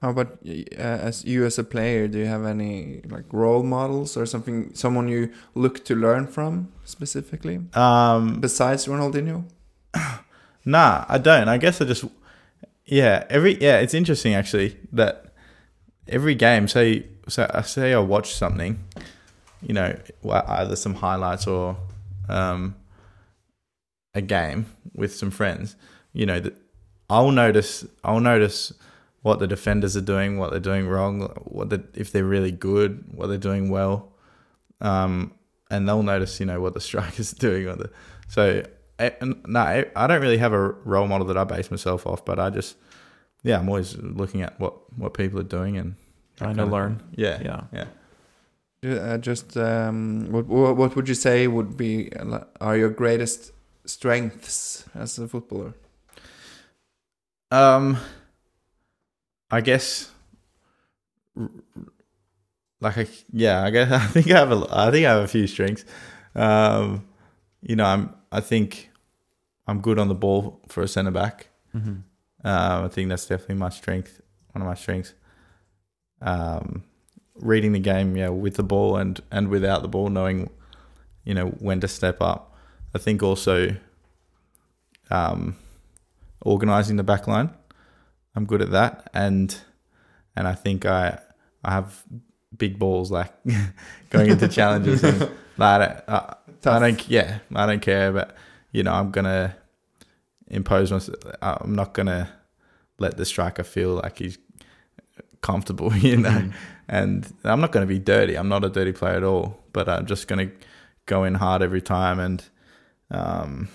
How 0.00 0.10
about 0.10 0.38
uh, 0.44 0.98
as 1.08 1.24
you 1.24 1.44
as 1.46 1.58
a 1.58 1.64
player? 1.64 2.08
Do 2.08 2.18
you 2.18 2.26
have 2.26 2.44
any 2.44 3.02
like 3.08 3.24
role 3.32 3.62
models 3.62 4.16
or 4.16 4.26
something, 4.26 4.74
someone 4.74 5.08
you 5.08 5.30
look 5.54 5.84
to 5.84 5.94
learn 5.94 6.26
from 6.26 6.72
specifically 6.84 7.60
um 7.74 8.40
besides 8.40 8.86
Ronaldinho? 8.86 9.44
Nah, 10.64 11.04
I 11.08 11.18
don't. 11.18 11.48
I 11.48 11.58
guess 11.58 11.80
I 11.80 11.84
just 11.86 12.04
yeah, 12.86 13.24
every 13.28 13.60
yeah, 13.60 13.78
it's 13.80 13.94
interesting 13.94 14.34
actually 14.34 14.76
that 14.92 15.32
every 16.06 16.34
game 16.36 16.68
say 16.68 17.06
so 17.28 17.50
I 17.52 17.62
say 17.62 17.92
I 17.94 17.98
watch 17.98 18.34
something, 18.34 18.78
you 19.60 19.74
know, 19.74 19.96
either 20.24 20.76
some 20.76 20.94
highlights 20.94 21.46
or 21.48 21.76
um 22.28 22.74
a 24.14 24.20
game 24.20 24.66
with 24.94 25.12
some 25.14 25.30
friends, 25.30 25.74
you 26.12 26.26
know, 26.26 26.38
that 26.38 26.54
I'll 27.14 27.30
notice 27.44 27.84
I'll 28.02 28.20
notice 28.32 28.58
what 29.26 29.38
the 29.38 29.46
defenders 29.46 29.96
are 29.96 30.06
doing, 30.14 30.30
what 30.38 30.50
they're 30.50 30.68
doing 30.72 30.88
wrong, 30.88 31.20
what 31.58 31.70
the, 31.70 31.78
if 31.94 32.10
they're 32.12 32.24
really 32.36 32.50
good, 32.70 32.90
what 33.18 33.26
they're 33.28 33.46
doing 33.50 33.70
well. 33.76 33.96
Um 34.80 35.12
and 35.70 35.80
they'll 35.88 36.02
notice, 36.14 36.40
you 36.40 36.46
know, 36.50 36.60
what 36.64 36.74
the 36.74 36.80
strikers 36.88 37.32
are 37.32 37.42
doing 37.48 37.64
or 37.70 37.76
the 37.76 37.90
so 38.28 38.62
I, 38.98 39.12
no, 39.54 39.60
I, 39.60 39.86
I 39.96 40.06
don't 40.06 40.20
really 40.20 40.38
have 40.38 40.52
a 40.52 40.68
role 40.94 41.08
model 41.12 41.26
that 41.28 41.36
I 41.36 41.44
base 41.44 41.70
myself 41.70 42.06
off, 42.06 42.24
but 42.24 42.38
I 42.38 42.50
just, 42.50 42.76
yeah, 43.42 43.58
I'm 43.58 43.68
always 43.68 43.96
looking 43.96 44.42
at 44.42 44.58
what, 44.60 44.74
what 44.96 45.12
people 45.14 45.40
are 45.40 45.54
doing 45.58 45.76
and 45.76 45.96
Trying 46.36 46.56
to 46.56 46.64
learn. 46.64 47.02
Yeah, 47.14 47.40
Yeah. 47.42 47.64
yeah. 47.72 47.86
Uh, 48.84 49.18
just 49.18 49.56
um, 49.56 50.26
what 50.32 50.46
what 50.46 50.76
what 50.76 50.96
would 50.96 51.08
you 51.08 51.14
say 51.14 51.46
would 51.46 51.76
be 51.76 52.12
uh, 52.16 52.40
are 52.60 52.76
your 52.76 52.90
greatest 52.90 53.52
strengths 53.84 54.84
as 54.94 55.18
a 55.18 55.28
footballer? 55.28 55.74
Um, 57.52 57.98
I 59.50 59.60
guess, 59.60 60.10
like, 62.80 62.96
I, 62.96 63.06
yeah, 63.30 63.62
I 63.62 63.70
guess 63.70 63.92
I 63.92 64.06
think 64.06 64.30
I 64.30 64.38
have 64.38 64.52
a, 64.52 64.66
I 64.70 64.90
think 64.90 65.06
I 65.06 65.10
have 65.10 65.24
a 65.24 65.28
few 65.28 65.46
strengths. 65.46 65.84
Um, 66.34 67.06
you 67.60 67.76
know, 67.76 67.84
I'm, 67.84 68.14
I 68.32 68.40
think 68.40 68.90
I'm 69.66 69.82
good 69.82 69.98
on 69.98 70.08
the 70.08 70.14
ball 70.14 70.62
for 70.68 70.82
a 70.82 70.88
centre 70.88 71.10
back. 71.10 71.48
Mm-hmm. 71.76 71.90
Um, 72.44 72.84
I 72.84 72.88
think 72.88 73.10
that's 73.10 73.26
definitely 73.26 73.56
my 73.56 73.68
strength, 73.68 74.22
one 74.52 74.62
of 74.62 74.66
my 74.66 74.74
strengths. 74.74 75.12
Um, 76.22 76.84
reading 77.34 77.72
the 77.72 77.80
game, 77.80 78.16
yeah, 78.16 78.30
with 78.30 78.56
the 78.56 78.62
ball 78.62 78.96
and 78.96 79.20
and 79.30 79.48
without 79.48 79.82
the 79.82 79.88
ball, 79.88 80.08
knowing, 80.08 80.48
you 81.24 81.34
know, 81.34 81.48
when 81.48 81.80
to 81.80 81.88
step 81.88 82.22
up. 82.22 82.56
I 82.94 82.98
think 82.98 83.22
also, 83.22 83.76
um, 85.10 85.56
organizing 86.42 86.96
the 86.96 87.02
back 87.02 87.26
line. 87.26 87.50
I'm 88.34 88.46
good 88.46 88.62
at 88.62 88.70
that, 88.70 89.10
and 89.14 89.54
and 90.36 90.46
I 90.48 90.54
think 90.54 90.86
I 90.86 91.18
I 91.64 91.72
have 91.72 92.04
big 92.56 92.78
balls 92.78 93.10
like 93.10 93.32
going 94.10 94.30
into 94.30 94.48
challenges 94.48 95.02
and 95.02 95.20
like, 95.56 95.60
I 95.60 95.78
don't, 95.78 96.04
I, 96.08 96.36
I 96.76 96.78
don't 96.78 97.08
yeah 97.08 97.38
I 97.54 97.66
don't 97.66 97.80
care 97.80 98.12
but 98.12 98.36
you 98.72 98.82
know 98.82 98.92
I'm 98.92 99.10
gonna 99.10 99.56
impose 100.48 100.92
myself 100.92 101.16
I'm 101.40 101.74
not 101.74 101.94
gonna 101.94 102.28
let 102.98 103.16
the 103.16 103.24
striker 103.24 103.62
feel 103.62 103.94
like 103.94 104.18
he's 104.18 104.38
comfortable 105.40 105.94
you 105.96 106.18
know? 106.18 106.28
Mhm. 106.30 106.52
and 106.88 107.32
I'm 107.44 107.60
not 107.60 107.72
gonna 107.72 107.86
be 107.86 107.98
dirty. 107.98 108.36
I'm 108.36 108.48
not 108.48 108.64
a 108.64 108.68
dirty 108.68 108.92
player 108.92 109.16
at 109.16 109.24
all 109.24 109.58
but 109.72 109.88
I'm 109.88 110.04
just 110.06 110.28
gonna 110.28 110.50
go 111.06 111.24
in 111.24 111.34
hard 111.34 111.62
every 111.62 111.80
time 111.80 112.18
and 112.20 112.44
um 113.10 113.68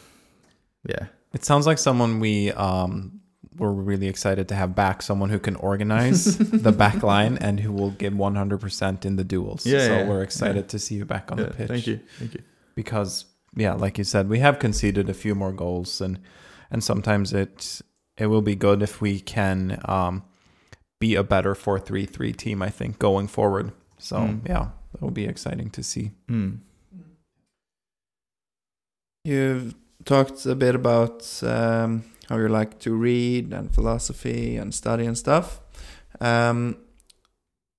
yeah 0.88 1.07
It 1.34 1.44
sounds 1.45 1.66
like 1.68 1.78
someone 1.78 2.20
we 2.20 2.52
um, 2.54 3.22
were 3.58 3.72
really 3.74 4.08
excited 4.08 4.48
to 4.49 4.56
have 4.56 4.76
back, 4.76 5.02
someone 5.02 5.30
who 5.30 5.40
can 5.40 5.56
organize 5.58 6.38
the 6.38 6.72
back 6.72 7.04
line 7.04 7.38
and 7.40 7.60
who 7.60 7.72
will 7.72 7.91
give 7.91 8.14
100% 8.14 9.06
in 9.06 9.16
the 9.18 9.24
duels. 9.24 9.66
Yeah, 9.66 9.80
so 9.80 9.91
yeah, 9.98 10.08
we're 10.08 10.24
excited 10.24 10.56
yeah. 10.66 10.68
to 10.74 10.80
see 10.80 10.95
you 10.95 11.06
back 11.06 11.32
on 11.32 11.38
Yeah, 11.38 11.45
the 11.45 11.54
pitch. 11.54 11.68
thank 11.68 11.88
you 11.88 11.99
thank 12.20 12.34
you 12.34 12.41
Because, 12.76 13.26
yeah, 13.56 13.74
like 13.74 13.98
you 13.98 14.04
said, 14.04 14.30
we 14.30 14.40
have 14.40 14.58
conceded 14.60 15.10
a 15.10 15.14
few 15.14 15.36
more 15.36 15.52
goals, 15.52 16.02
and 16.02 16.20
and 16.72 16.84
sometimes 16.84 17.34
it 17.34 17.82
it 18.18 18.28
will 18.28 18.41
be 18.41 18.56
good 18.56 18.82
if 18.82 18.99
we 19.02 19.20
can 19.20 19.80
um, 19.86 20.24
be 20.99 21.14
a 21.16 21.24
better 21.24 21.54
4-3-3 21.54 22.36
team. 22.36 22.62
I 22.64 22.70
think 22.70 22.99
going 22.99 23.28
forward. 23.28 23.72
So 23.99 24.16
Mm. 24.18 24.48
yeah, 24.48 24.70
it 24.94 25.02
will 25.02 25.12
be 25.12 25.26
exciting 25.26 25.70
to 25.72 25.84
see. 25.84 26.12
mm. 26.30 26.60
You've 29.24 29.76
talked 30.07 30.45
a 30.45 30.55
bit 30.55 30.73
about 30.73 31.43
um, 31.43 32.03
how 32.29 32.38
you 32.38 32.47
like 32.47 32.79
to 32.79 32.95
read 32.95 33.53
and 33.53 33.73
philosophy 33.73 34.57
and 34.57 34.73
study 34.73 35.05
and 35.05 35.17
stuff. 35.17 35.59
Um, 36.19 36.77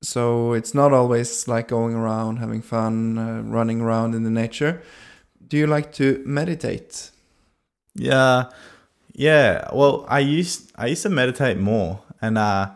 so 0.02 0.52
it's 0.52 0.74
not 0.74 0.92
always 0.92 1.48
like 1.48 1.68
going 1.68 1.94
around 1.94 2.36
having 2.36 2.62
fun, 2.62 3.18
uh, 3.18 3.42
running 3.42 3.80
around 3.80 4.14
in 4.14 4.22
the 4.22 4.30
nature. 4.30 4.82
do 5.48 5.56
you 5.56 5.66
like 5.66 5.92
to 5.94 6.22
meditate? 6.26 7.10
Yeah, 7.94 8.50
yeah. 9.14 9.68
Well, 9.72 10.04
I 10.08 10.20
used 10.20 10.70
I 10.76 10.86
used 10.86 11.02
to 11.02 11.08
meditate 11.08 11.58
more, 11.58 12.00
and 12.20 12.38
uh, 12.38 12.70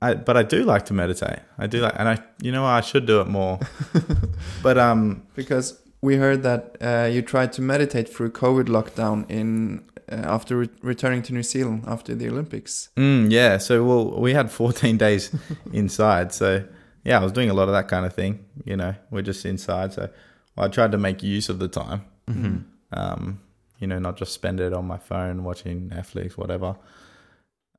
I 0.00 0.14
but 0.14 0.36
I 0.36 0.42
do 0.42 0.64
like 0.64 0.86
to 0.86 0.94
meditate. 0.94 1.40
I 1.58 1.66
do 1.66 1.80
like, 1.80 1.94
and 1.98 2.08
I 2.08 2.18
you 2.42 2.50
know 2.50 2.64
I 2.64 2.80
should 2.80 3.06
do 3.06 3.20
it 3.20 3.28
more. 3.28 3.60
but 4.62 4.78
um, 4.78 5.22
Because 5.36 5.78
we 6.04 6.16
heard 6.24 6.40
that 6.42 6.62
uh, 6.80 7.06
you 7.14 7.22
tried 7.22 7.50
to 7.56 7.62
meditate 7.62 8.08
through 8.14 8.30
COVID 8.32 8.66
lockdown 8.76 9.24
in 9.30 9.48
uh, 10.12 10.16
after 10.36 10.52
re- 10.62 10.68
returning 10.82 11.22
to 11.26 11.32
New 11.32 11.42
Zealand 11.42 11.84
after 11.86 12.14
the 12.14 12.28
Olympics. 12.28 12.90
mm, 12.96 13.30
yeah. 13.30 13.58
So 13.58 13.72
well, 13.88 14.20
we 14.20 14.34
had 14.34 14.50
14 14.50 14.96
days 15.06 15.30
inside, 15.72 16.32
so 16.32 16.48
yeah, 17.04 17.20
I 17.20 17.22
was 17.22 17.32
doing 17.32 17.50
a 17.50 17.54
lot 17.54 17.68
of 17.68 17.74
that 17.74 17.88
kind 17.88 18.04
of 18.06 18.12
thing. 18.14 18.44
You 18.64 18.76
know, 18.76 18.94
we're 19.10 19.22
just 19.26 19.44
inside, 19.46 19.92
so 19.92 20.08
I 20.56 20.68
tried 20.68 20.92
to 20.92 20.98
make 20.98 21.22
use 21.22 21.48
of 21.48 21.58
the 21.58 21.68
time. 21.68 22.00
hmm 22.28 22.56
Um, 22.92 23.40
you 23.80 23.86
know, 23.88 23.98
not 23.98 24.16
just 24.20 24.32
spend 24.32 24.60
it 24.60 24.72
on 24.72 24.84
my 24.86 24.98
phone 24.98 25.42
watching 25.44 25.90
Netflix, 25.90 26.32
whatever. 26.38 26.76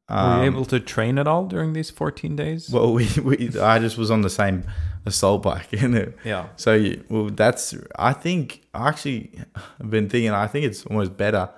Were 0.10 0.16
Um, 0.16 0.40
you 0.42 0.46
able 0.46 0.66
to 0.66 0.80
train 0.80 1.18
at 1.18 1.28
all 1.28 1.48
during 1.48 1.74
these 1.74 1.90
14 1.90 2.36
days? 2.36 2.70
Well, 2.70 2.94
we, 2.94 3.08
we 3.24 3.50
I 3.60 3.80
just 3.80 3.98
was 3.98 4.12
on 4.12 4.22
the 4.22 4.30
same 4.30 4.64
assault 5.06 5.42
bike, 5.44 5.72
you 5.82 5.88
know. 5.88 6.14
yeah. 6.24 6.48
So 6.58 6.94
well, 7.10 7.30
that's 7.32 7.74
I 7.98 8.14
think 8.14 8.62
I 8.74 8.90
actually 8.90 9.32
have 9.80 9.90
been 9.90 10.08
thinking 10.10 10.32
I 10.32 10.48
think 10.48 10.66
it's 10.66 10.86
almost 10.86 11.18
better 11.18 11.50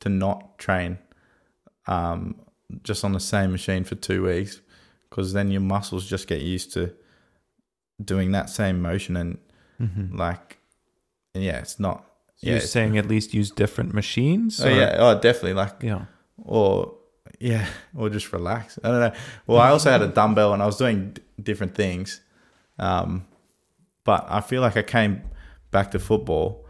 to 0.00 0.08
not 0.08 0.58
train, 0.58 0.98
um, 1.86 2.34
just 2.82 3.04
on 3.04 3.12
the 3.12 3.20
same 3.20 3.52
machine 3.52 3.84
for 3.84 3.94
two 3.94 4.24
weeks, 4.24 4.60
because 5.08 5.32
then 5.32 5.50
your 5.52 5.60
muscles 5.60 6.04
just 6.06 6.26
get 6.26 6.40
used 6.42 6.72
to 6.72 6.92
doing 8.04 8.32
that 8.32 8.50
same 8.50 8.82
motion 8.82 9.16
and 9.16 9.38
hmm 9.78 10.16
like, 10.16 10.58
yeah, 11.34 11.58
it's 11.58 11.78
not. 11.78 12.04
You're 12.40 12.52
yeah, 12.52 12.56
it's- 12.56 12.70
saying 12.72 12.98
at 12.98 13.06
least 13.06 13.34
use 13.34 13.50
different 13.52 13.94
machines? 13.94 14.60
Oh 14.60 14.66
or- 14.66 14.70
yeah, 14.70 14.96
oh 14.98 15.14
definitely 15.20 15.54
like 15.54 15.74
Yeah. 15.80 16.06
or 16.38 16.94
yeah, 17.40 17.66
or 17.96 18.08
just 18.10 18.32
relax. 18.32 18.78
I 18.82 18.88
don't 18.88 19.00
know. 19.00 19.12
Well, 19.46 19.58
I 19.60 19.70
also 19.70 19.90
had 19.90 20.02
a 20.02 20.08
dumbbell 20.08 20.52
and 20.54 20.62
I 20.62 20.66
was 20.66 20.76
doing 20.76 21.12
d- 21.12 21.22
different 21.42 21.74
things. 21.74 22.20
Um, 22.78 23.26
but 24.04 24.26
I 24.28 24.40
feel 24.40 24.60
like 24.60 24.76
I 24.76 24.82
came 24.82 25.22
back 25.70 25.90
to 25.92 25.98
football 25.98 26.66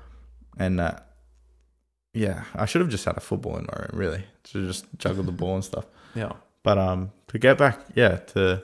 and 0.56 0.80
uh, 0.80 0.98
yeah, 2.12 2.44
I 2.54 2.64
should 2.66 2.80
have 2.80 2.90
just 2.90 3.04
had 3.04 3.16
a 3.16 3.20
football 3.20 3.56
in 3.56 3.66
my 3.66 3.78
room, 3.78 3.98
really, 3.98 4.24
to 4.44 4.66
just 4.66 4.86
juggle 4.98 5.24
the 5.24 5.32
ball 5.32 5.56
and 5.56 5.64
stuff. 5.64 5.86
Yeah. 6.14 6.32
But 6.62 6.78
um, 6.78 7.12
to 7.28 7.38
get 7.38 7.58
back, 7.58 7.80
yeah, 7.94 8.16
to 8.16 8.62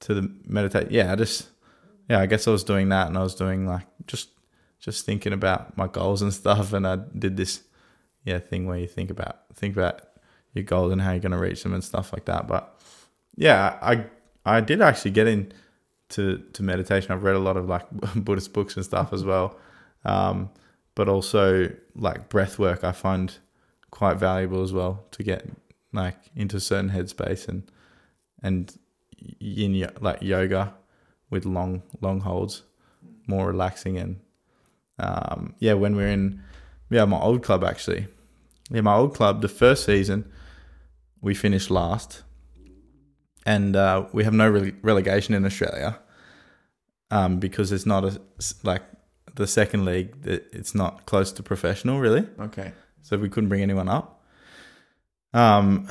to 0.00 0.14
the 0.14 0.30
meditate, 0.46 0.90
yeah, 0.90 1.12
I 1.12 1.16
just 1.16 1.48
yeah, 2.08 2.20
I 2.20 2.26
guess 2.26 2.48
I 2.48 2.50
was 2.50 2.64
doing 2.64 2.88
that 2.88 3.08
and 3.08 3.18
I 3.18 3.22
was 3.22 3.34
doing 3.34 3.66
like 3.66 3.86
just 4.06 4.30
just 4.80 5.04
thinking 5.04 5.32
about 5.32 5.76
my 5.76 5.86
goals 5.86 6.22
and 6.22 6.32
stuff, 6.42 6.72
and 6.72 6.86
I 6.86 6.96
did 7.16 7.36
this 7.36 7.62
yeah 8.24 8.38
thing 8.38 8.66
where 8.66 8.78
you 8.78 8.88
think 8.88 9.10
about 9.10 9.40
think 9.54 9.76
about 9.76 10.00
your 10.56 10.64
goals 10.64 10.92
and 10.92 11.00
how 11.00 11.12
you're 11.12 11.20
gonna 11.20 11.38
reach 11.38 11.62
them 11.62 11.74
and 11.74 11.84
stuff 11.84 12.12
like 12.12 12.24
that. 12.24 12.48
But 12.48 12.76
yeah, 13.36 13.78
I 13.82 14.06
I 14.44 14.60
did 14.60 14.82
actually 14.82 15.12
get 15.12 15.26
in 15.26 15.52
to 16.10 16.38
to 16.54 16.62
meditation. 16.62 17.12
I've 17.12 17.22
read 17.22 17.36
a 17.36 17.40
lot 17.40 17.56
of 17.56 17.68
like 17.68 17.86
Buddhist 18.16 18.52
books 18.52 18.76
and 18.76 18.84
stuff 18.84 19.12
as 19.12 19.24
well, 19.24 19.56
um, 20.04 20.50
but 20.94 21.08
also 21.08 21.70
like 21.94 22.28
breath 22.28 22.58
work. 22.58 22.82
I 22.82 22.92
find 22.92 23.36
quite 23.90 24.18
valuable 24.18 24.62
as 24.62 24.72
well 24.72 25.04
to 25.12 25.22
get 25.22 25.48
like 25.92 26.16
into 26.34 26.58
certain 26.60 26.90
headspace 26.90 27.48
and 27.48 27.70
and 28.42 28.76
yin 29.18 29.88
like 30.00 30.22
yoga 30.22 30.74
with 31.30 31.44
long 31.44 31.82
long 32.00 32.20
holds, 32.20 32.62
more 33.26 33.48
relaxing 33.48 33.98
and 33.98 34.20
um, 34.98 35.54
yeah. 35.58 35.74
When 35.74 35.96
we're 35.96 36.08
in 36.08 36.42
yeah 36.88 37.04
my 37.04 37.20
old 37.20 37.42
club 37.42 37.64
actually, 37.64 38.06
yeah 38.70 38.80
my 38.80 38.94
old 38.94 39.14
club 39.14 39.42
the 39.42 39.48
first 39.48 39.84
season 39.84 40.30
we 41.20 41.34
finished 41.34 41.70
last, 41.70 42.22
and 43.44 43.76
uh, 43.76 44.06
we 44.12 44.24
have 44.24 44.34
no 44.34 44.50
rele- 44.50 44.76
relegation 44.82 45.34
in 45.34 45.44
Australia 45.44 45.98
um, 47.10 47.38
because 47.38 47.72
it's 47.72 47.86
not 47.86 48.04
a 48.04 48.20
like 48.62 48.82
the 49.34 49.46
second 49.46 49.84
league 49.84 50.22
that 50.22 50.46
it's 50.52 50.74
not 50.74 51.04
close 51.06 51.30
to 51.32 51.42
professional 51.42 52.00
really 52.00 52.26
Okay. 52.40 52.72
so 53.02 53.18
we 53.18 53.28
couldn't 53.28 53.48
bring 53.50 53.62
anyone 53.62 53.88
up. 53.88 54.24
Um, 55.34 55.88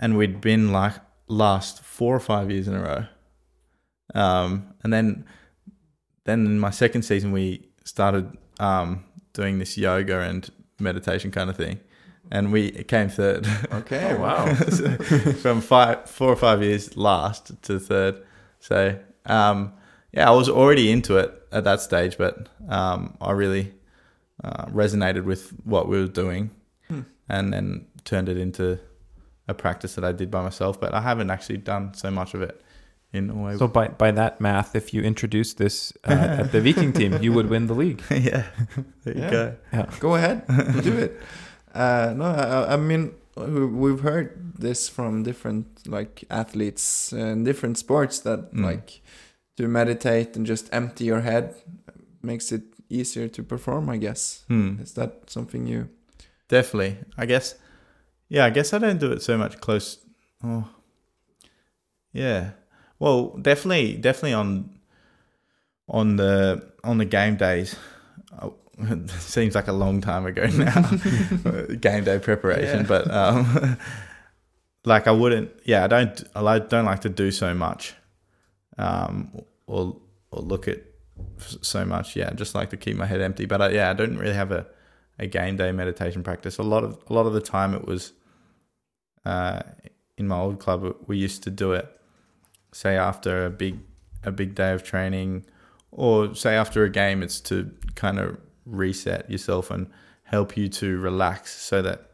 and 0.00 0.16
we'd 0.16 0.40
been 0.40 0.72
like 0.72 0.94
last 1.28 1.82
four 1.82 2.14
or 2.16 2.20
five 2.20 2.50
years 2.50 2.68
in 2.68 2.74
a 2.74 2.82
row. 2.82 3.04
Um, 4.14 4.72
and 4.82 4.92
then, 4.92 5.26
then 6.24 6.46
in 6.46 6.58
my 6.58 6.70
second 6.70 7.02
season, 7.02 7.32
we 7.32 7.68
started 7.84 8.34
um, 8.58 9.04
doing 9.34 9.58
this 9.58 9.76
yoga 9.76 10.20
and 10.20 10.48
meditation 10.80 11.30
kind 11.30 11.50
of 11.50 11.56
thing, 11.56 11.80
and 12.30 12.52
we 12.52 12.70
came 12.84 13.08
third. 13.08 13.46
Okay. 13.72 14.14
Oh, 14.16 14.20
wow. 14.20 14.54
So 14.54 14.90
from 15.42 15.60
five, 15.60 16.08
four 16.10 16.28
or 16.28 16.36
five 16.36 16.62
years 16.62 16.96
last 16.96 17.60
to 17.62 17.78
third. 17.78 18.22
So 18.60 18.98
um, 19.26 19.72
yeah, 20.12 20.28
I 20.28 20.32
was 20.34 20.48
already 20.48 20.90
into 20.90 21.16
it 21.18 21.32
at 21.52 21.64
that 21.64 21.80
stage, 21.80 22.16
but 22.18 22.48
um, 22.68 23.16
I 23.20 23.32
really 23.32 23.74
uh, 24.42 24.66
resonated 24.66 25.24
with 25.24 25.50
what 25.64 25.88
we 25.88 26.00
were 26.00 26.08
doing, 26.08 26.50
Hmm. 26.88 27.00
and 27.28 27.52
then 27.52 27.86
turned 28.04 28.28
it 28.28 28.36
into 28.36 28.78
a 29.48 29.54
practice 29.54 29.94
that 29.96 30.04
I 30.04 30.12
did 30.12 30.30
by 30.30 30.42
myself. 30.42 30.80
But 30.80 30.94
I 30.94 31.00
haven't 31.00 31.30
actually 31.30 31.58
done 31.58 31.94
so 31.94 32.10
much 32.10 32.34
of 32.34 32.42
it 32.42 32.60
in 33.12 33.26
Norway. 33.28 33.56
So 33.56 33.66
by 33.68 33.88
by 33.88 34.10
that 34.12 34.40
math, 34.40 34.74
if 34.76 34.92
you 34.94 35.02
introduce 35.02 35.54
this 35.54 35.92
uh, 36.08 36.12
at 36.40 36.52
the 36.52 36.60
Viking 36.60 36.92
team, 36.92 37.22
you 37.22 37.32
would 37.32 37.48
win 37.48 37.66
the 37.66 37.74
league. 37.74 38.02
yeah, 38.10 38.46
there 39.04 39.14
you 39.16 39.22
Yeah. 39.22 39.30
go. 39.30 39.86
Go 40.00 40.14
ahead, 40.14 40.46
do 40.82 40.96
it. 40.96 41.20
Uh, 41.76 42.14
no, 42.16 42.24
I, 42.24 42.74
I 42.74 42.76
mean 42.76 43.12
we- 43.36 43.66
we've 43.66 44.00
heard 44.00 44.30
this 44.58 44.88
from 44.88 45.22
different 45.22 45.66
like 45.86 46.24
athletes 46.30 47.12
in 47.12 47.44
different 47.44 47.76
sports 47.78 48.20
that 48.20 48.52
Mm. 48.54 48.64
like 48.64 49.02
to 49.56 49.68
meditate 49.68 50.36
and 50.36 50.46
just 50.46 50.68
empty 50.72 51.04
your 51.04 51.20
head 51.20 51.54
makes 52.22 52.52
it 52.52 52.62
easier 52.88 53.28
to 53.28 53.42
perform. 53.42 53.88
I 53.90 53.98
guess 53.98 54.44
Hmm. 54.48 54.80
is 54.82 54.92
that 54.94 55.28
something 55.30 55.66
you? 55.66 55.88
Definitely. 56.48 56.96
I 57.18 57.26
guess. 57.26 57.54
Yeah, 58.28 58.46
I 58.46 58.50
guess 58.50 58.72
I 58.72 58.78
don't 58.78 59.00
do 59.00 59.12
it 59.12 59.22
so 59.22 59.36
much 59.38 59.60
close. 59.60 59.98
Oh, 60.42 60.64
yeah. 62.12 62.50
Well, 62.98 63.36
definitely, 63.42 63.96
definitely 64.00 64.34
on 64.34 64.70
on 65.88 66.16
the 66.16 66.62
on 66.82 66.98
the 66.98 67.04
game 67.04 67.36
days. 67.36 67.76
Seems 69.18 69.54
like 69.54 69.68
a 69.68 69.72
long 69.72 70.00
time 70.00 70.26
ago 70.26 70.46
now. 70.52 70.82
game 71.80 72.04
day 72.04 72.18
preparation, 72.18 72.80
Yeah. 72.80 72.86
but 72.86 73.10
um, 73.10 73.78
like 74.84 75.06
I 75.06 75.12
wouldn't. 75.12 75.50
Yeah, 75.64 75.84
I 75.84 75.86
don't. 75.86 76.24
I 76.34 76.40
like- 76.40 76.68
don't 76.68 76.84
like 76.84 77.00
to 77.00 77.08
do 77.08 77.30
so 77.30 77.54
much, 77.54 77.94
um, 78.78 79.32
or 79.66 79.96
or 80.30 80.42
look 80.42 80.68
at 80.68 80.82
so 81.38 81.84
much. 81.84 82.16
Yeah, 82.16 82.28
I 82.30 82.34
just 82.34 82.54
like 82.54 82.70
to 82.70 82.76
keep 82.76 82.96
my 82.96 83.06
head 83.06 83.20
empty. 83.20 83.46
But 83.46 83.62
I, 83.62 83.68
yeah, 83.70 83.90
I 83.90 83.94
don't 83.94 84.16
really 84.18 84.34
have 84.34 84.52
a 84.52 84.66
a 85.18 85.26
game 85.26 85.56
day 85.56 85.72
meditation 85.72 86.22
practice. 86.22 86.58
A 86.58 86.62
lot 86.62 86.84
of 86.84 86.98
a 87.08 87.12
lot 87.14 87.24
of 87.26 87.32
the 87.32 87.40
time 87.40 87.72
it 87.74 87.86
was 87.86 88.12
uh, 89.24 89.62
in 90.18 90.28
my 90.28 90.36
old 90.38 90.60
club. 90.60 90.94
We 91.06 91.16
used 91.16 91.42
to 91.44 91.50
do 91.50 91.72
it, 91.72 91.88
say 92.72 92.96
after 92.96 93.46
a 93.46 93.50
big 93.50 93.78
a 94.22 94.30
big 94.30 94.54
day 94.54 94.72
of 94.72 94.82
training, 94.82 95.46
or 95.90 96.34
say 96.34 96.54
after 96.56 96.84
a 96.84 96.90
game. 96.90 97.22
It's 97.22 97.40
to 97.40 97.70
kind 97.94 98.18
of 98.18 98.36
reset 98.66 99.30
yourself 99.30 99.70
and 99.70 99.86
help 100.24 100.56
you 100.56 100.68
to 100.68 100.98
relax 100.98 101.54
so 101.56 101.80
that 101.82 102.10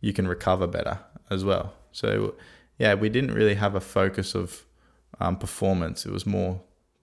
you 0.00 0.12
can 0.12 0.26
recover 0.26 0.66
better 0.66 0.98
as 1.30 1.44
well. 1.44 1.74
So 1.92 2.34
yeah, 2.78 2.94
we 2.94 3.08
didn't 3.08 3.32
really 3.32 3.54
have 3.54 3.74
a 3.74 3.80
focus 3.80 4.34
of 4.34 4.64
um, 5.20 5.36
performance. 5.36 6.06
It 6.06 6.10
was 6.12 6.26
more 6.26 6.60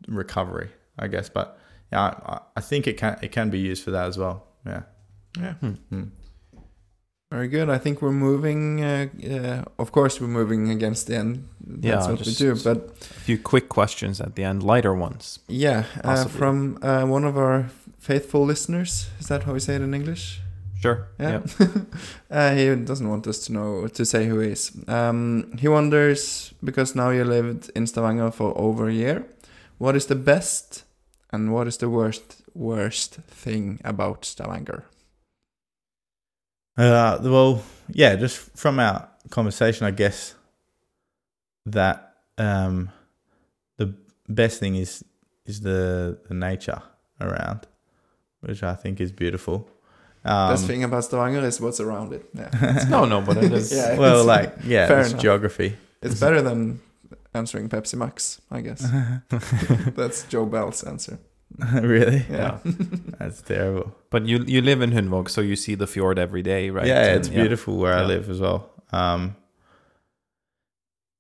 recovery, 0.07 0.69
I 0.97 1.07
guess. 1.07 1.29
But 1.29 1.57
yeah, 1.91 2.01
I, 2.01 2.39
I 2.57 2.61
think 2.61 2.87
it 2.87 2.97
can 2.97 3.17
it 3.21 3.31
can 3.31 3.49
be 3.49 3.59
used 3.59 3.83
for 3.83 3.91
that 3.91 4.07
as 4.07 4.17
well. 4.17 4.47
Yeah. 4.65 4.81
Yeah. 5.39 5.53
Hmm. 5.53 6.03
Very 7.31 7.47
good. 7.47 7.69
I 7.69 7.77
think 7.77 8.01
we're 8.01 8.11
moving. 8.11 8.83
Uh, 8.83 9.07
uh, 9.23 9.63
of 9.77 9.91
course, 9.91 10.19
we're 10.19 10.27
moving 10.27 10.71
against 10.71 11.05
the 11.05 11.15
end. 11.17 11.47
That's 11.63 11.85
Yeah, 11.85 12.09
what 12.11 12.19
we 12.19 12.25
just- 12.25 12.39
do. 12.39 12.55
But 12.55 12.77
A 13.01 13.03
few 13.21 13.37
quick 13.37 13.69
questions 13.69 14.19
at 14.19 14.33
the 14.35 14.43
end, 14.43 14.63
lighter 14.63 14.95
ones. 14.95 15.37
yeah, 15.47 15.83
uh, 16.03 16.25
from 16.25 16.79
uh, 16.81 17.05
one 17.05 17.23
of 17.23 17.37
our 17.37 17.69
faithful 17.99 18.45
listeners. 18.45 19.09
Is 19.19 19.27
that 19.27 19.43
how 19.43 19.53
we 19.53 19.59
say 19.59 19.75
it 19.75 19.81
in 19.81 19.93
English? 19.93 20.41
Sure. 20.81 21.09
Yeah. 21.19 21.41
uh, 22.31 22.55
he 22.55 22.73
doesn't 22.75 23.09
want 23.09 23.27
us 23.27 23.45
to 23.45 23.53
know 23.53 23.87
to 23.87 24.05
say 24.05 24.27
who 24.27 24.39
he 24.39 24.51
is. 24.51 24.71
Um, 24.87 25.57
he 25.59 25.67
wonders 25.67 26.53
because 26.63 26.95
now 26.95 27.09
you 27.09 27.25
lived 27.25 27.69
in 27.75 27.85
Stavanger 27.85 28.31
for 28.31 28.57
over 28.57 28.87
a 28.87 28.93
year. 28.93 29.25
What 29.77 29.95
is 29.95 30.05
the 30.05 30.15
best 30.15 30.83
and 31.31 31.53
what 31.53 31.67
is 31.67 31.77
the 31.77 31.89
worst 31.89 32.41
worst 32.53 33.15
thing 33.15 33.79
about 33.83 34.25
Stavanger? 34.25 34.85
Uh, 36.77 37.19
well, 37.21 37.61
yeah, 37.89 38.15
just 38.15 38.55
from 38.55 38.79
our 38.79 39.09
conversation, 39.29 39.85
I 39.85 39.91
guess 39.91 40.33
that 41.65 42.15
um, 42.37 42.89
the 43.77 43.93
best 44.29 44.61
thing 44.61 44.75
is 44.75 45.03
is 45.45 45.59
the 45.59 46.19
the 46.29 46.33
nature 46.33 46.81
around. 47.19 47.67
Which 48.41 48.63
I 48.63 48.73
think 48.75 48.99
is 49.01 49.11
beautiful. 49.11 49.67
Um, 50.25 50.51
Best 50.51 50.67
thing 50.67 50.83
about 50.83 51.03
Stavanger 51.05 51.45
is 51.45 51.61
what's 51.61 51.79
around 51.79 52.13
it. 52.13 52.25
Yeah. 52.33 52.85
no, 52.89 53.05
no, 53.05 53.21
but 53.21 53.37
it 53.37 53.51
is. 53.53 53.71
Yeah. 53.71 53.97
well, 53.97 54.21
it's- 54.21 54.25
like 54.25 54.55
yeah, 54.65 54.87
fair 54.87 54.99
it's 55.01 55.11
enough. 55.11 55.21
geography. 55.21 55.75
It's 56.01 56.19
better 56.19 56.41
than 56.41 56.81
answering 57.33 57.69
Pepsi 57.69 57.95
Max, 57.95 58.41
I 58.51 58.61
guess. 58.61 58.81
That's 59.95 60.23
Joe 60.23 60.45
Bell's 60.45 60.83
answer. 60.83 61.19
really, 61.81 62.25
Yeah. 62.29 62.59
that's 63.19 63.41
terrible. 63.41 63.95
But 64.11 64.25
you 64.27 64.43
you 64.45 64.61
live 64.61 64.81
in 64.83 64.91
Hundvåg, 64.91 65.29
so 65.29 65.41
you 65.41 65.55
see 65.55 65.75
the 65.75 65.87
fjord 65.87 66.19
every 66.19 66.43
day, 66.43 66.69
right? 66.69 66.85
Yeah, 66.85 67.05
And, 67.07 67.17
it's 67.19 67.27
beautiful 67.27 67.77
where 67.77 67.93
I 67.95 68.05
live 68.05 68.29
as 68.29 68.39
well. 68.39 68.69
Um, 68.93 69.35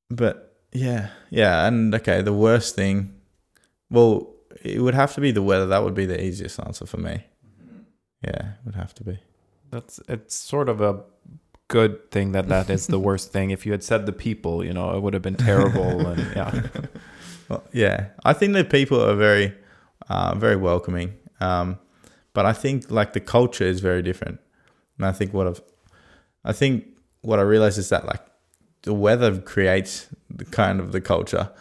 but 0.09 0.55
yeah, 0.71 1.09
yeah, 1.29 1.65
and 1.67 1.93
okay, 1.95 2.21
the 2.21 2.33
worst 2.33 2.75
thing, 2.75 3.13
well, 3.89 4.29
it 4.61 4.81
would 4.81 4.95
have 4.95 5.13
to 5.15 5.21
be 5.21 5.31
the 5.31 5.41
weather. 5.41 5.65
That 5.65 5.83
would 5.83 5.95
be 5.95 6.05
the 6.05 6.21
easiest 6.21 6.59
answer 6.59 6.85
for 6.85 6.97
me. 6.97 7.25
Yeah, 8.23 8.53
it 8.53 8.65
would 8.65 8.75
have 8.75 8.93
to 8.95 9.03
be. 9.03 9.19
That's 9.71 9.99
it's 10.07 10.35
sort 10.35 10.69
of 10.69 10.81
a 10.81 11.03
good 11.67 12.11
thing 12.11 12.33
that 12.33 12.49
that 12.49 12.69
is 12.69 12.87
the 12.87 12.99
worst 13.07 13.31
thing. 13.31 13.51
If 13.51 13.65
you 13.65 13.71
had 13.71 13.83
said 13.83 14.05
the 14.05 14.11
people, 14.11 14.63
you 14.65 14.73
know, 14.73 14.95
it 14.95 15.01
would 15.01 15.13
have 15.13 15.23
been 15.23 15.35
terrible. 15.35 16.07
and 16.07 16.35
yeah, 16.35 16.61
Well, 17.49 17.63
yeah, 17.73 18.09
I 18.23 18.33
think 18.33 18.53
the 18.53 18.63
people 18.63 19.01
are 19.01 19.15
very, 19.15 19.53
uh, 20.07 20.35
very 20.35 20.55
welcoming. 20.55 21.15
Um, 21.39 21.79
but 22.33 22.45
I 22.45 22.53
think 22.53 22.91
like 22.91 23.13
the 23.13 23.19
culture 23.19 23.63
is 23.63 23.79
very 23.79 24.01
different. 24.01 24.39
And 24.97 25.05
I 25.05 25.11
think 25.11 25.33
what 25.33 25.47
I've, 25.47 25.61
I 26.43 26.53
think 26.53 26.85
what 27.21 27.39
I 27.39 27.41
realize 27.41 27.77
is 27.77 27.89
that 27.89 28.05
like 28.05 28.21
the 28.83 28.93
weather 28.93 29.39
creates 29.39 30.07
the 30.29 30.45
kind 30.45 30.79
of 30.79 30.91
the 30.91 31.01
culture 31.01 31.51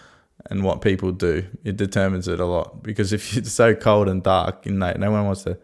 and 0.47 0.65
what 0.65 0.81
people 0.81 1.13
do. 1.13 1.45
It 1.65 1.77
determines 1.77 2.29
it 2.29 2.41
a 2.41 2.47
lot 2.47 2.83
because 2.83 3.13
if 3.13 3.37
it's 3.37 3.53
so 3.53 3.75
cold 3.75 4.09
and 4.09 4.23
dark, 4.23 4.67
you 4.67 4.73
know, 4.73 4.93
no 4.97 5.11
one 5.11 5.27
wants 5.27 5.43
to 5.45 5.59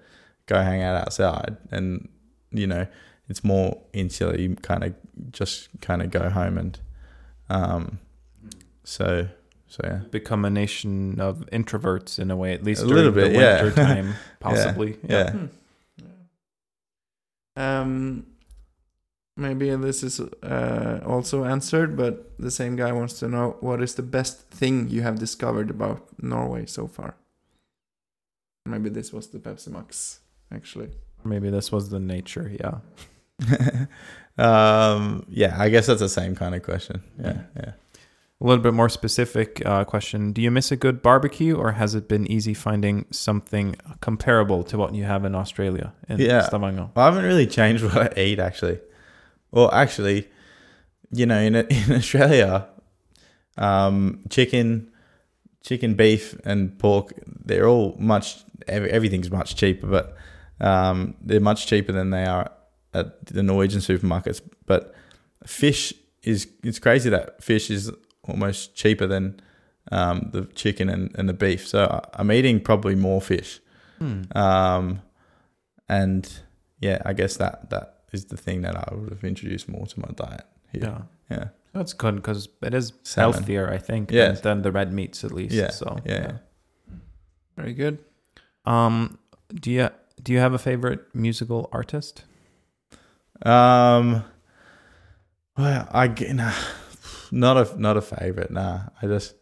go 0.46 0.60
hang 0.60 0.82
out 0.82 0.96
outside, 0.96 1.56
and 1.70 2.08
you 2.50 2.66
know, 2.66 2.86
it's 3.28 3.42
more 3.42 3.80
insular. 3.92 4.36
You 4.36 4.56
kind 4.56 4.84
of 4.84 4.94
just 5.30 5.68
kind 5.80 6.02
of 6.02 6.10
go 6.10 6.28
home 6.28 6.58
and, 6.58 6.78
um, 7.48 7.98
so 8.84 9.28
so 9.74 9.80
yeah. 9.82 10.00
become 10.10 10.44
a 10.44 10.50
nation 10.50 11.20
of 11.20 11.46
introverts 11.52 12.18
in 12.20 12.30
a 12.30 12.36
way, 12.36 12.52
at 12.52 12.62
least 12.62 12.82
A 12.82 12.86
during 12.86 12.96
little 12.96 13.12
bit, 13.12 13.32
the 13.32 13.40
yeah. 13.40 13.62
winter 13.62 13.82
time, 13.82 14.14
possibly. 14.40 14.98
Yeah. 15.02 15.30
Hmm. 15.32 15.46
Um, 17.56 18.26
maybe 19.36 19.74
this 19.76 20.02
is 20.02 20.20
uh, 20.20 21.00
also 21.04 21.44
answered, 21.44 21.96
but 21.96 22.32
the 22.38 22.50
same 22.50 22.76
guy 22.76 22.92
wants 22.92 23.18
to 23.20 23.28
know 23.28 23.56
what 23.60 23.82
is 23.82 23.94
the 23.94 24.02
best 24.02 24.48
thing 24.50 24.88
you 24.88 25.02
have 25.02 25.18
discovered 25.18 25.70
about 25.70 26.06
Norway 26.22 26.66
so 26.66 26.86
far. 26.86 27.16
Maybe 28.66 28.88
this 28.88 29.12
was 29.12 29.28
the 29.28 29.38
Pepsi 29.38 29.68
Max, 29.68 30.20
actually. 30.52 30.90
Maybe 31.24 31.50
this 31.50 31.70
was 31.72 31.90
the 31.90 32.00
nature. 32.00 32.50
Yeah. 32.60 32.78
um, 34.38 35.26
yeah, 35.28 35.56
I 35.58 35.68
guess 35.68 35.86
that's 35.86 36.00
the 36.00 36.08
same 36.08 36.34
kind 36.34 36.54
of 36.54 36.62
question. 36.62 37.02
Yeah, 37.18 37.42
yeah. 37.56 37.72
A 38.40 38.46
little 38.46 38.62
bit 38.62 38.74
more 38.74 38.88
specific 38.88 39.62
uh, 39.64 39.84
question: 39.84 40.32
Do 40.32 40.42
you 40.42 40.50
miss 40.50 40.72
a 40.72 40.76
good 40.76 41.02
barbecue, 41.02 41.54
or 41.56 41.72
has 41.72 41.94
it 41.94 42.08
been 42.08 42.30
easy 42.30 42.52
finding 42.52 43.06
something 43.10 43.76
comparable 44.00 44.64
to 44.64 44.76
what 44.76 44.94
you 44.94 45.04
have 45.04 45.24
in 45.24 45.34
Australia 45.34 45.92
in 46.08 46.18
Yeah. 46.20 46.42
Stavanger? 46.42 46.90
Well, 46.94 47.04
I 47.06 47.08
haven't 47.10 47.24
really 47.24 47.46
changed 47.46 47.84
what 47.94 48.18
I 48.18 48.20
eat 48.20 48.38
actually. 48.38 48.80
Well, 49.54 49.70
actually, 49.72 50.28
you 51.12 51.26
know, 51.26 51.38
in 51.38 51.54
in 51.70 51.92
Australia, 51.92 52.66
um, 53.56 54.24
chicken, 54.28 54.90
chicken, 55.62 55.94
beef, 55.94 56.34
and 56.44 56.76
pork, 56.78 57.12
they're 57.26 57.68
all 57.68 57.94
much. 57.98 58.42
Everything's 58.66 59.30
much 59.30 59.56
cheaper, 59.56 59.86
but 59.86 60.16
um, 60.60 61.14
they're 61.20 61.40
much 61.40 61.66
cheaper 61.66 61.92
than 61.92 62.10
they 62.10 62.24
are 62.24 62.50
at 62.92 63.26
the 63.26 63.42
Norwegian 63.42 63.80
supermarkets. 63.80 64.40
But 64.66 64.92
fish 65.46 65.94
is 66.24 66.48
it's 66.64 66.80
crazy 66.80 67.08
that 67.10 67.42
fish 67.42 67.70
is 67.70 67.92
almost 68.24 68.74
cheaper 68.74 69.06
than 69.06 69.40
um, 69.92 70.30
the 70.32 70.46
chicken 70.54 70.88
and, 70.88 71.14
and 71.16 71.28
the 71.28 71.34
beef. 71.34 71.68
So 71.68 72.00
I'm 72.14 72.32
eating 72.32 72.60
probably 72.60 72.96
more 72.96 73.20
fish. 73.20 73.60
Hmm. 73.98 74.22
Um, 74.34 75.02
and 75.88 76.28
yeah, 76.80 77.02
I 77.04 77.12
guess 77.12 77.36
that 77.36 77.70
that 77.70 77.93
is 78.14 78.24
the 78.26 78.36
thing 78.36 78.62
that 78.62 78.76
I 78.76 78.94
would 78.94 79.10
have 79.10 79.24
introduced 79.24 79.68
more 79.68 79.86
to 79.86 80.00
my 80.00 80.08
diet 80.14 80.46
here. 80.72 80.82
Yeah. 80.84 81.02
Yeah. 81.30 81.48
That's 81.72 81.92
good 81.92 82.16
because 82.16 82.48
it 82.62 82.72
is 82.74 82.92
Salmon. 83.02 83.34
healthier, 83.34 83.68
I 83.68 83.78
think, 83.78 84.10
Yes. 84.12 84.40
than, 84.40 84.62
the 84.62 84.70
red 84.72 84.92
meats 84.92 85.24
at 85.24 85.32
least. 85.32 85.54
Yeah, 85.54 85.70
So 85.70 85.98
yeah. 86.04 86.38
Very 87.56 87.72
good. 87.74 87.98
Um, 88.64 89.18
do 89.52 89.70
you 89.70 89.88
do 90.22 90.32
you 90.32 90.38
have 90.38 90.54
a 90.54 90.58
favorite 90.58 91.00
musical 91.14 91.68
artist? 91.72 92.24
Um, 93.42 94.24
well, 95.56 95.88
I 95.92 96.08
nah, 96.32 96.52
not 97.30 97.56
a 97.56 97.80
not 97.80 97.96
a 97.96 98.00
favorite. 98.02 98.50
Nah, 98.50 98.80
I 99.02 99.06
just 99.06 99.34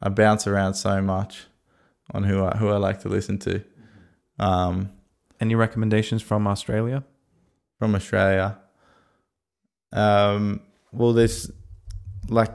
I 0.00 0.08
bounce 0.08 0.46
around 0.46 0.74
so 0.74 1.00
much 1.00 1.44
on 2.12 2.24
who 2.24 2.44
I 2.44 2.56
who 2.56 2.68
I 2.68 2.76
like 2.76 3.00
to 3.02 3.08
listen 3.08 3.38
to. 3.40 3.62
Um, 4.38 4.90
Any 5.40 5.54
recommendations 5.54 6.22
from 6.22 6.46
Australia? 6.46 7.04
From 7.82 7.96
Australia. 7.96 8.56
Um, 9.90 10.60
well, 10.92 11.12
there's 11.12 11.50
like, 12.28 12.52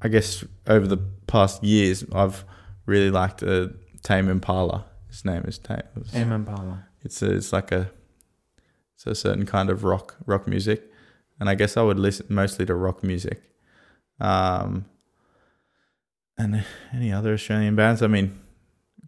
I 0.00 0.08
guess 0.08 0.42
over 0.66 0.86
the 0.86 0.96
past 1.26 1.62
years, 1.62 2.02
I've 2.14 2.46
really 2.86 3.10
liked 3.10 3.42
a 3.42 3.74
Tame 4.02 4.30
Impala. 4.30 4.86
His 5.10 5.26
name 5.26 5.42
is 5.46 5.58
Tame. 5.58 5.82
Tame 6.10 6.32
Impala. 6.32 6.86
It's 7.04 7.20
a, 7.20 7.30
it's 7.30 7.52
like 7.52 7.70
a 7.72 7.90
it's 8.94 9.06
a 9.06 9.14
certain 9.14 9.44
kind 9.44 9.68
of 9.68 9.84
rock 9.84 10.16
rock 10.24 10.46
music, 10.46 10.90
and 11.38 11.50
I 11.50 11.54
guess 11.54 11.76
I 11.76 11.82
would 11.82 11.98
listen 11.98 12.24
mostly 12.30 12.64
to 12.64 12.74
rock 12.74 13.02
music. 13.02 13.42
Um, 14.18 14.86
and 16.38 16.64
any 16.90 17.12
other 17.12 17.34
Australian 17.34 17.76
bands? 17.76 18.00
I 18.02 18.06
mean, 18.06 18.40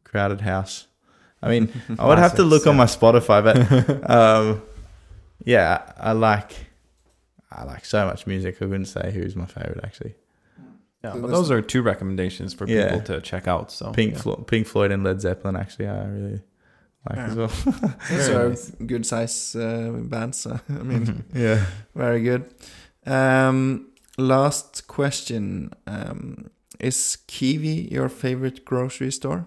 Crowded 0.05 0.43
House. 0.43 0.87
I 1.41 1.49
mean, 1.49 1.73
I 1.99 2.07
would 2.07 2.19
have 2.19 2.35
to 2.35 2.43
look 2.43 2.67
on 2.67 2.77
my 2.77 2.85
Spotify, 2.85 3.43
but 3.43 4.11
um, 4.11 4.61
yeah, 5.55 5.93
I 5.97 6.13
like 6.13 6.53
I 7.51 7.65
like 7.65 7.85
so 7.85 8.05
much 8.07 8.27
music. 8.27 8.61
I 8.61 8.67
wouldn't 8.67 8.89
say 8.89 9.11
who's 9.13 9.35
my 9.35 9.47
favorite 9.47 9.81
actually. 9.83 10.15
Yeah, 11.05 11.15
but 11.21 11.31
those 11.31 11.51
are 11.51 11.63
two 11.63 11.83
recommendations 11.83 12.53
for 12.55 12.67
Yeah. 12.69 12.85
people 12.85 13.01
to 13.15 13.21
check 13.21 13.49
out. 13.49 13.71
So 13.73 13.93
Pink 13.93 14.13
yeah. 14.15 14.21
Flo- 14.23 14.45
Pink 14.51 14.67
Floyd 14.67 14.91
and 14.93 15.03
Led 15.05 15.21
Zeppelin 15.21 15.57
actually 15.57 15.89
I 15.89 16.05
really 16.07 16.41
like 17.09 17.19
as 17.19 17.35
well. 17.37 17.49
Those 18.11 18.29
Very 18.29 18.35
are 18.45 18.49
nice. 18.51 18.71
good 18.87 19.07
size 19.07 19.57
uh, 19.57 19.91
bands. 20.15 20.47
uh, 20.47 20.59
I 20.69 20.83
mean, 20.91 21.25
yeah. 21.35 21.65
very 21.95 22.21
good. 22.23 22.43
Um, 23.07 23.87
last 24.19 24.87
question. 24.89 25.71
Um, 25.87 26.51
is 26.81 27.17
Kiwi 27.27 27.89
your 27.93 28.09
favorite 28.09 28.65
grocery 28.65 29.11
store? 29.13 29.47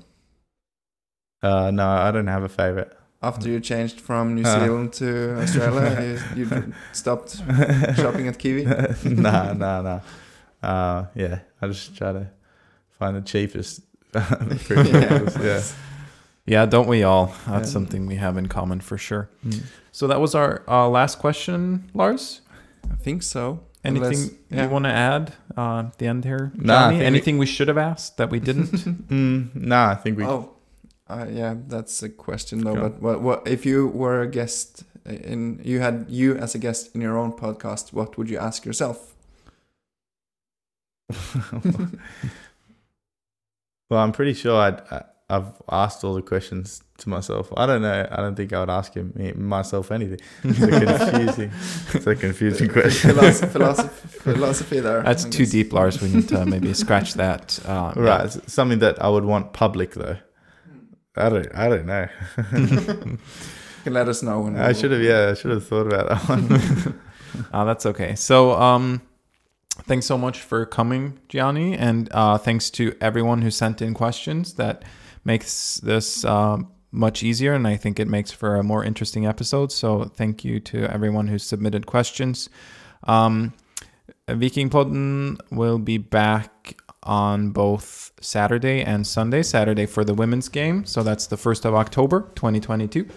Uh, 1.43 1.69
no, 1.71 1.87
I 1.87 2.11
don't 2.11 2.27
have 2.27 2.43
a 2.43 2.49
favorite. 2.49 2.91
After 3.23 3.49
you 3.49 3.59
changed 3.59 4.01
from 4.01 4.33
New 4.35 4.43
Uh. 4.43 4.59
Zealand 4.59 4.93
to 4.93 5.37
Australia, 5.41 6.19
you, 6.35 6.43
you 6.45 6.73
stopped 6.91 7.37
shopping 7.95 8.27
at 8.27 8.37
Kiwi? 8.39 8.65
nah, 9.05 9.53
nah, 9.53 9.81
nah. 9.81 9.99
Uh, 10.63 11.05
yeah, 11.15 11.39
I 11.61 11.67
just 11.67 11.95
try 11.95 12.11
to 12.13 12.27
find 12.99 13.15
the 13.15 13.21
cheapest. 13.21 13.81
Yeah. 14.69 15.29
yeah. 15.41 15.61
Yeah, 16.45 16.65
don't 16.65 16.87
we 16.87 17.03
all? 17.03 17.27
That's 17.47 17.69
Yeah. 17.69 17.73
something 17.73 18.07
we 18.07 18.15
have 18.15 18.35
in 18.37 18.47
common 18.47 18.81
for 18.81 18.97
sure. 18.97 19.29
Mm. 19.45 19.61
So 19.91 20.07
that 20.07 20.19
was 20.19 20.33
our 20.35 20.63
uh, 20.67 20.89
last 20.89 21.19
question, 21.19 21.89
Lars. 21.93 22.41
I 22.91 22.95
think 22.95 23.21
so. 23.23 23.59
Anything 23.83 24.05
Unless- 24.13 24.31
yeah. 24.49 24.63
you 24.63 24.69
want 24.69 24.85
to 24.85 24.91
add 24.91 25.33
uh, 25.57 25.79
at 25.87 25.97
the 25.99 26.07
end 26.07 26.25
here, 26.25 26.51
Nah, 26.55 26.73
I 26.73 26.77
Gianni? 26.77 26.89
think 26.89 26.99
we- 27.01 27.05
Anything 27.05 27.37
we 27.37 27.45
should 27.45 27.67
have 27.67 27.77
asked 27.77 28.17
that 28.17 28.29
we 28.31 28.39
didn't? 28.39 28.71
Mm, 29.11 29.55
nah, 29.55 29.91
I 29.91 29.95
think 29.95 30.17
we. 30.17 30.25
oh, 30.25 30.49
uh, 31.11 31.25
yeah, 31.29 31.55
that's 31.67 32.01
a 32.03 32.09
question 32.09 32.63
though. 32.63 32.75
Go. 32.75 32.81
But 32.81 33.01
what, 33.01 33.21
what 33.21 33.47
if 33.47 33.65
you 33.65 33.87
were 33.87 34.21
a 34.21 34.27
guest 34.27 34.83
in? 35.05 35.59
You 35.63 35.79
had 35.79 36.05
you 36.09 36.37
as 36.37 36.55
a 36.55 36.59
guest 36.59 36.95
in 36.95 37.01
your 37.01 37.17
own 37.17 37.33
podcast. 37.33 37.93
What 37.93 38.17
would 38.17 38.29
you 38.29 38.37
ask 38.37 38.65
yourself? 38.65 39.15
well, 43.89 43.99
I'm 43.99 44.13
pretty 44.13 44.33
sure 44.33 44.57
I'd, 44.57 44.79
I, 44.89 45.03
I've 45.29 45.61
asked 45.69 46.03
all 46.03 46.13
the 46.13 46.21
questions 46.21 46.83
to 46.99 47.09
myself. 47.09 47.51
I 47.55 47.65
don't 47.65 47.81
know. 47.81 48.07
I 48.11 48.17
don't 48.17 48.35
think 48.35 48.53
I 48.53 48.59
would 48.59 48.69
ask 48.69 48.93
him 48.93 49.13
me, 49.15 49.31
myself 49.33 49.91
anything. 49.91 50.19
It's 50.43 50.61
a 50.61 50.69
confusing. 50.69 51.51
it's 51.93 52.07
a 52.07 52.15
confusing 52.15 52.69
question. 52.77 53.11
philosophy, 53.11 53.47
philosophy, 53.47 54.07
philosophy 54.19 54.79
there. 54.79 55.01
That's 55.03 55.25
too 55.25 55.45
deep, 55.45 55.73
Lars. 55.73 56.01
We 56.01 56.09
need 56.09 56.27
to 56.29 56.45
maybe 56.45 56.73
scratch 56.73 57.15
that. 57.15 57.59
Uh. 57.65 57.93
Right, 58.01 58.25
it's 58.25 58.51
something 58.51 58.79
that 58.79 59.01
I 59.01 59.09
would 59.09 59.25
want 59.25 59.53
public 59.53 59.93
though. 59.93 60.17
I 61.15 61.29
don't. 61.29 61.47
I 61.55 61.69
don't 61.69 61.85
know. 61.85 62.07
You 63.81 63.85
can 63.85 63.93
let 63.93 64.07
us 64.09 64.21
know. 64.21 64.45
And 64.45 64.61
I 64.61 64.73
should 64.73 64.91
have. 64.91 65.01
Yeah, 65.01 65.29
I 65.31 65.33
should 65.33 65.49
have 65.49 65.65
thought 65.65 65.87
about 65.87 66.07
that 66.07 66.29
one. 66.29 66.99
Uh, 67.51 67.65
that's 67.65 67.87
okay. 67.87 68.13
So, 68.13 68.51
um, 68.51 69.01
thanks 69.85 70.05
so 70.05 70.19
much 70.19 70.39
for 70.41 70.67
coming, 70.67 71.17
Gianni, 71.29 71.75
and 71.75 72.07
uh, 72.11 72.37
thanks 72.37 72.69
to 72.71 72.95
everyone 73.01 73.41
who 73.41 73.49
sent 73.49 73.81
in 73.81 73.95
questions. 73.95 74.53
That 74.53 74.85
makes 75.25 75.77
this 75.77 76.23
um, 76.25 76.71
much 76.91 77.23
easier, 77.23 77.53
and 77.53 77.67
I 77.67 77.75
think 77.75 77.99
it 77.99 78.07
makes 78.07 78.29
for 78.31 78.55
a 78.55 78.63
more 78.63 78.83
interesting 78.83 79.25
episode. 79.25 79.71
So 79.71 80.03
thank 80.03 80.45
you 80.45 80.59
to 80.59 80.83
everyone 80.83 81.27
who 81.27 81.39
submitted 81.39 81.87
questions. 81.87 82.49
Um, 83.05 83.53
Viking 84.29 84.69
Podden 84.69 85.39
will 85.51 85.79
be 85.79 85.97
back 85.97 86.50
on 87.03 87.49
both 87.49 88.11
Saturday 88.21 88.81
and 88.83 89.05
Sunday. 89.07 89.41
Saturday 89.43 89.85
for 89.85 90.03
the 90.03 90.13
women's 90.13 90.49
game, 90.49 90.85
so 90.85 91.03
that's 91.03 91.27
the 91.27 91.35
1st 91.35 91.65
of 91.65 91.73
October 91.75 92.21
2022. 92.35 93.07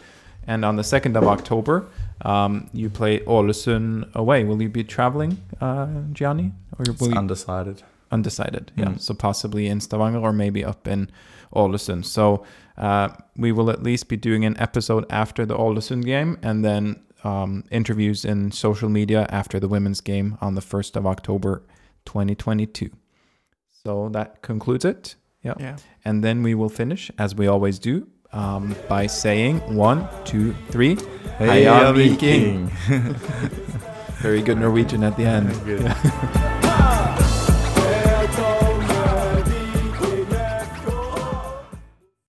And 0.46 0.64
on 0.64 0.76
the 0.76 0.82
2nd 0.82 1.16
of 1.16 1.24
October, 1.24 1.86
um, 2.22 2.68
you 2.72 2.90
play 2.90 3.20
Ålesund 3.20 4.14
away. 4.14 4.44
Will 4.44 4.60
you 4.60 4.68
be 4.68 4.84
traveling, 4.84 5.38
uh, 5.60 5.86
Gianni? 6.12 6.52
Or 6.78 6.84
It's 6.88 7.00
will 7.00 7.10
you, 7.12 7.16
undecided. 7.16 7.82
undecided? 8.12 8.70
Yeah, 8.76 8.86
Mm. 8.90 9.00
so 9.00 9.14
possibly 9.14 9.66
in 9.68 9.80
Stavanger 9.80 10.18
or 10.18 10.32
maybe 10.32 10.62
up 10.64 10.86
in 10.86 11.10
Ålesund. 11.54 12.04
So 12.04 12.44
uh, 12.76 13.08
we 13.36 13.52
will 13.52 13.70
at 13.70 13.82
least 13.82 14.08
be 14.08 14.16
doing 14.16 14.44
an 14.44 14.56
episode 14.58 15.06
after 15.08 15.46
the 15.46 15.56
Ålesund 15.56 16.04
game 16.04 16.36
and 16.42 16.62
then 16.64 16.96
um, 17.22 17.64
interviews 17.70 18.24
in 18.24 18.50
social 18.52 18.90
media 18.90 19.26
after 19.30 19.58
the 19.58 19.68
women's 19.68 20.02
game 20.02 20.36
on 20.42 20.54
the 20.56 20.60
1st 20.60 20.96
of 20.96 21.06
October 21.06 21.62
2022. 22.04 22.90
So 23.86 24.08
that 24.12 24.40
concludes 24.40 24.86
it. 24.86 25.14
Yeah. 25.42 25.54
Yeah. 25.60 25.76
And 26.06 26.24
then 26.24 26.42
we 26.42 26.54
will 26.54 26.70
finish, 26.70 27.10
as 27.18 27.34
we 27.34 27.46
always 27.46 27.78
do, 27.78 28.08
um, 28.32 28.74
by 28.88 29.06
saying 29.06 29.60
one, 29.76 30.08
two, 30.24 30.54
three. 30.70 30.96
Heia 31.38 31.94
Viking. 31.94 32.68
Very 34.22 34.40
good 34.40 34.58
Norwegian 34.58 35.04
at 35.04 35.18
the 35.18 35.24
end. 35.24 35.52
Good. 35.66 37.20